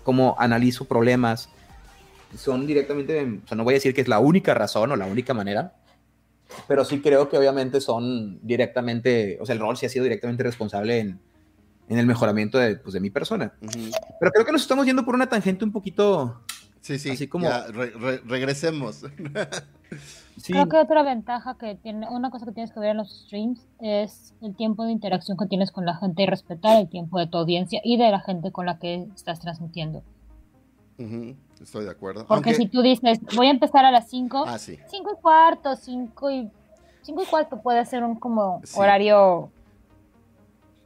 cómo 0.03 0.35
analizo 0.39 0.85
problemas. 0.85 1.49
Son 2.35 2.65
directamente, 2.65 3.41
o 3.43 3.47
sea, 3.47 3.57
no 3.57 3.63
voy 3.63 3.73
a 3.73 3.77
decir 3.77 3.93
que 3.93 4.01
es 4.01 4.07
la 4.07 4.19
única 4.19 4.53
razón 4.53 4.91
o 4.91 4.95
la 4.95 5.05
única 5.05 5.33
manera, 5.33 5.75
pero 6.67 6.85
sí 6.85 7.01
creo 7.01 7.29
que 7.29 7.37
obviamente 7.37 7.81
son 7.81 8.39
directamente, 8.41 9.37
o 9.41 9.45
sea, 9.45 9.53
el 9.53 9.59
rol 9.59 9.77
sí 9.77 9.85
ha 9.85 9.89
sido 9.89 10.03
directamente 10.03 10.43
responsable 10.43 10.99
en, 10.99 11.19
en 11.89 11.97
el 11.97 12.05
mejoramiento 12.05 12.57
de, 12.57 12.77
pues, 12.77 12.93
de 12.93 12.99
mi 12.99 13.09
persona. 13.09 13.53
Pero 14.19 14.31
creo 14.31 14.45
que 14.45 14.51
nos 14.51 14.61
estamos 14.61 14.85
yendo 14.85 15.05
por 15.05 15.15
una 15.15 15.27
tangente 15.27 15.65
un 15.65 15.71
poquito... 15.71 16.41
Sí, 16.81 16.97
sí, 16.97 17.11
así 17.11 17.27
como... 17.27 17.47
Ya, 17.47 17.65
regresemos. 18.25 19.03
Creo 20.45 20.69
que 20.69 20.77
otra 20.77 21.03
ventaja 21.03 21.57
que 21.57 21.75
tiene, 21.75 22.07
una 22.09 22.31
cosa 22.31 22.45
que 22.45 22.53
tienes 22.53 22.71
que 22.71 22.79
ver 22.79 22.91
en 22.91 22.97
los 22.97 23.25
streams 23.25 23.67
es 23.79 24.33
el 24.41 24.55
tiempo 24.55 24.85
de 24.85 24.91
interacción 24.91 25.37
que 25.37 25.45
tienes 25.45 25.71
con 25.71 25.85
la 25.85 25.95
gente 25.97 26.23
y 26.23 26.25
respetar 26.25 26.79
el 26.79 26.89
tiempo 26.89 27.19
de 27.19 27.27
tu 27.27 27.37
audiencia 27.37 27.81
y 27.83 27.97
de 27.97 28.09
la 28.09 28.21
gente 28.21 28.51
con 28.51 28.65
la 28.65 28.79
que 28.79 29.07
estás 29.13 29.39
transmitiendo. 29.39 30.01
Estoy 31.61 31.85
de 31.85 31.91
acuerdo. 31.91 32.25
Porque 32.27 32.53
si 32.53 32.67
tú 32.67 32.81
dices, 32.81 33.19
voy 33.35 33.47
a 33.47 33.51
empezar 33.51 33.85
a 33.85 33.91
las 33.91 34.09
5, 34.09 34.45
ah, 34.47 34.57
sí. 34.57 34.77
5 34.87 35.11
y 35.17 35.21
cuarto, 35.21 35.75
5 35.75 36.31
y 36.31 36.49
5 37.01 37.23
y 37.23 37.25
cuarto 37.25 37.61
puede 37.61 37.85
ser 37.85 38.03
un 38.03 38.15
como 38.15 38.61
horario 38.75 39.51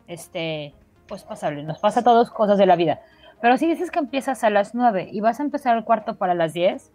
este 0.07 0.73
pues 1.07 1.23
pasable, 1.23 1.63
nos 1.63 1.79
pasa 1.79 2.01
a 2.01 2.03
todos 2.03 2.29
cosas 2.31 2.57
de 2.57 2.65
la 2.65 2.75
vida. 2.75 3.01
Pero 3.41 3.57
si 3.57 3.67
dices 3.67 3.91
que 3.91 3.99
empiezas 3.99 4.43
a 4.43 4.49
las 4.49 4.73
9 4.73 5.09
y 5.11 5.21
vas 5.21 5.39
a 5.39 5.43
empezar 5.43 5.77
el 5.77 5.83
cuarto 5.83 6.15
para 6.15 6.33
las 6.33 6.53
10, 6.53 6.91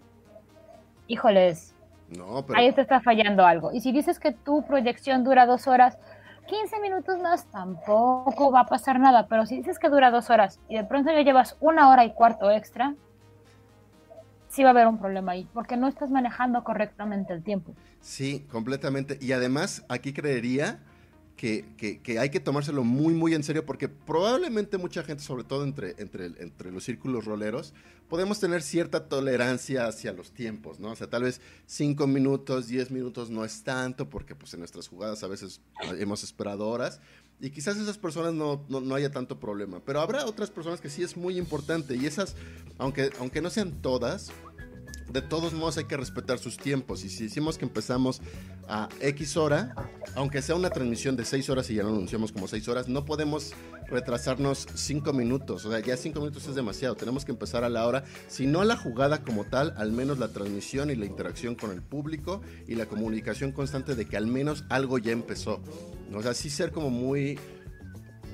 híjoles, 1.07 1.75
no, 2.17 2.45
pero... 2.47 2.59
ahí 2.59 2.73
te 2.73 2.81
está 2.81 3.01
fallando 3.01 3.45
algo. 3.45 3.73
Y 3.73 3.81
si 3.81 3.93
dices 3.93 4.19
que 4.19 4.33
tu 4.33 4.65
proyección 4.65 5.23
dura 5.23 5.47
dos 5.47 5.67
horas, 5.67 5.99
15 6.47 6.81
minutos 6.81 7.21
más 7.21 7.45
tampoco 7.47 8.51
va 8.51 8.61
a 8.61 8.67
pasar 8.67 8.99
nada. 8.99 9.27
Pero 9.29 9.47
si 9.47 9.57
dices 9.57 9.79
que 9.79 9.89
dura 9.89 10.11
dos 10.11 10.31
horas 10.31 10.61
y 10.69 10.77
de 10.77 10.85
pronto 10.85 11.13
ya 11.13 11.23
llevas 11.23 11.57
una 11.61 11.89
hora 11.91 12.05
y 12.05 12.13
cuarto 12.13 12.51
extra, 12.51 12.95
sí 14.49 14.65
va 14.65 14.71
a 14.71 14.73
haber 14.73 14.89
un 14.89 14.99
problema 14.99 15.33
ahí, 15.33 15.49
porque 15.55 15.77
no 15.77 15.87
estás 15.87 16.11
manejando 16.11 16.65
correctamente 16.65 17.33
el 17.33 17.43
tiempo. 17.43 17.73
Sí, 18.01 18.47
completamente. 18.51 19.19
Y 19.21 19.33
además, 19.33 19.85
aquí 19.89 20.13
creería 20.13 20.81
que, 21.41 22.19
hay 22.21 22.29
que 22.29 22.39
tomárselo 22.39 22.85
muy, 22.85 23.15
muy 23.15 23.33
en 23.33 23.43
serio 23.43 23.65
porque 23.65 23.89
probablemente 23.89 24.77
mucha 24.77 25.03
gente, 25.03 25.23
sobre 25.23 25.43
todo 25.43 25.65
entre, 25.65 25.95
entre, 25.97 26.27
entre 26.27 26.71
los 26.71 26.85
círculos 26.85 27.25
roleros, 27.25 27.73
podemos 28.11 28.39
tener 28.41 28.61
cierta 28.61 29.09
tolerancia 29.09 29.87
hacia 29.87 30.13
los 30.13 30.33
tiempos, 30.33 30.81
¿no? 30.81 30.91
O 30.91 30.97
sea, 30.97 31.09
tal 31.09 31.23
vez 31.23 31.41
5 31.65 32.07
minutos, 32.07 32.69
10 32.69 32.91
minutos 32.91 33.31
no 33.31 33.43
es 33.47 33.63
tanto 33.63 34.11
porque 34.11 34.35
pues 34.35 34.53
en 34.53 34.61
nuestras 34.61 34.89
jugadas 34.89 35.23
a 35.23 35.29
veces 35.29 35.63
hemos 35.99 36.23
esperado 36.23 36.69
horas 36.69 37.01
y 37.41 37.49
quizás 37.49 37.79
esas 37.79 37.97
personas 37.97 38.35
no, 38.35 38.67
no, 38.69 38.95
haya 38.95 39.11
tanto 39.11 39.41
problema, 39.41 39.81
pero 39.83 40.03
habrá 40.03 40.27
otras 40.27 40.51
personas 40.51 40.83
que 40.83 40.91
sí 40.91 41.03
es 41.03 41.17
muy 41.17 41.39
importante 41.39 41.97
y 41.97 42.05
esas, 42.05 42.37
aunque, 42.77 43.11
aunque 43.19 43.41
no 43.41 43.49
sean 43.49 43.81
todas, 43.81 44.31
de 45.13 45.23
todos 45.23 45.53
modos 45.53 45.77
hay 45.79 45.85
que 45.85 45.97
respetar 45.97 46.39
sus 46.39 46.57
tiempos. 46.57 47.05
Y 47.05 47.09
si 47.09 47.25
decimos 47.25 47.59
que 47.59 47.65
empezamos 47.65 48.21
a 48.69 48.89
X 49.01 49.37
hora, 49.37 49.75
aunque 50.15 50.43
sea 50.43 50.55
una 50.55 50.71
transmisión 50.71 51.17
de 51.17 51.25
6 51.25 51.51
horas 51.51 51.71
y 51.71 51.75
ya 51.75 51.83
lo 51.83 51.89
anunciamos 51.89 52.33
como 52.33 52.47
6 52.47 52.69
horas, 52.69 52.89
no 52.89 53.05
podemos 53.05 53.53
retrasarnos 53.89 54.67
5 54.75 55.13
minutos. 55.13 55.65
O 55.65 55.71
sea, 55.71 55.81
ya 55.81 55.97
5 55.97 56.19
minutos 56.21 56.47
es 56.47 56.55
demasiado. 56.55 56.95
Tenemos 56.95 57.25
que 57.25 57.33
empezar 57.33 57.65
a 57.65 57.69
la 57.69 57.87
hora, 57.87 58.05
si 58.29 58.47
no 58.47 58.63
la 58.65 58.77
jugada 58.77 59.23
como 59.23 59.45
tal, 59.45 59.75
al 59.77 59.93
menos 59.93 60.19
la 60.19 60.29
transmisión 60.29 60.91
y 60.91 60.97
la 60.97 61.07
interacción 61.07 61.55
con 61.55 61.73
el 61.73 61.83
público 61.83 62.41
y 62.69 62.77
la 62.77 62.87
comunicación 62.87 63.53
constante 63.53 63.95
de 63.95 64.07
que 64.07 64.17
al 64.17 64.27
menos 64.27 64.65
algo 64.69 64.99
ya 64.99 65.13
empezó. 65.13 65.61
O 66.15 66.23
sea, 66.23 66.35
sí 66.35 66.51
ser 66.51 66.71
como 66.71 66.91
muy, 66.91 67.39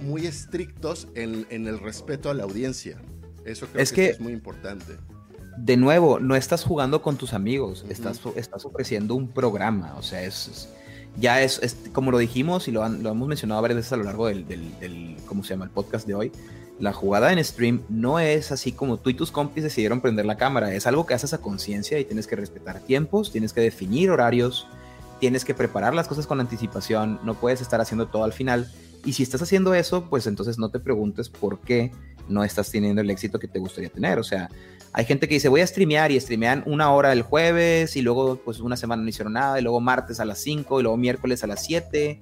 muy 0.03 0.27
estrictos 0.27 1.09
en, 1.15 1.47
el 1.51 1.79
respeto 1.79 2.31
a 2.31 2.35
la 2.35 2.45
audiencia. 2.45 3.01
Eso 3.45 3.67
creo 3.67 3.87
que 3.87 4.07
es 4.11 4.21
muy 4.21 4.33
importante 4.33 4.97
de 5.57 5.77
nuevo, 5.77 6.19
no 6.21 6.37
estás 6.37 6.65
jugando 6.65 7.03
con 7.03 7.17
tus 7.17 7.33
amigos, 7.33 7.85
estás, 7.89 8.21
estás 8.37 8.65
ofreciendo 8.65 9.15
un 9.15 9.29
programa, 9.29 9.95
o 9.97 10.03
sea, 10.03 10.23
es, 10.23 10.69
ya 11.19 11.43
es, 11.43 11.77
como 11.93 12.11
lo 12.11 12.19
dijimos 12.19 12.69
y 12.69 12.73
lo, 12.73 12.87
lo, 12.89 13.11
hemos 13.11 13.29
mencionado 13.29 13.63
varias 13.63 13.77
veces 13.77 13.93
a 13.93 13.97
lo 13.97 14.05
largo 14.05 14.27
del, 14.27 14.47
del, 14.47 15.17
¿cómo 15.27 15.43
se 15.43 15.51
llama?, 15.51 15.65
el 15.65 15.71
podcast 15.71 16.07
de 16.07 16.15
hoy, 16.15 16.33
la 16.79 16.93
jugada 16.93 17.33
en 17.33 17.43
stream 17.43 17.83
no 17.89 18.19
es 18.19 18.53
así 18.53 18.73
como 18.73 18.99
tú 18.99 19.09
y 19.09 19.15
tus 19.15 19.31
compis 19.31 19.65
decidieron 19.65 20.03
prender 20.03 20.27
la 20.27 20.37
cámara, 20.37 20.75
es 20.75 20.87
algo 20.87 21.07
que 21.07 21.15
haces 21.15 21.33
a 21.33 21.39
conciencia 21.39 21.99
y 21.99 22.05
tienes 22.05 22.27
que 22.27 22.37
respetar 22.37 22.81
tiempos, 22.81 23.33
tienes 23.33 23.53
que 23.53 23.63
definir 23.63 24.11
horarios, 24.11 24.67
tienes 25.19 25.45
que 25.45 25.55
preparar 25.55 25.95
las 25.95 26.07
cosas 26.07 26.27
con 26.27 26.41
anticipación, 26.41 27.19
no 27.25 27.35
puedes 27.35 27.63
estar 27.63 27.81
haciendo 27.81 28.09
todo 28.09 28.25
al 28.25 28.35
final. 28.35 28.71
Y 29.05 29.15
si 29.15 29.23
estás 29.23 29.41
haciendo 29.41 29.73
eso, 29.73 30.05
pues 30.11 30.27
entonces 30.27 30.59
no 30.59 30.69
te 30.69 30.81
preguntes 30.81 31.29
por 31.29 31.61
qué 31.61 31.93
no 32.29 32.45
estás 32.45 32.71
teniendo 32.71 33.01
el 33.01 33.11
éxito 33.11 33.39
que 33.39 33.49
te 33.49 33.59
gustaría 33.59 33.91
tener. 33.91 34.19
O 34.19 34.25
sea, 34.25 34.49
hay 34.93 35.05
gente 35.05 35.29
que 35.29 35.35
dice, 35.35 35.49
voy 35.49 35.61
a 35.61 35.67
streamear 35.67 36.11
y 36.11 36.19
streamean 36.19 36.63
una 36.67 36.91
hora 36.91 37.13
el 37.13 37.23
jueves 37.23 37.97
y 37.97 38.03
luego 38.03 38.37
pues 38.37 38.61
una 38.61 38.77
semana 38.77 39.03
no 39.03 39.09
hicieron 39.09 39.35
nada 39.35 39.59
y 39.59 39.63
luego 39.63 39.81
martes 39.81 40.21
a 40.21 40.25
las 40.25 40.39
5 40.39 40.81
y 40.81 40.83
luego 40.83 40.97
miércoles 40.97 41.45
a 41.45 41.47
las 41.47 41.65
7 41.65 42.21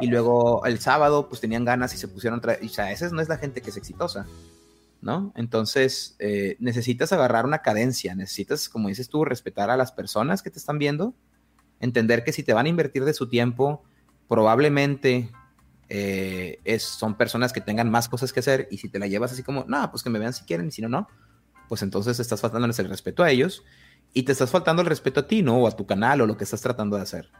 y 0.00 0.06
luego 0.08 0.64
el 0.66 0.78
sábado 0.78 1.28
pues 1.28 1.40
tenían 1.40 1.64
ganas 1.64 1.94
y 1.94 1.98
se 1.98 2.08
pusieron... 2.08 2.40
O 2.40 2.68
sea, 2.68 2.90
esa 2.90 3.08
no 3.10 3.20
es 3.20 3.28
la 3.28 3.38
gente 3.38 3.60
que 3.60 3.70
es 3.70 3.76
exitosa, 3.76 4.26
¿no? 5.00 5.32
Entonces 5.36 6.16
eh, 6.18 6.56
necesitas 6.58 7.12
agarrar 7.12 7.44
una 7.44 7.62
cadencia, 7.62 8.14
necesitas, 8.14 8.68
como 8.68 8.88
dices 8.88 9.08
tú, 9.08 9.24
respetar 9.24 9.70
a 9.70 9.76
las 9.76 9.92
personas 9.92 10.42
que 10.42 10.50
te 10.50 10.58
están 10.58 10.78
viendo, 10.78 11.14
entender 11.80 12.24
que 12.24 12.32
si 12.32 12.42
te 12.42 12.54
van 12.54 12.66
a 12.66 12.70
invertir 12.70 13.04
de 13.04 13.14
su 13.14 13.28
tiempo, 13.28 13.84
probablemente 14.28 15.30
eh, 15.88 16.60
es, 16.64 16.82
son 16.82 17.16
personas 17.16 17.52
que 17.52 17.60
tengan 17.60 17.90
más 17.90 18.08
cosas 18.08 18.32
que 18.32 18.40
hacer 18.40 18.68
y 18.70 18.78
si 18.78 18.88
te 18.88 18.98
la 18.98 19.06
llevas 19.06 19.32
así 19.32 19.42
como, 19.42 19.64
no, 19.68 19.90
pues 19.90 20.02
que 20.02 20.10
me 20.10 20.18
vean 20.18 20.32
si 20.32 20.44
quieren 20.44 20.68
y 20.68 20.70
si 20.72 20.82
no, 20.82 20.88
no, 20.88 21.08
pues 21.68 21.82
entonces 21.82 22.18
estás 22.18 22.40
faltándoles 22.40 22.78
el 22.78 22.88
respeto 22.88 23.22
a 23.22 23.30
ellos 23.30 23.64
y 24.12 24.22
te 24.22 24.32
estás 24.32 24.50
faltando 24.50 24.82
el 24.82 24.88
respeto 24.88 25.20
a 25.20 25.26
ti, 25.26 25.42
¿no? 25.42 25.58
O 25.58 25.68
a 25.68 25.72
tu 25.72 25.86
canal 25.86 26.20
o 26.20 26.26
lo 26.26 26.36
que 26.36 26.44
estás 26.44 26.60
tratando 26.60 26.96
de 26.96 27.02
hacer. 27.02 27.30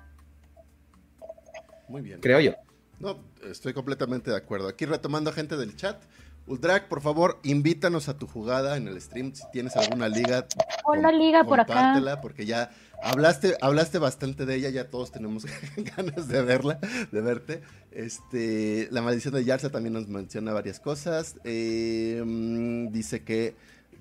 Muy 1.88 2.02
bien. 2.02 2.20
Creo 2.20 2.40
yo. 2.40 2.52
No, 2.98 3.18
estoy 3.48 3.72
completamente 3.72 4.30
de 4.30 4.36
acuerdo. 4.36 4.68
Aquí 4.68 4.86
retomando 4.86 5.30
a 5.30 5.32
gente 5.32 5.56
del 5.56 5.76
chat. 5.76 6.02
Uldrak, 6.46 6.88
por 6.88 7.00
favor, 7.00 7.40
invítanos 7.42 8.08
a 8.08 8.16
tu 8.16 8.26
jugada 8.26 8.76
en 8.76 8.88
el 8.88 9.00
stream. 9.00 9.34
Si 9.34 9.42
tienes 9.52 9.76
alguna 9.76 10.08
liga, 10.08 10.46
Hola, 10.84 11.10
liga 11.10 11.44
por 11.44 11.60
acá. 11.60 12.18
Porque 12.22 12.46
ya 12.46 12.70
hablaste, 13.02 13.56
hablaste 13.60 13.98
bastante 13.98 14.46
de 14.46 14.56
ella, 14.56 14.70
ya 14.70 14.88
todos 14.88 15.12
tenemos 15.12 15.46
ganas 15.96 16.28
de 16.28 16.42
verla, 16.42 16.78
de 17.12 17.20
verte. 17.20 17.62
Este, 17.92 18.88
la 18.90 19.02
maldición 19.02 19.34
de 19.34 19.44
Yarza 19.44 19.70
también 19.70 19.94
nos 19.94 20.08
menciona 20.08 20.52
varias 20.52 20.80
cosas. 20.80 21.36
Eh, 21.44 22.22
mm, 22.24 22.92
dice 22.92 23.22
que 23.22 23.54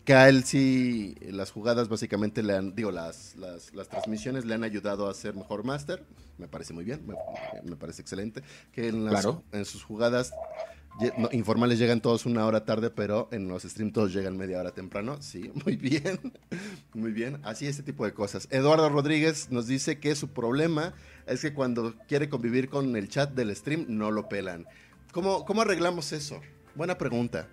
que 0.06 0.14
a 0.14 0.30
él 0.30 0.44
sí 0.44 1.16
las 1.32 1.52
jugadas 1.52 1.90
básicamente 1.90 2.44
le 2.44 2.56
han, 2.56 2.76
digo, 2.76 2.92
las, 2.92 3.36
las, 3.36 3.90
transmisiones 3.90 4.46
le 4.46 4.54
han 4.54 4.64
ayudado 4.64 5.10
a 5.10 5.14
ser 5.16 5.34
mejor 5.34 5.64
máster, 5.64 6.04
me 6.38 6.48
parece 6.48 6.74
muy 6.74 6.86
bien, 6.86 7.02
me, 7.64 7.76
parece 7.76 8.04
excelente, 8.04 8.44
que 8.72 8.88
en, 8.90 9.10
en 9.52 9.66
sus 9.66 9.84
jugadas 9.84 10.32
informales 11.32 11.80
llegan 11.80 12.00
todos 12.02 12.26
una 12.26 12.46
hora 12.46 12.64
tarde, 12.64 12.90
pero 12.90 13.28
en 13.32 13.48
los 13.48 13.64
streams 13.64 13.94
todos 13.94 14.14
llegan 14.14 14.38
media 14.38 14.60
hora 14.60 14.72
temprano. 14.72 15.18
Sí, 15.22 15.52
muy 15.66 15.76
bien. 15.76 16.20
Muy 16.94 17.12
bien. 17.12 17.40
Así 17.44 17.68
este 17.68 17.84
tipo 17.84 18.06
de 18.06 18.14
cosas. 18.14 18.48
Eduardo 18.52 18.90
Rodríguez 18.90 19.52
nos 19.52 19.68
dice 19.68 20.00
que 20.00 20.16
su 20.16 20.30
problema 20.30 20.94
es 21.28 21.42
que 21.42 21.54
cuando 21.54 21.94
quiere 22.08 22.30
convivir 22.30 22.70
con 22.70 22.96
el 22.96 23.10
chat 23.10 23.32
del 23.32 23.56
stream 23.56 23.86
no 23.90 24.12
lo 24.12 24.30
pelan. 24.30 24.66
¿Cómo, 25.12 25.46
cómo 25.46 25.62
arreglamos 25.62 26.12
eso? 26.12 26.42
Buena 26.76 26.98
pregunta. 26.98 27.48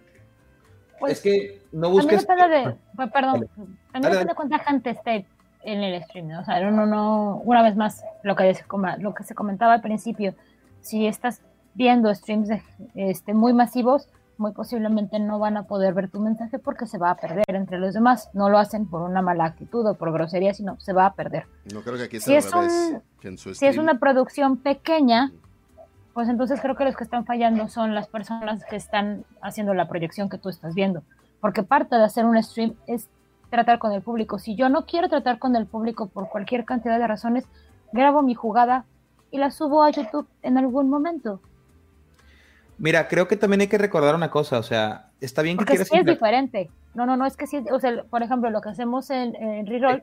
Pues, 0.98 1.14
es 1.14 1.20
que 1.20 1.62
no 1.72 1.90
busques... 1.90 2.26
También 2.26 2.50
de, 2.50 2.76
pues, 2.94 3.10
perdón, 3.10 3.48
también 3.92 4.12
depende 4.12 4.24
de 4.26 4.34
cuánta 4.34 4.58
gente 4.60 4.90
esté 4.90 5.26
en 5.64 5.82
el 5.82 6.02
stream, 6.04 6.30
O 6.38 6.44
sea, 6.44 6.60
no, 6.70 6.86
no, 6.86 7.36
una 7.44 7.62
vez 7.62 7.76
más, 7.76 8.04
lo 8.22 8.34
que, 8.36 8.56
lo 8.98 9.14
que 9.14 9.24
se 9.24 9.34
comentaba 9.34 9.74
al 9.74 9.80
principio, 9.80 10.34
si 10.80 11.06
estás 11.06 11.40
viendo 11.74 12.14
streams 12.14 12.48
este, 12.94 13.34
muy 13.34 13.52
masivos, 13.52 14.08
muy 14.38 14.52
posiblemente 14.52 15.18
no 15.18 15.38
van 15.38 15.56
a 15.56 15.64
poder 15.64 15.94
ver 15.94 16.10
tu 16.10 16.20
mensaje 16.20 16.58
porque 16.58 16.86
se 16.86 16.98
va 16.98 17.10
a 17.10 17.16
perder 17.16 17.44
entre 17.48 17.78
los 17.78 17.94
demás. 17.94 18.30
No 18.34 18.48
lo 18.48 18.58
hacen 18.58 18.86
por 18.86 19.02
una 19.02 19.22
mala 19.22 19.44
actitud 19.44 19.86
o 19.86 19.94
por 19.94 20.12
grosería, 20.12 20.52
sino 20.54 20.78
se 20.80 20.92
va 20.92 21.06
a 21.06 21.14
perder. 21.14 21.46
No 21.72 21.82
creo 21.82 21.96
que 21.96 22.04
aquí 22.04 22.20
si 22.20 22.34
es, 22.34 22.52
un, 22.52 23.02
si 23.54 23.66
es 23.66 23.78
una 23.78 23.98
producción 23.98 24.56
pequeña, 24.56 25.32
pues 26.12 26.28
entonces 26.28 26.60
creo 26.60 26.76
que 26.76 26.84
los 26.84 26.96
que 26.96 27.04
están 27.04 27.24
fallando 27.24 27.68
son 27.68 27.94
las 27.94 28.08
personas 28.08 28.64
que 28.64 28.76
están 28.76 29.24
haciendo 29.40 29.74
la 29.74 29.88
proyección 29.88 30.28
que 30.28 30.38
tú 30.38 30.48
estás 30.48 30.74
viendo. 30.74 31.02
Porque 31.40 31.62
parte 31.62 31.96
de 31.96 32.04
hacer 32.04 32.24
un 32.24 32.40
stream 32.42 32.74
es 32.86 33.08
tratar 33.50 33.78
con 33.78 33.92
el 33.92 34.02
público. 34.02 34.38
Si 34.38 34.54
yo 34.54 34.68
no 34.68 34.86
quiero 34.86 35.08
tratar 35.08 35.38
con 35.38 35.56
el 35.56 35.66
público 35.66 36.06
por 36.06 36.28
cualquier 36.28 36.64
cantidad 36.64 36.98
de 36.98 37.06
razones, 37.06 37.44
grabo 37.92 38.22
mi 38.22 38.34
jugada 38.34 38.84
y 39.30 39.38
la 39.38 39.50
subo 39.50 39.82
a 39.82 39.90
YouTube 39.90 40.26
en 40.42 40.58
algún 40.58 40.88
momento. 40.88 41.40
Mira, 42.82 43.06
creo 43.06 43.28
que 43.28 43.36
también 43.36 43.60
hay 43.60 43.68
que 43.68 43.78
recordar 43.78 44.16
una 44.16 44.28
cosa, 44.28 44.58
o 44.58 44.62
sea, 44.64 45.06
está 45.20 45.40
bien 45.42 45.56
que 45.56 45.64
Porque 45.64 45.80
es 45.80 46.04
diferente. 46.04 46.68
No, 46.94 47.06
no, 47.06 47.16
no, 47.16 47.26
es 47.26 47.36
que 47.36 47.46
sí, 47.46 47.64
o 47.70 47.78
sea, 47.78 48.02
por 48.10 48.24
ejemplo, 48.24 48.50
lo 48.50 48.60
que 48.60 48.70
hacemos 48.70 49.08
en, 49.10 49.36
en 49.36 49.66
Reroll, 49.68 50.02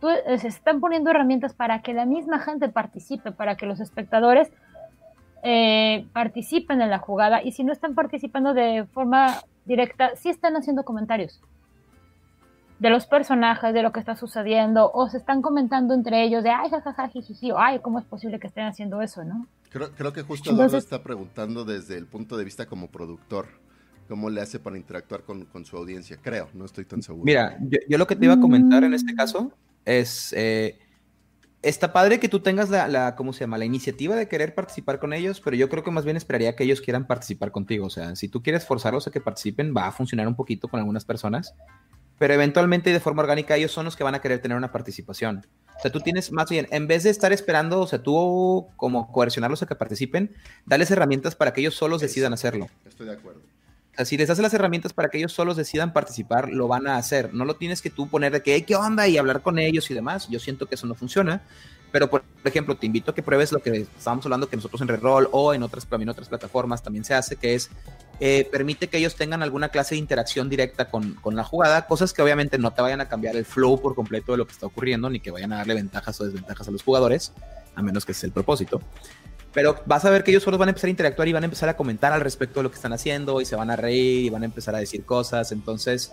tú, 0.00 0.08
eh, 0.10 0.38
se 0.38 0.46
están 0.46 0.78
poniendo 0.78 1.10
herramientas 1.10 1.52
para 1.52 1.82
que 1.82 1.94
la 1.94 2.06
misma 2.06 2.38
gente 2.38 2.68
participe, 2.68 3.32
para 3.32 3.56
que 3.56 3.66
los 3.66 3.80
espectadores 3.80 4.52
eh, 5.42 6.06
participen 6.12 6.80
en 6.80 6.90
la 6.90 7.00
jugada 7.00 7.42
y 7.42 7.50
si 7.50 7.64
no 7.64 7.72
están 7.72 7.96
participando 7.96 8.54
de 8.54 8.84
forma 8.92 9.42
directa, 9.64 10.14
sí 10.14 10.28
están 10.28 10.54
haciendo 10.54 10.84
comentarios 10.84 11.40
de 12.78 12.88
los 12.88 13.06
personajes, 13.06 13.74
de 13.74 13.82
lo 13.82 13.90
que 13.90 13.98
está 13.98 14.14
sucediendo, 14.14 14.92
o 14.94 15.08
se 15.08 15.16
están 15.16 15.42
comentando 15.42 15.92
entre 15.92 16.22
ellos 16.22 16.44
de, 16.44 16.50
ay, 16.50 16.70
jajaja, 16.70 17.08
jiji, 17.08 17.50
o 17.50 17.58
ay, 17.58 17.80
¿cómo 17.80 17.98
es 17.98 18.04
posible 18.04 18.38
que 18.38 18.46
estén 18.46 18.66
haciendo 18.66 19.02
eso, 19.02 19.24
no? 19.24 19.48
Creo, 19.76 19.92
creo 19.92 20.12
que 20.14 20.22
justo 20.22 20.52
Eduardo 20.52 20.78
está 20.78 21.02
preguntando 21.02 21.66
desde 21.66 21.98
el 21.98 22.06
punto 22.06 22.38
de 22.38 22.44
vista 22.44 22.64
como 22.64 22.90
productor, 22.90 23.48
cómo 24.08 24.30
le 24.30 24.40
hace 24.40 24.58
para 24.58 24.78
interactuar 24.78 25.22
con, 25.22 25.64
su 25.66 25.76
audiencia, 25.76 26.16
creo, 26.22 26.48
no 26.54 26.64
estoy 26.64 26.86
tan 26.86 27.02
seguro. 27.02 27.26
Mira, 27.26 27.58
yo, 27.86 27.98
lo 27.98 28.06
que 28.06 28.16
te 28.16 28.24
iba 28.24 28.32
a 28.32 28.40
comentar 28.40 28.84
en 28.84 28.94
este 28.94 29.14
caso 29.14 29.52
es, 29.84 30.32
eh, 30.34 30.78
está 31.60 31.92
padre 31.92 32.18
que 32.18 32.30
tú 32.30 32.40
tengas 32.40 32.70
la, 32.70 32.88
la, 32.88 33.16
¿cómo 33.16 33.34
se 33.34 33.40
llama? 33.40 33.58
La 33.58 33.66
iniciativa 33.66 34.16
de 34.16 34.28
querer 34.28 34.54
participar 34.54 34.98
con 34.98 35.12
ellos, 35.12 35.42
pero 35.42 35.56
yo 35.56 35.68
creo 35.68 35.84
que 35.84 35.90
más 35.90 36.04
bien 36.06 36.16
esperaría 36.16 36.56
que 36.56 36.64
ellos 36.64 36.80
quieran 36.80 37.06
participar 37.06 37.52
contigo. 37.52 37.84
O 37.84 37.90
sea, 37.90 38.16
si 38.16 38.28
tú 38.28 38.42
quieres 38.42 38.64
forzarlos 38.64 39.06
a 39.06 39.10
que 39.10 39.20
participen, 39.20 39.74
va 39.76 39.88
a 39.88 39.92
funcionar 39.92 40.26
un 40.26 40.36
poquito 40.36 40.68
con 40.68 40.80
algunas 40.80 41.04
personas, 41.04 41.54
pero 42.18 42.32
eventualmente 42.32 42.88
y 42.88 42.94
de 42.94 43.00
forma 43.00 43.20
orgánica 43.20 43.56
ellos 43.56 43.72
son 43.72 43.84
los 43.84 43.94
que 43.94 44.04
van 44.04 44.14
a 44.14 44.22
querer 44.22 44.38
tener 44.38 44.56
una 44.56 44.72
participación. 44.72 45.46
O 45.78 45.80
sea, 45.80 45.92
tú 45.92 46.00
tienes 46.00 46.32
más 46.32 46.48
bien, 46.48 46.66
en 46.70 46.86
vez 46.86 47.02
de 47.02 47.10
estar 47.10 47.32
esperando, 47.32 47.80
o 47.80 47.86
sea, 47.86 48.02
tú 48.02 48.68
como 48.76 49.12
coercionarlos 49.12 49.62
a 49.62 49.66
que 49.66 49.74
participen, 49.74 50.34
dales 50.64 50.90
herramientas 50.90 51.34
para 51.34 51.52
que 51.52 51.60
ellos 51.60 51.74
solos 51.74 52.00
decidan 52.00 52.32
hacerlo. 52.32 52.68
Estoy 52.86 53.06
de 53.06 53.12
acuerdo. 53.12 53.40
O 53.40 53.96
sea, 53.96 54.04
si 54.04 54.16
les 54.16 54.28
das 54.28 54.38
las 54.38 54.52
herramientas 54.52 54.92
para 54.92 55.08
que 55.08 55.18
ellos 55.18 55.32
solos 55.32 55.56
decidan 55.56 55.92
participar, 55.92 56.50
lo 56.50 56.68
van 56.68 56.86
a 56.86 56.96
hacer. 56.96 57.32
No 57.32 57.44
lo 57.44 57.56
tienes 57.56 57.80
que 57.80 57.90
tú 57.90 58.08
poner 58.08 58.32
de 58.32 58.42
que, 58.42 58.62
¿qué 58.64 58.76
onda? 58.76 59.08
Y 59.08 59.16
hablar 59.16 59.42
con 59.42 59.58
ellos 59.58 59.90
y 59.90 59.94
demás. 59.94 60.28
Yo 60.28 60.38
siento 60.38 60.66
que 60.66 60.74
eso 60.74 60.86
no 60.86 60.94
funciona. 60.94 61.42
Pero, 61.92 62.10
por 62.10 62.22
ejemplo, 62.44 62.76
te 62.76 62.84
invito 62.84 63.12
a 63.12 63.14
que 63.14 63.22
pruebes 63.22 63.52
lo 63.52 63.60
que 63.60 63.86
estábamos 63.96 64.26
hablando 64.26 64.48
que 64.48 64.56
nosotros 64.56 64.82
en 64.82 64.88
Reroll 64.88 65.28
o 65.32 65.54
en 65.54 65.62
otras, 65.62 65.86
en 65.90 66.08
otras 66.08 66.28
plataformas 66.28 66.82
también 66.82 67.04
se 67.04 67.14
hace, 67.14 67.36
que 67.36 67.54
es 67.54 67.70
eh, 68.18 68.48
permite 68.50 68.88
que 68.88 68.96
ellos 68.96 69.14
tengan 69.14 69.42
alguna 69.42 69.68
clase 69.68 69.94
de 69.94 69.98
interacción 69.98 70.48
directa 70.48 70.88
con, 70.88 71.14
con, 71.14 71.36
la 71.36 71.44
jugada, 71.44 71.86
cosas 71.86 72.12
que 72.12 72.22
obviamente 72.22 72.58
no 72.58 72.72
te 72.72 72.80
vayan 72.80 73.00
a 73.02 73.08
cambiar 73.08 73.36
el 73.36 73.44
flow 73.44 73.80
por 73.80 73.94
completo 73.94 74.32
de 74.32 74.38
lo 74.38 74.46
que 74.46 74.52
está 74.52 74.66
ocurriendo, 74.66 75.10
ni 75.10 75.20
que 75.20 75.30
vayan 75.30 75.52
a 75.52 75.56
darle 75.58 75.74
ventajas 75.74 76.18
o 76.20 76.24
desventajas 76.24 76.66
a 76.68 76.70
los 76.70 76.82
jugadores, 76.82 77.32
a 77.74 77.82
menos 77.82 78.06
que 78.06 78.12
ese 78.12 78.20
es 78.20 78.24
el 78.24 78.32
propósito. 78.32 78.80
Pero 79.52 79.76
vas 79.86 80.04
a 80.04 80.10
ver 80.10 80.24
que 80.24 80.30
ellos 80.30 80.42
solo 80.42 80.58
van 80.58 80.68
a 80.68 80.70
empezar 80.70 80.88
a 80.88 80.90
interactuar 80.90 81.28
y 81.28 81.32
van 81.32 81.42
a 81.42 81.46
empezar 81.46 81.68
a 81.68 81.76
comentar 81.76 82.12
al 82.12 82.20
respecto 82.20 82.60
de 82.60 82.64
lo 82.64 82.70
que 82.70 82.76
están 82.76 82.92
haciendo 82.92 83.40
y 83.40 83.44
se 83.44 83.56
van 83.56 83.70
a 83.70 83.76
reír 83.76 84.26
y 84.26 84.30
van 84.30 84.42
a 84.42 84.46
empezar 84.46 84.74
a 84.74 84.78
decir 84.78 85.04
cosas. 85.04 85.52
Entonces, 85.52 86.12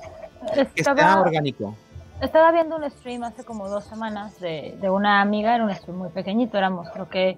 está 0.75 1.21
orgánico. 1.21 1.75
Estaba 2.21 2.51
viendo 2.51 2.77
un 2.77 2.89
stream 2.89 3.23
hace 3.23 3.43
como 3.43 3.67
dos 3.67 3.85
semanas 3.85 4.39
de, 4.39 4.77
de 4.80 4.89
una 4.89 5.21
amiga, 5.21 5.55
era 5.55 5.63
un 5.63 5.73
stream 5.73 5.97
muy 5.97 6.09
pequeñito, 6.09 6.57
éramos 6.57 6.89
creo 6.89 7.09
que 7.09 7.38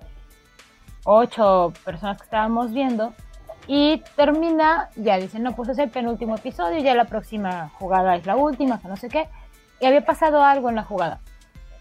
ocho 1.05 1.73
personas 1.83 2.17
que 2.17 2.25
estábamos 2.25 2.71
viendo 2.71 3.13
y 3.67 4.03
termina, 4.15 4.89
ya 4.95 5.17
dicen, 5.17 5.43
no, 5.43 5.55
pues 5.55 5.69
es 5.69 5.77
el 5.79 5.89
penúltimo 5.89 6.35
episodio, 6.35 6.79
ya 6.79 6.93
la 6.95 7.05
próxima 7.05 7.69
jugada 7.79 8.15
es 8.15 8.25
la 8.25 8.35
última, 8.35 8.79
que 8.79 8.87
no 8.87 8.97
sé 8.97 9.09
qué, 9.09 9.27
y 9.79 9.85
había 9.85 10.05
pasado 10.05 10.43
algo 10.43 10.69
en 10.69 10.75
la 10.75 10.83
jugada, 10.83 11.19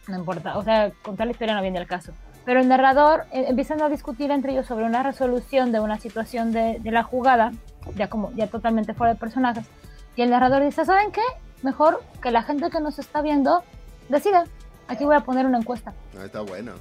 no 0.09 0.17
importa, 0.17 0.57
o 0.59 0.63
sea, 0.65 0.93
contar 1.03 1.27
la 1.27 1.33
historia 1.33 1.55
no 1.55 1.63
viene 1.63 1.79
al 1.79 1.87
caso 1.87 2.13
pero 2.45 2.61
el 2.61 2.69
narrador 2.69 3.25
eh, 3.33 3.47
a 3.49 3.89
discutir 3.89 4.31
entre 4.31 4.53
ellos 4.53 4.67
sobre 4.67 4.85
una 4.85 5.03
resolución 5.03 5.73
de 5.73 5.81
una 5.81 5.99
situación 5.99 6.53
de, 6.53 6.79
de, 6.79 6.91
la 6.91 7.03
jugada, 7.03 7.53
ya 7.97 8.09
como 8.09 8.33
ya 8.33 8.47
totalmente 8.49 8.95
fuera 8.95 9.15
de 9.15 9.19
personajes, 9.19 9.65
y 10.17 10.23
el 10.23 10.31
narrador 10.31 10.63
dice, 10.63 10.85
¿saben 10.85 11.11
qué? 11.11 11.23
Mejor 11.63 12.03
que 12.23 12.31
la 12.31 12.43
gente 12.43 12.71
que 12.71 12.81
nos 12.81 12.99
está 12.99 13.23
viendo 13.23 13.63
decida. 14.09 14.45
Aquí 14.87 15.05
voy 15.05 15.17
a 15.17 15.21
poner 15.21 15.47
una 15.47 15.59
encuesta. 15.59 15.95
Ah, 16.19 16.27
está 16.27 16.43
bueno. 16.43 16.73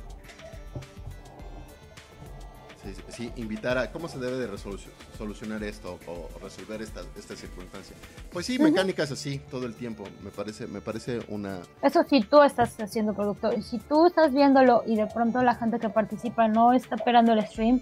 Sí, 3.09 3.31
invitar 3.37 3.77
a 3.77 3.91
cómo 3.91 4.09
se 4.09 4.19
debe 4.19 4.37
de 4.37 4.57
solucionar 5.17 5.63
esto 5.63 5.99
o 6.05 6.29
resolver 6.41 6.81
esta, 6.81 7.01
esta 7.17 7.35
circunstancia. 7.35 7.95
Pues 8.31 8.45
sí, 8.45 8.59
mecánicas 8.59 9.11
así 9.11 9.39
todo 9.49 9.65
el 9.65 9.73
tiempo. 9.73 10.03
Me 10.21 10.31
parece, 10.31 10.67
me 10.67 10.81
parece 10.81 11.21
una. 11.29 11.59
Eso 11.81 12.03
si 12.03 12.21
tú 12.21 12.41
estás 12.43 12.79
haciendo 12.79 13.13
producto. 13.13 13.51
Si 13.61 13.79
tú 13.79 14.07
estás 14.07 14.33
viéndolo 14.33 14.83
y 14.85 14.95
de 14.97 15.07
pronto 15.07 15.41
la 15.43 15.55
gente 15.55 15.79
que 15.79 15.89
participa 15.89 16.47
no 16.47 16.73
está 16.73 16.95
esperando 16.95 17.33
el 17.33 17.45
stream, 17.47 17.81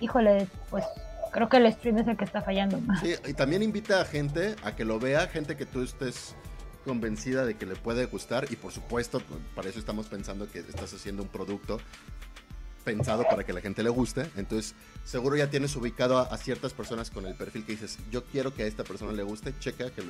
híjole, 0.00 0.48
pues 0.70 0.84
creo 1.30 1.48
que 1.48 1.58
el 1.58 1.72
stream 1.72 1.98
es 1.98 2.08
el 2.08 2.16
que 2.16 2.24
está 2.24 2.42
fallando. 2.42 2.80
Sí, 3.00 3.14
y 3.26 3.34
también 3.34 3.62
invita 3.62 4.00
a 4.00 4.04
gente 4.04 4.56
a 4.64 4.74
que 4.74 4.84
lo 4.84 4.98
vea, 4.98 5.26
gente 5.28 5.56
que 5.56 5.66
tú 5.66 5.82
estés 5.82 6.34
convencida 6.84 7.46
de 7.46 7.54
que 7.54 7.66
le 7.66 7.76
puede 7.76 8.06
gustar 8.06 8.46
y 8.50 8.56
por 8.56 8.72
supuesto, 8.72 9.22
para 9.54 9.68
eso 9.68 9.78
estamos 9.78 10.06
pensando 10.06 10.50
que 10.50 10.58
estás 10.60 10.92
haciendo 10.92 11.22
un 11.22 11.28
producto 11.28 11.78
pensado 12.84 13.24
para 13.24 13.44
que 13.44 13.52
la 13.52 13.60
gente 13.60 13.82
le 13.82 13.90
guste. 13.90 14.30
Entonces, 14.36 14.74
seguro 15.04 15.36
ya 15.36 15.50
tienes 15.50 15.74
ubicado 15.74 16.18
a, 16.18 16.36
ciertas 16.36 16.72
personas 16.72 17.10
con 17.10 17.26
el 17.26 17.34
perfil 17.34 17.64
que 17.64 17.72
dices, 17.72 17.98
yo 18.10 18.24
quiero 18.24 18.54
que 18.54 18.64
a 18.64 18.66
esta 18.66 18.84
persona 18.84 19.12
le 19.12 19.22
guste, 19.22 19.54
checa, 19.58 19.90
que, 19.90 20.02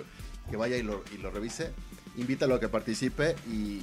que 0.51 0.57
vaya 0.57 0.77
y 0.77 0.83
lo, 0.83 1.03
y 1.15 1.19
lo, 1.19 1.31
revise, 1.31 1.71
invítalo 2.17 2.57
a 2.57 2.61
que 2.61 2.69
participe 2.69 3.37
y, 3.47 3.83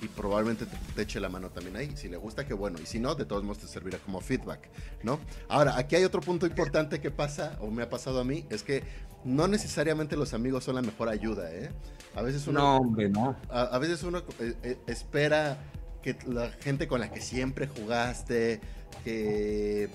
y, 0.00 0.08
probablemente 0.16 0.66
te, 0.66 1.02
eche 1.02 1.20
la 1.20 1.28
mano 1.28 1.50
también 1.50 1.76
ahí. 1.76 1.96
Si 1.96 2.08
le 2.08 2.16
gusta, 2.16 2.44
qué 2.44 2.54
bueno. 2.54 2.78
Y 2.82 2.86
si 2.86 2.98
no, 2.98 3.14
de 3.14 3.24
todos 3.24 3.44
modos 3.44 3.58
te 3.58 3.68
servirá 3.68 3.98
como 3.98 4.20
feedback, 4.20 4.68
¿no? 5.04 5.20
Ahora, 5.48 5.76
aquí 5.76 5.94
hay 5.94 6.04
otro 6.04 6.20
punto 6.20 6.44
importante 6.44 7.00
que 7.00 7.10
pasa, 7.10 7.56
o 7.60 7.70
me 7.70 7.84
ha 7.84 7.88
pasado 7.88 8.20
a 8.20 8.24
mí, 8.24 8.44
es 8.50 8.62
que 8.64 8.82
no 9.24 9.46
necesariamente 9.46 10.16
los 10.16 10.34
amigos 10.34 10.64
son 10.64 10.74
la 10.74 10.82
mejor 10.82 11.08
ayuda, 11.08 11.52
¿eh? 11.52 11.70
A 12.14 12.22
veces 12.22 12.46
uno... 12.46 12.60
No, 12.60 12.76
hombre, 12.78 13.08
no. 13.08 13.36
A, 13.48 13.78
veces 13.78 14.02
uno 14.02 14.18
eh, 14.40 14.54
eh, 14.62 14.78
espera 14.86 15.56
que 16.02 16.16
la 16.26 16.50
gente 16.50 16.86
con 16.88 17.00
la 17.00 17.10
que 17.10 17.20
siempre 17.20 17.66
jugaste, 17.66 18.60
que, 19.04 19.88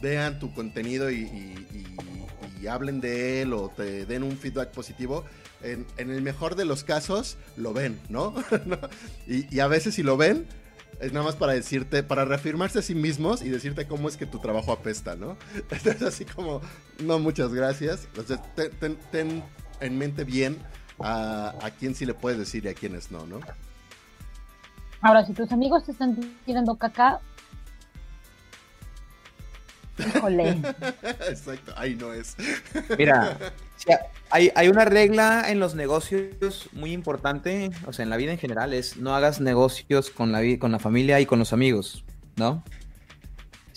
vean 0.00 0.38
tu 0.38 0.52
contenido 0.54 1.10
y, 1.10 1.54
hablen 2.68 3.00
de 3.00 3.40
él 3.40 3.54
o 3.54 3.70
te 3.70 4.04
den 4.04 4.22
un 4.22 4.36
feedback 4.36 4.72
positivo, 4.72 5.24
en, 5.62 5.86
el 5.96 6.20
mejor 6.20 6.54
de 6.54 6.64
los 6.64 6.84
casos 6.84 7.38
lo 7.56 7.72
ven, 7.72 7.98
¿no? 8.08 8.34
y, 9.26 9.60
a 9.60 9.68
veces 9.68 9.94
si 9.94 10.02
lo 10.02 10.16
ven, 10.16 10.46
es 11.00 11.12
nada 11.12 11.24
más 11.24 11.36
para 11.36 11.52
decirte, 11.52 12.02
para 12.02 12.24
reafirmarse 12.24 12.80
a 12.80 12.82
sí 12.82 12.94
mismos 12.94 13.42
y 13.42 13.48
decirte 13.48 13.86
cómo 13.86 14.08
es 14.08 14.16
que 14.16 14.26
tu 14.26 14.38
trabajo 14.40 14.72
apesta, 14.72 15.16
¿no? 15.16 15.38
Entonces 15.70 16.02
así 16.02 16.24
como, 16.24 16.60
no, 17.02 17.18
muchas 17.18 17.54
gracias. 17.54 18.06
Entonces, 18.14 18.40
ten, 19.12 19.42
en 19.80 19.98
mente 19.98 20.24
bien 20.24 20.58
a, 20.98 21.54
a 21.62 21.70
quién 21.70 21.94
sí 21.94 22.04
le 22.04 22.14
puedes 22.14 22.38
decir 22.38 22.64
y 22.64 22.68
a 22.68 22.74
quiénes 22.74 23.10
no, 23.10 23.26
¿no? 23.26 23.40
Ahora, 25.00 25.24
si 25.24 25.32
tus 25.32 25.50
amigos 25.52 25.84
te 25.84 25.92
están 25.92 26.16
tirando 26.44 26.76
caca, 26.76 27.20
híjole. 29.98 30.50
Exacto, 31.28 31.72
ahí 31.76 31.94
no 31.94 32.12
es. 32.12 32.36
Mira, 32.96 33.38
hay, 34.30 34.50
hay, 34.54 34.68
una 34.68 34.84
regla 34.84 35.44
en 35.48 35.60
los 35.60 35.74
negocios 35.74 36.68
muy 36.72 36.92
importante, 36.92 37.70
o 37.86 37.92
sea, 37.92 38.02
en 38.02 38.10
la 38.10 38.16
vida 38.16 38.32
en 38.32 38.38
general, 38.38 38.74
es 38.74 38.96
no 38.96 39.14
hagas 39.14 39.40
negocios 39.40 40.10
con 40.10 40.32
la, 40.32 40.40
con 40.58 40.72
la 40.72 40.78
familia 40.78 41.20
y 41.20 41.26
con 41.26 41.38
los 41.38 41.52
amigos, 41.52 42.04
¿no? 42.36 42.64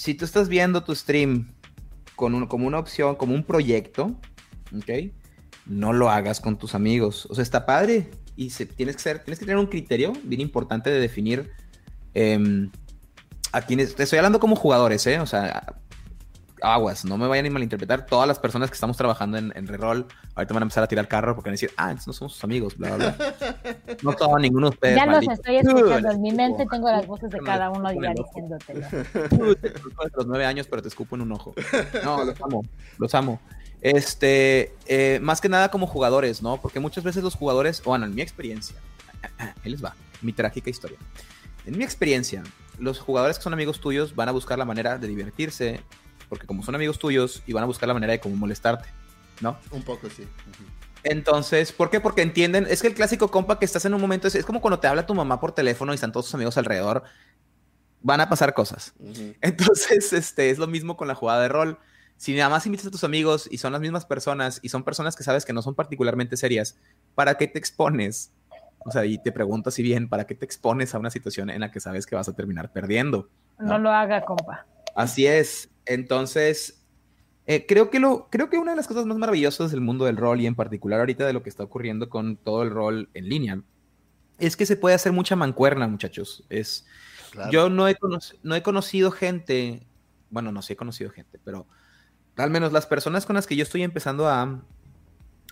si 0.02 0.16
tú 0.16 0.26
estás 0.26 0.50
viendo 0.50 0.84
tu 0.84 0.96
stream 0.96 1.54
con 2.16 2.48
como 2.48 2.66
una 2.66 2.80
opción, 2.80 3.16
como 3.16 3.36
un 3.36 3.44
proyecto, 3.44 4.16
¿ok? 4.76 5.14
No 5.68 5.94
lo 5.94 6.10
hagas 6.10 6.42
con 6.42 6.58
tus 6.58 6.74
amigos. 6.74 7.28
O 7.28 7.36
sea, 7.36 7.44
está 7.44 7.68
padre 7.68 8.10
y 8.42 8.50
se, 8.50 8.66
tienes, 8.66 8.96
que 8.96 9.02
ser, 9.04 9.20
tienes 9.20 9.38
que 9.38 9.46
tener 9.46 9.60
un 9.60 9.68
criterio 9.68 10.14
bien 10.24 10.42
importante 10.42 10.90
de 10.90 11.00
definir 11.00 11.52
em, 12.16 12.72
a 13.52 13.62
quienes... 13.62 13.94
Te 13.94 14.02
estoy 14.02 14.18
hablando 14.18 14.40
como 14.40 14.56
jugadores, 14.56 15.06
¿eh? 15.06 15.20
O 15.20 15.28
sea, 15.28 15.76
aguas, 16.60 17.06
no 17.06 17.20
me 17.20 17.28
vayan 17.28 17.46
a 17.46 17.50
malinterpretar. 17.52 18.08
Todas 18.08 18.28
las 18.28 18.40
personas 18.40 18.72
que 18.72 18.74
estamos 18.74 18.98
trabajando 18.98 19.38
en, 19.38 19.54
en 19.56 19.68
Reroll, 19.68 20.08
ahorita 20.34 20.56
van 20.56 20.64
a 20.64 20.66
empezar 20.66 20.84
a 20.84 20.88
tirar 20.88 21.08
carro 21.08 21.36
porque 21.36 21.50
van 21.50 21.54
a 21.54 21.58
decir, 21.60 21.70
ah, 21.78 21.92
entonces 21.92 22.08
no 22.08 22.14
somos 22.14 22.34
sus 22.34 22.44
amigos, 22.44 22.76
bla, 22.76 22.96
bla, 22.96 23.16
bla. 23.16 23.36
No 24.02 24.14
todo, 24.14 24.40
ninguno 24.40 24.72
de 24.72 24.74
ustedes. 24.74 24.96
Ya 24.96 25.06
los 25.06 25.28
estoy 25.28 25.58
escuchando, 25.58 26.10
en 26.10 26.22
mi 26.22 26.32
mente 26.32 26.66
tengo 26.66 26.90
las 26.90 27.06
voces 27.06 27.30
de 27.30 27.40
cada 27.42 27.70
uno 27.70 27.92
ya 27.94 28.12
diciéndotelo. 28.12 28.88
los 30.16 30.26
nueve 30.26 30.46
años, 30.46 30.66
pero 30.68 30.82
te 30.82 30.88
escupo 30.88 31.16
en 31.16 31.22
un 31.22 31.34
ojo. 31.34 31.54
No, 32.04 32.26
los 32.26 32.42
amo, 32.42 32.64
los 32.98 33.14
amo. 33.14 33.40
Este, 33.82 34.76
eh, 34.86 35.20
más 35.22 35.42
que 35.42 35.50
nada 35.50 35.72
como 35.72 35.88
jugadores, 35.88 36.42
¿no? 36.42 36.62
Porque 36.62 36.80
muchas 36.80 37.04
veces 37.04 37.24
los 37.24 37.36
jugadores, 37.36 37.82
bueno, 37.84 38.06
en 38.06 38.14
mi 38.14 38.22
experiencia, 38.22 38.76
ahí 39.38 39.72
les 39.72 39.84
va, 39.84 39.96
mi 40.22 40.34
trágica 40.34 40.70
historia. 40.70 40.98
En 41.66 41.78
mi 41.78 41.84
experiencia, 41.84 42.44
los 42.78 43.00
jugadores 43.00 43.38
que 43.38 43.44
son 43.44 43.54
amigos 43.54 43.80
tuyos 43.80 44.16
van 44.16 44.30
a 44.30 44.32
buscar 44.32 44.58
la 44.58 44.66
manera 44.66 44.98
de 44.98 45.08
divertirse, 45.08 45.82
porque 46.30 46.48
como 46.48 46.64
son 46.64 46.76
amigos 46.76 47.00
tuyos 47.00 47.44
y 47.46 47.54
van 47.54 47.64
a 47.64 47.68
buscar 47.68 47.88
la 47.88 47.94
manera 47.94 48.14
de 48.14 48.20
cómo 48.20 48.36
molestarte, 48.36 48.88
¿no? 49.42 49.58
Un 49.72 49.84
poco, 49.84 50.10
sí. 50.10 50.28
Entonces, 51.04 51.72
¿por 51.72 51.90
qué? 51.90 52.00
Porque 52.00 52.22
entienden, 52.22 52.68
es 52.70 52.82
que 52.82 52.88
el 52.88 52.94
clásico 52.94 53.30
compa 53.30 53.58
que 53.58 53.66
estás 53.66 53.86
en 53.86 53.94
un 53.94 54.02
momento, 54.02 54.28
es, 54.28 54.46
como 54.46 54.62
cuando 54.62 54.80
te 54.80 54.88
habla 54.88 55.06
tu 55.06 55.16
mamá 55.16 55.40
por 55.40 55.54
teléfono 55.54 55.92
y 55.92 55.96
están 55.96 56.12
todos 56.12 56.28
tus 56.28 56.36
amigos 56.36 56.58
alrededor, 56.58 57.04
van 58.02 58.22
a 58.22 58.30
pasar 58.30 58.54
cosas. 58.54 58.94
Entonces, 59.42 60.14
este, 60.14 60.50
es 60.50 60.58
lo 60.58 60.68
mismo 60.68 60.98
con 60.98 61.08
la 61.08 61.16
jugada 61.16 61.42
de 61.42 61.48
rol. 61.50 61.80
Si 62.22 62.36
nada 62.36 62.50
más 62.50 62.68
invitas 62.68 62.86
a 62.86 62.92
tus 62.92 63.04
amigos 63.04 63.50
y 63.50 63.58
son 63.58 63.72
las 63.74 63.82
mismas 63.82 64.06
personas 64.06 64.60
y 64.62 64.70
son 64.70 64.84
personas 64.84 65.16
que 65.16 65.24
sabes 65.24 65.44
que 65.44 65.54
no 65.54 65.64
son 65.64 65.74
particularmente 65.74 66.38
serias, 66.38 66.78
¿para 67.16 67.34
qué 67.34 67.48
te 67.48 67.58
expones? 67.58 68.32
O 68.86 68.92
sea, 68.92 69.06
y 69.06 69.18
te 69.18 69.32
pregunto 69.32 69.72
si 69.72 69.82
bien, 69.82 70.08
¿para 70.08 70.28
qué 70.28 70.36
te 70.36 70.46
expones 70.46 70.94
a 70.94 71.00
una 71.00 71.10
situación 71.10 71.50
en 71.50 71.62
la 71.62 71.72
que 71.72 71.80
sabes 71.80 72.06
que 72.06 72.14
vas 72.14 72.30
a 72.30 72.36
terminar 72.36 72.72
perdiendo? 72.72 73.28
No, 73.58 73.80
lo 73.80 73.90
haga, 73.90 74.24
compa. 74.24 74.68
Así 74.96 75.26
es. 75.26 75.72
Entonces, 75.88 76.86
eh, 77.48 77.66
creo, 77.66 77.90
que 77.90 78.00
lo, 78.00 78.30
creo 78.30 78.52
que 78.52 78.60
una 78.60 78.74
de 78.74 78.78
las 78.78 78.88
cosas 78.88 79.08
más 79.08 79.18
maravillosas 79.18 79.72
del 79.72 79.82
mundo 79.82 80.06
del 80.06 80.18
rol 80.18 80.42
y 80.42 80.46
en 80.46 80.54
particular 80.54 81.00
ahorita 81.00 81.26
de 81.26 81.34
lo 81.34 81.42
que 81.42 81.50
está 81.50 81.64
ocurriendo 81.64 82.08
con 82.08 82.38
todo 82.38 82.62
el 82.62 82.70
rol 82.70 83.10
en 83.16 83.30
línea 83.30 83.64
es 84.38 84.56
que 84.56 84.68
se 84.68 84.78
puede 84.78 84.94
hacer 84.94 85.12
mucha 85.12 85.36
mancuerna, 85.36 85.88
muchachos. 85.88 86.44
Es, 86.50 86.86
Yo 87.50 87.72
no 87.72 87.88
he, 87.88 87.98
no 88.44 88.56
he 88.56 88.62
conocido 88.62 89.10
gente, 89.10 89.88
bueno, 90.30 90.52
no 90.52 90.62
sé, 90.62 90.74
he 90.74 90.76
conocido 90.76 91.10
gente, 91.10 91.40
pero 91.44 91.66
al 92.42 92.50
menos 92.50 92.72
las 92.72 92.86
personas 92.86 93.26
con 93.26 93.36
las 93.36 93.48
que 93.48 93.56
yo 93.56 93.64
estoy 93.64 93.84
empezando 93.84 94.28
a 94.28 94.62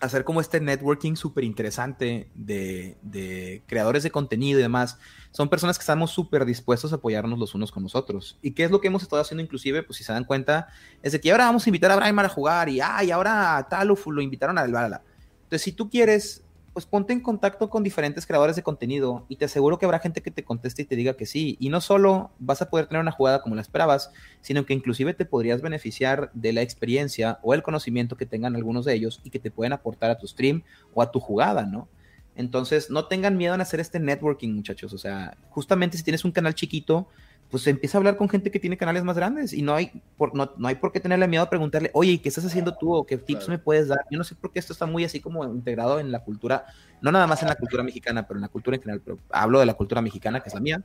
hacer 0.01 0.23
como 0.23 0.39
este 0.39 0.61
networking 0.61 1.15
súper 1.15 1.43
interesante 1.43 2.29
de, 2.33 3.63
creadores 3.67 4.03
de 4.03 4.11
contenido 4.11 4.59
y 4.59 4.61
demás, 4.61 4.97
son 5.31 5.49
personas 5.49 5.77
que 5.77 5.83
estamos 5.83 6.11
súper 6.11 6.45
dispuestos 6.45 6.93
a 6.93 6.95
apoyarnos 6.95 7.37
los 7.37 7.53
unos 7.53 7.71
con 7.71 7.83
los 7.83 7.95
otros. 7.95 8.37
¿Y 8.41 8.51
qué 8.51 8.63
es 8.63 8.71
lo 8.71 8.79
que 8.79 8.87
hemos 8.87 9.03
estado 9.03 9.21
haciendo 9.21 9.43
inclusive? 9.43 9.83
Pues 9.83 9.97
si 9.97 10.03
se 10.03 10.13
dan 10.13 10.23
cuenta, 10.23 10.67
es 11.03 11.11
de 11.11 11.19
que 11.19 11.31
ahora 11.31 11.45
vamos 11.45 11.65
a 11.65 11.69
invitar 11.69 11.91
a 11.91 11.97
Braimar 11.97 12.25
a 12.25 12.29
jugar 12.29 12.69
y, 12.69 12.79
ay, 12.79 13.11
ahora 13.11 13.67
tal 13.69 13.87
lo 13.87 14.21
invitaron 14.21 14.57
a 14.57 14.61
Valhalla. 14.61 15.01
Entonces, 15.43 15.63
si 15.63 15.71
tú 15.73 15.89
quieres 15.89 16.43
pues 16.79 16.85
ponte 16.85 17.11
en 17.11 17.19
contacto 17.19 17.69
con 17.69 17.83
diferentes 17.83 18.25
creadores 18.25 18.55
de 18.55 18.63
contenido 18.63 19.25
y 19.27 19.35
te 19.35 19.43
aseguro 19.43 19.77
que 19.77 19.85
habrá 19.85 19.99
gente 19.99 20.21
que 20.21 20.31
te 20.31 20.45
conteste 20.45 20.83
y 20.83 20.85
te 20.85 20.95
diga 20.95 21.15
que 21.15 21.25
sí. 21.25 21.57
Y 21.59 21.67
no 21.67 21.81
solo 21.81 22.31
vas 22.39 22.61
a 22.61 22.69
poder 22.69 22.87
tener 22.87 23.01
una 23.01 23.11
jugada 23.11 23.41
como 23.41 23.55
la 23.55 23.61
esperabas, 23.61 24.11
sino 24.39 24.65
que 24.65 24.73
inclusive 24.73 25.13
te 25.13 25.25
podrías 25.25 25.61
beneficiar 25.61 26.31
de 26.33 26.53
la 26.53 26.61
experiencia 26.61 27.37
o 27.43 27.53
el 27.53 27.63
conocimiento 27.63 28.15
que 28.15 28.25
tengan 28.25 28.55
algunos 28.55 28.85
de 28.85 28.93
ellos 28.93 29.19
y 29.25 29.29
que 29.29 29.39
te 29.39 29.51
pueden 29.51 29.73
aportar 29.73 30.09
a 30.09 30.17
tu 30.17 30.25
stream 30.25 30.63
o 30.93 31.01
a 31.01 31.11
tu 31.11 31.19
jugada, 31.19 31.65
¿no? 31.65 31.89
Entonces, 32.37 32.89
no 32.89 33.07
tengan 33.07 33.35
miedo 33.35 33.53
en 33.53 33.59
hacer 33.59 33.81
este 33.81 33.99
networking, 33.99 34.53
muchachos. 34.53 34.93
O 34.93 34.97
sea, 34.97 35.35
justamente 35.49 35.97
si 35.97 36.03
tienes 36.03 36.23
un 36.23 36.31
canal 36.31 36.55
chiquito, 36.55 37.09
pues 37.49 37.65
empieza 37.65 37.97
a 37.97 37.99
hablar 37.99 38.15
con 38.15 38.29
gente 38.29 38.51
que 38.51 38.59
tiene 38.59 38.77
canales 38.77 39.03
más 39.03 39.15
grandes 39.15 39.53
y 39.53 39.63
no 39.63 39.73
hay 39.73 39.91
por, 40.17 40.35
no, 40.35 40.51
hay 40.67 40.75
por 40.75 40.91
qué 40.91 40.99
tenerle 40.99 41.27
miedo 41.27 41.43
a 41.43 41.49
preguntarle, 41.49 41.89
oye, 41.93 42.21
¿qué 42.21 42.29
estás 42.29 42.45
haciendo 42.45 42.75
tú 42.75 42.93
o 42.93 43.05
qué 43.05 43.17
tips 43.17 43.49
me 43.49 43.57
puedes 43.57 43.87
dar? 43.87 44.05
Yo 44.11 44.17
no 44.19 44.23
sé 44.23 44.35
por 44.35 44.51
qué 44.51 44.59
esto 44.59 44.73
está 44.73 44.85
muy 44.85 45.03
así 45.03 45.19
como 45.19 45.43
integrado 45.45 45.99
en 45.99 46.11
la 46.11 46.23
cultura, 46.23 46.65
no 47.01 47.11
nada 47.11 47.25
más 47.25 47.41
en 47.41 47.49
la 47.49 47.55
cultura 47.55 47.81
mexicana, 47.81 48.27
pero 48.27 48.37
en 48.37 48.43
la 48.43 48.49
cultura 48.49 48.75
en 48.75 48.81
general, 48.81 49.01
pero 49.03 49.17
hablo 49.31 49.59
de 49.59 49.65
la 49.65 49.73
cultura 49.73 50.01
mexicana, 50.01 50.41
que 50.41 50.49
es 50.49 50.53
la 50.53 50.61
mía, 50.61 50.83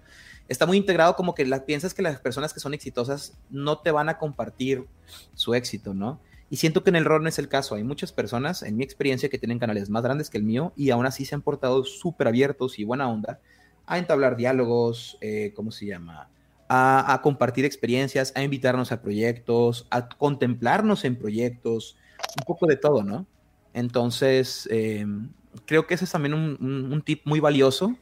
está 0.49 0.65
muy 0.65 0.79
integrado 0.79 1.17
como 1.17 1.35
que 1.35 1.45
la, 1.45 1.65
piensas 1.67 1.93
que 1.93 2.01
las 2.01 2.19
personas 2.19 2.55
que 2.55 2.61
son 2.61 2.73
exitosas 2.73 3.37
no 3.51 3.79
te 3.79 3.91
van 3.91 4.09
a 4.09 4.17
compartir 4.17 4.87
su 5.35 5.55
éxito, 5.55 5.93
¿no? 5.93 6.21
Y 6.49 6.57
siento 6.57 6.83
que 6.83 6.91
en 6.91 6.97
el 6.97 7.05
rol 7.05 7.23
no 7.23 7.29
es 7.29 7.39
el 7.39 7.49
caso. 7.49 7.75
Hay 7.75 7.83
muchas 7.85 8.13
personas, 8.13 8.63
en 8.63 8.77
mi 8.77 8.85
experiencia, 8.85 9.29
que 9.29 9.39
tienen 9.39 9.59
canales 9.59 9.91
más 9.91 10.03
grandes 10.03 10.31
que 10.31 10.39
el 10.39 10.45
mío 10.45 10.73
y 10.77 10.91
aún 10.91 11.05
así 11.05 11.25
se 11.25 11.35
han 11.35 11.43
portado 11.43 11.85
súper 11.85 12.29
abiertos 12.29 12.79
y 12.79 12.85
buena 12.85 13.09
onda 13.09 13.41
a 13.87 13.99
entablar 13.99 14.37
diálogos, 14.37 15.19
eh, 15.21 15.53
¿cómo 15.55 15.71
se 15.71 15.87
llama? 15.87 16.29
A, 16.69 17.21
compartir 17.23 17.65
experiencias, 17.65 18.33
a 18.35 18.43
invitarnos 18.43 18.93
a 18.93 19.03
proyectos, 19.03 19.87
a 19.91 20.09
contemplarnos 20.09 21.05
en 21.05 21.17
proyectos, 21.17 21.97
un 22.39 22.45
poco 22.47 22.67
de 22.67 22.77
todo, 22.77 23.03
¿no? 23.03 23.27
Entonces, 23.73 24.69
em, 24.71 25.31
creo 25.67 25.87
que 25.87 25.95
ese 25.95 26.05
es 26.05 26.11
también 26.11 26.35
un, 26.35 27.03
tip 27.05 27.23
muy 27.25 27.41
valioso, 27.41 27.97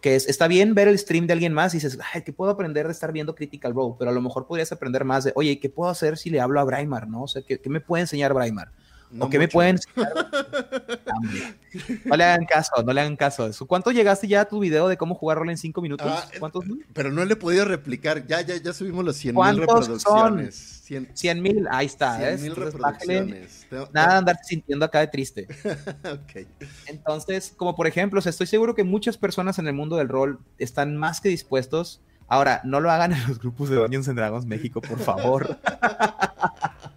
que 0.00 0.16
es, 0.16 0.28
está 0.28 0.48
bien 0.48 0.74
ver 0.74 0.88
el 0.88 0.98
stream 0.98 1.26
de 1.26 1.34
alguien 1.34 1.52
más 1.52 1.74
y 1.74 1.76
dices, 1.76 1.98
ay, 2.12 2.22
¿qué 2.22 2.32
puedo 2.32 2.50
aprender 2.50 2.86
de 2.86 2.92
estar 2.92 3.12
viendo 3.12 3.34
Critical 3.34 3.74
Role? 3.74 3.94
Pero 3.98 4.10
a 4.10 4.14
lo 4.14 4.20
mejor 4.20 4.46
podrías 4.46 4.72
aprender 4.72 5.04
más 5.04 5.24
de, 5.24 5.32
oye, 5.36 5.60
¿qué 5.60 5.68
puedo 5.68 5.90
hacer 5.90 6.16
si 6.16 6.30
le 6.30 6.40
hablo 6.40 6.58
a 6.60 6.64
Braimar, 6.64 7.06
no? 7.08 7.22
O 7.22 7.28
sea, 7.28 7.42
¿qué, 7.42 7.60
qué 7.60 7.70
me 7.70 7.80
puede 7.80 8.02
enseñar 8.02 8.34
Braimar? 8.34 8.72
¿O 9.18 9.28
qué 9.28 9.38
me 9.38 9.48
pueden 9.48 9.78
No 12.04 12.16
le 12.16 12.24
hagan 12.24 12.46
caso, 12.46 12.82
no 12.84 12.92
le 12.92 13.00
hagan 13.00 13.16
caso. 13.16 13.50
¿Cuánto 13.66 13.90
llegaste 13.90 14.28
ya 14.28 14.42
a 14.42 14.44
tu 14.44 14.60
video 14.60 14.88
de 14.88 14.96
cómo 14.96 15.14
jugar 15.14 15.38
rol 15.38 15.50
en 15.50 15.56
cinco 15.56 15.80
minutos? 15.80 16.06
Ah, 16.10 16.28
¿Cuántos? 16.38 16.64
Pero 16.92 17.10
no 17.10 17.24
le 17.24 17.32
he 17.32 17.36
podido 17.36 17.64
replicar. 17.64 18.26
Ya, 18.26 18.40
ya, 18.42 18.56
ya 18.56 18.72
subimos 18.72 19.04
los 19.04 19.16
100 19.16 19.34
mil 19.34 19.58
reproducciones. 19.58 20.82
Son? 20.86 21.08
100 21.14 21.42
mil, 21.42 21.66
ahí 21.70 21.86
está. 21.86 22.18
100 22.18 22.42
mil 22.42 22.56
reproducciones. 22.56 23.66
nada 23.92 24.12
de 24.12 24.18
andarte 24.18 24.44
sintiendo 24.44 24.84
acá 24.84 25.00
de 25.00 25.08
triste. 25.08 25.48
Entonces, 26.86 27.52
como 27.56 27.74
por 27.74 27.86
ejemplo, 27.86 28.20
estoy 28.20 28.46
seguro 28.46 28.74
que 28.74 28.84
muchas 28.84 29.16
personas 29.16 29.58
en 29.58 29.66
el 29.66 29.74
mundo 29.74 29.96
del 29.96 30.08
rol 30.08 30.40
están 30.58 30.96
más 30.96 31.20
que 31.20 31.28
dispuestos. 31.28 32.02
Ahora, 32.28 32.60
no 32.64 32.80
lo 32.80 32.90
hagan 32.90 33.12
en 33.12 33.28
los 33.28 33.38
grupos 33.38 33.68
de 33.68 33.76
Dungeons 33.76 34.08
and 34.08 34.18
Dragons 34.18 34.46
México, 34.46 34.80
por 34.80 34.98
favor. 34.98 35.58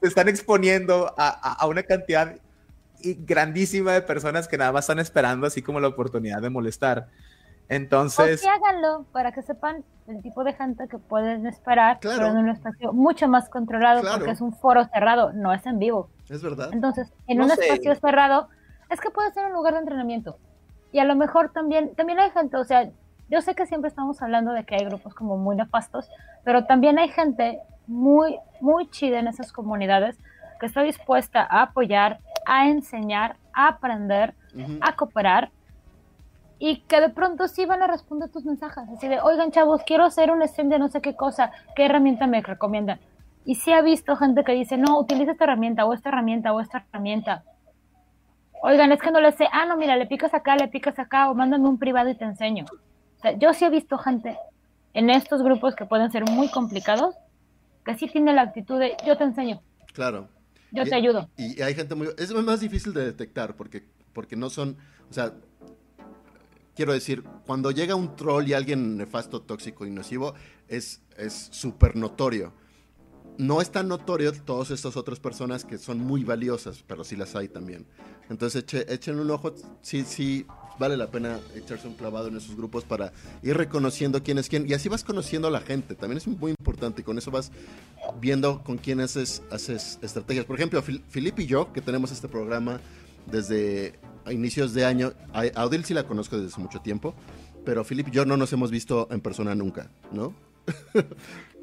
se 0.00 0.08
están 0.08 0.28
exponiendo 0.28 1.12
a, 1.16 1.66
una 1.66 1.82
cantidad 1.82 2.36
grandísima 3.02 3.92
de 3.92 4.02
personas 4.02 4.46
que 4.46 4.58
nada 4.58 4.72
más 4.72 4.84
están 4.84 4.98
esperando 4.98 5.46
así 5.46 5.62
como 5.62 5.80
la 5.80 5.88
oportunidad 5.88 6.42
de 6.42 6.50
molestar. 6.50 7.08
Entonces... 7.68 8.44
O 8.44 8.50
háganlo 8.50 9.06
para 9.12 9.32
que 9.32 9.42
sepan 9.42 9.84
el 10.08 10.22
tipo 10.22 10.42
de 10.44 10.52
gente 10.54 10.88
que 10.88 10.98
pueden 10.98 11.46
esperar, 11.46 11.98
pero 12.02 12.26
en 12.26 12.36
un 12.36 12.48
espacio 12.48 12.92
mucho 12.92 13.28
más 13.28 13.48
controlado 13.48 14.02
porque 14.02 14.32
es 14.32 14.40
un 14.40 14.52
foro 14.52 14.84
cerrado, 14.86 15.32
no 15.32 15.52
es 15.52 15.64
en 15.66 15.78
vivo. 15.78 16.10
Es 16.28 16.42
verdad. 16.42 16.70
Entonces, 16.72 17.12
en 17.28 17.40
un 17.40 17.50
espacio 17.50 17.94
cerrado, 17.94 18.48
es 18.90 19.00
que 19.00 19.10
puede 19.10 19.32
ser 19.32 19.46
un 19.46 19.52
lugar 19.52 19.74
de 19.74 19.80
entrenamiento. 19.80 20.36
Y 20.92 20.98
a 20.98 21.04
lo 21.04 21.14
mejor 21.14 21.52
también, 21.52 21.94
también 21.94 22.18
hay 22.18 22.30
gente, 22.30 22.56
o 22.56 22.64
sea, 22.64 22.90
yo 23.30 23.40
sé 23.40 23.54
que 23.54 23.66
siempre 23.66 23.88
estamos 23.88 24.20
hablando 24.22 24.52
de 24.52 24.64
que 24.64 24.74
hay 24.74 24.84
grupos 24.84 25.14
como 25.14 25.36
muy 25.36 25.56
nefastos, 25.56 26.10
pero 26.44 26.64
también 26.64 26.98
hay 26.98 27.08
gente 27.08 27.60
muy, 27.86 28.38
muy 28.60 28.90
chida 28.90 29.20
en 29.20 29.28
esas 29.28 29.52
comunidades 29.52 30.18
que 30.58 30.66
está 30.66 30.82
dispuesta 30.82 31.46
a 31.48 31.62
apoyar, 31.62 32.18
a 32.44 32.68
enseñar, 32.68 33.36
a 33.52 33.68
aprender, 33.68 34.34
a 34.80 34.96
cooperar 34.96 35.50
y 36.58 36.80
que 36.82 37.00
de 37.00 37.08
pronto 37.08 37.48
sí 37.48 37.64
van 37.64 37.82
a 37.82 37.86
responder 37.86 38.30
tus 38.30 38.44
mensajes. 38.44 38.84
Así 38.94 39.08
de, 39.08 39.20
oigan 39.20 39.52
chavos, 39.52 39.82
quiero 39.86 40.04
hacer 40.04 40.30
un 40.30 40.46
stream 40.46 40.68
de 40.68 40.78
no 40.78 40.88
sé 40.88 41.00
qué 41.00 41.14
cosa, 41.14 41.52
¿qué 41.74 41.86
herramienta 41.86 42.26
me 42.26 42.42
recomiendan? 42.42 43.00
Y 43.44 43.54
sí 43.54 43.72
ha 43.72 43.80
visto 43.80 44.16
gente 44.16 44.44
que 44.44 44.52
dice, 44.52 44.76
no, 44.76 44.98
utiliza 44.98 45.32
esta 45.32 45.44
herramienta 45.44 45.86
o 45.86 45.94
esta 45.94 46.10
herramienta 46.10 46.52
o 46.52 46.60
esta 46.60 46.84
herramienta. 46.90 47.44
Oigan, 48.62 48.92
es 48.92 49.00
que 49.00 49.10
no 49.10 49.20
le 49.20 49.32
sé, 49.32 49.48
ah, 49.52 49.64
no, 49.64 49.76
mira, 49.76 49.96
le 49.96 50.06
picas 50.06 50.34
acá, 50.34 50.56
le 50.56 50.68
picas 50.68 50.98
acá 50.98 51.30
o 51.30 51.34
mándame 51.34 51.66
un 51.66 51.78
privado 51.78 52.10
y 52.10 52.14
te 52.14 52.24
enseño. 52.24 52.66
O 53.20 53.22
sea, 53.22 53.38
yo 53.38 53.52
sí 53.52 53.66
he 53.66 53.70
visto 53.70 53.98
gente 53.98 54.38
en 54.94 55.10
estos 55.10 55.42
grupos 55.42 55.74
que 55.76 55.84
pueden 55.84 56.10
ser 56.10 56.24
muy 56.24 56.48
complicados 56.48 57.14
que 57.84 57.96
sí 57.96 58.08
tiene 58.08 58.32
la 58.32 58.42
actitud 58.42 58.78
de 58.78 58.96
yo 59.06 59.16
te 59.18 59.24
enseño. 59.24 59.60
Claro. 59.92 60.28
Yo 60.72 60.84
te 60.84 60.94
ayudo. 60.94 61.28
Y, 61.36 61.60
hay 61.60 61.74
gente 61.74 61.94
muy... 61.94 62.08
Es 62.16 62.32
más 62.32 62.60
difícil 62.60 62.94
de 62.94 63.04
detectar 63.04 63.56
porque, 63.56 63.84
porque 64.14 64.36
no 64.36 64.48
son... 64.48 64.78
O 65.10 65.12
sea, 65.12 65.34
quiero 66.74 66.94
decir, 66.94 67.24
cuando 67.46 67.72
llega 67.72 67.94
un 67.94 68.16
troll 68.16 68.48
y 68.48 68.54
alguien 68.54 68.96
nefasto, 68.96 69.42
tóxico 69.42 69.84
y 69.84 69.90
nocivo, 69.90 70.34
es 70.66 71.02
súper 71.50 71.96
notorio. 71.96 72.54
no 73.36 73.60
es 73.60 73.70
tan 73.70 73.88
notorio 73.88 74.32
todas 74.32 74.70
estas 74.70 74.96
otras 74.96 75.20
personas 75.20 75.66
que 75.66 75.76
son 75.76 75.98
muy 75.98 76.24
valiosas, 76.24 76.84
pero 76.86 77.04
sí 77.04 77.16
las 77.16 77.36
hay 77.36 77.48
también. 77.48 77.86
Entonces 78.30 78.64
echen 78.88 79.18
un 79.18 79.30
ojo, 79.30 79.54
sí, 79.82 80.04
sí, 80.04 80.46
vale 80.80 80.96
la 80.96 81.08
pena 81.08 81.38
echarse 81.54 81.86
un 81.86 81.94
clavado 81.94 82.28
en 82.28 82.36
esos 82.38 82.56
grupos 82.56 82.84
para 82.84 83.12
ir 83.42 83.54
reconociendo 83.54 84.22
quién 84.22 84.38
es 84.38 84.48
quién. 84.48 84.66
Y 84.66 84.72
así 84.72 84.88
vas 84.88 85.04
conociendo 85.04 85.46
a 85.46 85.50
la 85.50 85.60
gente, 85.60 85.94
también 85.94 86.16
es 86.16 86.26
muy 86.26 86.50
importante 86.50 87.02
y 87.02 87.04
con 87.04 87.18
eso 87.18 87.30
vas 87.30 87.52
viendo 88.18 88.64
con 88.64 88.78
quién 88.78 89.00
haces, 89.00 89.42
haces 89.52 89.98
estrategias. 90.02 90.46
Por 90.46 90.56
ejemplo, 90.56 90.82
Filip 90.82 91.38
y 91.38 91.46
yo, 91.46 91.72
que 91.72 91.82
tenemos 91.82 92.10
este 92.10 92.28
programa 92.28 92.80
desde 93.26 93.98
inicios 94.30 94.72
de 94.72 94.86
año, 94.86 95.12
a 95.34 95.64
Odil 95.66 95.84
sí 95.84 95.92
la 95.92 96.04
conozco 96.04 96.36
desde 96.36 96.48
hace 96.48 96.60
mucho 96.62 96.80
tiempo, 96.80 97.14
pero 97.64 97.84
Filip 97.84 98.08
y 98.08 98.12
yo 98.12 98.24
no 98.24 98.38
nos 98.38 98.50
hemos 98.54 98.70
visto 98.70 99.06
en 99.10 99.20
persona 99.20 99.54
nunca, 99.54 99.90
¿no? 100.10 100.34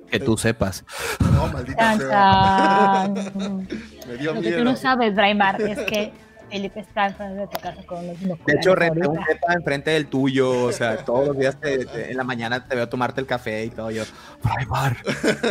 Que 0.09 0.21
tú 0.21 0.37
sepas. 0.37 0.85
No, 1.19 1.47
maldita 1.47 1.97
sea. 1.97 3.09
Me 4.07 4.15
dio 4.17 4.33
Lo 4.33 4.41
que 4.41 4.53
tú 4.53 4.63
no 4.63 4.77
sabes, 4.77 5.13
Braimar, 5.13 5.61
es 5.61 5.79
que 5.79 6.13
Felipe 6.49 6.79
está 6.79 7.07
enfrente 7.07 7.41
de 7.41 7.47
tu 7.47 7.59
casa 7.59 7.85
con 7.85 8.07
los 8.07 8.19
De 8.19 8.53
hecho, 8.53 8.75
renté 8.75 9.07
un 9.07 9.15
depa 9.15 9.53
enfrente 9.53 9.91
del 9.91 10.07
tuyo. 10.07 10.65
O 10.65 10.71
sea, 10.71 11.03
todos 11.03 11.27
los 11.27 11.37
días 11.37 11.57
en 11.63 12.15
la 12.15 12.23
mañana 12.23 12.65
te 12.65 12.75
veo 12.75 12.87
tomarte 12.87 13.21
el 13.21 13.27
café 13.27 13.65
y 13.65 13.69
todo. 13.69 13.91
Yo, 13.91 14.03
Braimar. 14.43 14.97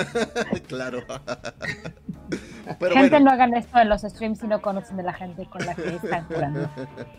claro. 0.69 1.05
Pero 2.79 2.95
gente, 2.95 3.21
no 3.21 3.31
hagan 3.31 3.55
esto 3.55 3.79
en 3.79 3.89
los 3.89 4.03
streams 4.03 4.41
si 4.41 4.47
no 4.47 4.61
conocen 4.61 4.97
de 4.97 5.03
la 5.03 5.13
gente 5.13 5.47
con 5.47 5.65
la 5.65 5.75
que 5.75 5.97
están 5.97 6.27
jugando. 6.27 6.71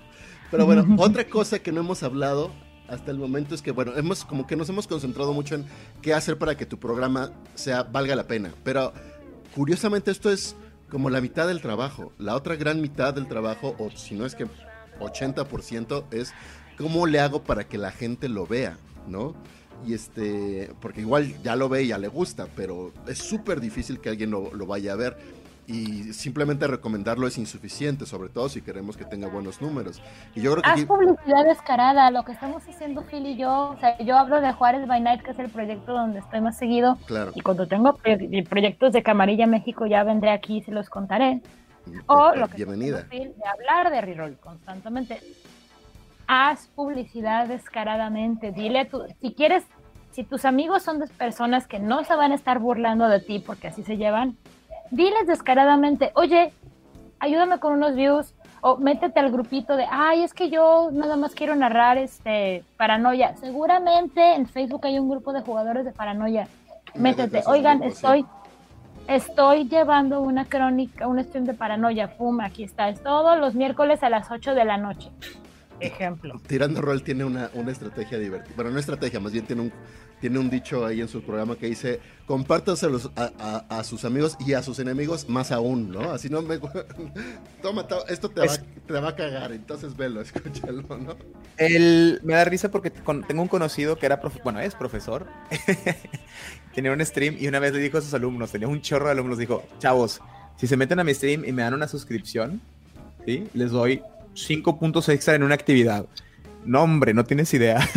Pero 0.51 0.65
bueno, 0.65 0.85
otra 0.97 1.25
cosa 1.25 1.59
que 1.59 1.71
no 1.71 1.81
hemos 1.81 2.03
hablado 2.03 2.51
hasta 2.87 3.11
el 3.11 3.17
momento 3.17 3.53
es 3.53 3.61
que, 3.61 3.71
bueno, 3.71 3.93
hemos 3.97 4.23
como 4.23 4.47
que 4.47 4.55
nos 4.55 4.69
hemos 4.69 4.87
concentrado 4.87 5.33
mucho 5.33 5.55
en 5.55 5.65
qué 6.01 6.13
hacer 6.13 6.37
para 6.37 6.55
que 6.55 6.65
tu 6.65 6.79
programa 6.79 7.31
sea 7.55 7.83
valga 7.83 8.15
la 8.15 8.23
pena. 8.27 8.51
Pero 8.63 8.93
curiosamente 9.53 10.11
esto 10.11 10.31
es 10.31 10.55
como 10.89 11.09
la 11.09 11.21
mitad 11.21 11.47
del 11.47 11.61
trabajo. 11.61 12.11
La 12.17 12.35
otra 12.35 12.55
gran 12.55 12.81
mitad 12.81 13.13
del 13.13 13.27
trabajo, 13.27 13.75
o 13.77 13.91
si 13.91 14.15
no 14.15 14.25
es 14.25 14.35
que 14.35 14.47
80%, 14.99 16.05
es 16.11 16.33
cómo 16.77 17.05
le 17.05 17.19
hago 17.19 17.43
para 17.43 17.67
que 17.67 17.77
la 17.77 17.91
gente 17.91 18.29
lo 18.29 18.45
vea, 18.45 18.77
¿no? 19.07 19.35
Y 19.85 19.93
este, 19.93 20.71
porque 20.81 21.01
igual 21.01 21.41
ya 21.43 21.55
lo 21.55 21.69
ve 21.69 21.83
y 21.83 21.87
ya 21.87 21.97
le 21.97 22.07
gusta, 22.07 22.47
pero 22.55 22.91
es 23.07 23.19
súper 23.19 23.59
difícil 23.59 23.99
que 23.99 24.09
alguien 24.09 24.31
lo, 24.31 24.53
lo 24.53 24.65
vaya 24.65 24.93
a 24.93 24.95
ver 24.95 25.17
y 25.67 26.13
simplemente 26.13 26.65
recomendarlo 26.65 27.27
es 27.27 27.37
insuficiente, 27.37 28.05
sobre 28.05 28.29
todo 28.29 28.47
si 28.47 28.61
queremos 28.61 28.95
que 28.95 29.03
tenga 29.03 29.27
buenos 29.27 29.61
números. 29.61 30.01
Y 30.33 30.41
yo 30.41 30.51
creo 30.53 30.63
que 30.63 30.69
Haz 30.69 30.85
publicidad 30.85 31.43
descarada, 31.45 32.09
lo 32.09 32.23
que 32.23 32.31
estamos 32.31 32.63
haciendo 32.67 33.01
Phil 33.03 33.25
y 33.25 33.35
yo, 33.35 33.71
o 33.71 33.77
sea, 33.77 33.97
yo 33.99 34.17
hablo 34.17 34.39
de 34.39 34.53
Juárez 34.53 34.87
by 34.87 35.01
Night, 35.01 35.21
que 35.23 35.31
es 35.31 35.39
el 35.39 35.49
proyecto 35.49 35.91
donde 35.91 36.19
estoy 36.19 36.39
más 36.39 36.57
seguido, 36.57 36.97
claro. 37.05 37.33
y 37.35 37.41
cuando 37.41 37.67
tengo 37.67 37.97
proyectos 38.49 38.93
de 38.93 39.03
Camarilla 39.03 39.45
México 39.45 39.85
ya 39.85 40.05
vendré 40.05 40.31
aquí 40.31 40.57
y 40.57 40.63
se 40.63 40.71
los 40.71 40.89
contaré. 40.89 41.41
O 42.05 42.33
lo 42.33 42.47
que 42.47 42.57
Bienvenida. 42.57 43.03
de 43.03 43.33
hablar 43.45 43.91
de 43.91 44.01
reroll 44.01 44.37
constantemente. 44.37 45.21
Haz 46.27 46.67
publicidad 46.75 47.47
descaradamente, 47.47 48.51
dile 48.51 48.85
tú, 48.85 49.03
si 49.21 49.33
quieres, 49.33 49.65
si 50.11 50.23
tus 50.23 50.45
amigos 50.45 50.83
son 50.83 50.99
de 50.99 51.07
personas 51.07 51.67
que 51.67 51.79
no 51.79 52.03
se 52.05 52.15
van 52.15 52.31
a 52.31 52.35
estar 52.35 52.59
burlando 52.59 53.07
de 53.07 53.19
ti 53.19 53.39
porque 53.39 53.67
así 53.67 53.83
se 53.83 53.97
llevan, 53.97 54.37
diles 54.91 55.27
descaradamente, 55.27 56.11
oye, 56.15 56.53
ayúdame 57.19 57.59
con 57.59 57.73
unos 57.73 57.95
views, 57.95 58.33
o 58.61 58.77
métete 58.77 59.19
al 59.19 59.31
grupito 59.31 59.75
de, 59.75 59.85
ay, 59.89 60.23
es 60.23 60.33
que 60.33 60.49
yo 60.49 60.89
nada 60.91 61.15
más 61.15 61.35
quiero 61.35 61.55
narrar 61.55 61.97
este 61.97 62.63
paranoia. 62.75 63.35
Seguramente 63.37 64.35
en 64.35 64.47
Facebook 64.47 64.85
hay 64.85 64.99
un 64.99 65.09
grupo 65.09 65.33
de 65.33 65.41
jugadores 65.41 65.85
de 65.85 65.91
paranoia. 65.91 66.47
Métete, 66.95 67.43
oigan, 67.45 67.83
estoy, 67.83 68.25
estoy 69.07 69.67
llevando 69.67 70.21
una 70.21 70.45
crónica, 70.45 71.07
un 71.07 71.23
stream 71.23 71.45
de 71.45 71.53
paranoia. 71.53 72.17
Pum, 72.17 72.41
aquí 72.41 72.63
está. 72.63 72.89
Es 72.89 73.01
todos 73.03 73.37
los 73.39 73.53
miércoles 73.53 74.01
a 74.03 74.09
las 74.09 74.31
8 74.31 74.55
de 74.55 74.65
la 74.65 74.77
noche. 74.77 75.11
Ejemplo. 75.79 76.41
Tirando 76.47 76.81
Rol 76.81 77.03
tiene 77.03 77.23
una, 77.23 77.51
una 77.53 77.71
estrategia 77.71 78.17
divertida. 78.17 78.53
Bueno, 78.55 78.71
no 78.71 78.79
estrategia, 78.79 79.19
más 79.19 79.31
bien 79.31 79.45
tiene 79.45 79.61
un, 79.61 79.71
tiene 80.19 80.39
un 80.39 80.49
dicho 80.49 80.85
ahí 80.85 81.01
en 81.01 81.07
su 81.07 81.21
programa 81.21 81.55
que 81.55 81.67
dice, 81.67 81.99
compártaselos 82.25 83.11
a, 83.15 83.65
a, 83.69 83.83
sus 83.83 84.03
amigos 84.03 84.35
y 84.45 84.53
a 84.53 84.63
sus 84.63 84.79
enemigos 84.79 85.29
más 85.29 85.51
aún, 85.51 85.91
¿no? 85.91 86.11
Así 86.11 86.29
no 86.29 86.41
me... 86.41 86.59
Toma, 87.61 87.85
esto 88.09 88.29
te, 88.29 88.41
va, 88.41 88.57
te 88.87 88.93
va 88.93 89.09
a 89.09 89.15
cagar, 89.15 89.51
entonces 89.51 89.95
velo, 89.95 90.21
escúchalo, 90.21 90.81
¿no? 90.81 91.15
El, 91.57 92.19
me 92.23 92.33
da 92.33 92.45
risa 92.45 92.71
porque 92.71 92.89
tengo 92.89 93.41
un 93.41 93.47
conocido 93.47 93.97
que 93.97 94.05
era, 94.07 94.19
bueno, 94.43 94.59
es 94.59 94.75
profesor, 94.75 95.27
tenía 96.73 96.91
un 96.91 97.05
stream 97.05 97.37
y 97.39 97.47
una 97.47 97.59
vez 97.59 97.73
le 97.73 97.79
dijo 97.79 97.97
a 97.97 98.01
sus 98.01 98.13
alumnos, 98.13 98.51
tenía 98.51 98.67
un 98.67 98.81
chorro 98.81 99.05
de 99.05 99.11
alumnos, 99.11 99.37
dijo, 99.37 99.63
chavos, 99.79 100.19
si 100.57 100.65
se 100.67 100.77
meten 100.77 100.99
a 100.99 101.03
mi 101.03 101.13
stream 101.13 101.45
y 101.45 101.51
me 101.51 101.61
dan 101.61 101.75
una 101.75 101.87
suscripción, 101.87 102.59
¿sí? 103.25 103.47
Les 103.53 103.71
doy 103.71 104.01
cinco 104.33 104.79
puntos 104.79 105.07
extra 105.09 105.35
en 105.35 105.43
una 105.43 105.55
actividad. 105.55 106.05
No, 106.65 106.83
hombre, 106.83 107.13
no 107.13 107.23
tienes 107.23 107.53
idea. 107.53 107.87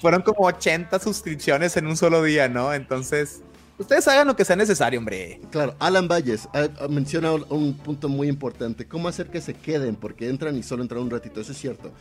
Fueron 0.00 0.22
como 0.22 0.46
80 0.46 0.98
suscripciones 0.98 1.76
en 1.76 1.86
un 1.86 1.96
solo 1.96 2.22
día, 2.22 2.48
¿no? 2.48 2.72
Entonces, 2.72 3.42
ustedes 3.78 4.06
hagan 4.08 4.26
lo 4.26 4.36
que 4.36 4.44
sea 4.44 4.56
necesario, 4.56 4.98
hombre. 4.98 5.40
Claro, 5.50 5.74
Alan 5.78 6.08
Valles 6.08 6.48
ah, 6.54 6.68
ah, 6.80 6.88
menciona 6.88 7.32
un 7.32 7.74
punto 7.74 8.08
muy 8.08 8.28
importante, 8.28 8.86
cómo 8.86 9.08
hacer 9.08 9.28
que 9.28 9.40
se 9.40 9.54
queden, 9.54 9.96
porque 9.96 10.28
entran 10.28 10.56
y 10.56 10.62
solo 10.62 10.82
entran 10.82 11.02
un 11.02 11.10
ratito, 11.10 11.40
eso 11.40 11.52
es 11.52 11.58
cierto. 11.58 11.92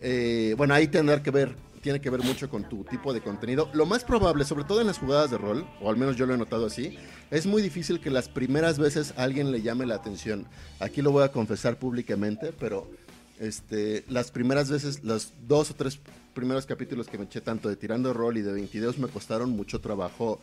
Eh, 0.00 0.54
bueno, 0.56 0.74
ahí 0.74 0.88
tendrá 0.88 1.22
que 1.22 1.30
ver, 1.30 1.54
tiene 1.82 2.00
que 2.00 2.08
ver 2.10 2.22
mucho 2.22 2.48
con 2.48 2.68
tu 2.68 2.84
tipo 2.84 3.12
de 3.12 3.20
contenido. 3.20 3.68
Lo 3.74 3.86
más 3.86 4.04
probable, 4.04 4.44
sobre 4.44 4.64
todo 4.64 4.80
en 4.80 4.86
las 4.86 4.98
jugadas 4.98 5.30
de 5.30 5.38
rol, 5.38 5.66
o 5.80 5.90
al 5.90 5.96
menos 5.96 6.16
yo 6.16 6.26
lo 6.26 6.34
he 6.34 6.38
notado 6.38 6.66
así, 6.66 6.96
es 7.30 7.46
muy 7.46 7.62
difícil 7.62 8.00
que 8.00 8.10
las 8.10 8.28
primeras 8.28 8.78
veces 8.78 9.14
alguien 9.16 9.50
le 9.50 9.62
llame 9.62 9.86
la 9.86 9.96
atención. 9.96 10.46
Aquí 10.78 11.02
lo 11.02 11.12
voy 11.12 11.24
a 11.24 11.32
confesar 11.32 11.78
públicamente, 11.78 12.52
pero 12.58 12.90
este, 13.38 14.04
las 14.08 14.30
primeras 14.30 14.70
veces, 14.70 15.02
los 15.04 15.32
dos 15.46 15.70
o 15.70 15.74
tres 15.74 16.00
primeros 16.34 16.66
capítulos 16.66 17.08
que 17.08 17.18
me 17.18 17.24
eché 17.24 17.40
tanto 17.40 17.68
de 17.68 17.76
Tirando 17.76 18.12
Rol 18.12 18.36
y 18.38 18.42
de 18.42 18.52
22 18.52 18.98
me 18.98 19.08
costaron 19.08 19.50
mucho 19.50 19.80
trabajo 19.80 20.40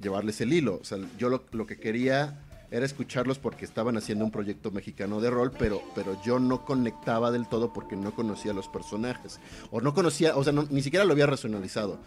llevarles 0.00 0.40
el 0.40 0.52
hilo. 0.52 0.78
O 0.80 0.84
sea, 0.84 0.98
yo 1.18 1.28
lo, 1.28 1.66
que 1.66 1.78
quería 1.78 2.40
era 2.70 2.84
escucharlos 2.84 3.38
porque 3.38 3.64
estaban 3.64 3.96
haciendo 3.96 4.24
un 4.24 4.30
proyecto 4.30 4.70
mexicano 4.70 5.20
de 5.20 5.30
rol, 5.30 5.52
pero, 5.58 5.82
pero 5.94 6.20
yo 6.24 6.38
no 6.38 6.64
conectaba 6.64 7.30
del 7.30 7.48
todo 7.48 7.72
porque 7.72 7.96
no 7.96 8.14
conocía 8.14 8.52
los 8.52 8.68
personajes. 8.68 9.40
O 9.70 9.80
no 9.80 9.94
conocía, 9.94 10.36
o 10.36 10.44
sea, 10.44 10.52
ni 10.52 10.82
siquiera 10.82 11.04
lo 11.04 11.12
había 11.12 11.26
racionalizado. 11.26 11.98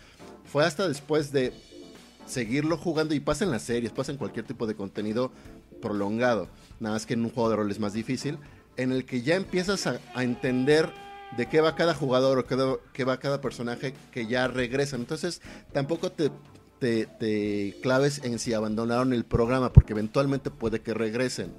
Fue 0.46 0.66
hasta 0.66 0.88
después 0.88 1.32
de 1.32 1.54
seguirlo 2.26 2.78
jugando 2.78 3.16
y 3.16 3.20
pasa 3.20 3.46
en 3.46 3.52
las 3.52 3.64
series, 3.64 3.92
pasa 3.92 4.12
en 4.12 4.18
cualquier 4.18 4.46
tipo 4.46 4.68
de 4.68 4.76
contenido 4.76 5.32
prolongado. 5.82 6.50
Nada 6.80 6.96
más 6.96 7.06
que 7.06 7.14
en 7.14 7.24
un 7.24 7.32
juego 7.32 7.50
de 7.50 7.56
rol 7.56 7.72
es 7.72 7.80
más 7.80 7.94
difícil, 7.94 8.38
en 8.76 8.92
el 8.92 9.06
que 9.06 9.22
ya 9.22 9.36
empiezas 9.36 9.88
a 9.88 10.24
entender 10.24 10.92
de 11.36 11.48
qué 11.48 11.62
va 11.62 11.76
cada 11.76 11.94
jugador 11.94 12.40
o 12.40 12.46
qué, 12.46 13.04
va 13.04 13.20
cada 13.20 13.42
personaje 13.42 13.94
que 14.12 14.28
ya 14.28 14.48
regresan. 14.48 15.02
Entonces, 15.02 15.42
tampoco 15.74 16.12
te, 16.12 16.32
te, 16.80 17.76
claves 17.82 18.24
en 18.24 18.40
si 18.40 18.54
abandonaron 18.54 19.14
el 19.14 19.26
programa, 19.26 19.74
porque 19.74 19.94
eventualmente 19.94 20.52
puede 20.52 20.82
que 20.82 20.94
regresen 20.94 21.52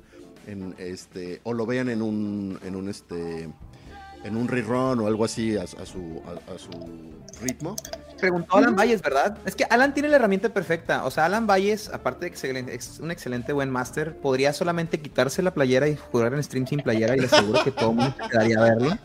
en 0.47 0.74
este 0.78 1.40
o 1.43 1.53
lo 1.53 1.66
vean 1.66 1.90
en 1.90 2.01
un 2.01 2.59
en 2.65 2.74
un 2.74 2.89
este 2.89 3.51
en 4.24 4.36
un 4.36 4.49
rerun 4.49 5.01
o 5.01 5.07
algo 5.07 5.24
así 5.24 5.57
a, 5.57 5.66
su, 5.66 5.77
a, 5.77 6.59
su 6.59 6.70
ritmo. 7.40 7.77
Preguntó 8.19 8.57
Alan 8.57 8.74
Valles, 8.74 9.01
¿verdad? 9.01 9.39
Es 9.45 9.55
que 9.55 9.65
Alan 9.65 9.95
tiene 9.95 10.09
la 10.09 10.16
herramienta 10.16 10.49
perfecta. 10.49 11.05
O 11.05 11.11
sea, 11.11 11.27
Alan 11.27 11.47
Valles, 11.47 11.89
aparte 11.93 12.27
de 12.27 12.32
que 12.32 12.74
es 12.74 12.99
un 12.99 13.11
excelente 13.11 13.53
buen 13.53 13.70
máster, 13.70 14.16
podría 14.16 14.53
solamente 14.53 15.01
quitarse 15.01 15.43
la 15.43 15.55
playera 15.55 15.89
y 15.89 15.97
jugar 15.97 16.35
en 16.35 16.43
stream 16.43 16.66
sin 16.66 16.81
playera 16.81 17.16
y 17.16 17.20
le 17.20 17.27
aseguro 17.27 17.62
que 17.62 17.70
todo 17.70 17.90
el 17.90 17.97
mundo 17.97 18.15
quedaría 18.31 18.59
a 18.59 18.62
verlo. 18.62 18.99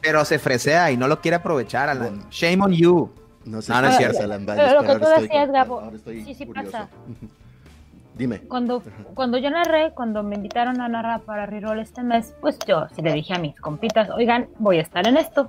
Pero 0.00 0.24
se 0.24 0.38
fresea 0.38 0.90
y 0.90 0.96
no 0.96 1.08
lo 1.08 1.20
quiere 1.20 1.36
aprovechar, 1.36 1.88
Alan. 1.88 2.24
Shame 2.30 2.62
on 2.62 2.72
you. 2.72 3.10
No 3.44 3.62
sé 3.62 3.72
no, 3.72 3.88
es 3.88 3.96
cierto. 3.96 4.22
Alan 4.22 4.44
Pero 4.46 4.82
lo 4.82 4.88
que 4.88 4.98
tú 4.98 5.06
decías, 5.20 5.50
Gabo, 5.50 5.90
sí, 6.04 6.34
sí 6.34 6.46
pasa. 6.46 6.88
Dime. 8.14 8.40
Cuando, 8.40 8.82
cuando 9.14 9.38
yo 9.38 9.48
narré, 9.48 9.92
cuando 9.92 10.24
me 10.24 10.34
invitaron 10.34 10.80
a 10.80 10.88
narrar 10.88 11.20
para 11.20 11.46
Reroll 11.46 11.78
este 11.78 12.02
mes, 12.02 12.34
pues 12.40 12.58
yo 12.66 12.88
sí 12.94 13.00
le 13.00 13.12
dije 13.12 13.32
a 13.34 13.38
mis 13.38 13.58
compitas, 13.60 14.10
oigan, 14.10 14.48
voy 14.58 14.78
a 14.78 14.82
estar 14.82 15.06
en 15.06 15.16
esto. 15.16 15.48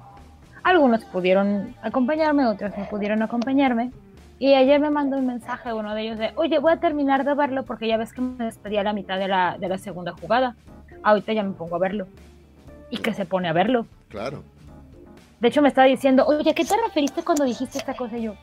Algunos 0.61 1.03
pudieron 1.05 1.75
acompañarme, 1.81 2.45
otros 2.45 2.71
no 2.77 2.85
pudieron 2.87 3.23
acompañarme. 3.23 3.91
Y 4.37 4.53
ayer 4.53 4.79
me 4.79 4.91
mandó 4.91 5.17
un 5.17 5.25
mensaje 5.25 5.73
uno 5.73 5.95
de 5.95 6.01
ellos 6.03 6.19
de, 6.19 6.31
oye, 6.35 6.59
voy 6.59 6.71
a 6.71 6.77
terminar 6.77 7.25
de 7.25 7.33
verlo 7.33 7.63
porque 7.63 7.87
ya 7.87 7.97
ves 7.97 8.13
que 8.13 8.21
me 8.21 8.45
despedí 8.45 8.77
a 8.77 8.83
la 8.83 8.93
mitad 8.93 9.17
de 9.17 9.27
la, 9.27 9.57
de 9.59 9.67
la 9.67 9.79
segunda 9.79 10.13
jugada. 10.13 10.55
Ahorita 11.01 11.33
ya 11.33 11.43
me 11.43 11.53
pongo 11.53 11.75
a 11.75 11.79
verlo 11.79 12.07
y 12.91 12.97
que 12.97 13.13
se 13.13 13.25
pone 13.25 13.49
a 13.49 13.53
verlo. 13.53 13.87
Claro. 14.09 14.43
De 15.39 15.47
hecho, 15.47 15.61
me 15.61 15.69
estaba 15.69 15.87
diciendo, 15.87 16.25
oye, 16.25 16.53
¿qué 16.53 16.65
te 16.65 16.75
referiste 16.85 17.23
cuando 17.23 17.45
dijiste 17.45 17.77
esta 17.77 17.95
cosa? 17.95 18.17
Y 18.17 18.23
yo, 18.23 18.35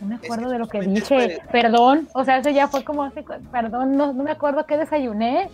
no 0.00 0.06
me 0.06 0.14
acuerdo 0.14 0.48
de 0.48 0.58
lo 0.58 0.66
que 0.66 0.80
dije, 0.80 1.42
perdón, 1.52 2.08
o 2.14 2.24
sea, 2.24 2.38
eso 2.38 2.50
ya 2.50 2.68
fue 2.68 2.84
como 2.84 3.04
hace, 3.04 3.22
perdón, 3.52 3.96
no, 3.96 4.12
no 4.12 4.22
me 4.22 4.30
acuerdo 4.30 4.64
qué 4.66 4.76
desayuné. 4.76 5.50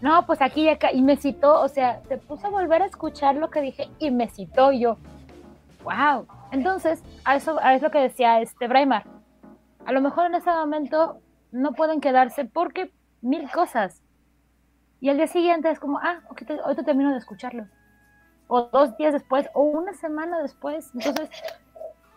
No, 0.00 0.26
pues 0.26 0.42
aquí 0.42 0.62
y 0.62 0.68
acá, 0.68 0.92
y 0.92 1.02
me 1.02 1.16
citó, 1.16 1.60
o 1.60 1.68
sea, 1.68 2.02
se 2.08 2.18
puso 2.18 2.46
a 2.46 2.50
volver 2.50 2.82
a 2.82 2.86
escuchar 2.86 3.34
lo 3.36 3.50
que 3.50 3.60
dije 3.60 3.88
y 3.98 4.10
me 4.10 4.28
citó 4.28 4.72
y 4.72 4.80
yo, 4.80 4.98
wow. 5.84 6.26
Entonces, 6.52 7.02
a 7.24 7.36
eso, 7.36 7.58
a 7.62 7.74
eso 7.74 7.90
que 7.90 7.98
decía 7.98 8.40
este 8.40 8.68
Braimar, 8.68 9.04
a 9.84 9.92
lo 9.92 10.00
mejor 10.00 10.26
en 10.26 10.34
ese 10.34 10.50
momento 10.50 11.20
no 11.50 11.72
pueden 11.72 12.00
quedarse 12.00 12.44
porque 12.44 12.92
mil 13.22 13.50
cosas. 13.50 14.02
Y 15.00 15.08
al 15.08 15.16
día 15.16 15.26
siguiente 15.26 15.70
es 15.70 15.78
como, 15.78 15.98
ah, 15.98 16.20
ok, 16.30 16.42
hoy 16.64 16.74
te 16.74 16.82
termino 16.82 17.12
de 17.12 17.18
escucharlo. 17.18 17.66
O 18.48 18.68
dos 18.72 18.96
días 18.96 19.12
después, 19.12 19.46
o 19.54 19.62
una 19.62 19.92
semana 19.94 20.40
después. 20.40 20.90
Entonces, 20.94 21.30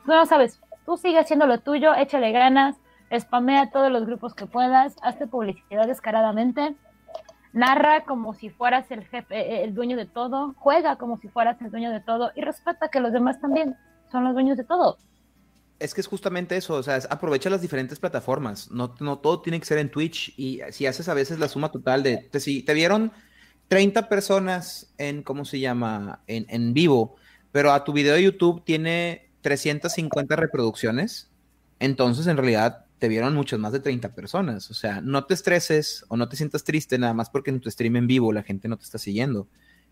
no 0.05 0.25
sabes, 0.25 0.59
tú 0.85 0.97
sigue 0.97 1.19
haciendo 1.19 1.45
lo 1.45 1.59
tuyo, 1.59 1.93
échale 1.95 2.31
ganas, 2.31 2.75
spamea 3.17 3.71
todos 3.71 3.91
los 3.91 4.05
grupos 4.05 4.33
que 4.33 4.45
puedas, 4.45 4.95
hazte 5.01 5.27
publicidad 5.27 5.87
descaradamente, 5.87 6.75
narra 7.53 8.03
como 8.05 8.33
si 8.33 8.49
fueras 8.49 8.89
el 8.91 9.05
jefe, 9.05 9.35
eh, 9.35 9.63
el 9.63 9.73
dueño 9.73 9.97
de 9.97 10.05
todo, 10.05 10.53
juega 10.57 10.97
como 10.97 11.17
si 11.17 11.27
fueras 11.27 11.59
el 11.61 11.71
dueño 11.71 11.91
de 11.91 11.99
todo 12.01 12.31
y 12.35 12.41
respeta 12.41 12.89
que 12.89 12.99
los 12.99 13.11
demás 13.11 13.39
también 13.39 13.75
son 14.11 14.23
los 14.23 14.33
dueños 14.33 14.57
de 14.57 14.63
todo. 14.63 14.97
Es 15.79 15.93
que 15.93 16.01
es 16.01 16.07
justamente 16.07 16.57
eso, 16.57 16.75
o 16.75 16.83
sea, 16.83 16.99
aprovecha 17.09 17.49
las 17.49 17.61
diferentes 17.61 17.99
plataformas, 17.99 18.69
no, 18.69 18.95
no 18.99 19.19
todo 19.19 19.41
tiene 19.41 19.59
que 19.59 19.65
ser 19.65 19.77
en 19.77 19.89
Twitch 19.89 20.33
y 20.37 20.59
si 20.71 20.85
haces 20.85 21.07
a 21.07 21.13
veces 21.13 21.39
la 21.39 21.47
suma 21.47 21.71
total 21.71 22.03
de, 22.03 22.29
si 22.39 22.63
te 22.63 22.73
vieron 22.73 23.13
30 23.69 24.09
personas 24.09 24.93
en, 24.97 25.23
¿cómo 25.23 25.45
se 25.45 25.59
llama?, 25.59 26.21
en, 26.27 26.45
en 26.49 26.73
vivo, 26.73 27.15
pero 27.51 27.71
a 27.71 27.83
tu 27.83 27.93
video 27.93 28.15
de 28.15 28.23
YouTube 28.23 28.63
tiene 28.65 29.31
350 29.41 30.35
reproducciones, 30.35 31.31
entonces 31.79 32.27
en 32.27 32.37
realidad 32.37 32.85
te 32.99 33.07
vieron 33.07 33.33
muchas 33.33 33.59
más 33.59 33.71
de 33.71 33.79
30 33.79 34.13
personas. 34.13 34.69
O 34.69 34.73
sea, 34.73 35.01
no 35.01 35.23
te 35.25 35.33
estreses 35.33 36.05
o 36.09 36.17
no 36.17 36.27
te 36.29 36.35
sientas 36.35 36.63
triste 36.63 36.99
nada 36.99 37.13
más 37.13 37.29
porque 37.29 37.49
en 37.49 37.61
tu 37.61 37.71
stream 37.71 37.95
en 37.95 38.07
vivo 38.07 38.31
la 38.33 38.43
gente 38.43 38.67
no 38.67 38.77
te 38.77 38.83
está 38.83 38.97
siguiendo. 38.97 39.47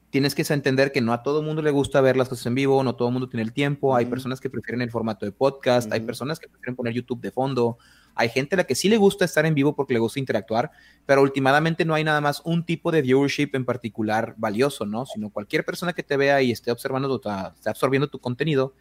Tienes 0.10 0.36
que 0.36 0.46
entender 0.54 0.92
que 0.92 1.02
no 1.02 1.12
a 1.12 1.24
todo 1.24 1.42
mundo 1.42 1.62
le 1.62 1.72
gusta 1.72 2.00
ver 2.00 2.16
las 2.16 2.30
cosas 2.30 2.46
en 2.46 2.56
vivo, 2.56 2.82
no 2.84 2.96
todo 2.96 3.10
el 3.10 3.14
mundo 3.14 3.28
tiene 3.28 3.44
el 3.44 3.54
tiempo. 3.54 3.96
Hay 3.96 4.06
personas 4.06 4.40
que 4.40 4.50
prefieren 4.50 4.82
el 4.82 4.92
formato 4.92 5.26
de 5.26 5.32
podcast, 5.32 5.92
hay 5.92 6.02
personas 6.02 6.40
que 6.40 6.48
prefieren 6.48 6.76
poner 6.76 6.94
YouTube 6.94 7.22
de 7.22 7.32
fondo. 7.32 7.78
Hay 8.18 8.30
gente 8.30 8.56
a 8.56 8.58
la 8.58 8.64
que 8.66 8.76
sí 8.76 8.90
le 8.90 8.98
gusta 8.98 9.26
estar 9.26 9.46
en 9.46 9.54
vivo 9.54 9.76
porque 9.76 9.94
le 9.94 10.00
gusta 10.00 10.20
interactuar, 10.20 10.72
pero 11.06 11.22
últimamente 11.22 11.86
no 11.86 11.94
hay 11.94 12.04
nada 12.04 12.20
más 12.22 12.42
un 12.44 12.66
tipo 12.66 12.92
de 12.92 13.02
viewership 13.02 13.52
en 13.54 13.66
particular 13.66 14.34
valioso, 14.38 14.86
¿no? 14.86 15.06
Sino 15.06 15.30
cualquier 15.30 15.64
persona 15.64 15.94
que 15.94 16.04
te 16.04 16.18
vea 16.18 16.42
y 16.42 16.52
esté 16.52 16.72
observando, 16.72 17.22
esté 17.56 17.70
absorbiendo 17.70 18.08
tu 18.08 18.20
contenido, 18.20 18.74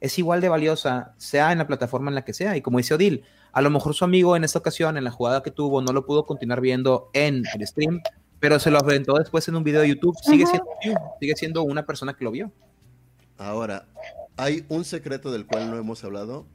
es 0.00 0.18
igual 0.18 0.40
de 0.40 0.48
valiosa, 0.48 1.14
sea 1.16 1.52
en 1.52 1.58
la 1.58 1.66
plataforma 1.66 2.10
en 2.10 2.16
la 2.16 2.24
que 2.24 2.34
sea. 2.34 2.56
Y 2.56 2.60
como 2.60 2.78
dice 2.78 2.94
Odil, 2.94 3.22
a 3.52 3.62
lo 3.62 3.70
mejor 3.70 3.94
su 3.94 4.04
amigo 4.04 4.36
en 4.36 4.44
esta 4.44 4.58
ocasión, 4.58 4.96
en 4.96 5.04
la 5.04 5.10
jugada 5.10 5.42
que 5.42 5.50
tuvo, 5.50 5.80
no 5.80 5.92
lo 5.92 6.04
pudo 6.04 6.26
continuar 6.26 6.60
viendo 6.60 7.10
en 7.12 7.44
el 7.54 7.66
stream, 7.66 8.00
pero 8.40 8.58
se 8.58 8.70
lo 8.70 8.78
aventó 8.78 9.14
después 9.14 9.46
en 9.46 9.54
un 9.54 9.62
video 9.62 9.82
de 9.82 9.90
YouTube. 9.90 10.16
Sigue 10.20 10.46
siendo, 10.46 10.66
sigue 11.20 11.36
siendo 11.36 11.62
una 11.62 11.86
persona 11.86 12.14
que 12.14 12.24
lo 12.24 12.32
vio. 12.32 12.50
Ahora, 13.38 13.86
hay 14.36 14.64
un 14.68 14.84
secreto 14.84 15.30
del 15.30 15.46
cual 15.46 15.70
no 15.70 15.76
hemos 15.76 16.02
hablado, 16.02 16.46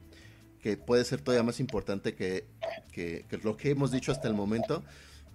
que 0.62 0.76
puede 0.76 1.04
ser 1.04 1.20
todavía 1.20 1.42
más 1.42 1.60
importante 1.60 2.14
que, 2.14 2.46
que 2.92 3.24
lo 3.42 3.56
que 3.56 3.70
hemos 3.70 3.90
dicho 3.90 4.12
hasta 4.12 4.28
el 4.28 4.34
momento, 4.34 4.82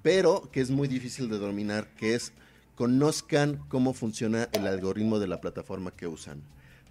pero 0.01 0.49
que 0.51 0.61
es 0.61 0.69
muy 0.69 0.87
difícil 0.87 1.29
de 1.29 1.37
dominar, 1.37 1.87
que 1.95 2.15
es 2.15 2.33
conozcan 2.75 3.63
cómo 3.67 3.93
funciona 3.93 4.49
el 4.51 4.67
algoritmo 4.67 5.19
de 5.19 5.27
la 5.27 5.41
plataforma 5.41 5.91
que 5.91 6.07
usan. 6.07 6.41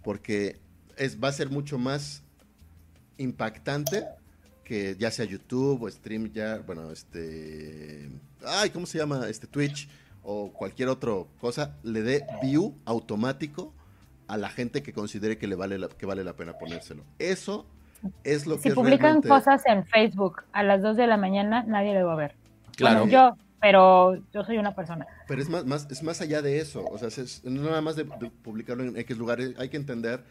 Porque 0.03 0.61
es, 0.97 1.23
va 1.23 1.29
a 1.29 1.33
ser 1.33 1.51
mucho 1.51 1.79
más 1.79 2.23
impactante 3.19 4.07
que 4.65 4.97
ya 4.99 5.11
sea 5.11 5.25
YouTube 5.25 5.83
o 5.83 5.91
Stream 5.91 6.33
ya, 6.33 6.59
bueno, 6.59 6.91
este, 6.91 8.11
ay, 8.45 8.71
¿cómo 8.71 8.87
se 8.87 8.99
llama? 8.99 9.29
Este 9.29 9.47
Twitch 9.47 9.89
o 10.23 10.53
cualquier 10.53 10.89
otra 10.89 11.13
cosa, 11.41 11.77
le 11.83 12.03
dé 12.03 12.25
view 12.43 12.77
automático 12.85 13.75
a 14.29 14.37
la 14.37 14.49
gente 14.49 14.83
que 14.83 14.93
considere 14.93 15.37
que 15.37 15.49
le 15.49 15.57
vale 15.57 15.79
la, 15.79 15.89
que 15.89 16.07
vale 16.07 16.23
la 16.23 16.37
pena 16.37 16.57
ponérselo. 16.57 17.05
Eso 17.19 17.67
es 18.25 18.47
lo 18.47 18.57
que 18.57 18.71
Si 18.71 18.71
publican 18.71 19.23
cosas 19.23 19.63
en 19.67 19.85
Facebook 19.87 20.43
a 20.53 20.63
las 20.63 20.83
2 20.83 20.97
de 20.97 21.07
la 21.07 21.17
mañana, 21.17 21.65
nadie 21.67 21.93
le 21.93 22.03
va 22.03 22.13
a 22.13 22.17
ver. 22.17 22.35
Claro. 22.77 23.07
yo, 23.07 23.37
pero 23.61 24.17
yo 24.33 24.45
soy 24.45 24.59
una 24.59 24.75
persona. 24.75 25.07
Pero 25.29 25.41
es 25.41 25.49
más, 25.49 25.65
más, 25.65 25.91
es 25.91 26.03
más 26.03 26.21
allá 26.21 26.43
de 26.43 26.59
eso. 26.59 26.85
O 26.85 26.99
sea, 26.99 27.09
es, 27.09 27.45
no 27.45 27.63
nada 27.63 27.81
más 27.81 27.97
de, 27.97 28.05
de 28.05 28.31
publicarlo 28.43 28.85
en 28.85 28.97
X 28.97 29.17
lugares, 29.17 29.55
hay 29.59 29.69
que 29.69 29.77
entender 29.77 30.25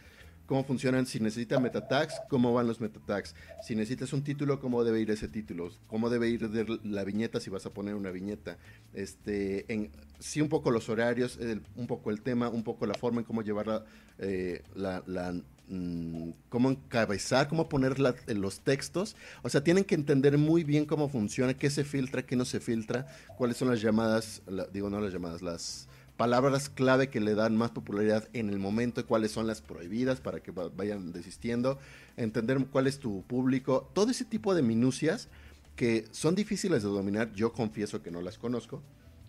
cómo 0.52 0.66
funcionan, 0.66 1.06
si 1.06 1.22
necesita 1.22 1.62
metatags, 1.62 2.22
cómo 2.28 2.52
van 2.52 2.68
los 2.68 2.82
metatags, 2.82 3.36
si 3.64 3.74
necesitas 3.74 4.12
un 4.12 4.22
título, 4.22 4.60
cómo 4.60 4.84
debe 4.84 5.00
ir 5.00 5.10
ese 5.10 5.30
título, 5.30 5.72
cómo 5.88 6.10
debe 6.10 6.28
ir 6.28 6.42
la 6.84 7.06
viñeta 7.06 7.40
si 7.40 7.50
vas 7.50 7.66
a 7.66 7.70
poner 7.70 7.96
una 7.96 8.12
viñeta, 8.12 8.58
este, 8.94 9.64
en, 9.74 9.92
sí 10.20 10.42
un 10.42 10.50
poco 10.50 10.70
los 10.70 10.90
horarios, 10.90 11.40
un 11.78 11.88
poco 11.88 12.12
el 12.12 12.22
tema, 12.22 12.50
un 12.50 12.66
poco 12.66 12.86
la 12.86 12.96
forma 12.96 13.22
en 13.22 13.26
cómo 13.26 13.44
llevar 13.44 13.86
eh, 14.20 14.62
la, 14.76 15.02
la 15.08 15.32
mm, 15.70 16.32
cómo 16.50 16.72
encabezar, 16.72 17.48
cómo 17.48 17.70
poner 17.70 17.98
los 17.98 18.60
textos. 18.60 19.16
O 19.44 19.50
sea, 19.50 19.64
tienen 19.64 19.86
que 19.86 19.96
entender 19.96 20.38
muy 20.38 20.66
bien 20.66 20.86
cómo 20.86 21.08
funciona, 21.08 21.54
qué 21.54 21.70
se 21.70 21.86
filtra, 21.86 22.26
qué 22.26 22.36
no 22.36 22.44
se 22.44 22.60
filtra, 22.60 23.08
cuáles 23.38 23.56
son 23.56 23.70
las 23.70 23.82
llamadas, 23.82 24.42
digo 24.74 24.90
no 24.90 25.00
las 25.00 25.14
llamadas, 25.14 25.42
las 25.42 25.88
palabras 26.22 26.70
clave 26.70 27.10
que 27.10 27.20
le 27.20 27.34
dan 27.34 27.58
más 27.58 27.72
popularidad 27.72 28.30
en 28.34 28.50
el 28.50 28.60
momento, 28.60 29.04
cuáles 29.08 29.32
son 29.32 29.48
las 29.48 29.60
prohibidas 29.60 30.22
para 30.22 30.40
que 30.40 30.52
vayan 30.52 31.12
desistiendo, 31.12 31.80
entender 32.16 32.64
cuál 32.72 32.86
es 32.86 33.00
tu 33.00 33.24
público, 33.24 33.90
todo 33.94 34.12
ese 34.12 34.24
tipo 34.24 34.54
de 34.54 34.62
minucias 34.62 35.30
que 35.76 36.06
son 36.12 36.36
difíciles 36.36 36.84
de 36.84 36.90
dominar, 36.90 37.34
yo 37.34 37.54
confieso 37.54 38.04
que 38.04 38.12
no 38.12 38.22
las 38.22 38.38
conozco. 38.38 38.84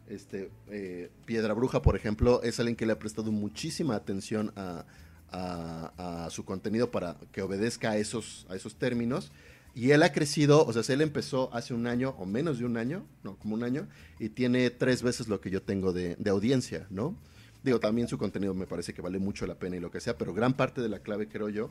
Este, 0.07 0.51
eh, 0.69 1.11
Piedra 1.25 1.55
Bruja, 1.55 1.81
por 1.81 1.97
ejemplo, 1.97 2.43
es 2.43 2.61
alguien 2.61 2.77
que 2.77 2.85
le 2.85 2.93
ha 2.93 2.99
prestado 2.99 3.33
muchísima 3.33 3.95
atención 3.95 4.53
a, 4.55 4.85
a, 5.31 6.29
su 6.29 6.45
contenido 6.45 6.91
para 6.91 7.17
que 7.33 7.41
obedezca 7.41 7.93
a 7.93 7.97
esos, 7.97 8.47
a 8.51 8.55
esos 8.55 8.75
términos 8.77 9.33
y 9.75 9.93
él 9.93 10.03
ha 10.03 10.13
crecido, 10.13 10.65
o 10.67 10.73
sea, 10.73 10.95
él 10.95 11.01
empezó 11.01 11.53
hace 11.55 11.73
un 11.73 11.87
año 11.87 12.15
o 12.19 12.27
menos 12.27 12.59
de 12.59 12.67
un 12.67 12.77
año, 12.77 13.07
no, 13.23 13.37
como 13.37 13.55
un 13.55 13.63
año, 13.63 13.89
y 14.19 14.29
tiene 14.29 14.71
tres 14.71 15.03
veces 15.03 15.29
lo 15.29 15.41
que 15.41 15.51
yo 15.51 15.63
tengo 15.63 15.93
de, 15.93 16.17
audiencia, 16.29 16.87
¿no? 16.91 17.17
Digo, 17.65 17.81
también 17.81 18.09
su 18.09 18.19
contenido 18.19 18.55
me 18.55 18.67
parece 18.67 18.93
que 18.93 19.01
vale 19.01 19.19
mucho 19.19 19.47
la 19.47 19.55
pena 19.55 19.77
y 19.77 19.81
lo 19.81 19.91
que 19.91 20.01
sea, 20.01 20.19
pero 20.19 20.35
gran 20.35 20.55
parte 20.55 20.83
de 20.83 20.89
la 20.89 20.99
clave, 20.99 21.29
creo 21.29 21.49
yo, 21.49 21.71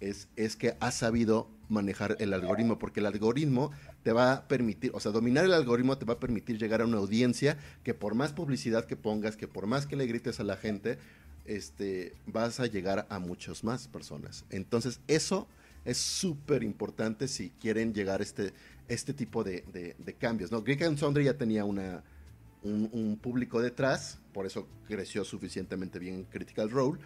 es, 0.00 0.28
es 0.36 0.56
que 0.56 0.76
ha 0.80 0.90
sabido 0.90 1.48
manejar 1.68 2.16
el 2.18 2.32
algoritmo, 2.32 2.78
porque 2.78 3.00
el 3.00 3.06
algoritmo 3.06 3.72
te 4.02 4.12
va 4.12 4.32
a 4.32 4.48
permitir, 4.48 4.92
o 4.94 5.00
sea, 5.00 5.12
dominar 5.12 5.44
el 5.44 5.52
algoritmo 5.52 5.98
te 5.98 6.04
va 6.04 6.14
a 6.14 6.20
permitir 6.20 6.58
llegar 6.58 6.80
a 6.80 6.86
una 6.86 6.98
audiencia 6.98 7.58
que 7.82 7.94
por 7.94 8.14
más 8.14 8.32
publicidad 8.32 8.86
que 8.86 8.96
pongas, 8.96 9.36
que 9.36 9.48
por 9.48 9.66
más 9.66 9.86
que 9.86 9.96
le 9.96 10.06
grites 10.06 10.40
a 10.40 10.44
la 10.44 10.56
gente, 10.56 10.98
este, 11.44 12.14
vas 12.26 12.58
a 12.60 12.66
llegar 12.66 13.06
a 13.10 13.18
muchas 13.18 13.64
más 13.64 13.88
personas. 13.88 14.44
Entonces, 14.50 15.00
eso 15.08 15.46
es 15.84 15.98
súper 15.98 16.62
importante 16.62 17.28
si 17.28 17.50
quieren 17.50 17.92
llegar 17.92 18.20
a 18.20 18.22
este, 18.22 18.52
este 18.88 19.12
tipo 19.12 19.44
de, 19.44 19.96
cambios. 20.18 20.50
¿no? 20.50 20.62
Greek 20.62 20.82
and 20.82 20.98
Sundry 20.98 21.24
ya 21.24 21.36
tenía 21.36 21.64
una, 21.64 22.02
un, 22.62 23.18
público 23.20 23.60
detrás, 23.60 24.18
por 24.32 24.46
eso 24.46 24.66
creció 24.86 25.24
suficientemente 25.24 25.98
bien 25.98 26.24
Critical 26.24 26.70
Role, 26.70 26.98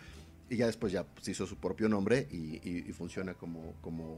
y 0.50 0.56
ya 0.56 0.66
después 0.66 0.92
ya 0.92 1.06
se 1.20 1.32
hizo 1.32 1.46
su 1.46 1.56
propio 1.56 1.88
nombre 1.88 2.26
y, 2.30 2.92
funciona 2.92 3.34
como, 3.34 3.74
como, 3.80 4.16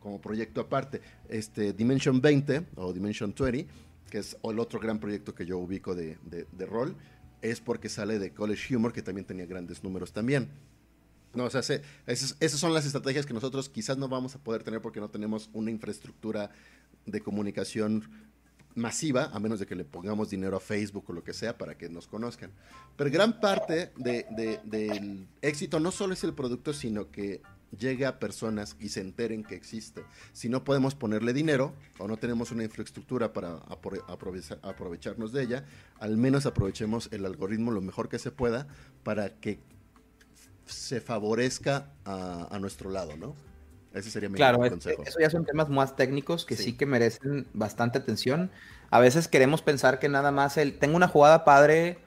como, 0.00 0.20
proyecto 0.20 0.60
aparte. 0.60 1.00
Este 1.28 1.72
Dimension 1.72 2.20
20 2.20 2.66
o 2.76 2.92
Dimension 2.92 3.34
20, 3.38 3.66
que 4.10 4.18
es 4.18 4.36
el 4.42 4.58
otro 4.58 4.78
gran 4.78 4.98
proyecto 4.98 5.34
que 5.34 5.46
yo 5.46 5.58
ubico 5.58 5.94
de, 5.94 6.18
de 6.22 6.66
rol, 6.66 6.96
es 7.40 7.60
porque 7.60 7.88
sale 7.88 8.18
de 8.18 8.30
College 8.32 8.76
Humor, 8.76 8.92
que 8.92 9.02
también 9.02 9.26
tenía 9.26 9.46
grandes 9.46 9.82
números 9.82 10.12
también. 10.12 10.50
No, 11.34 11.44
o 11.44 11.50
sea, 11.50 11.60
esas, 12.06 12.36
son 12.52 12.74
las 12.74 12.86
estrategias 12.86 13.26
que 13.26 13.34
nosotros 13.34 13.68
quizás 13.68 13.98
no 13.98 14.08
vamos 14.08 14.34
a 14.34 14.38
poder 14.38 14.62
tener 14.62 14.80
porque 14.80 15.00
no 15.00 15.10
tenemos 15.10 15.50
una 15.52 15.70
infraestructura 15.70 16.50
de 17.06 17.20
comunicación 17.20 18.08
masiva, 18.74 19.30
a 19.32 19.38
menos 19.38 19.60
de 19.60 19.66
que 19.66 19.74
le 19.74 19.84
pongamos 19.84 20.30
dinero 20.30 20.56
a 20.56 20.60
Facebook 20.60 21.04
o 21.08 21.12
lo 21.12 21.22
que 21.22 21.32
sea 21.32 21.56
para 21.56 21.76
que 21.76 21.88
nos 21.88 22.06
conozcan. 22.06 22.50
Pero 22.96 23.10
gran 23.10 23.40
parte 23.40 23.92
del 23.96 25.28
éxito 25.42 25.80
no 25.80 25.90
solo 25.90 26.14
es 26.14 26.24
el 26.24 26.34
producto, 26.34 26.72
sino 26.72 27.10
que 27.10 27.42
llegue 27.78 28.06
a 28.06 28.18
personas 28.18 28.76
y 28.80 28.88
se 28.88 29.00
enteren 29.00 29.42
que 29.42 29.54
existe. 29.54 30.04
Si 30.32 30.48
no 30.48 30.64
podemos 30.64 30.94
ponerle 30.94 31.32
dinero 31.32 31.74
o 31.98 32.08
no 32.08 32.16
tenemos 32.16 32.50
una 32.50 32.64
infraestructura 32.64 33.32
para 33.32 33.60
aprovecharnos 34.62 35.32
de 35.32 35.42
ella, 35.42 35.64
al 35.98 36.16
menos 36.16 36.46
aprovechemos 36.46 37.08
el 37.12 37.26
algoritmo 37.26 37.70
lo 37.70 37.80
mejor 37.80 38.08
que 38.08 38.18
se 38.18 38.30
pueda 38.30 38.66
para 39.02 39.30
que 39.40 39.60
se 40.66 41.00
favorezca 41.00 41.90
a, 42.04 42.58
nuestro 42.60 42.90
lado, 42.90 43.16
¿no? 43.16 43.34
Ese 43.92 44.10
sería 44.10 44.28
mi 44.28 44.36
claro, 44.36 44.58
consejo. 44.58 45.04
Eso 45.04 45.20
ya 45.20 45.30
son 45.30 45.44
temas 45.44 45.68
más 45.68 45.94
técnicos 45.94 46.44
que 46.44 46.56
sí. 46.56 46.72
que 46.76 46.86
merecen 46.86 47.46
bastante 47.52 47.98
atención. 47.98 48.50
A 48.90 48.98
veces 48.98 49.28
queremos 49.28 49.62
pensar 49.62 49.98
que 49.98 50.08
nada 50.08 50.32
más 50.32 50.56
el 50.56 50.78
tengo 50.78 50.96
una 50.96 51.08
jugada 51.08 51.44
padre 51.44 51.98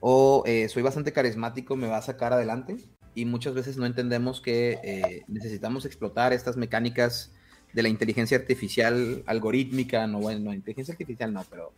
o 0.00 0.42
eh, 0.46 0.68
soy 0.68 0.82
bastante 0.82 1.12
carismático 1.12 1.76
me 1.76 1.86
va 1.86 1.98
a 1.98 2.02
sacar 2.02 2.32
adelante 2.32 2.76
y 3.14 3.24
muchas 3.24 3.54
veces 3.54 3.76
no 3.76 3.86
entendemos 3.86 4.40
que 4.40 4.78
eh, 4.82 5.24
necesitamos 5.28 5.84
explotar 5.84 6.32
estas 6.32 6.56
mecánicas 6.56 7.32
de 7.72 7.82
la 7.82 7.88
inteligencia 7.88 8.36
artificial 8.36 9.22
algorítmica, 9.26 10.06
no 10.06 10.18
bueno, 10.18 10.52
inteligencia 10.52 10.92
artificial 10.92 11.32
no, 11.32 11.44
pero 11.50 11.72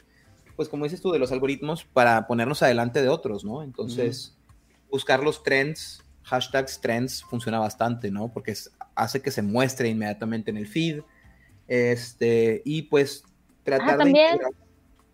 pues 0.56 0.68
como 0.68 0.84
dices 0.84 1.00
tú 1.00 1.12
de 1.12 1.18
los 1.18 1.30
algoritmos 1.30 1.84
para 1.84 2.26
ponernos 2.26 2.62
adelante 2.62 3.00
de 3.02 3.08
otros, 3.08 3.44
¿no? 3.44 3.62
Entonces, 3.62 4.36
buscar 4.90 5.22
los 5.22 5.44
trends 5.44 6.04
hashtags 6.28 6.80
trends 6.80 7.22
funciona 7.22 7.58
bastante, 7.58 8.10
¿no? 8.10 8.28
Porque 8.28 8.54
hace 8.94 9.22
que 9.22 9.30
se 9.30 9.42
muestre 9.42 9.88
inmediatamente 9.88 10.50
en 10.50 10.56
el 10.56 10.66
feed 10.66 11.02
Este, 11.66 12.62
y 12.64 12.82
pues 12.82 13.24
tratar 13.62 13.94
ah, 13.94 13.98
también 13.98 14.38
de... 14.38 14.44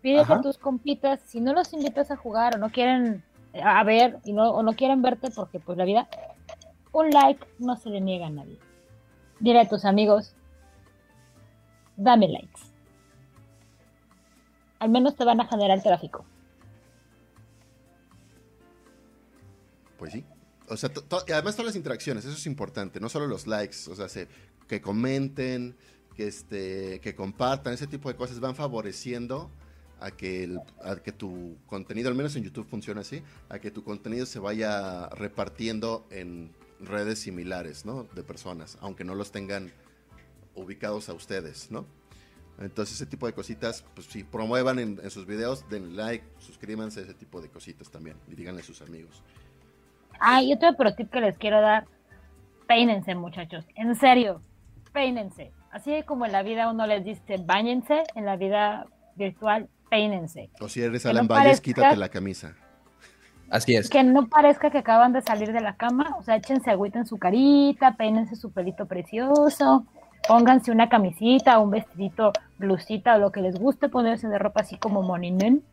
Pide 0.01 0.19
a 0.19 0.41
tus 0.41 0.59
compitas, 0.59 1.19
si 1.25 1.39
no 1.39 1.53
los 1.53 1.73
invitas 1.73 2.11
a 2.11 2.15
jugar 2.15 2.55
o 2.55 2.59
no 2.59 2.69
quieren 2.69 3.23
eh, 3.53 3.61
a 3.63 3.83
ver 3.83 4.19
y 4.23 4.33
no, 4.33 4.51
o 4.51 4.61
no 4.61 4.73
quieren 4.73 5.01
verte 5.01 5.31
porque 5.31 5.59
pues 5.59 5.77
la 5.79 5.85
vida, 5.85 6.07
un 6.91 7.09
like 7.09 7.43
no 7.57 7.75
se 7.75 7.89
le 7.89 8.01
niega 8.01 8.27
a 8.27 8.29
nadie. 8.29 8.59
Dile 9.39 9.61
a 9.61 9.67
tus 9.67 9.83
amigos, 9.83 10.35
dame 11.97 12.27
likes. 12.27 12.61
Al 14.77 14.89
menos 14.89 15.15
te 15.15 15.25
van 15.25 15.41
a 15.41 15.47
generar 15.47 15.81
tráfico. 15.81 16.25
Pues 19.97 20.13
sí. 20.13 20.25
O 20.67 20.77
sea, 20.77 20.91
además 21.31 21.55
todas 21.55 21.67
las 21.67 21.75
interacciones, 21.75 22.25
eso 22.25 22.35
es 22.35 22.45
importante, 22.45 22.99
no 22.99 23.09
solo 23.09 23.27
los 23.27 23.47
likes, 23.47 23.77
o 23.87 23.95
sea, 23.95 24.07
que 24.67 24.81
comenten, 24.81 25.75
que, 26.15 26.27
este, 26.27 26.99
que 27.01 27.15
compartan, 27.15 27.73
ese 27.73 27.87
tipo 27.87 28.09
de 28.09 28.15
cosas 28.15 28.39
van 28.39 28.55
favoreciendo 28.55 29.51
a 29.99 30.11
que, 30.11 30.57
que 31.03 31.11
tu 31.11 31.57
contenido, 31.67 32.09
al 32.09 32.15
menos 32.15 32.35
en 32.35 32.43
YouTube 32.43 32.67
funciona 32.67 33.01
así, 33.01 33.21
a 33.49 33.59
que 33.59 33.71
tu 33.71 33.83
contenido 33.83 34.25
se 34.25 34.39
vaya 34.39 35.07
repartiendo 35.09 36.07
en 36.09 36.51
redes 36.79 37.19
similares, 37.19 37.85
¿no? 37.85 38.07
De 38.15 38.23
personas, 38.23 38.77
aunque 38.81 39.03
no 39.03 39.15
los 39.15 39.31
tengan 39.31 39.71
ubicados 40.55 41.09
a 41.09 41.13
ustedes, 41.13 41.69
¿no? 41.71 41.85
Entonces 42.59 42.95
ese 42.95 43.05
tipo 43.05 43.27
de 43.27 43.33
cositas, 43.33 43.83
pues 43.93 44.07
si 44.07 44.23
promuevan 44.23 44.79
en, 44.79 45.11
sus 45.11 45.25
videos, 45.25 45.67
den 45.69 45.97
like, 45.97 46.25
suscríbanse, 46.39 47.01
ese 47.01 47.13
tipo 47.13 47.41
de 47.41 47.49
cositas 47.49 47.89
también, 47.89 48.17
y 48.31 48.35
díganle 48.35 48.61
a 48.61 48.63
sus 48.63 48.81
amigos. 48.81 49.21
Ah, 50.19 50.41
y 50.41 50.53
otro 50.53 50.75
pro 50.75 50.93
tip 50.95 51.11
que 51.11 51.21
les 51.21 51.37
quiero 51.37 51.61
dar, 51.61 51.85
peínense 52.67 53.15
muchachos, 53.15 53.65
en 53.75 53.95
serio, 53.95 54.41
peínense. 54.93 55.51
Así 55.71 56.03
como 56.03 56.25
en 56.25 56.31
la 56.31 56.43
vida 56.43 56.69
uno 56.69 56.87
les 56.87 57.03
dice, 57.03 57.37
bañense, 57.37 58.03
en 58.15 58.25
la 58.25 58.37
vida 58.37 58.87
virtual 59.15 59.67
peínense. 59.89 60.49
O 60.61 60.69
si 60.69 60.81
eres 60.81 61.05
Alan 61.05 61.27
Valles, 61.27 61.61
quítate 61.61 61.95
la 61.97 62.09
camisa. 62.09 62.55
Así 63.49 63.75
es. 63.75 63.89
Que 63.89 64.03
no 64.03 64.27
parezca 64.27 64.71
que 64.71 64.79
acaban 64.79 65.13
de 65.13 65.21
salir 65.21 65.51
de 65.51 65.61
la 65.61 65.75
cama, 65.75 66.15
o 66.17 66.23
sea, 66.23 66.35
échense 66.35 66.71
agüita 66.71 66.99
en 66.99 67.05
su 67.05 67.17
carita, 67.17 67.95
peínense 67.95 68.35
su 68.35 68.51
pelito 68.51 68.87
precioso, 68.87 69.85
pónganse 70.27 70.71
una 70.71 70.89
camisita, 70.89 71.59
un 71.59 71.71
vestidito, 71.71 72.31
blusita 72.57 73.15
o 73.15 73.19
lo 73.19 73.31
que 73.31 73.41
les 73.41 73.55
guste 73.59 73.89
ponerse 73.89 74.27
de 74.27 74.39
ropa 74.39 74.61
así 74.61 74.77
como 74.77 75.03
moninen. 75.03 75.63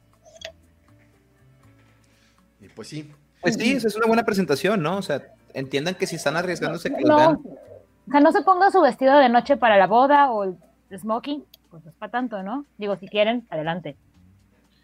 Y 2.60 2.68
pues 2.68 2.88
sí. 2.88 3.10
Pues 3.42 3.56
sí, 3.56 3.72
es 3.72 3.96
una 3.96 4.06
buena 4.06 4.24
presentación, 4.24 4.82
¿no? 4.82 4.96
O 4.96 5.02
sea, 5.02 5.22
entiendan 5.52 5.96
que 5.96 6.06
si 6.06 6.16
están 6.16 6.36
arriesgándose 6.36 6.94
que 6.94 7.02
no, 7.02 7.30
O 7.30 8.10
sea, 8.10 8.20
no 8.20 8.32
se 8.32 8.42
pongan 8.42 8.70
su 8.72 8.80
vestido 8.80 9.18
de 9.18 9.28
noche 9.28 9.56
para 9.56 9.76
la 9.76 9.86
boda 9.86 10.30
o 10.30 10.44
el 10.44 10.56
smoking, 10.96 11.44
pues 11.70 11.84
no 11.84 11.90
es 11.90 11.96
para 11.96 12.12
tanto, 12.12 12.42
¿no? 12.42 12.64
Digo, 12.78 12.96
si 12.96 13.08
quieren, 13.08 13.46
adelante. 13.50 13.96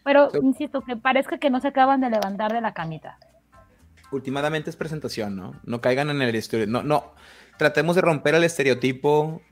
Pero, 0.05 0.31
insisto, 0.43 0.83
que 0.83 0.97
parezca 0.97 1.39
que 1.39 1.51
no 1.51 1.61
se 1.61 1.69
acaban 1.69 2.01
de 2.01 2.11
levantar 2.11 2.53
de 2.53 2.61
la 2.61 2.73
camita. 2.73 3.19
Últimamente 4.11 4.71
es 4.71 4.77
presentación, 4.77 5.37
¿no? 5.37 5.55
No 5.65 5.81
caigan 5.81 6.11
en 6.11 6.23
el 6.23 6.35
estereotipo. 6.35 6.79
No, 6.79 6.83
no. 6.83 7.13
Tratemos 7.59 7.95
de 7.95 8.03
romper 8.03 8.35
el 8.35 8.45
estereotipo 8.45 9.43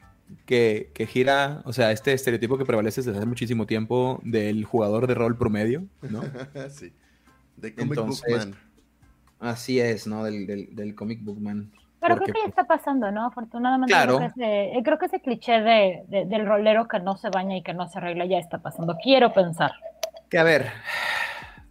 que, 0.46 0.90
gira, 1.08 1.62
o 1.64 1.72
sea, 1.72 1.92
este 1.92 2.12
estereotipo 2.12 2.56
que 2.56 2.64
prevalece 2.64 3.02
desde 3.02 3.18
hace 3.18 3.26
muchísimo 3.26 3.66
tiempo 3.66 4.20
del 4.24 4.64
jugador 4.64 5.06
de 5.06 5.14
rol 5.14 5.36
promedio, 5.36 5.84
¿no? 6.02 6.22
sí. 6.70 6.92
De 7.56 7.74
comic 7.74 7.98
book 7.98 8.18
man. 8.30 8.56
Así 9.40 9.80
es, 9.80 10.06
¿no? 10.06 10.24
Del, 10.24 10.46
del, 10.46 10.74
del 10.74 10.94
comic 10.94 11.22
book 11.24 11.40
man. 11.40 11.70
Pero 12.00 12.16
creo 12.16 12.34
que 12.34 12.40
ya 12.40 12.48
está 12.48 12.64
pasando, 12.64 13.10
¿no? 13.10 13.26
Afortunadamente, 13.26 13.94
creo, 13.94 14.18
que 14.18 14.26
ese, 14.26 14.78
eh, 14.78 14.82
creo 14.84 14.98
que 14.98 15.06
ese 15.06 15.20
cliché 15.20 15.60
de, 15.60 16.04
del 16.26 16.46
rolero 16.46 16.86
que 16.88 17.00
no 17.00 17.16
se 17.16 17.30
baña 17.30 17.56
y 17.56 17.62
que 17.62 17.74
no 17.74 17.88
se 17.88 17.98
arregla 17.98 18.26
ya 18.26 18.38
está 18.38 18.58
pasando. 18.58 18.96
Quiero 19.02 19.32
pensar. 19.32 19.72
Que 20.28 20.38
a 20.38 20.44
ver, 20.44 20.70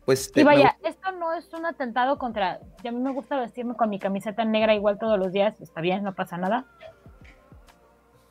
pues... 0.06 0.32
y 0.36 0.44
vaya, 0.44 0.78
esto 0.84 1.12
no 1.12 1.34
es 1.34 1.52
un 1.54 1.66
atentado 1.66 2.18
contra... 2.18 2.60
A 2.86 2.92
mí 2.92 3.00
me 3.00 3.12
gusta 3.12 3.40
vestirme 3.40 3.76
con 3.76 3.90
mi 3.90 4.00
camiseta 4.00 4.46
negra 4.46 4.74
igual 4.74 4.98
todos 4.98 5.18
los 5.20 5.32
días, 5.32 5.60
está 5.62 5.82
bien, 5.82 6.04
no 6.04 6.14
pasa 6.14 6.38
nada. 6.38 6.66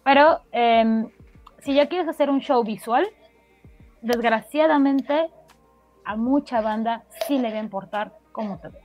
Pero 0.03 0.41
em, 0.53 1.09
si 1.61 1.75
ya 1.75 1.89
quieres 1.89 2.09
hacer 2.09 2.29
un 2.29 2.41
show 2.41 2.63
visual, 2.65 3.07
desgraciadamente 4.03 5.31
a 6.05 6.17
mucha 6.17 6.61
banda 6.61 7.05
sí 7.27 7.39
le 7.39 7.51
va 7.51 7.59
a 7.59 7.63
importar 7.63 8.13
cómo 8.33 8.59
te 8.59 8.69
ves. 8.69 8.84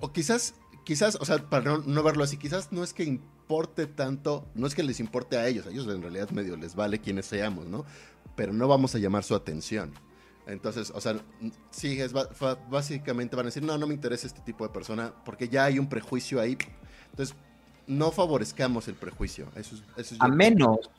O 0.00 0.12
quizás, 0.12 0.54
quizás, 0.84 1.16
o 1.20 1.24
sea, 1.24 1.38
para 1.38 1.78
no, 1.78 2.02
verlo 2.02 2.24
así, 2.24 2.36
quizás 2.36 2.72
no 2.72 2.84
es 2.84 2.92
que 2.92 3.04
importe 3.04 3.86
tanto, 3.86 4.48
no 4.54 4.66
es 4.66 4.74
que 4.74 4.82
les 4.82 5.00
importe 5.00 5.36
a 5.36 5.46
ellos, 5.46 5.66
a 5.66 5.70
ellos 5.70 5.86
en 5.88 6.02
realidad 6.02 6.30
medio 6.30 6.56
les 6.56 6.74
vale 6.74 7.00
quienes 7.00 7.26
seamos, 7.26 7.66
¿no? 7.66 7.84
Pero 8.36 8.52
no 8.52 8.68
vamos 8.68 8.94
a 8.94 8.98
llamar 8.98 9.24
su 9.24 9.34
atención. 9.34 9.92
Entonces, 10.46 10.90
o 10.94 11.00
sea, 11.00 11.16
sí, 11.70 12.00
es 12.00 12.12
básicamente 12.70 13.36
van 13.36 13.46
a 13.46 13.48
decir, 13.48 13.62
no, 13.62 13.76
no 13.76 13.86
me 13.86 13.94
interesa 13.94 14.26
este 14.26 14.40
tipo 14.40 14.66
de 14.66 14.72
persona, 14.72 15.12
porque 15.24 15.48
ya 15.48 15.64
hay 15.64 15.78
un 15.78 15.88
prejuicio 15.88 16.40
ahí. 16.40 16.56
Entonces, 17.10 17.36
no 17.86 18.12
favorezcamos 18.12 18.88
el 18.88 18.94
prejuicio. 18.94 19.48
Eso 19.56 19.76
eso 19.96 20.16
a 20.20 20.28
menos, 20.28 20.90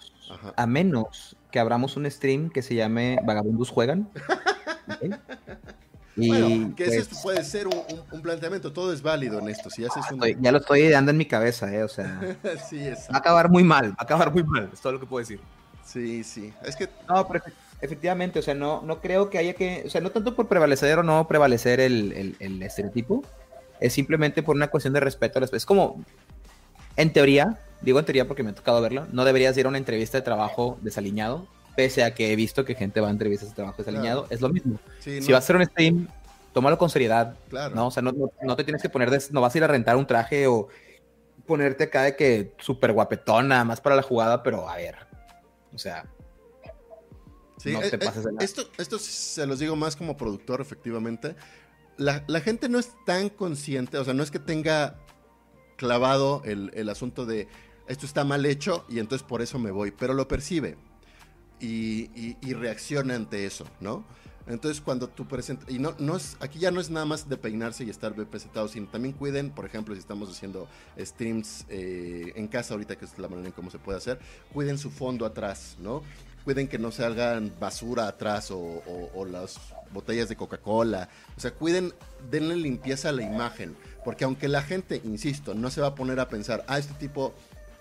a 0.56 0.68
menos 0.68 1.36
que 1.52 1.60
abramos 1.60 1.96
un 1.98 2.10
stream 2.12 2.50
que 2.50 2.62
se 2.62 2.76
llame 2.76 3.18
Vagabundos 3.26 3.70
Juegan. 3.70 4.10
bueno, 6.28 6.76
que 6.76 6.86
ese 6.86 7.06
pues 7.06 7.22
puede 7.22 7.44
ser 7.44 7.68
un, 7.68 8.22
planteamiento, 8.22 8.72
todo 8.74 8.94
es 8.94 9.02
válido 9.02 9.40
en 9.40 9.50
esto. 9.50 9.70
Si 9.70 9.86
haces 9.86 10.04
Ya 10.40 10.52
lo 10.52 10.60
estoy 10.60 10.82
ideando 10.82 11.12
en 11.12 11.18
mi 11.18 11.26
cabeza, 11.26 11.74
¿eh? 11.74 11.84
O 11.84 11.88
sea, 11.88 12.20
sí, 12.70 12.80
va 12.80 13.16
a 13.16 13.18
acabar 13.18 13.50
muy 13.50 13.64
mal, 13.64 13.92
va 13.92 13.98
a 14.00 14.04
acabar 14.04 14.32
muy 14.32 14.44
mal, 14.44 14.70
es 14.74 14.82
todo 14.82 14.94
lo 14.94 15.00
que 15.00 15.06
puedo 15.06 15.20
decir. 15.20 15.40
Sí, 15.86 16.24
sí, 16.24 16.54
es 16.64 16.76
que... 16.76 16.88
No, 17.08 17.28
pero 17.28 17.44
efectivamente, 17.82 18.40
o 18.40 18.42
sea, 18.42 18.54
no, 18.54 18.82
no 18.84 19.02
creo 19.02 19.30
que 19.30 19.40
haya 19.40 19.54
que, 19.54 19.84
o 19.86 19.90
sea, 19.90 20.02
no 20.02 20.12
tanto 20.12 20.36
por 20.36 20.48
prevalecer 20.48 21.00
o 21.00 21.04
no 21.04 21.28
prevalecer 21.28 21.80
el, 21.80 22.36
el, 22.40 22.62
estereotipo, 22.62 23.24
es 23.80 23.94
simplemente 23.94 24.44
por 24.44 24.56
una 24.56 24.68
cuestión 24.68 24.94
de 24.94 25.00
respeto 25.00 25.40
a 25.40 25.42
las 25.42 25.54
Es 25.54 25.66
como, 25.66 26.04
en 26.96 27.12
teoría, 27.12 27.58
digo 27.82 27.98
en 27.98 28.06
teoría 28.06 28.28
porque 28.28 28.44
me 28.44 28.52
ha 28.52 28.56
tocado 28.56 28.82
verlo, 28.82 29.08
no 29.12 29.26
deberías 29.26 29.58
ir 29.58 29.66
a 29.66 29.70
una 29.70 29.78
entrevista 29.80 30.18
de 30.18 30.22
trabajo 30.22 30.78
desaliñado, 30.82 31.48
pese 31.80 32.04
a 32.04 32.14
que 32.14 32.34
he 32.34 32.36
visto 32.36 32.66
que 32.66 32.76
gente 32.76 33.00
va 33.00 33.08
a 33.08 33.12
entrevistas 33.12 33.48
de 33.48 33.56
trabajo 33.56 33.78
desaliñado, 33.78 34.28
es 34.30 34.42
lo 34.42 34.50
mismo. 34.50 34.82
si 35.00 35.20
vas 35.20 35.36
a 35.36 35.38
hacer 35.38 35.56
un 35.56 35.66
stream, 35.66 36.10
tómalo 36.52 36.78
con 36.78 36.90
seriedad. 36.90 37.38
Claro. 37.48 37.74
¿no? 37.74 37.88
O 37.88 37.92
sea, 37.92 38.04
no, 38.04 38.56
te 38.58 38.66
tienes 38.66 38.82
que 38.82 38.90
poner, 38.90 39.10
no 39.32 39.40
vas 39.40 39.56
a 39.56 39.58
ir 39.58 39.64
a 39.64 39.68
rentar 39.68 39.96
un 39.96 40.06
traje 40.06 40.46
o 40.46 40.68
ponerte 41.46 41.86
acá 41.86 42.04
de 42.04 42.18
que 42.18 42.52
súper 42.60 42.92
guapetona, 42.92 43.64
más 43.64 43.80
para 43.80 43.96
la 43.96 44.02
jugada, 44.02 44.44
pero 44.44 44.68
a 44.68 44.76
ver, 44.76 44.98
o 45.74 45.78
sea, 45.78 46.06
Sí, 47.60 47.72
no 47.72 47.82
eh, 47.82 47.90
te 47.90 47.96
eh, 47.96 48.00
pases 48.00 48.26
de 48.26 48.32
esto, 48.40 48.64
esto 48.78 49.00
se 49.00 49.46
los 49.48 49.60
digo 49.60 49.78
más 49.78 49.96
como 49.96 50.18
productor, 50.18 50.60
efectivamente. 50.60 51.38
La, 51.96 52.26
la, 52.28 52.42
gente 52.42 52.68
no 52.68 52.78
es 52.78 52.92
tan 53.06 53.30
consciente, 53.30 53.98
o 53.98 54.04
sea, 54.04 54.14
no 54.14 54.24
es 54.24 54.32
que 54.32 54.40
tenga 54.40 54.98
clavado 55.78 56.42
el, 56.44 56.72
el, 56.74 56.90
asunto 56.90 57.26
de 57.26 57.48
esto 57.88 58.06
está 58.06 58.26
mal 58.26 58.46
hecho 58.46 58.86
y 58.90 59.00
entonces 59.00 59.26
por 59.26 59.42
eso 59.42 59.60
me 59.60 59.72
voy, 59.72 59.92
pero 59.92 60.14
lo 60.14 60.28
percibe 60.28 60.78
y, 61.60 62.54
reacciona 62.54 63.16
ante 63.16 63.46
eso, 63.46 63.66
¿no? 63.80 64.04
Entonces 64.48 64.82
cuando 64.82 65.08
tú 65.08 65.28
presentas, 65.28 65.70
y 65.70 65.78
no, 65.78 65.94
no 66.00 66.18
es, 66.18 66.36
aquí 66.40 66.58
ya 66.58 66.72
no 66.72 66.82
es 66.82 66.90
nada 66.90 67.06
más 67.06 67.30
de 67.30 67.38
peinarse 67.38 67.84
y 67.84 67.90
estar 67.92 68.14
presentado, 68.14 68.68
sino 68.68 68.88
también 68.88 69.14
cuiden, 69.14 69.52
por 69.52 69.66
ejemplo, 69.66 69.94
si 69.94 70.00
estamos 70.00 70.30
haciendo 70.30 70.68
streams 70.98 71.66
eh, 71.70 72.34
en 72.36 72.48
casa 72.48 72.74
ahorita, 72.74 72.96
que 72.96 73.06
es 73.06 73.20
la 73.20 73.28
manera 73.28 73.48
en 73.48 73.54
cómo 73.54 73.70
se 73.70 73.78
puede 73.78 74.00
hacer, 74.00 74.20
cuiden 74.52 74.80
su 74.80 74.90
fondo 74.90 75.26
atrás, 75.26 75.78
¿no? 75.80 76.02
Cuiden 76.44 76.68
que 76.68 76.80
no 76.80 76.92
se 76.92 77.06
hagan 77.06 77.54
basura 77.60 78.08
atrás 78.08 78.50
o, 78.50 78.82
o 79.14 79.26
las 79.26 79.60
botellas 79.94 80.30
de 80.30 80.36
Coca-Cola, 80.36 81.10
o 81.36 81.40
sea, 81.40 81.52
cuiden, 81.52 81.94
denle 82.30 82.56
limpieza 82.56 83.10
a 83.10 83.12
la 83.12 83.24
imagen, 83.24 83.76
porque 84.04 84.24
aunque 84.24 84.48
la 84.48 84.62
gente, 84.62 85.02
insisto, 85.04 85.54
no 85.54 85.70
se 85.70 85.82
va 85.82 85.88
a 85.88 85.96
poner 85.96 86.20
a 86.20 86.28
pensar, 86.28 86.64
ah, 86.68 86.80
este 86.80 86.94
tipo 86.94 87.34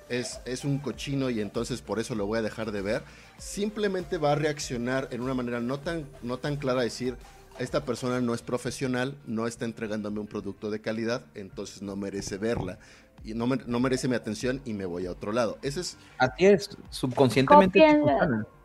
es, 0.08 0.40
es 0.44 0.64
un 0.64 0.78
cochino 0.78 1.30
y 1.30 1.40
entonces 1.40 1.82
por 1.82 1.98
eso 1.98 2.14
lo 2.14 2.26
voy 2.26 2.38
a 2.38 2.42
dejar 2.42 2.72
de 2.72 2.82
ver, 2.82 3.02
simplemente 3.38 4.18
va 4.18 4.32
a 4.32 4.34
reaccionar 4.34 5.08
en 5.10 5.20
una 5.20 5.34
manera 5.34 5.60
no 5.60 5.78
tan, 5.78 6.06
no 6.22 6.38
tan 6.38 6.56
clara, 6.56 6.82
decir, 6.82 7.16
esta 7.58 7.84
persona 7.84 8.20
no 8.20 8.34
es 8.34 8.42
profesional, 8.42 9.16
no 9.26 9.46
está 9.46 9.64
entregándome 9.64 10.20
un 10.20 10.26
producto 10.26 10.70
de 10.70 10.80
calidad, 10.80 11.22
entonces 11.34 11.82
no 11.82 11.96
merece 11.96 12.38
verla. 12.38 12.78
Y 13.24 13.34
no, 13.34 13.46
no 13.46 13.80
merece 13.80 14.06
mi 14.06 14.14
atención 14.14 14.62
y 14.64 14.74
me 14.74 14.84
voy 14.84 15.06
a 15.06 15.10
otro 15.10 15.32
lado. 15.32 15.58
Ese 15.60 15.80
es... 15.80 15.98
Así 16.18 16.46
es, 16.46 16.70
subconscientemente. 16.90 17.80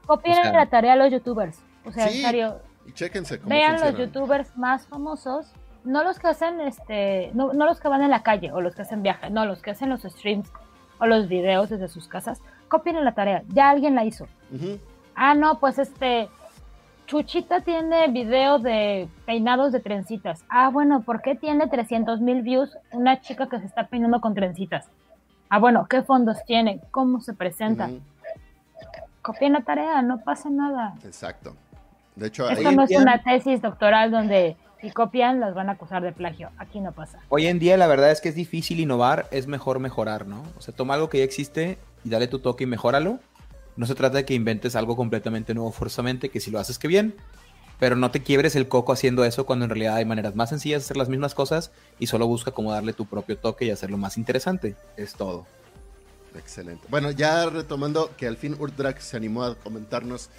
Copien, 0.06 0.54
la 0.54 0.70
tarea 0.70 0.94
a 0.94 0.96
los 0.96 1.12
youtubers. 1.12 1.58
O 1.86 1.92
sea, 1.92 2.08
en 2.08 2.22
serio. 2.22 2.62
Y 2.86 2.92
chéquense 2.92 3.40
cómo 3.40 3.50
Vean 3.50 3.82
los 3.82 3.98
youtubers 3.98 4.56
más 4.58 4.86
famosos, 4.86 5.48
no 5.86 6.04
los 6.04 6.20
que 6.20 6.28
hacen, 6.28 6.62
este, 6.62 7.32
no, 7.34 7.54
no 7.54 7.66
los 7.66 7.80
que 7.80 7.88
van 7.88 8.04
en 8.04 8.12
la 8.12 8.22
calle 8.22 8.52
o 8.52 8.62
los 8.62 8.76
que 8.76 8.84
hacen 8.84 9.02
viajes, 9.02 9.32
no, 9.32 9.46
los 9.46 9.62
que 9.62 9.72
hacen 9.72 9.90
los 9.90 10.02
streams 10.04 10.50
o 11.04 11.06
los 11.06 11.28
videos 11.28 11.70
desde 11.70 11.90
sus 11.90 12.08
casas 12.08 12.42
copien 12.70 13.04
la 13.04 13.12
tarea, 13.12 13.44
ya 13.50 13.70
alguien 13.70 13.94
la 13.94 14.06
hizo. 14.06 14.26
Ah, 15.16 15.36
no, 15.36 15.60
pues 15.60 15.78
este, 15.78 16.30
Chuchita 17.08 17.60
tiene 17.60 18.08
video 18.08 18.58
de 18.58 19.10
peinados 19.26 19.74
de 19.74 19.82
trencitas. 19.82 20.46
Ah, 20.48 20.70
bueno, 20.70 21.02
¿por 21.02 21.22
qué 21.22 21.36
tiene 21.36 21.68
300 21.68 22.22
mil 22.22 22.42
views 22.42 22.78
una 22.92 23.20
chica 23.20 23.50
que 23.50 23.60
se 23.60 23.66
está 23.66 23.88
peinando 23.88 24.22
con 24.22 24.34
trencitas? 24.34 24.88
Ah, 25.50 25.60
bueno, 25.60 25.88
¿qué 25.90 26.04
fondos 26.04 26.38
tiene? 26.46 26.80
¿Cómo 26.90 27.20
se 27.20 27.34
presenta? 27.34 27.90
Copien 29.22 29.54
la 29.54 29.62
tarea, 29.62 30.02
no 30.02 30.20
pasa 30.20 30.50
nada. 30.50 30.94
Exacto. 31.04 31.56
De 32.16 32.28
hecho, 32.28 32.50
Esto 32.50 32.72
no 32.72 32.84
es 32.84 32.92
una 32.92 33.22
tesis 33.22 33.62
doctoral 33.62 34.10
donde 34.10 34.56
si 34.84 34.92
copian 34.92 35.40
las 35.40 35.56
van 35.56 35.70
a 35.70 35.74
acusar 35.74 36.04
de 36.04 36.12
plagio. 36.12 36.50
Aquí 36.58 36.82
no 36.82 36.92
pasa. 36.92 37.18
Hoy 37.30 37.48
en 37.48 37.58
día 37.58 37.78
la 37.78 37.88
verdad 37.88 38.12
es 38.12 38.20
que 38.20 38.28
es 38.28 38.36
difícil 38.36 38.82
innovar, 38.82 39.30
es 39.32 39.48
mejor 39.48 39.80
mejorar, 39.80 40.28
¿no? 40.28 40.44
O 40.58 40.62
sea, 40.62 40.76
toma 40.76 40.96
algo 40.96 41.08
que 41.10 41.20
ya 41.20 41.24
existe 41.24 41.78
y 42.04 42.10
dale 42.10 42.28
tu 42.28 42.40
toque 42.40 42.66
y 42.66 42.68
mejóralo. 42.68 43.20
No 43.78 43.86
se 43.86 43.96
trata 43.96 44.18
de 44.18 44.26
que 44.26 44.34
inventes 44.34 44.76
algo 44.76 44.98
completamente 44.98 45.54
nuevo 45.54 45.72
forzosamente, 45.72 46.28
que 46.28 46.42
si 46.42 46.52
lo 46.52 46.60
haces 46.60 46.78
que 46.80 46.90
bien, 46.90 47.16
pero 47.80 47.96
no 47.96 48.12
te 48.12 48.24
quiebres 48.24 48.58
el 48.58 48.68
coco 48.68 48.92
haciendo 48.92 49.24
eso 49.24 49.46
cuando 49.46 49.64
en 49.64 49.70
realidad 49.70 49.96
hay 49.96 50.06
maneras 50.06 50.36
más 50.36 50.50
sencillas 50.50 50.82
de 50.82 50.86
hacer 50.88 50.98
las 50.98 51.08
mismas 51.08 51.34
cosas 51.34 51.72
y 51.98 52.08
solo 52.08 52.28
busca 52.28 52.52
cómo 52.52 52.74
darle 52.74 52.92
tu 52.92 53.06
propio 53.06 53.38
toque 53.38 53.64
y 53.64 53.70
hacerlo 53.70 53.96
más 53.96 54.18
interesante. 54.18 54.76
Es 54.98 55.14
todo. 55.14 55.46
Excelente. 56.36 56.86
Bueno, 56.90 57.10
ya 57.12 57.50
retomando 57.50 58.12
que 58.18 58.28
al 58.28 58.36
fin 58.36 58.58
Urdrak 58.60 59.00
se 59.00 59.16
animó 59.16 59.44
a 59.44 59.56
comentarnos 59.56 60.30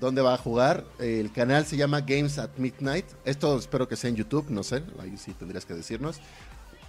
dónde 0.00 0.22
va 0.22 0.34
a 0.34 0.38
jugar. 0.38 0.84
El 0.98 1.32
canal 1.32 1.66
se 1.66 1.76
llama 1.76 2.00
Games 2.00 2.38
at 2.38 2.50
Midnight. 2.56 3.06
Esto 3.24 3.58
espero 3.58 3.88
que 3.88 3.96
sea 3.96 4.10
en 4.10 4.16
YouTube, 4.16 4.50
no 4.50 4.62
sé, 4.62 4.82
ahí 5.00 5.16
sí 5.16 5.32
tendrías 5.32 5.64
que 5.64 5.74
decirnos. 5.74 6.20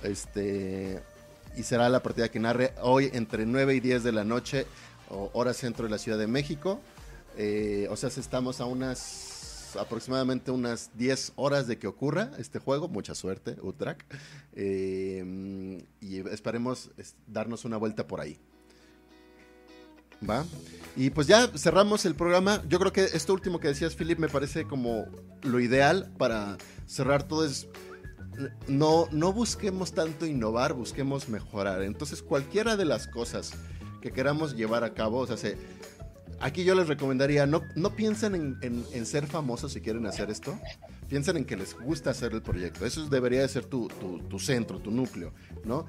Este 0.03 1.01
y 1.55 1.63
será 1.63 1.89
la 1.89 2.03
partida 2.03 2.29
que 2.29 2.39
narre 2.39 2.73
hoy 2.81 3.09
entre 3.13 3.45
9 3.45 3.75
y 3.75 3.79
10 3.79 4.03
de 4.03 4.11
la 4.11 4.23
noche, 4.23 4.67
hora 5.09 5.53
centro 5.53 5.85
de 5.85 5.89
la 5.89 5.97
Ciudad 5.97 6.19
de 6.19 6.27
México. 6.27 6.79
Eh, 7.35 7.87
o 7.89 7.95
sea, 7.95 8.09
estamos 8.09 8.61
a 8.61 8.65
unas 8.65 9.75
aproximadamente 9.79 10.51
unas 10.51 10.91
10 10.97 11.33
horas 11.35 11.67
de 11.67 11.77
que 11.77 11.87
ocurra 11.87 12.31
este 12.37 12.59
juego. 12.59 12.87
Mucha 12.87 13.15
suerte, 13.15 13.57
Utrak. 13.61 14.05
Eh, 14.53 15.83
y 15.99 16.19
esperemos 16.29 16.91
darnos 17.27 17.65
una 17.65 17.77
vuelta 17.77 18.07
por 18.07 18.21
ahí. 18.21 18.39
¿Va? 20.27 20.45
Y 20.95 21.11
pues 21.11 21.27
ya 21.27 21.47
cerramos 21.55 22.05
el 22.05 22.15
programa. 22.15 22.63
Yo 22.67 22.79
creo 22.79 22.91
que 22.91 23.03
esto 23.03 23.33
último 23.33 23.59
que 23.59 23.67
decías, 23.67 23.95
Philip, 23.95 24.17
me 24.17 24.29
parece 24.29 24.65
como 24.65 25.05
lo 25.43 25.59
ideal 25.59 26.11
para 26.17 26.57
cerrar 26.85 27.23
todo 27.23 27.45
es... 27.45 27.67
No, 28.67 29.07
no 29.11 29.33
busquemos 29.33 29.93
tanto 29.93 30.25
innovar, 30.25 30.73
busquemos 30.73 31.27
mejorar. 31.27 31.81
Entonces, 31.81 32.21
cualquiera 32.21 32.77
de 32.77 32.85
las 32.85 33.07
cosas 33.07 33.51
que 34.01 34.11
queramos 34.11 34.55
llevar 34.55 34.83
a 34.83 34.93
cabo, 34.93 35.19
o 35.19 35.27
sea, 35.27 35.37
se, 35.37 35.57
Aquí 36.39 36.63
yo 36.63 36.75
les 36.75 36.87
recomendaría, 36.87 37.47
no, 37.47 37.63
no 37.75 37.95
piensen 37.95 38.57
en, 38.61 39.05
ser 39.05 39.25
famosos 39.25 39.73
si 39.73 39.81
quieren 39.81 40.05
hacer 40.05 40.29
esto, 40.29 40.59
piensen 41.09 41.37
en 41.37 41.45
que 41.45 41.57
les 41.57 41.75
gusta 41.75 42.11
hacer 42.11 42.33
el 42.33 42.43
proyecto. 42.43 42.85
Eso 42.85 43.07
debería 43.07 43.41
de 43.41 43.47
ser 43.47 43.65
tu, 43.65 43.89
centro, 44.37 44.79
tu 44.79 44.91
núcleo, 44.91 45.33
¿no? 45.65 45.87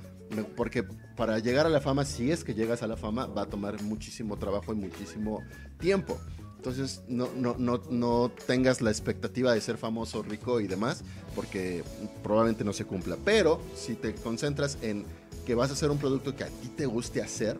Porque 0.56 0.84
para 1.16 1.38
llegar 1.38 1.66
a 1.66 1.68
la 1.68 1.80
fama, 1.80 2.04
si 2.04 2.30
es 2.30 2.44
que 2.44 2.54
llegas 2.54 2.82
a 2.82 2.86
la 2.86 2.96
fama, 2.96 3.26
va 3.26 3.42
a 3.42 3.46
tomar 3.46 3.82
muchísimo 3.82 4.36
trabajo 4.36 4.72
y 4.72 4.76
muchísimo 4.76 5.42
tiempo. 5.78 6.18
Entonces, 6.56 7.02
no, 7.08 7.28
no, 7.36 7.54
no, 7.56 7.80
no 7.90 8.32
tengas 8.46 8.80
la 8.82 8.90
expectativa 8.90 9.54
de 9.54 9.60
ser 9.60 9.78
famoso, 9.78 10.22
rico 10.22 10.60
y 10.60 10.66
demás, 10.66 11.02
porque 11.34 11.84
probablemente 12.22 12.64
no 12.64 12.72
se 12.72 12.84
cumpla. 12.84 13.16
Pero 13.24 13.60
si 13.76 13.94
te 13.94 14.14
concentras 14.14 14.76
en 14.82 15.04
que 15.46 15.54
vas 15.54 15.70
a 15.70 15.74
hacer 15.74 15.90
un 15.90 15.98
producto 15.98 16.34
que 16.34 16.44
a 16.44 16.48
ti 16.48 16.68
te 16.76 16.86
guste 16.86 17.22
hacer, 17.22 17.58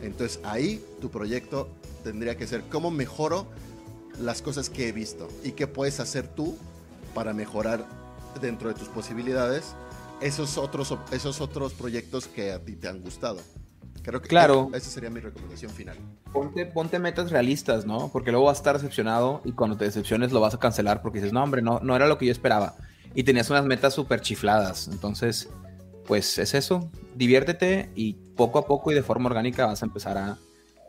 entonces 0.00 0.40
ahí 0.44 0.82
tu 1.00 1.10
proyecto 1.10 1.68
tendría 2.02 2.36
que 2.36 2.46
ser 2.46 2.62
cómo 2.70 2.90
mejoro 2.90 3.46
las 4.18 4.42
cosas 4.42 4.70
que 4.70 4.88
he 4.88 4.92
visto 4.92 5.28
y 5.44 5.52
qué 5.52 5.66
puedes 5.66 6.00
hacer 6.00 6.26
tú 6.26 6.56
para 7.14 7.32
mejorar 7.32 7.86
dentro 8.40 8.68
de 8.68 8.74
tus 8.74 8.88
posibilidades 8.88 9.74
esos 10.20 10.58
otros, 10.58 10.94
esos 11.12 11.40
otros 11.40 11.74
proyectos 11.74 12.26
que 12.26 12.52
a 12.52 12.64
ti 12.64 12.76
te 12.76 12.88
han 12.88 13.00
gustado. 13.00 13.40
Creo 14.02 14.22
que 14.22 14.28
claro. 14.28 14.70
esa 14.72 14.90
sería 14.90 15.10
mi 15.10 15.20
recomendación 15.20 15.70
final. 15.70 15.96
Ponte, 16.32 16.64
ponte 16.66 16.98
metas 16.98 17.30
realistas, 17.30 17.84
¿no? 17.84 18.10
Porque 18.10 18.30
luego 18.30 18.46
vas 18.46 18.58
a 18.58 18.60
estar 18.60 18.76
decepcionado 18.76 19.42
y 19.44 19.52
cuando 19.52 19.76
te 19.76 19.84
decepciones 19.84 20.32
lo 20.32 20.40
vas 20.40 20.54
a 20.54 20.58
cancelar 20.58 21.02
porque 21.02 21.18
dices, 21.18 21.32
no, 21.32 21.42
hombre, 21.42 21.62
no, 21.62 21.80
no 21.80 21.94
era 21.94 22.06
lo 22.06 22.16
que 22.16 22.26
yo 22.26 22.32
esperaba. 22.32 22.74
Y 23.14 23.24
tenías 23.24 23.50
unas 23.50 23.64
metas 23.66 23.94
súper 23.94 24.20
chifladas. 24.20 24.88
Entonces, 24.88 25.48
pues 26.06 26.38
es 26.38 26.54
eso. 26.54 26.90
Diviértete 27.16 27.90
y 27.94 28.14
poco 28.14 28.58
a 28.58 28.66
poco 28.66 28.92
y 28.92 28.94
de 28.94 29.02
forma 29.02 29.26
orgánica 29.26 29.66
vas 29.66 29.82
a 29.82 29.86
empezar 29.86 30.16
a, 30.16 30.38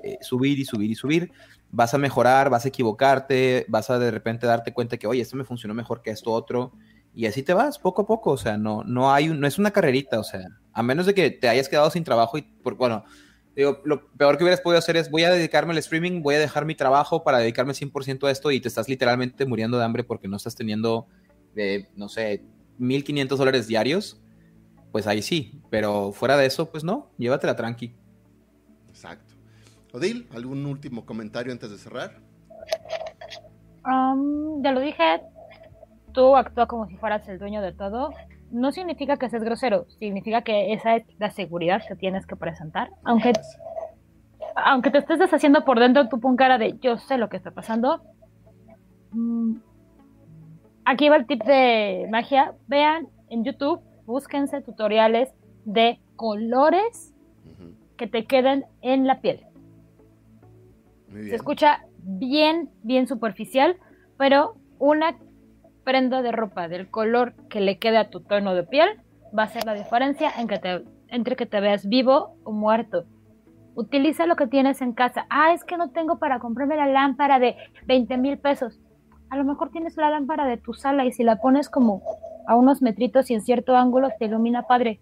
eh, 0.02 0.18
subir 0.22 0.60
y 0.60 0.66
subir 0.66 0.92
y 0.92 0.96
subir. 0.96 1.32
Vas 1.72 1.94
a 1.94 1.98
mejorar, 1.98 2.50
vas 2.50 2.66
a 2.66 2.70
equivocarte, 2.70 3.66
vas 3.68 3.90
a 3.90 4.00
de 4.00 4.12
repente 4.12 4.48
darte 4.48 4.74
cuenta 4.74 4.98
que, 4.98 5.08
oye, 5.08 5.22
esto 5.22 5.36
me 5.36 5.44
funcionó 5.44 5.74
mejor 5.74 6.02
que 6.02 6.10
esto 6.10 6.32
otro. 6.32 6.72
Y 7.14 7.26
así 7.26 7.44
te 7.44 7.54
vas, 7.54 7.80
poco 7.80 8.04
a 8.04 8.08
poco. 8.08 8.32
O 8.32 8.38
sea, 8.38 8.58
no, 8.58 8.84
no, 8.84 9.14
hay, 9.14 9.28
no 9.28 9.48
es 9.48 9.58
una 9.58 9.72
carrerita. 9.72 10.20
O 10.20 10.24
sea, 10.24 10.42
a 10.74 10.84
menos 10.84 11.06
de 11.06 11.14
que 11.14 11.32
te 11.32 11.50
hayas 11.50 11.70
quedado 11.70 11.90
sin 11.90 12.04
trabajo 12.04 12.38
y, 12.38 12.42
por, 12.42 12.76
bueno, 12.76 13.04
digo, 13.56 13.82
lo 13.84 14.08
peor 14.12 14.38
que 14.38 14.44
hubieras 14.44 14.62
podido 14.62 14.80
hacer 14.80 14.98
es, 14.98 15.10
voy 15.12 15.24
a 15.24 15.32
dedicarme 15.32 15.74
al 15.74 15.80
streaming, 15.80 16.22
voy 16.22 16.36
a 16.36 16.40
dejar 16.40 16.66
mi 16.66 16.76
trabajo 16.76 17.24
para 17.24 17.40
dedicarme 17.40 17.74
100% 17.74 18.28
a 18.28 18.32
esto 18.32 18.52
y 18.52 18.60
te 18.60 18.68
estás 18.68 18.88
literalmente 18.88 19.46
muriendo 19.46 19.78
de 19.78 19.86
hambre 19.86 20.04
porque 20.04 20.28
no 20.28 20.38
estás 20.38 20.56
teniendo, 20.56 21.08
de, 21.56 21.90
no 21.96 22.10
sé, 22.10 22.44
1.500 22.80 23.36
dólares 23.36 23.68
diarios. 23.68 24.22
Pues 24.92 25.06
ahí 25.06 25.22
sí, 25.22 25.62
pero 25.70 26.12
fuera 26.12 26.36
de 26.38 26.48
eso, 26.48 26.72
pues 26.72 26.84
no, 26.84 27.12
llévatela 27.18 27.56
tranqui. 27.56 27.94
Exacto. 28.88 29.36
Odil, 29.92 30.28
¿algún 30.34 30.66
último 30.66 31.06
comentario 31.06 31.52
antes 31.52 31.70
de 31.70 31.78
cerrar? 31.78 32.20
Um, 33.86 34.62
ya 34.64 34.72
lo 34.72 34.82
dije, 34.82 35.22
tú 36.12 36.36
actúa 36.36 36.68
como 36.68 36.88
si 36.88 36.98
fueras 36.98 37.28
el 37.28 37.40
dueño 37.40 37.62
de 37.62 37.74
todo. 37.74 38.12
No 38.52 38.72
significa 38.72 39.18
que 39.18 39.30
seas 39.30 39.44
grosero, 39.44 39.86
significa 40.00 40.42
que 40.42 40.74
esa 40.74 40.96
es 40.96 41.04
la 41.20 41.30
seguridad 41.30 41.82
que 41.88 41.96
tienes 41.96 42.26
que 42.26 42.36
presentar. 42.36 42.90
Aunque, 43.04 43.34
aunque 44.56 44.92
te 44.92 44.98
estés 45.00 45.20
deshaciendo 45.20 45.64
por 45.66 45.80
dentro, 45.80 46.10
tú 46.10 46.20
pon 46.20 46.36
cara 46.36 46.58
de 46.58 46.78
yo 46.80 46.98
sé 46.98 47.18
lo 47.18 47.30
que 47.30 47.38
está 47.38 47.52
pasando. 47.52 48.02
Mm, 49.12 49.58
aquí 50.86 51.10
va 51.10 51.18
el 51.18 51.28
tip 51.28 51.44
de 51.44 52.08
magia. 52.10 52.54
Vean 52.68 53.08
en 53.30 53.44
YouTube, 53.44 53.82
búsquense 54.06 54.62
tutoriales 54.62 55.34
de 55.66 56.00
colores 56.16 57.14
que 57.98 58.08
te 58.08 58.26
queden 58.26 58.66
en 58.82 59.06
la 59.06 59.22
piel. 59.22 59.46
Se 61.12 61.36
escucha 61.36 61.86
bien, 61.98 62.70
bien 62.84 63.08
superficial, 63.08 63.78
pero 64.18 64.56
una 64.80 65.18
prenda 65.90 66.22
de 66.22 66.32
ropa 66.32 66.68
del 66.68 66.88
color 66.92 67.34
que 67.50 67.62
le 67.62 67.80
quede 67.80 67.98
a 67.98 68.12
tu 68.12 68.20
tono 68.20 68.54
de 68.54 68.62
piel 68.62 69.02
va 69.36 69.44
a 69.44 69.48
ser 69.48 69.66
la 69.66 69.74
diferencia 69.74 70.32
entre 70.38 71.36
que 71.36 71.48
te 71.48 71.60
veas 71.60 71.90
vivo 71.90 72.36
o 72.44 72.52
muerto. 72.52 73.06
Utiliza 73.74 74.28
lo 74.28 74.36
que 74.36 74.46
tienes 74.46 74.84
en 74.84 74.94
casa. 74.94 75.26
Ah, 75.32 75.52
es 75.52 75.64
que 75.64 75.78
no 75.78 75.90
tengo 75.90 76.20
para 76.20 76.38
comprarme 76.38 76.76
la 76.76 76.86
lámpara 76.86 77.40
de 77.40 77.56
20 77.88 78.18
mil 78.20 78.38
pesos. 78.38 78.80
A 79.32 79.38
lo 79.38 79.44
mejor 79.44 79.72
tienes 79.72 79.98
la 79.98 80.12
lámpara 80.12 80.46
de 80.46 80.58
tu 80.58 80.76
sala 80.76 81.06
y 81.06 81.12
si 81.12 81.24
la 81.24 81.38
pones 81.38 81.70
como 81.70 82.04
a 82.46 82.56
unos 82.56 82.84
metritos 82.84 83.32
y 83.32 83.34
en 83.34 83.42
cierto 83.42 83.76
ángulo 83.76 84.10
te 84.20 84.26
ilumina 84.26 84.68
padre. 84.68 85.00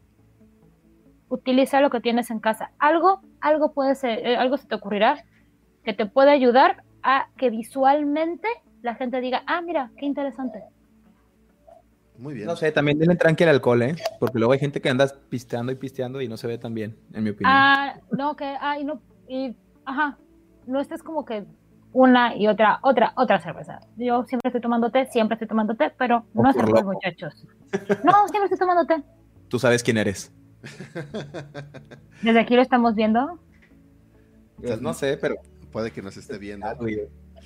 Utiliza 1.27 1.81
lo 1.81 1.89
que 1.89 1.99
tienes 1.99 2.31
en 2.31 2.39
casa. 2.39 2.72
Algo, 2.80 3.19
algo 3.41 3.73
puede 3.73 3.93
ser, 3.95 4.26
eh, 4.26 4.38
algo 4.38 4.55
se 4.55 4.69
te 4.69 4.76
ocurrirá 4.76 5.18
que 5.84 5.91
te 5.91 6.05
puede 6.05 6.31
ayudar 6.31 6.85
a 7.03 7.27
que 7.35 7.49
visualmente 7.49 8.47
la 8.84 8.95
gente 8.95 9.19
diga, 9.19 9.43
ah, 9.47 9.61
mira, 9.61 9.91
qué 9.97 10.05
interesante. 10.05 10.64
Muy 12.18 12.34
bien. 12.34 12.48
No 12.48 12.56
sé, 12.56 12.72
también 12.72 12.98
denle 12.98 13.15
tranqui 13.15 13.44
al 13.44 13.52
alcohol, 13.52 13.81
¿eh? 13.84 13.95
Porque 14.19 14.39
luego 14.39 14.53
hay 14.53 14.60
gente 14.60 14.81
que 14.81 14.89
anda 14.89 15.07
pisteando 15.30 15.72
y 15.72 15.76
pisteando 15.76 16.22
y 16.22 16.27
no 16.27 16.38
se 16.38 16.48
ve 16.48 16.57
tan 16.57 16.73
bien, 16.73 16.98
en 17.14 17.23
mi 17.23 17.30
opinión. 17.30 17.53
Ah, 17.56 17.99
no, 18.11 18.35
que, 18.35 18.45
ah, 18.60 18.80
y 18.80 18.84
no, 18.84 19.02
y, 19.27 19.56
ajá, 19.85 20.18
no 20.65 20.80
estés 20.80 21.03
como 21.03 21.26
que 21.26 21.45
una 21.94 22.35
y 22.35 22.48
otra, 22.48 22.80
otra, 22.84 23.14
otra 23.15 23.39
cerveza. 23.39 23.80
Yo 23.95 24.23
siempre 24.26 24.49
estoy 24.49 24.61
tomando 24.61 24.91
té, 24.91 25.07
siempre 25.07 25.35
estoy 25.35 25.48
tomando 25.48 25.76
té, 25.76 25.91
pero 25.98 26.26
no 26.34 26.52
se 26.53 26.64
muchachos. 26.84 27.45
No, 28.03 28.27
siempre 28.27 28.45
estoy 28.45 28.60
tomando 28.60 28.85
té. 28.85 29.03
Tú 29.48 29.60
sabes 29.60 29.84
quién 29.84 29.98
eres. 29.98 30.31
Desde 32.22 32.39
aquí 32.39 32.56
lo 32.56 32.61
estamos 32.61 32.95
viendo. 32.95 33.39
Pues 34.57 34.81
no 34.81 34.94
sé, 34.94 35.18
pero 35.18 35.35
puede 35.72 35.91
que 35.91 36.02
nos 36.02 36.18
esté 36.18 36.38
viendo. 36.38 36.68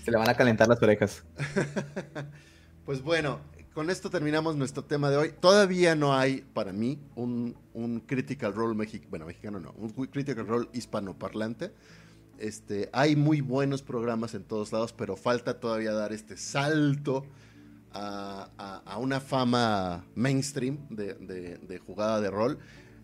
Se 0.03 0.11
le 0.11 0.17
van 0.17 0.29
a 0.29 0.33
calentar 0.33 0.67
las 0.67 0.81
orejas. 0.81 1.23
pues 2.85 3.03
bueno, 3.03 3.39
con 3.73 3.89
esto 3.89 4.09
terminamos 4.09 4.55
nuestro 4.55 4.83
tema 4.83 5.09
de 5.09 5.17
hoy. 5.17 5.33
Todavía 5.39 5.95
no 5.95 6.13
hay, 6.13 6.41
para 6.53 6.73
mí, 6.73 6.99
un, 7.15 7.55
Critical 8.05 8.53
Role 8.53 8.75
mexicano, 8.75 9.09
bueno, 9.09 9.25
mexicano 9.25 9.59
no, 9.59 9.73
un 9.77 9.91
Critical 10.07 10.45
Role 10.45 10.67
hispanoparlante. 10.73 11.71
Este, 12.37 12.89
hay 12.91 13.15
muy 13.15 13.41
buenos 13.41 13.81
programas 13.81 14.33
en 14.33 14.43
todos 14.43 14.71
lados, 14.71 14.93
pero 14.93 15.15
falta 15.15 15.59
todavía 15.59 15.93
dar 15.93 16.11
este 16.11 16.37
salto 16.37 17.25
a, 17.93 18.97
una 18.99 19.19
fama 19.19 20.05
mainstream 20.15 20.79
de, 20.89 21.81
jugada 21.85 22.19
de 22.19 22.29
rol. 22.29 22.59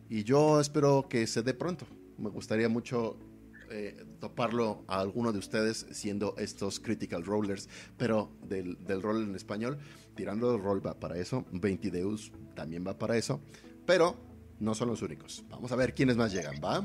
Y 0.09 0.23
yo 0.23 0.59
espero 0.59 1.07
que 1.09 1.27
se 1.27 1.43
dé 1.43 1.53
pronto. 1.53 1.85
Me 2.17 2.29
gustaría 2.29 2.67
mucho 2.67 3.17
eh, 3.69 4.05
toparlo 4.19 4.83
a 4.87 4.99
alguno 4.99 5.31
de 5.33 5.39
ustedes 5.39 5.85
siendo 5.91 6.35
estos 6.37 6.79
Critical 6.79 7.23
Rollers, 7.23 7.69
pero 7.97 8.31
del, 8.47 9.01
rol 9.01 9.23
en 9.23 9.35
español. 9.35 9.77
Tirando 10.17 10.55
el 10.55 10.61
rol 10.61 10.85
va 10.85 10.95
para 10.95 11.15
eso, 11.15 11.45
20 11.51 11.91
Deus 11.91 12.33
también 12.55 12.83
va 12.85 12.97
para 12.97 13.15
eso, 13.15 13.39
pero 13.85 14.15
no 14.59 14.73
son 14.73 14.89
los 14.89 15.03
únicos. 15.03 15.45
Vamos 15.47 15.71
a 15.71 15.75
ver 15.75 15.93
quiénes 15.93 16.17
más 16.17 16.33
llegan, 16.33 16.55
¿va? 16.55 16.83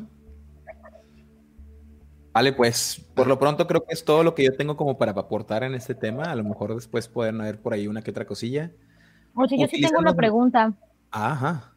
Vale, 2.34 2.52
pues 2.52 3.04
por 3.14 3.26
lo 3.26 3.38
pronto 3.38 3.66
creo 3.66 3.84
que 3.84 3.94
es 3.94 4.04
todo 4.04 4.22
lo 4.22 4.34
que 4.34 4.44
yo 4.44 4.54
tengo 4.54 4.76
como 4.76 4.98
para 4.98 5.12
aportar 5.12 5.64
en 5.64 5.74
este 5.74 5.94
tema. 5.94 6.24
A 6.24 6.34
lo 6.34 6.44
mejor 6.44 6.74
después 6.74 7.08
pueden 7.08 7.40
haber 7.40 7.60
por 7.60 7.72
ahí 7.72 7.88
una 7.88 8.02
que 8.02 8.10
otra 8.10 8.26
cosilla. 8.26 8.70
Oye, 9.34 9.58
yo 9.58 9.66
sí 9.66 9.80
tengo 9.80 9.98
una 9.98 10.14
pregunta. 10.14 10.74
Ajá. 11.10 11.71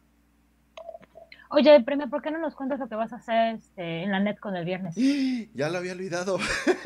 Oye, 1.56 1.80
Premio, 1.80 2.10
¿por 2.10 2.20
qué 2.20 2.30
no 2.30 2.38
nos 2.38 2.54
cuentas 2.54 2.78
lo 2.78 2.86
que 2.86 2.96
vas 2.96 3.14
a 3.14 3.16
hacer 3.16 3.54
este, 3.54 4.02
en 4.02 4.12
la 4.12 4.20
net 4.20 4.38
con 4.38 4.54
el 4.56 4.66
viernes? 4.66 4.94
Ya 5.54 5.70
lo 5.70 5.78
había 5.78 5.92
olvidado. 5.92 6.38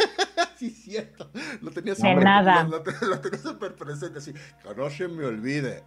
sí, 0.56 0.70
cierto. 0.70 1.28
Lo 1.60 1.72
tenía 1.72 1.96
súper 1.96 2.22
nada. 2.22 2.62
Lo, 2.62 2.80
tenía 3.20 3.38
súper 3.38 3.74
presente, 3.74 4.20
que 4.20 4.74
no 4.76 4.88
se 4.88 5.08
me 5.08 5.24
olvide. 5.24 5.82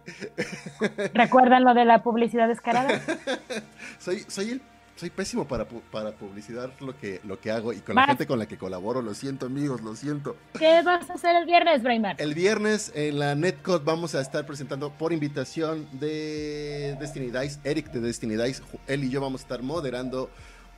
¿Recuerdan 1.14 1.64
lo 1.64 1.72
de 1.72 1.86
la 1.86 2.02
publicidad 2.02 2.46
descarada? 2.46 3.00
soy, 3.98 4.20
soy 4.28 4.50
el 4.50 4.62
soy 4.96 5.10
pésimo 5.10 5.46
para, 5.46 5.66
para 5.66 6.12
publicidad 6.12 6.70
lo 6.80 6.96
que, 6.96 7.20
lo 7.24 7.40
que 7.40 7.50
hago 7.50 7.72
y 7.72 7.80
con 7.80 7.96
la 7.96 8.06
gente 8.06 8.26
con 8.26 8.38
la 8.38 8.46
que 8.46 8.56
colaboro. 8.56 9.02
Lo 9.02 9.14
siento, 9.14 9.46
amigos, 9.46 9.80
lo 9.82 9.96
siento. 9.96 10.36
¿Qué 10.58 10.82
vas 10.82 11.08
a 11.10 11.14
hacer 11.14 11.34
el 11.36 11.46
viernes, 11.46 11.82
Braimar? 11.82 12.16
El 12.18 12.34
viernes 12.34 12.92
en 12.94 13.18
la 13.18 13.34
Netcode 13.34 13.84
vamos 13.84 14.14
a 14.14 14.20
estar 14.20 14.46
presentando 14.46 14.90
por 14.90 15.12
invitación 15.12 15.88
de 15.92 16.96
Destiny 17.00 17.30
Dice, 17.30 17.58
Eric 17.64 17.90
de 17.90 18.00
Destiny 18.00 18.36
Dice. 18.36 18.62
Él 18.86 19.04
y 19.04 19.10
yo 19.10 19.20
vamos 19.20 19.40
a 19.40 19.44
estar 19.44 19.62
moderando 19.62 20.30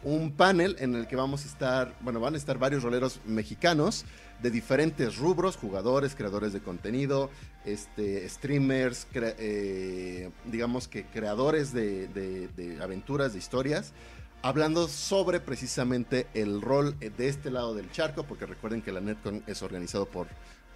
un 0.06 0.30
panel 0.30 0.76
en 0.78 0.94
el 0.94 1.08
que 1.08 1.16
vamos 1.16 1.44
a 1.44 1.48
estar, 1.48 1.96
bueno, 2.00 2.20
van 2.20 2.34
a 2.34 2.36
estar 2.36 2.58
varios 2.58 2.84
roleros 2.84 3.20
mexicanos 3.26 4.04
de 4.40 4.52
diferentes 4.52 5.16
rubros, 5.16 5.56
jugadores, 5.56 6.14
creadores 6.14 6.52
de 6.52 6.60
contenido, 6.60 7.28
este, 7.64 8.28
streamers, 8.28 9.08
eh, 9.14 10.30
digamos 10.44 10.86
que 10.86 11.06
creadores 11.06 11.72
de, 11.72 12.78
aventuras, 12.80 13.32
de 13.32 13.40
historias, 13.40 13.94
hablando 14.42 14.86
sobre 14.86 15.40
precisamente 15.40 16.28
el 16.34 16.62
rol 16.62 16.96
de 17.00 17.28
este 17.28 17.50
lado 17.50 17.74
del 17.74 17.90
charco, 17.90 18.22
porque 18.22 18.46
recuerden 18.46 18.82
que 18.82 18.92
la 18.92 19.00
NetCon 19.00 19.42
es 19.48 19.60
organizado 19.62 20.06
por, 20.06 20.28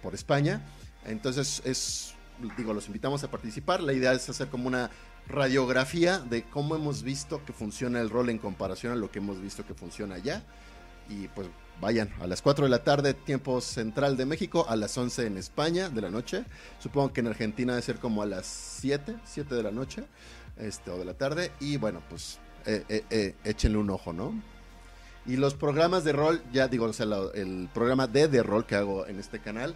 por 0.03 0.13
España. 0.13 0.61
Entonces 1.05 1.61
es, 1.63 2.15
digo, 2.57 2.73
los 2.73 2.87
invitamos 2.87 3.23
a 3.23 3.31
participar. 3.31 3.81
La 3.81 3.93
idea 3.93 4.11
es 4.11 4.29
hacer 4.29 4.49
como 4.49 4.67
una 4.67 4.91
radiografía 5.27 6.19
de 6.19 6.43
cómo 6.43 6.75
hemos 6.75 7.03
visto 7.03 7.43
que 7.45 7.53
funciona 7.53 8.01
el 8.01 8.09
rol 8.09 8.29
en 8.29 8.37
comparación 8.37 8.93
a 8.93 8.95
lo 8.95 9.11
que 9.11 9.19
hemos 9.19 9.41
visto 9.41 9.65
que 9.65 9.73
funciona 9.73 10.15
allá. 10.15 10.43
Y 11.09 11.27
pues 11.29 11.47
vayan 11.81 12.13
a 12.21 12.27
las 12.27 12.41
4 12.41 12.65
de 12.65 12.69
la 12.69 12.83
tarde, 12.83 13.13
tiempo 13.13 13.59
central 13.59 14.15
de 14.15 14.25
México, 14.25 14.65
a 14.69 14.75
las 14.75 14.97
11 14.97 15.25
en 15.25 15.37
España 15.37 15.89
de 15.89 16.01
la 16.01 16.09
noche. 16.09 16.45
Supongo 16.79 17.11
que 17.11 17.21
en 17.21 17.27
Argentina 17.27 17.73
debe 17.73 17.81
ser 17.81 17.97
como 17.97 18.21
a 18.21 18.25
las 18.25 18.45
7, 18.45 19.17
7 19.25 19.55
de 19.55 19.63
la 19.63 19.71
noche 19.71 20.03
este, 20.57 20.91
o 20.91 20.97
de 20.97 21.05
la 21.05 21.15
tarde. 21.15 21.51
Y 21.59 21.77
bueno, 21.77 22.01
pues 22.09 22.39
eh, 22.65 22.83
eh, 22.87 23.03
eh, 23.09 23.35
échenle 23.43 23.77
un 23.77 23.89
ojo, 23.89 24.13
¿no? 24.13 24.33
Y 25.25 25.37
los 25.37 25.53
programas 25.53 26.03
de 26.03 26.13
rol, 26.13 26.41
ya 26.51 26.67
digo, 26.67 26.85
o 26.85 26.93
sea, 26.93 27.05
el 27.35 27.69
programa 27.73 28.07
de 28.07 28.27
de 28.27 28.41
rol 28.41 28.65
que 28.65 28.75
hago 28.75 29.05
en 29.05 29.19
este 29.19 29.39
canal, 29.39 29.75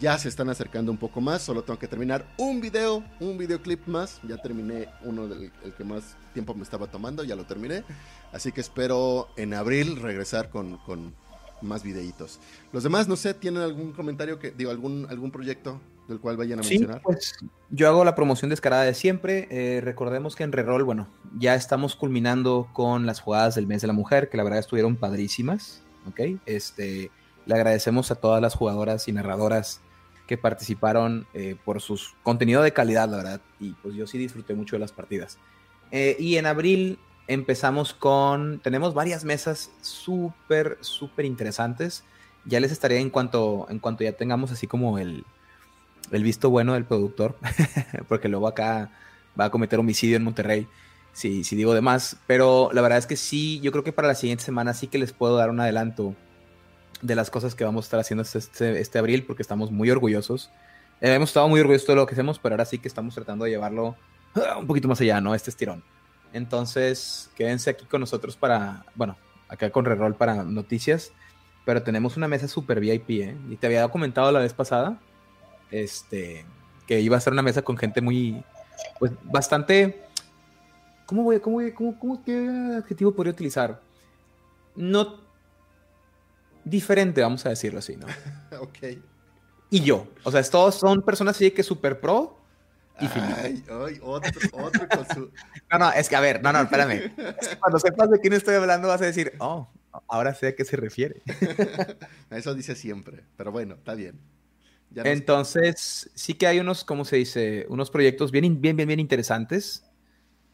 ya 0.00 0.18
se 0.18 0.28
están 0.28 0.48
acercando 0.48 0.90
un 0.90 0.98
poco 0.98 1.20
más. 1.20 1.42
Solo 1.42 1.62
tengo 1.62 1.78
que 1.78 1.86
terminar 1.86 2.26
un 2.38 2.60
video, 2.60 3.04
un 3.20 3.38
videoclip 3.38 3.86
más. 3.86 4.20
Ya 4.26 4.38
terminé 4.38 4.88
uno 5.04 5.28
del 5.28 5.52
el 5.62 5.72
que 5.74 5.84
más 5.84 6.16
tiempo 6.32 6.54
me 6.54 6.62
estaba 6.62 6.86
tomando, 6.86 7.22
ya 7.22 7.36
lo 7.36 7.44
terminé. 7.44 7.84
Así 8.32 8.50
que 8.50 8.60
espero 8.60 9.28
en 9.36 9.54
abril 9.54 10.00
regresar 10.00 10.48
con, 10.48 10.78
con 10.78 11.14
más 11.60 11.82
videitos. 11.82 12.40
Los 12.72 12.82
demás, 12.82 13.08
no 13.08 13.16
sé, 13.16 13.34
¿tienen 13.34 13.62
algún 13.62 13.92
comentario 13.92 14.38
que, 14.38 14.50
digo, 14.50 14.70
algún, 14.70 15.06
algún 15.10 15.30
proyecto 15.30 15.80
del 16.08 16.18
cual 16.18 16.38
vayan 16.38 16.60
a 16.60 16.62
sí, 16.62 16.78
mencionar? 16.78 17.02
Pues 17.02 17.34
yo 17.68 17.86
hago 17.86 18.02
la 18.04 18.14
promoción 18.14 18.48
descarada 18.48 18.84
de 18.84 18.94
siempre. 18.94 19.48
Eh, 19.50 19.80
recordemos 19.82 20.34
que 20.34 20.44
en 20.44 20.52
Reroll, 20.52 20.84
bueno, 20.84 21.08
ya 21.38 21.54
estamos 21.54 21.94
culminando 21.94 22.68
con 22.72 23.04
las 23.04 23.20
jugadas 23.20 23.54
del 23.54 23.66
mes 23.66 23.82
de 23.82 23.88
la 23.88 23.92
mujer, 23.92 24.30
que 24.30 24.38
la 24.38 24.44
verdad 24.44 24.60
estuvieron 24.60 24.96
padrísimas. 24.96 25.82
¿Ok? 26.08 26.40
Este, 26.46 27.10
le 27.44 27.54
agradecemos 27.54 28.10
a 28.10 28.14
todas 28.14 28.40
las 28.40 28.54
jugadoras 28.54 29.06
y 29.06 29.12
narradoras 29.12 29.82
que 30.30 30.38
participaron 30.38 31.26
eh, 31.34 31.56
por 31.64 31.80
su 31.80 32.00
contenido 32.22 32.62
de 32.62 32.72
calidad, 32.72 33.08
la 33.08 33.16
verdad. 33.16 33.40
Y 33.58 33.72
pues 33.72 33.96
yo 33.96 34.06
sí 34.06 34.16
disfruté 34.16 34.54
mucho 34.54 34.76
de 34.76 34.78
las 34.78 34.92
partidas. 34.92 35.38
Eh, 35.90 36.16
y 36.20 36.36
en 36.36 36.46
abril 36.46 37.00
empezamos 37.26 37.92
con, 37.92 38.60
tenemos 38.60 38.94
varias 38.94 39.24
mesas 39.24 39.72
súper, 39.80 40.78
súper 40.82 41.24
interesantes. 41.24 42.04
Ya 42.44 42.60
les 42.60 42.70
estaré 42.70 43.00
en 43.00 43.10
cuanto, 43.10 43.66
en 43.70 43.80
cuanto 43.80 44.04
ya 44.04 44.12
tengamos 44.12 44.52
así 44.52 44.68
como 44.68 45.00
el, 45.00 45.24
el 46.12 46.22
visto 46.22 46.48
bueno 46.48 46.74
del 46.74 46.84
productor, 46.84 47.36
porque 48.08 48.28
luego 48.28 48.46
acá 48.46 48.92
va 49.38 49.46
a 49.46 49.50
cometer 49.50 49.80
homicidio 49.80 50.16
en 50.16 50.22
Monterrey, 50.22 50.68
si, 51.12 51.42
si 51.42 51.56
digo 51.56 51.74
de 51.74 51.80
más. 51.80 52.18
Pero 52.28 52.70
la 52.72 52.82
verdad 52.82 52.98
es 52.98 53.08
que 53.08 53.16
sí, 53.16 53.58
yo 53.64 53.72
creo 53.72 53.82
que 53.82 53.90
para 53.92 54.06
la 54.06 54.14
siguiente 54.14 54.44
semana 54.44 54.74
sí 54.74 54.86
que 54.86 54.98
les 54.98 55.12
puedo 55.12 55.34
dar 55.34 55.50
un 55.50 55.58
adelanto 55.58 56.14
de 57.02 57.14
las 57.14 57.30
cosas 57.30 57.54
que 57.54 57.64
vamos 57.64 57.84
a 57.84 57.86
estar 57.86 58.00
haciendo 58.00 58.22
este, 58.22 58.80
este 58.80 58.98
abril, 58.98 59.24
porque 59.24 59.42
estamos 59.42 59.70
muy 59.70 59.90
orgullosos. 59.90 60.50
Eh, 61.00 61.14
hemos 61.14 61.30
estado 61.30 61.48
muy 61.48 61.60
orgullosos 61.60 61.86
de 61.88 61.94
lo 61.94 62.06
que 62.06 62.14
hacemos, 62.14 62.38
pero 62.38 62.54
ahora 62.54 62.64
sí 62.64 62.78
que 62.78 62.88
estamos 62.88 63.14
tratando 63.14 63.44
de 63.44 63.52
llevarlo 63.52 63.96
un 64.58 64.66
poquito 64.66 64.88
más 64.88 65.00
allá, 65.00 65.20
¿no? 65.20 65.34
Este 65.34 65.50
estirón. 65.50 65.82
Entonces, 66.32 67.30
quédense 67.34 67.70
aquí 67.70 67.84
con 67.86 68.00
nosotros 68.00 68.36
para, 68.36 68.84
bueno, 68.94 69.16
acá 69.48 69.70
con 69.70 69.84
Reroll 69.84 70.14
para 70.14 70.44
noticias. 70.44 71.12
Pero 71.64 71.82
tenemos 71.82 72.16
una 72.16 72.28
mesa 72.28 72.48
super 72.48 72.80
VIP, 72.80 73.10
¿eh? 73.10 73.36
Y 73.50 73.56
te 73.56 73.66
había 73.66 73.86
comentado 73.88 74.32
la 74.32 74.40
vez 74.40 74.54
pasada, 74.54 74.98
este, 75.70 76.44
que 76.86 77.00
iba 77.00 77.16
a 77.16 77.20
ser 77.20 77.32
una 77.32 77.42
mesa 77.42 77.62
con 77.62 77.76
gente 77.76 78.00
muy, 78.00 78.42
pues, 78.98 79.12
bastante, 79.24 80.02
¿cómo 81.06 81.22
voy, 81.22 81.40
cómo 81.40 81.58
cómo, 81.74 81.98
cómo, 81.98 82.24
qué 82.24 82.48
adjetivo 82.78 83.12
podría 83.12 83.32
utilizar? 83.32 83.80
No 84.74 85.20
diferente, 86.64 87.20
vamos 87.20 87.44
a 87.46 87.50
decirlo 87.50 87.78
así, 87.78 87.96
¿no? 87.96 88.06
ok. 88.60 88.78
Y 89.70 89.80
yo, 89.80 90.08
o 90.24 90.30
sea, 90.30 90.42
todos 90.42 90.74
son 90.74 91.02
personas 91.02 91.36
así 91.36 91.50
que 91.52 91.62
super 91.62 92.00
pro, 92.00 92.40
Ay, 93.00 93.64
ay, 93.68 93.98
otro, 94.02 94.40
otro 94.52 94.88
con 94.88 95.06
su... 95.08 95.30
No, 95.72 95.78
no, 95.78 95.92
es 95.92 96.08
que 96.08 96.16
a 96.16 96.20
ver, 96.20 96.42
no, 96.42 96.52
no, 96.52 96.60
espérame. 96.60 97.12
cuando 97.58 97.78
sepas 97.78 98.10
de 98.10 98.20
quién 98.20 98.34
estoy 98.34 98.56
hablando 98.56 98.88
vas 98.88 99.00
a 99.00 99.06
decir, 99.06 99.32
oh, 99.38 99.68
ahora 100.06 100.34
sé 100.34 100.48
a 100.48 100.54
qué 100.54 100.64
se 100.64 100.76
refiere. 100.76 101.22
Eso 102.30 102.54
dice 102.54 102.74
siempre, 102.74 103.24
pero 103.36 103.52
bueno, 103.52 103.76
está 103.76 103.94
bien. 103.94 104.20
Entonces, 104.94 106.10
sí 106.14 106.34
que 106.34 106.46
hay 106.46 106.58
unos, 106.58 106.84
¿cómo 106.84 107.04
se 107.04 107.16
dice? 107.16 107.64
Unos 107.68 107.90
proyectos 107.90 108.32
bien, 108.32 108.60
bien, 108.60 108.76
bien, 108.76 108.88
bien 108.88 109.00
interesantes 109.00 109.84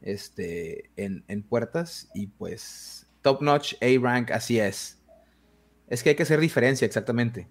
este, 0.03 0.91
en, 0.97 1.25
en 1.27 1.43
puertas 1.43 2.09
y 2.15 2.27
pues 2.27 3.07
top 3.23 3.41
notch, 3.41 3.75
A-rank, 3.83 4.31
así 4.31 4.61
es. 4.61 4.96
Es 5.89 6.03
que 6.03 6.11
hay 6.11 6.17
que 6.17 6.25
hacer 6.25 6.41
diferencia, 6.41 6.85
exactamente. 6.85 7.49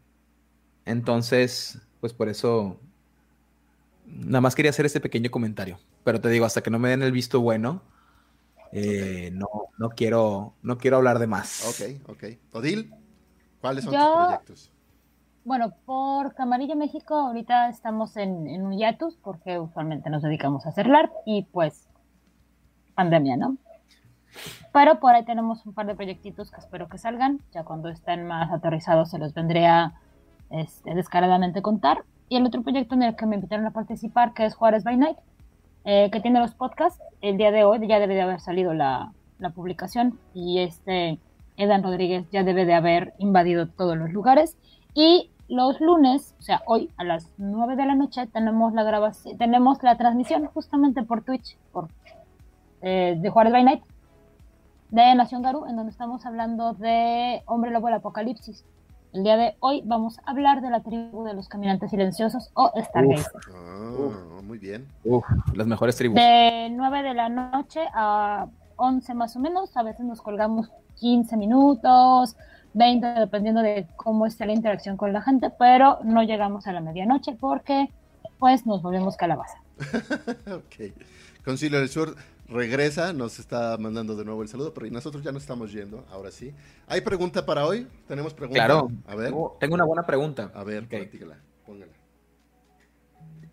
Entonces, 0.86 1.82
pues 2.00 2.14
por 2.14 2.30
eso 2.30 2.80
nada 4.06 4.42
más 4.42 4.56
quería 4.56 4.70
hacer 4.70 4.86
este 4.86 5.00
pequeño 5.00 5.32
comentario, 5.32 5.80
pero 6.04 6.22
te 6.22 6.30
digo, 6.30 6.46
hasta 6.46 6.62
que 6.62 6.70
no 6.70 6.80
me 6.80 6.90
den 6.90 7.02
el 7.02 7.12
visto 7.12 7.42
bueno, 7.42 7.82
eh, 8.72 9.32
no, 9.34 9.48
no, 9.78 9.90
quiero, 9.90 10.54
no 10.62 10.78
quiero 10.78 10.98
hablar 10.98 11.20
de 11.20 11.28
más. 11.28 11.66
Ok, 11.66 12.10
ok. 12.10 12.24
Odil, 12.54 12.94
¿cuáles 13.62 13.86
son 13.86 13.94
tus 13.94 14.04
proyectos? 14.04 14.72
Bueno, 15.44 15.76
por 15.86 16.34
Camarilla 16.34 16.76
México 16.76 17.16
ahorita 17.16 17.70
estamos 17.70 18.18
en, 18.18 18.48
en 18.48 18.66
un 18.66 18.78
hiatus 18.78 19.16
porque 19.18 19.60
usualmente 19.60 20.10
nos 20.10 20.24
dedicamos 20.24 20.66
a 20.66 20.70
hacer 20.70 20.88
LARP 20.88 21.12
y 21.26 21.44
pues 21.44 21.88
pandemia, 22.96 23.38
¿no? 23.38 23.58
Pero 24.74 25.00
por 25.00 25.16
ahí 25.16 25.24
tenemos 25.24 25.66
un 25.66 25.74
par 25.74 25.86
de 25.86 25.96
proyectitos 25.96 26.52
que 26.52 26.60
espero 26.60 26.88
que 26.88 26.98
salgan. 26.98 27.40
Ya 27.52 27.64
cuando 27.64 27.90
estén 27.90 28.28
más 28.28 28.52
aterrizados 28.52 29.10
se 29.10 29.20
los 29.20 29.34
vendré 29.34 29.68
a 29.68 29.94
este, 30.50 30.94
descaradamente 30.94 31.62
contar. 31.62 32.04
Y 32.30 32.38
el 32.38 32.46
otro 32.46 32.62
proyecto 32.64 32.96
en 32.96 33.04
el 33.04 33.16
que 33.16 33.26
me 33.26 33.36
invitaron 33.36 33.66
a 33.66 33.72
participar, 33.72 34.34
que 34.34 34.46
es 34.46 34.56
Juárez 34.56 34.84
by 34.84 34.98
Night, 34.98 35.18
eh, 35.84 36.10
que 36.12 36.20
tiene 36.20 36.40
los 36.40 36.56
podcasts. 36.56 37.02
El 37.22 37.38
día 37.38 37.52
de 37.52 37.64
hoy 37.64 37.88
ya 37.88 38.00
debe 38.00 38.16
de 38.16 38.22
haber 38.22 38.40
salido 38.40 38.74
la, 38.74 39.12
publicación 39.54 40.18
y 40.34 40.60
este 40.60 41.20
Edan 41.56 41.84
Rodríguez 41.84 42.26
ya 42.32 42.44
debe 42.44 42.66
de 42.66 42.74
haber 42.74 43.14
invadido 43.20 43.68
todos 43.68 43.96
los 43.96 44.12
lugares. 44.12 44.58
Y 44.96 45.30
los 45.48 45.80
lunes, 45.80 46.34
o 46.40 46.42
sea, 46.42 46.64
hoy 46.66 46.90
a 46.98 47.04
las 47.04 47.32
9 47.38 47.76
de 47.76 47.86
la 47.86 47.94
noche, 47.94 48.26
tenemos 48.28 48.74
la 48.74 48.82
grabación, 48.82 49.38
tenemos 49.38 49.84
la 49.84 49.98
transmisión 49.98 50.48
justamente 50.48 51.04
por 51.04 51.24
Twitch, 51.24 51.58
por, 51.72 51.90
eh, 52.82 53.16
de 53.20 53.30
Juárez 53.30 53.54
by 53.54 53.64
Night, 53.64 53.84
de 54.96 55.14
Nación 55.14 55.42
Garú, 55.42 55.66
en 55.66 55.76
donde 55.76 55.92
estamos 55.92 56.26
hablando 56.26 56.72
de 56.72 57.44
Hombre 57.48 57.70
Lobo 57.70 57.88
del 57.88 57.98
Apocalipsis. 57.98 58.64
El 59.12 59.24
día 59.24 59.36
de 59.36 59.58
hoy 59.60 59.82
vamos 59.84 60.20
a 60.20 60.32
hablar 60.32 60.62
de 60.62 60.70
la 60.70 60.84
tribu 60.84 61.26
de 61.26 61.34
los 61.34 61.50
caminantes 61.50 61.92
silenciosos 61.92 62.50
o 62.54 62.72
Stargazer. 62.82 63.26
Ah, 63.54 64.40
muy 64.42 64.58
bien. 64.58 64.88
las 65.54 65.68
mejores 65.68 65.98
tribus. 65.98 66.16
De 66.16 66.70
9 66.72 67.04
de 67.04 67.14
la 67.14 67.28
noche 67.28 67.82
a 67.94 68.48
11 68.78 69.14
más 69.16 69.36
o 69.36 69.40
menos. 69.40 69.76
A 69.76 69.84
veces 69.84 70.06
nos 70.06 70.22
colgamos 70.22 70.72
15 71.02 71.36
minutos, 71.36 72.38
20, 72.74 73.06
dependiendo 73.06 73.62
de 73.62 73.88
cómo 73.98 74.26
esté 74.26 74.46
la 74.46 74.54
interacción 74.54 74.96
con 74.96 75.12
la 75.12 75.22
gente, 75.22 75.50
pero 75.60 76.00
no 76.06 76.24
llegamos 76.24 76.68
a 76.68 76.72
la 76.72 76.80
medianoche 76.80 77.34
porque 77.34 77.90
pues 78.40 78.66
nos 78.66 78.82
volvemos 78.82 79.18
calabaza. 79.18 79.58
ok. 80.48 80.94
Concilio 81.46 81.80
del 81.80 81.90
Sur 81.90 82.16
regresa, 82.48 83.14
nos 83.14 83.40
está 83.40 83.78
mandando 83.78 84.16
de 84.16 84.26
nuevo 84.26 84.42
el 84.42 84.50
saludo, 84.50 84.74
pero 84.74 84.90
nosotros 84.90 85.24
ya 85.24 85.32
nos 85.32 85.44
estamos 85.44 85.72
yendo, 85.72 86.04
ahora 86.10 86.32
sí. 86.32 86.52
¿Hay 86.88 87.02
pregunta 87.02 87.46
para 87.46 87.66
hoy? 87.66 87.88
¿Tenemos 88.08 88.34
pregunta? 88.34 88.66
Claro. 88.66 88.92
A 89.06 89.16
ver. 89.16 89.32
Tengo, 89.60 89.76
una 89.76 89.86
buena 89.86 90.06
pregunta. 90.06 90.52
A 90.56 90.64
ver, 90.64 90.84
Ok. 90.84 90.90
platícala, 90.90 91.38
póngala. 91.66 91.92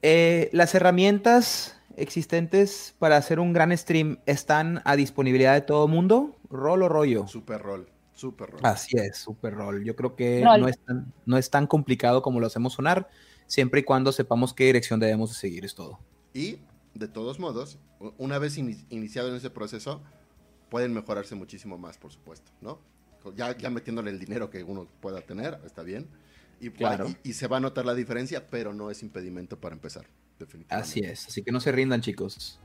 Eh, 0.00 0.48
las 0.52 0.74
herramientas 0.74 1.76
existentes 1.96 2.94
para 2.98 3.18
hacer 3.18 3.38
un 3.40 3.52
gran 3.52 3.76
stream 3.76 4.18
están 4.24 4.80
a 4.84 4.96
disponibilidad 4.96 5.54
de 5.54 5.60
todo 5.60 5.86
mundo, 5.86 6.36
rol 6.50 6.82
o 6.82 6.88
rollo. 6.88 7.28
Super 7.28 7.60
rol, 7.60 7.88
super 8.14 8.50
rol. 8.50 8.60
Así 8.62 8.96
es, 8.96 9.18
super 9.18 9.54
rol. 9.54 9.84
Yo 9.84 9.94
creo 9.96 10.16
que 10.16 10.42
no 10.42 10.66
es, 10.66 10.78
tan, 10.78 11.12
no 11.26 11.36
es 11.36 11.50
tan 11.50 11.66
complicado 11.66 12.22
como 12.22 12.40
lo 12.40 12.46
hacemos 12.46 12.72
sonar, 12.72 13.08
siempre 13.46 13.80
y 13.80 13.84
cuando 13.84 14.12
sepamos 14.12 14.54
qué 14.54 14.64
dirección 14.64 14.98
debemos 14.98 15.30
de 15.30 15.36
seguir, 15.36 15.64
es 15.64 15.74
todo. 15.74 15.98
Y, 16.34 16.58
de 16.94 17.08
todos 17.08 17.38
modos, 17.38 17.78
una 18.18 18.38
vez 18.38 18.58
ini- 18.58 18.84
iniciado 18.90 19.28
en 19.28 19.36
ese 19.36 19.50
proceso, 19.50 20.02
pueden 20.70 20.92
mejorarse 20.92 21.34
muchísimo 21.34 21.78
más, 21.78 21.98
por 21.98 22.12
supuesto, 22.12 22.50
¿no? 22.60 22.78
Ya, 23.36 23.56
ya 23.56 23.70
metiéndole 23.70 24.10
el 24.10 24.18
dinero 24.18 24.50
que 24.50 24.64
uno 24.64 24.88
pueda 25.00 25.20
tener, 25.20 25.58
está 25.64 25.82
bien. 25.82 26.08
Y, 26.60 26.70
Claro. 26.70 27.08
y, 27.24 27.30
y 27.30 27.32
se 27.34 27.46
va 27.46 27.58
a 27.58 27.60
notar 27.60 27.84
la 27.86 27.94
diferencia, 27.94 28.48
pero 28.50 28.72
no 28.72 28.90
es 28.90 29.02
impedimento 29.02 29.58
para 29.60 29.74
empezar, 29.74 30.06
definitivamente. 30.38 30.74
Así 30.90 31.00
es, 31.00 31.26
así 31.26 31.42
que 31.42 31.52
no 31.52 31.60
se 31.60 31.72
rindan, 31.72 32.00
chicos. 32.00 32.58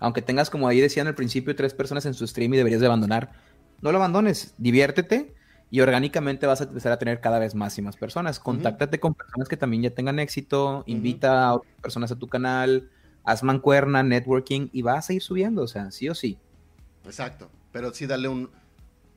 Aunque 0.00 0.22
tengas, 0.22 0.50
como 0.50 0.68
ahí 0.68 0.80
decían 0.80 1.06
al 1.06 1.14
principio, 1.14 1.54
tres 1.54 1.72
personas 1.72 2.04
en 2.06 2.14
su 2.14 2.26
stream 2.26 2.54
y 2.54 2.56
deberías 2.56 2.80
de 2.80 2.86
abandonar, 2.86 3.32
no 3.80 3.92
lo 3.92 3.98
abandones, 3.98 4.54
diviértete 4.58 5.34
y 5.70 5.80
orgánicamente 5.80 6.46
vas 6.46 6.60
a 6.60 6.64
empezar 6.64 6.92
a 6.92 6.98
tener 6.98 7.20
cada 7.20 7.38
vez 7.38 7.54
más 7.54 7.76
y 7.78 7.82
más 7.82 7.96
personas. 7.96 8.38
Contáctate 8.38 9.00
con 9.00 9.14
personas 9.14 9.48
que 9.48 9.56
también 9.56 9.82
ya 9.82 9.90
tengan 9.90 10.18
éxito, 10.18 10.84
invita 10.86 11.48
a 11.48 11.54
otras 11.54 11.74
personas 11.80 12.12
a 12.12 12.16
tu 12.16 12.28
canal, 12.28 12.90
haz 13.24 13.42
mancuerna, 13.42 14.02
networking 14.02 14.68
y 14.72 14.82
vas 14.82 15.10
a 15.10 15.14
ir 15.14 15.22
subiendo, 15.22 15.62
o 15.62 15.68
sea, 15.68 15.90
sí 15.90 16.08
o 16.08 16.14
sí. 16.14 16.38
Exacto, 17.04 17.50
pero 17.72 17.92
sí 17.92 18.06
dale 18.06 18.28
un... 18.28 18.50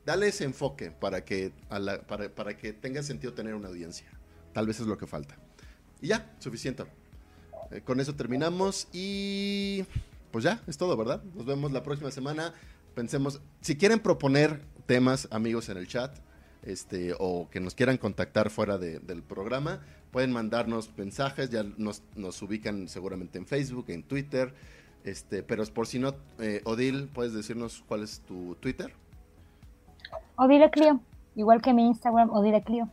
Dale 0.04 0.28
ese 0.28 0.44
enfoque 0.44 0.90
para 0.90 1.22
que, 1.22 1.52
para, 1.68 2.30
para 2.34 2.56
que 2.56 2.72
tenga 2.72 3.02
sentido 3.02 3.34
tener 3.34 3.54
una 3.54 3.68
audiencia. 3.68 4.06
Tal 4.54 4.66
vez 4.66 4.80
es 4.80 4.86
lo 4.86 4.96
que 4.96 5.06
falta. 5.06 5.36
Y 6.00 6.06
ya, 6.08 6.34
suficiente. 6.38 6.84
Eh, 7.70 7.82
con 7.82 8.00
eso 8.00 8.14
terminamos 8.14 8.88
y 8.90 9.84
pues 10.30 10.44
ya, 10.44 10.62
es 10.66 10.78
todo, 10.78 10.96
¿verdad? 10.96 11.22
Nos 11.34 11.44
vemos 11.44 11.72
la 11.72 11.82
próxima 11.82 12.10
semana. 12.10 12.54
Pensemos, 12.94 13.40
si 13.60 13.76
quieren 13.76 14.00
proponer 14.00 14.62
temas, 14.86 15.28
amigos, 15.30 15.68
en 15.68 15.76
el 15.76 15.86
chat, 15.86 16.16
este, 16.62 17.14
o 17.18 17.50
que 17.50 17.60
nos 17.60 17.74
quieran 17.74 17.98
contactar 17.98 18.48
fuera 18.48 18.78
de- 18.78 19.00
del 19.00 19.22
programa, 19.22 19.82
pueden 20.10 20.32
mandarnos 20.32 20.90
mensajes, 20.96 21.50
ya 21.50 21.64
nos, 21.76 22.02
nos 22.16 22.40
ubican 22.42 22.88
seguramente 22.88 23.38
en 23.38 23.46
Facebook, 23.46 23.86
en 23.88 24.02
Twitter, 24.02 24.54
este, 25.04 25.42
pero 25.42 25.64
por 25.66 25.86
si 25.86 25.98
no, 25.98 26.14
eh, 26.38 26.60
Odil, 26.64 27.08
¿puedes 27.08 27.32
decirnos 27.32 27.84
cuál 27.86 28.02
es 28.02 28.20
tu 28.20 28.56
Twitter? 28.56 28.92
Odile 30.36 30.70
Clio. 30.70 31.00
Igual 31.34 31.62
que 31.62 31.72
mi 31.72 31.86
Instagram, 31.86 32.30
Odile 32.30 32.62
Clio. 32.62 32.88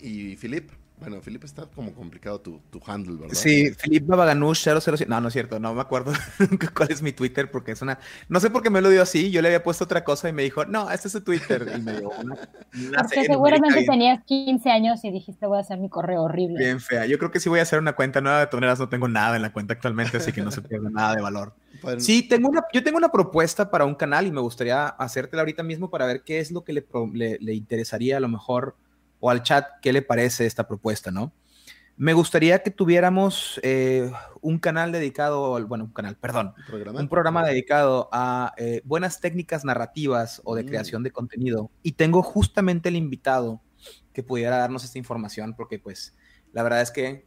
Y 0.00 0.36
Filip, 0.36 0.70
bueno, 1.00 1.20
Filip 1.20 1.44
está 1.44 1.66
como 1.66 1.92
complicado 1.94 2.40
tu, 2.40 2.60
tu 2.70 2.80
handle, 2.86 3.16
¿verdad? 3.16 3.34
Sí, 3.34 3.70
Filip 3.74 4.06
Babaganush 4.06 4.66
007. 4.80 5.06
No, 5.08 5.20
no 5.20 5.28
es 5.28 5.32
cierto, 5.32 5.58
no 5.60 5.74
me 5.74 5.80
acuerdo 5.80 6.12
cuál 6.74 6.90
es 6.90 7.02
mi 7.02 7.12
Twitter 7.12 7.50
porque 7.50 7.72
es 7.72 7.82
una. 7.82 7.98
No 8.28 8.40
sé 8.40 8.50
por 8.50 8.62
qué 8.62 8.70
me 8.70 8.80
lo 8.80 8.90
dio 8.90 9.02
así. 9.02 9.30
Yo 9.30 9.40
le 9.42 9.48
había 9.48 9.62
puesto 9.62 9.84
otra 9.84 10.04
cosa 10.04 10.28
y 10.28 10.32
me 10.32 10.42
dijo, 10.42 10.64
no, 10.66 10.90
este 10.90 11.08
es 11.08 11.12
su 11.12 11.20
Twitter. 11.22 11.66
Y 11.76 11.80
me 11.80 11.92
dio 11.98 12.10
una. 12.10 12.34
una 12.34 13.02
Porque 13.02 13.24
seguramente 13.24 13.84
tenías 13.84 14.22
15 14.24 14.70
años 14.70 15.04
y 15.04 15.10
dijiste 15.10 15.46
voy 15.46 15.58
a 15.58 15.60
hacer 15.60 15.78
mi 15.78 15.88
correo 15.88 16.22
horrible. 16.22 16.58
bien, 16.58 16.80
fea. 16.80 17.06
Yo 17.06 17.18
creo 17.18 17.30
que 17.30 17.40
sí 17.40 17.48
voy 17.48 17.60
a 17.60 17.62
hacer 17.62 17.78
una 17.78 17.92
cuenta 17.94 18.20
nueva. 18.20 18.40
De 18.40 18.46
todas 18.46 18.60
maneras, 18.60 18.78
no 18.78 18.88
tengo 18.88 19.08
nada 19.08 19.36
en 19.36 19.42
la 19.42 19.52
cuenta 19.52 19.74
actualmente, 19.74 20.16
así 20.16 20.32
que 20.32 20.42
no 20.42 20.50
se 20.50 20.62
pierde 20.62 20.90
nada 20.90 21.14
de 21.14 21.22
valor. 21.22 21.54
Sí, 21.98 22.22
tengo 22.26 22.48
una, 22.48 22.62
yo 22.72 22.82
tengo 22.82 22.98
una 22.98 23.10
propuesta 23.10 23.70
para 23.70 23.84
un 23.84 23.94
canal 23.94 24.26
y 24.26 24.32
me 24.32 24.40
gustaría 24.40 24.86
hacértela 24.88 25.42
ahorita 25.42 25.62
mismo 25.62 25.90
para 25.90 26.06
ver 26.06 26.22
qué 26.22 26.40
es 26.40 26.50
lo 26.50 26.64
que 26.64 26.72
le, 26.72 26.84
le- 27.12 27.38
le 27.40 27.54
interesaría 27.54 28.16
a 28.16 28.20
lo 28.20 28.28
mejor 28.28 28.74
o 29.20 29.30
al 29.30 29.42
chat 29.42 29.66
qué 29.82 29.92
le 29.92 30.02
parece 30.02 30.46
esta 30.46 30.66
propuesta, 30.68 31.10
¿no? 31.10 31.32
Me 31.96 32.12
gustaría 32.12 32.62
que 32.62 32.70
tuviéramos 32.70 33.58
eh, 33.64 34.12
un 34.40 34.58
canal 34.60 34.92
dedicado, 34.92 35.66
bueno, 35.66 35.86
un 35.86 35.92
canal, 35.92 36.16
perdón, 36.16 36.54
programa. 36.68 37.00
un 37.00 37.08
programa 37.08 37.44
dedicado 37.44 38.08
a 38.12 38.54
eh, 38.56 38.82
buenas 38.84 39.20
técnicas 39.20 39.64
narrativas 39.64 40.40
o 40.44 40.54
de 40.54 40.62
Mm. 40.62 40.66
creación 40.66 41.02
de 41.02 41.10
contenido. 41.10 41.72
Y 41.82 41.92
tengo 41.92 42.22
justamente 42.22 42.88
el 42.88 42.94
invitado 42.96 43.60
que 44.12 44.22
pudiera 44.22 44.58
darnos 44.58 44.84
esta 44.84 44.98
información, 44.98 45.54
porque 45.56 45.80
pues 45.80 46.14
la 46.52 46.62
verdad 46.62 46.82
es 46.82 46.92
que 46.92 47.26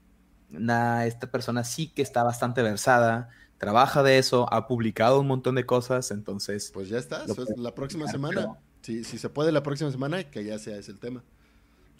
na- 0.49 1.05
esta 1.05 1.29
persona 1.29 1.65
sí 1.65 1.87
que 1.93 2.01
está 2.01 2.23
bastante 2.23 2.61
versada, 2.61 3.27
trabaja 3.57 4.03
de 4.03 4.17
eso, 4.19 4.47
ha 4.53 4.67
publicado 4.67 5.19
un 5.19 5.27
montón 5.27 5.55
de 5.55 5.65
cosas, 5.65 6.11
entonces... 6.11 6.71
Pues 6.73 6.87
ya 6.87 6.97
está, 6.97 7.25
la 7.57 7.75
próxima 7.75 8.07
semana. 8.07 8.57
Si, 8.81 9.03
si 9.03 9.17
se 9.17 9.27
puede 9.29 9.51
la 9.51 9.63
próxima 9.63 9.91
semana, 9.91 10.23
que 10.23 10.45
ya 10.45 10.57
sea 10.59 10.77
ese 10.77 10.91
el 10.91 10.99
tema. 10.99 11.23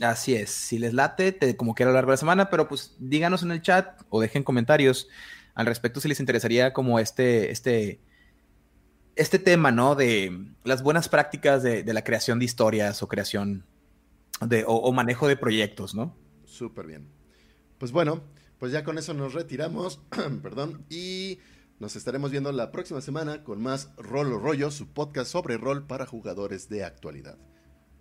Así 0.02 0.34
es, 0.34 0.50
si 0.50 0.80
les 0.80 0.94
late, 0.94 1.32
te- 1.32 1.56
como 1.56 1.76
quiera 1.76 1.90
a 1.90 1.94
lo 1.94 1.98
largo 1.98 2.12
de 2.12 2.14
la 2.14 2.18
semana, 2.18 2.50
pero 2.50 2.68
pues 2.68 2.96
díganos 3.00 3.44
en 3.44 3.52
el 3.52 3.62
chat 3.62 4.02
o 4.10 4.20
dejen 4.20 4.44
comentarios 4.44 5.08
al 5.54 5.66
respecto 5.68 6.00
si 6.02 6.08
les 6.08 6.20
interesaría 6.20 6.74
como 6.74 7.00
este, 7.00 7.52
este, 7.52 8.00
este 9.16 9.38
tema, 9.38 9.72
¿no? 9.72 9.96
De 9.96 10.48
las 10.64 10.82
buenas 10.82 11.08
prácticas 11.08 11.62
de, 11.62 11.84
de 11.84 11.94
la 11.94 12.04
creación 12.04 12.40
de 12.40 12.46
historias 12.46 13.04
o 13.04 13.08
creación 13.08 13.66
de, 14.42 14.64
o, 14.66 14.92
manejo 14.92 15.28
de 15.28 15.38
proyectos, 15.38 15.94
¿no? 15.94 16.16
Súper 16.46 16.88
bien. 16.88 17.08
Pues 17.78 17.92
bueno, 17.92 18.24
pues 18.58 18.72
ya 18.72 18.84
con 18.84 18.98
eso 18.98 19.14
nos 19.14 19.34
retiramos, 19.34 20.02
perdón, 20.42 20.84
y 20.90 21.40
nos 21.80 21.96
estaremos 21.96 22.32
viendo 22.32 22.52
la 22.52 22.72
próxima 22.72 23.02
semana 23.02 23.44
con 23.44 23.62
más 23.62 23.92
Rolo 23.98 24.40
Rollo, 24.40 24.72
su 24.72 24.88
podcast 24.88 25.32
sobre 25.32 25.58
rol 25.58 25.86
para 25.86 26.06
jugadores 26.08 26.70
de 26.70 26.84
actualidad. 26.84 27.38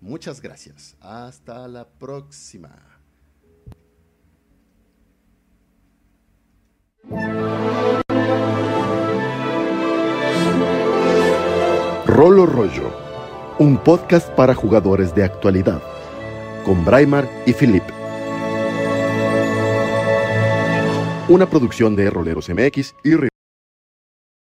Muchas 0.00 0.40
gracias. 0.40 0.96
Hasta 1.00 1.68
la 1.68 1.88
próxima. 1.88 3.00
Rolo 12.06 12.44
Rollo, 12.44 12.90
un 13.58 13.78
podcast 13.78 14.28
para 14.30 14.54
jugadores 14.54 15.14
de 15.14 15.24
actualidad, 15.24 15.80
con 16.64 16.84
Braimar 16.84 17.28
y 17.46 17.52
Philip. 17.52 17.84
Una 21.28 21.48
producción 21.48 21.94
de 21.94 22.10
Roleros 22.10 22.48
MX 22.48 22.94
y 23.04 23.29